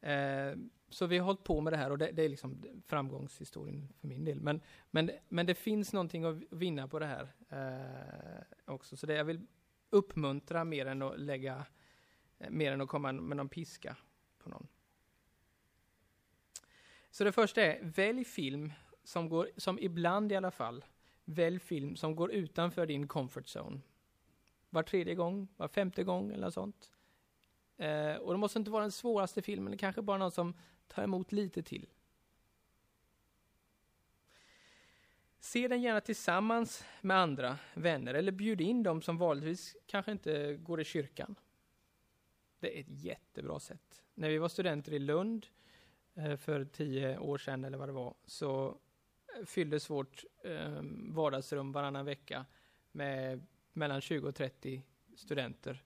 Eh, 0.00 0.56
så 0.88 1.06
vi 1.06 1.18
har 1.18 1.26
hållit 1.26 1.44
på 1.44 1.60
med 1.60 1.72
det 1.72 1.76
här 1.76 1.90
och 1.90 1.98
det, 1.98 2.10
det, 2.12 2.22
är 2.22 2.28
liksom 2.28 2.62
framgångshistorien 2.86 3.88
för 4.00 4.08
min 4.08 4.24
del. 4.24 4.40
Men, 4.40 4.60
men, 4.90 5.10
men 5.28 5.46
det 5.46 5.54
finns 5.54 5.92
någonting 5.92 6.24
att 6.24 6.36
vinna 6.50 6.88
på 6.88 6.98
det 6.98 7.06
här 7.06 7.28
eh, 7.48 8.74
också. 8.74 8.96
Så 8.96 9.06
det 9.06 9.14
jag 9.14 9.24
vill 9.24 9.46
uppmuntra 9.90 10.64
mer 10.64 10.86
än 10.86 11.02
att 11.02 11.20
lägga, 11.20 11.66
eh, 12.38 12.50
mer 12.50 12.72
än 12.72 12.80
att 12.80 12.88
komma 12.88 13.12
med 13.12 13.36
någon 13.36 13.48
piska 13.48 13.96
på 14.38 14.48
någon. 14.48 14.68
Så 17.10 17.24
det 17.24 17.32
första 17.32 17.62
är, 17.62 17.78
välj 17.82 18.24
film 18.24 18.72
som 19.04 19.28
går, 19.28 19.50
som 19.56 19.78
ibland 19.78 20.32
i 20.32 20.36
alla 20.36 20.50
fall, 20.50 20.84
välj 21.24 21.58
film 21.58 21.96
som 21.96 22.16
går 22.16 22.32
utanför 22.32 22.86
din 22.86 23.08
comfort 23.08 23.56
zone. 23.56 23.80
Var 24.70 24.82
tredje 24.82 25.14
gång, 25.14 25.48
var 25.56 25.68
femte 25.68 26.04
gång 26.04 26.32
eller 26.32 26.44
något 26.44 26.54
sånt. 26.54 26.90
Eh, 27.76 28.14
och 28.14 28.32
det 28.32 28.38
måste 28.38 28.58
inte 28.58 28.70
vara 28.70 28.82
den 28.82 28.92
svåraste 28.92 29.42
filmen, 29.42 29.70
det 29.70 29.78
kanske 29.78 30.02
bara 30.02 30.18
någon 30.18 30.30
som 30.30 30.54
tar 30.88 31.02
emot 31.02 31.32
lite 31.32 31.62
till. 31.62 31.86
Se 35.38 35.68
den 35.68 35.82
gärna 35.82 36.00
tillsammans 36.00 36.84
med 37.00 37.16
andra 37.16 37.58
vänner 37.74 38.14
eller 38.14 38.32
bjud 38.32 38.60
in 38.60 38.82
dem 38.82 39.02
som 39.02 39.18
vanligtvis 39.18 39.76
kanske 39.86 40.12
inte 40.12 40.56
går 40.56 40.80
i 40.80 40.84
kyrkan. 40.84 41.34
Det 42.58 42.76
är 42.76 42.80
ett 42.80 43.04
jättebra 43.04 43.60
sätt. 43.60 44.02
När 44.14 44.28
vi 44.28 44.38
var 44.38 44.48
studenter 44.48 44.92
i 44.92 44.98
Lund 44.98 45.46
eh, 46.14 46.36
för 46.36 46.64
tio 46.64 47.18
år 47.18 47.38
sedan 47.38 47.64
eller 47.64 47.78
vad 47.78 47.88
det 47.88 47.92
var, 47.92 48.14
så 48.24 48.78
fylldes 49.44 49.90
vårt 49.90 50.24
eh, 50.44 50.82
vardagsrum 51.10 51.72
varannan 51.72 52.04
vecka 52.04 52.46
med 52.92 53.46
mellan 53.76 54.00
20 54.00 54.28
och 54.28 54.34
30 54.34 54.82
studenter. 55.16 55.82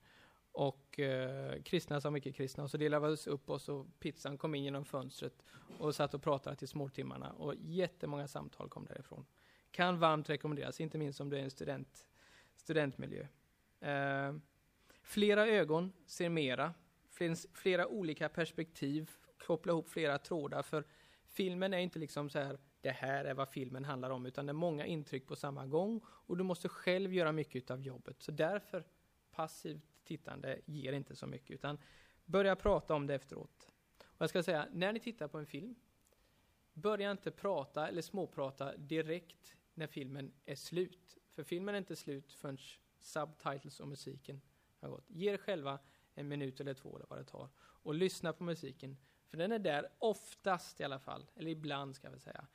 Och 0.53 1.01
eh, 1.01 1.63
kristna 1.63 2.01
som 2.01 2.17
icke-kristna. 2.17 2.65
Och 2.65 2.71
så 2.71 2.77
delade 2.77 3.17
vi 3.25 3.31
upp 3.31 3.51
oss 3.51 3.69
och 3.69 3.87
pizzan 3.99 4.39
kom 4.39 4.55
in 4.55 4.65
genom 4.65 4.85
fönstret 4.85 5.43
och 5.79 5.95
satt 5.95 6.15
och 6.15 6.23
pratade 6.23 6.57
till 6.57 6.69
småtimmarna. 6.69 7.31
Och 7.31 7.55
jättemånga 7.59 8.29
samtal 8.29 8.69
kom 8.69 8.85
därifrån. 8.85 9.27
Kan 9.71 9.99
varmt 9.99 10.31
rekommenderas, 10.31 10.81
inte 10.81 10.99
minst 10.99 11.21
om 11.21 11.31
du 11.31 11.37
är 11.37 11.43
en 11.43 11.51
student, 11.51 12.09
studentmiljö. 12.57 13.27
Eh, 13.81 14.35
flera 15.03 15.47
ögon 15.47 15.93
ser 16.07 16.29
mera. 16.29 16.75
Finns 17.11 17.47
flera 17.53 17.87
olika 17.87 18.29
perspektiv. 18.29 19.11
Koppla 19.47 19.73
ihop 19.73 19.89
flera 19.89 20.19
trådar. 20.19 20.63
För 20.63 20.85
filmen 21.27 21.75
är 21.75 21.79
inte 21.79 21.99
liksom 21.99 22.31
så 22.31 22.39
här, 22.39 22.59
det 22.81 22.91
här 22.91 23.25
är 23.25 23.35
vad 23.35 23.49
filmen 23.49 23.85
handlar 23.85 24.11
om, 24.11 24.27
utan 24.27 24.47
det 24.47 24.51
är 24.51 24.55
många 24.55 24.87
intryck 24.87 25.27
på 25.27 25.37
samma 25.37 25.67
gång. 25.67 26.01
Och 26.07 26.37
du 26.37 26.45
måste 26.45 26.69
själv 26.69 27.15
göra 27.15 27.33
mycket 27.33 27.71
av 27.71 27.83
jobbet. 27.83 28.23
Så 28.23 28.33
därför, 28.33 28.87
passivt 29.31 30.05
tittande 30.05 30.61
ger 30.67 30.93
inte 30.93 31.17
så 31.17 31.27
mycket, 31.27 31.51
utan 31.51 31.79
börja 32.25 32.57
prata 32.57 32.95
om 32.95 33.07
det 33.07 33.15
efteråt. 33.15 33.69
Och 34.03 34.23
jag 34.23 34.31
ska 34.31 34.43
säga, 34.43 34.69
när 34.73 34.93
ni 34.93 35.01
tittar 35.01 35.29
på 35.29 35.39
en 35.39 35.47
film, 35.47 35.75
börja 36.73 37.11
inte 37.11 37.31
prata 37.31 37.89
eller 37.89 38.03
småprata 38.03 38.77
direkt 38.77 39.57
när 39.75 39.87
filmen 39.87 40.33
är 40.45 40.55
slut. 40.55 41.19
För 41.35 41.45
filmen 41.45 41.75
är 41.75 41.79
inte 41.79 41.97
slut 41.97 42.33
förrän 42.33 42.59
subtitles 43.01 43.81
och 43.81 43.89
musiken 43.89 44.41
har 44.81 44.89
gått. 44.89 45.05
Ge 45.09 45.33
er 45.33 45.37
själva 45.37 45.79
en 46.15 46.29
minut 46.29 46.61
eller 46.61 46.75
två 46.75 46.97
eller 46.97 47.07
vad 47.09 47.19
det 47.19 47.25
tar 47.25 47.49
och 47.59 47.95
lyssna 47.95 48.33
på 48.33 48.45
musiken. 48.45 48.97
För 49.27 49.37
den 49.37 49.53
är 49.53 49.59
där 49.59 49.89
oftast 49.99 50.81
i 50.81 50.85
alla 50.85 50.99
fall, 50.99 51.31
eller 51.37 51.51
ibland 51.51 51.97
ska 51.97 52.11
vi 52.11 52.19
säga, 52.19 52.47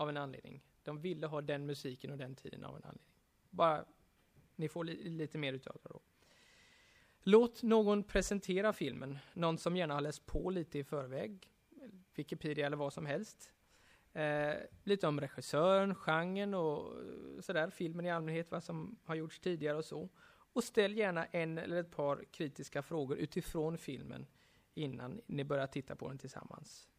av 0.00 0.08
en 0.08 0.16
anledning. 0.16 0.62
De 0.82 1.00
ville 1.00 1.26
ha 1.26 1.40
den 1.40 1.66
musiken 1.66 2.10
och 2.10 2.18
den 2.18 2.34
tiden 2.34 2.64
av 2.64 2.76
en 2.76 2.82
anledning. 2.84 3.14
Bara, 3.50 3.84
ni 4.56 4.68
får 4.68 4.84
li 4.84 5.10
lite 5.10 5.38
mer 5.38 5.52
utav 5.52 5.76
det 5.82 5.88
då. 5.88 6.00
Låt 7.22 7.62
någon 7.62 8.02
presentera 8.02 8.72
filmen, 8.72 9.18
någon 9.32 9.58
som 9.58 9.76
gärna 9.76 9.94
har 9.94 10.00
läst 10.00 10.26
på 10.26 10.50
lite 10.50 10.78
i 10.78 10.84
förväg, 10.84 11.50
Wikipedia 12.14 12.66
eller 12.66 12.76
vad 12.76 12.92
som 12.92 13.06
helst. 13.06 13.52
Eh, 14.12 14.54
lite 14.84 15.06
om 15.06 15.20
regissören, 15.20 15.94
genren 15.94 16.54
och 16.54 16.98
eh, 16.98 17.40
sådär, 17.40 17.70
filmen 17.70 18.06
i 18.06 18.10
allmänhet, 18.10 18.50
vad 18.50 18.64
som 18.64 18.98
har 19.04 19.14
gjorts 19.14 19.40
tidigare 19.40 19.76
och 19.76 19.84
så. 19.84 20.08
Och 20.52 20.64
ställ 20.64 20.96
gärna 20.96 21.24
en 21.24 21.58
eller 21.58 21.76
ett 21.76 21.90
par 21.90 22.24
kritiska 22.30 22.82
frågor 22.82 23.16
utifrån 23.16 23.78
filmen 23.78 24.26
innan 24.74 25.20
ni 25.26 25.44
börjar 25.44 25.66
titta 25.66 25.96
på 25.96 26.08
den 26.08 26.18
tillsammans. 26.18 26.89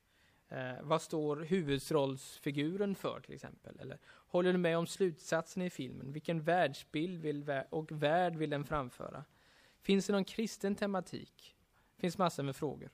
Eh, 0.52 0.82
vad 0.82 1.02
står 1.02 1.38
huvudrollsfiguren 1.38 2.96
för 2.96 3.20
till 3.20 3.34
exempel? 3.34 3.80
Eller 3.80 4.00
håller 4.06 4.52
du 4.52 4.58
med 4.58 4.78
om 4.78 4.88
slutsatsen 4.88 5.64
i 5.64 5.70
filmen? 5.70 6.12
Vilken 6.12 6.42
världsbild 6.42 7.22
vill 7.22 7.62
och 7.70 7.92
värld 7.92 8.36
vill 8.36 8.50
den 8.50 8.66
framföra? 8.66 9.26
Finns 9.82 10.08
det 10.08 10.14
någon 10.14 10.26
kristen 10.26 10.76
tematik? 10.76 11.56
Det 11.96 12.02
finns 12.02 12.18
massor 12.18 12.44
med 12.44 12.56
frågor. 12.56 12.90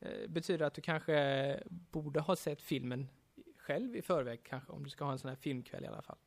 Eh, 0.00 0.28
betyder 0.28 0.66
att 0.66 0.74
du 0.74 0.82
kanske 0.82 1.62
borde 1.68 2.20
ha 2.20 2.36
sett 2.36 2.62
filmen 2.62 3.08
själv 3.56 3.96
i 3.96 4.02
förväg, 4.02 4.40
kanske, 4.44 4.72
om 4.72 4.84
du 4.84 4.90
ska 4.90 5.04
ha 5.04 5.12
en 5.12 5.18
sån 5.18 5.28
här 5.28 5.36
filmkväll 5.36 5.84
i 5.84 5.86
alla 5.86 6.02
fall. 6.02 6.18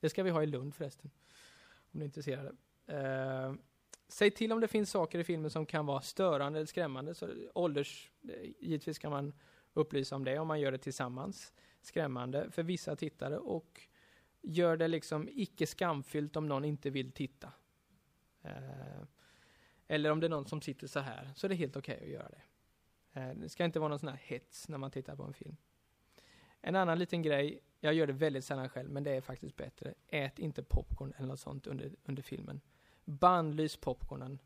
Det 0.00 0.10
ska 0.10 0.22
vi 0.22 0.30
ha 0.30 0.42
i 0.42 0.46
Lund 0.46 0.74
förresten, 0.74 1.10
om 1.92 2.00
du 2.00 2.00
är 2.00 2.04
intresserad. 2.04 2.56
Eh, 2.86 3.54
säg 4.08 4.30
till 4.30 4.52
om 4.52 4.60
det 4.60 4.68
finns 4.68 4.90
saker 4.90 5.18
i 5.18 5.24
filmen 5.24 5.50
som 5.50 5.66
kan 5.66 5.86
vara 5.86 6.00
störande 6.00 6.58
eller 6.58 6.66
skrämmande. 6.66 7.14
Så 7.14 7.28
ålders, 7.54 8.10
eh, 8.28 8.50
givetvis 8.58 8.98
kan 8.98 9.10
man 9.10 9.34
upplysa 9.72 10.16
om 10.16 10.24
det 10.24 10.38
om 10.38 10.48
man 10.48 10.60
gör 10.60 10.72
det 10.72 10.78
tillsammans. 10.78 11.52
Skrämmande 11.80 12.50
för 12.50 12.62
vissa 12.62 12.96
tittare 12.96 13.38
och 13.38 13.80
gör 14.42 14.76
det 14.76 14.88
liksom 14.88 15.28
icke 15.32 15.66
skamfyllt 15.66 16.36
om 16.36 16.48
någon 16.48 16.64
inte 16.64 16.90
vill 16.90 17.12
titta. 17.12 17.52
Eh, 18.42 19.02
eller 19.86 20.10
om 20.10 20.20
det 20.20 20.26
är 20.26 20.28
någon 20.28 20.46
som 20.46 20.60
sitter 20.60 20.86
så 20.86 21.00
här, 21.00 21.30
så 21.36 21.46
är 21.46 21.48
det 21.48 21.54
helt 21.54 21.76
okej 21.76 21.96
okay 21.96 22.06
att 22.06 22.12
göra 22.12 22.28
det. 22.28 22.42
Eh, 23.20 23.34
det 23.34 23.48
ska 23.48 23.64
inte 23.64 23.78
vara 23.78 23.88
någon 23.88 23.98
sån 23.98 24.08
här 24.08 24.20
hets 24.22 24.68
när 24.68 24.78
man 24.78 24.90
tittar 24.90 25.16
på 25.16 25.22
en 25.22 25.34
film. 25.34 25.56
En 26.60 26.76
annan 26.76 26.98
liten 26.98 27.22
grej, 27.22 27.60
jag 27.80 27.94
gör 27.94 28.06
det 28.06 28.12
väldigt 28.12 28.44
sällan 28.44 28.68
själv, 28.68 28.90
men 28.90 29.04
det 29.04 29.10
är 29.10 29.20
faktiskt 29.20 29.56
bättre. 29.56 29.94
Ät 30.08 30.38
inte 30.38 30.62
popcorn 30.62 31.12
eller 31.16 31.28
något 31.28 31.40
sånt 31.40 31.66
under, 31.66 31.92
under 32.04 32.22
filmen. 32.22 32.60
Bannlys 33.04 33.76
popcornen 33.76 34.38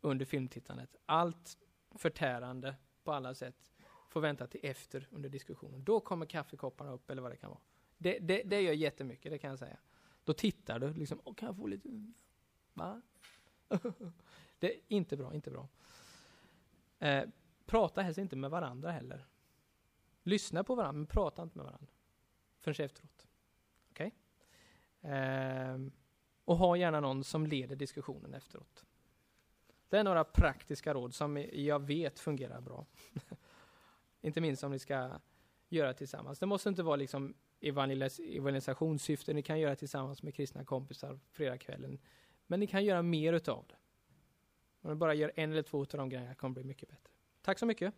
under 0.00 0.24
filmtittandet. 0.24 0.96
Allt 1.06 1.58
förtärande 1.90 2.74
på 3.04 3.12
alla 3.12 3.34
sätt 3.34 3.70
får 4.08 4.20
vänta 4.20 4.46
till 4.46 4.60
efter 4.62 5.08
under 5.10 5.28
diskussionen. 5.28 5.84
Då 5.84 6.00
kommer 6.00 6.26
kaffekopparna 6.26 6.92
upp 6.92 7.10
eller 7.10 7.22
vad 7.22 7.30
det 7.30 7.36
kan 7.36 7.50
vara. 7.50 7.60
Det, 7.98 8.18
det, 8.18 8.42
det 8.42 8.60
gör 8.60 8.72
jättemycket, 8.72 9.32
det 9.32 9.38
kan 9.38 9.50
jag 9.50 9.58
säga. 9.58 9.78
Då 10.24 10.32
tittar 10.32 10.78
du 10.78 10.92
liksom, 10.92 11.18
och 11.18 11.38
kan 11.38 11.46
jag 11.46 11.56
få 11.56 11.66
lite... 11.66 12.12
Va? 12.72 13.02
det 14.58 14.74
är 14.74 14.80
inte 14.88 15.16
bra, 15.16 15.34
inte 15.34 15.50
bra. 15.50 15.68
Eh, 16.98 17.24
prata 17.66 18.02
helst 18.02 18.18
inte 18.18 18.36
med 18.36 18.50
varandra 18.50 18.90
heller. 18.90 19.26
Lyssna 20.22 20.64
på 20.64 20.74
varandra, 20.74 20.98
men 20.98 21.06
prata 21.06 21.42
inte 21.42 21.58
med 21.58 21.66
varandra. 21.66 21.92
Förrän 22.58 22.84
efteråt. 22.84 23.26
Okej? 23.90 24.14
Okay? 25.00 25.10
Eh, 25.12 25.78
och 26.50 26.56
ha 26.56 26.76
gärna 26.76 27.00
någon 27.00 27.24
som 27.24 27.46
leder 27.46 27.76
diskussionen 27.76 28.34
efteråt. 28.34 28.84
Det 29.88 29.98
är 29.98 30.04
några 30.04 30.24
praktiska 30.24 30.94
råd 30.94 31.14
som 31.14 31.46
jag 31.52 31.86
vet 31.86 32.18
fungerar 32.18 32.60
bra. 32.60 32.86
inte 34.20 34.40
minst 34.40 34.64
om 34.64 34.70
ni 34.70 34.78
ska 34.78 35.10
göra 35.68 35.94
tillsammans. 35.94 36.38
Det 36.38 36.46
måste 36.46 36.68
inte 36.68 36.82
vara 36.82 36.96
liksom 36.96 37.34
evangelis 37.60 38.20
evangelisationssyfte, 38.20 39.32
ni 39.32 39.42
kan 39.42 39.60
göra 39.60 39.76
tillsammans 39.76 40.22
med 40.22 40.34
kristna 40.34 40.64
kompisar 40.64 41.18
fredagskvällen. 41.30 41.98
Men 42.46 42.60
ni 42.60 42.66
kan 42.66 42.84
göra 42.84 43.02
mer 43.02 43.32
utav 43.32 43.64
det. 43.68 43.76
Om 44.80 44.90
ni 44.90 44.96
bara 44.96 45.14
gör 45.14 45.32
en 45.36 45.52
eller 45.52 45.62
två 45.62 45.80
av 45.80 45.86
de 45.86 46.08
grejerna 46.08 46.34
kommer 46.34 46.54
det 46.54 46.60
bli 46.60 46.68
mycket 46.68 46.88
bättre. 46.88 47.12
Tack 47.42 47.58
så 47.58 47.66
mycket. 47.66 47.94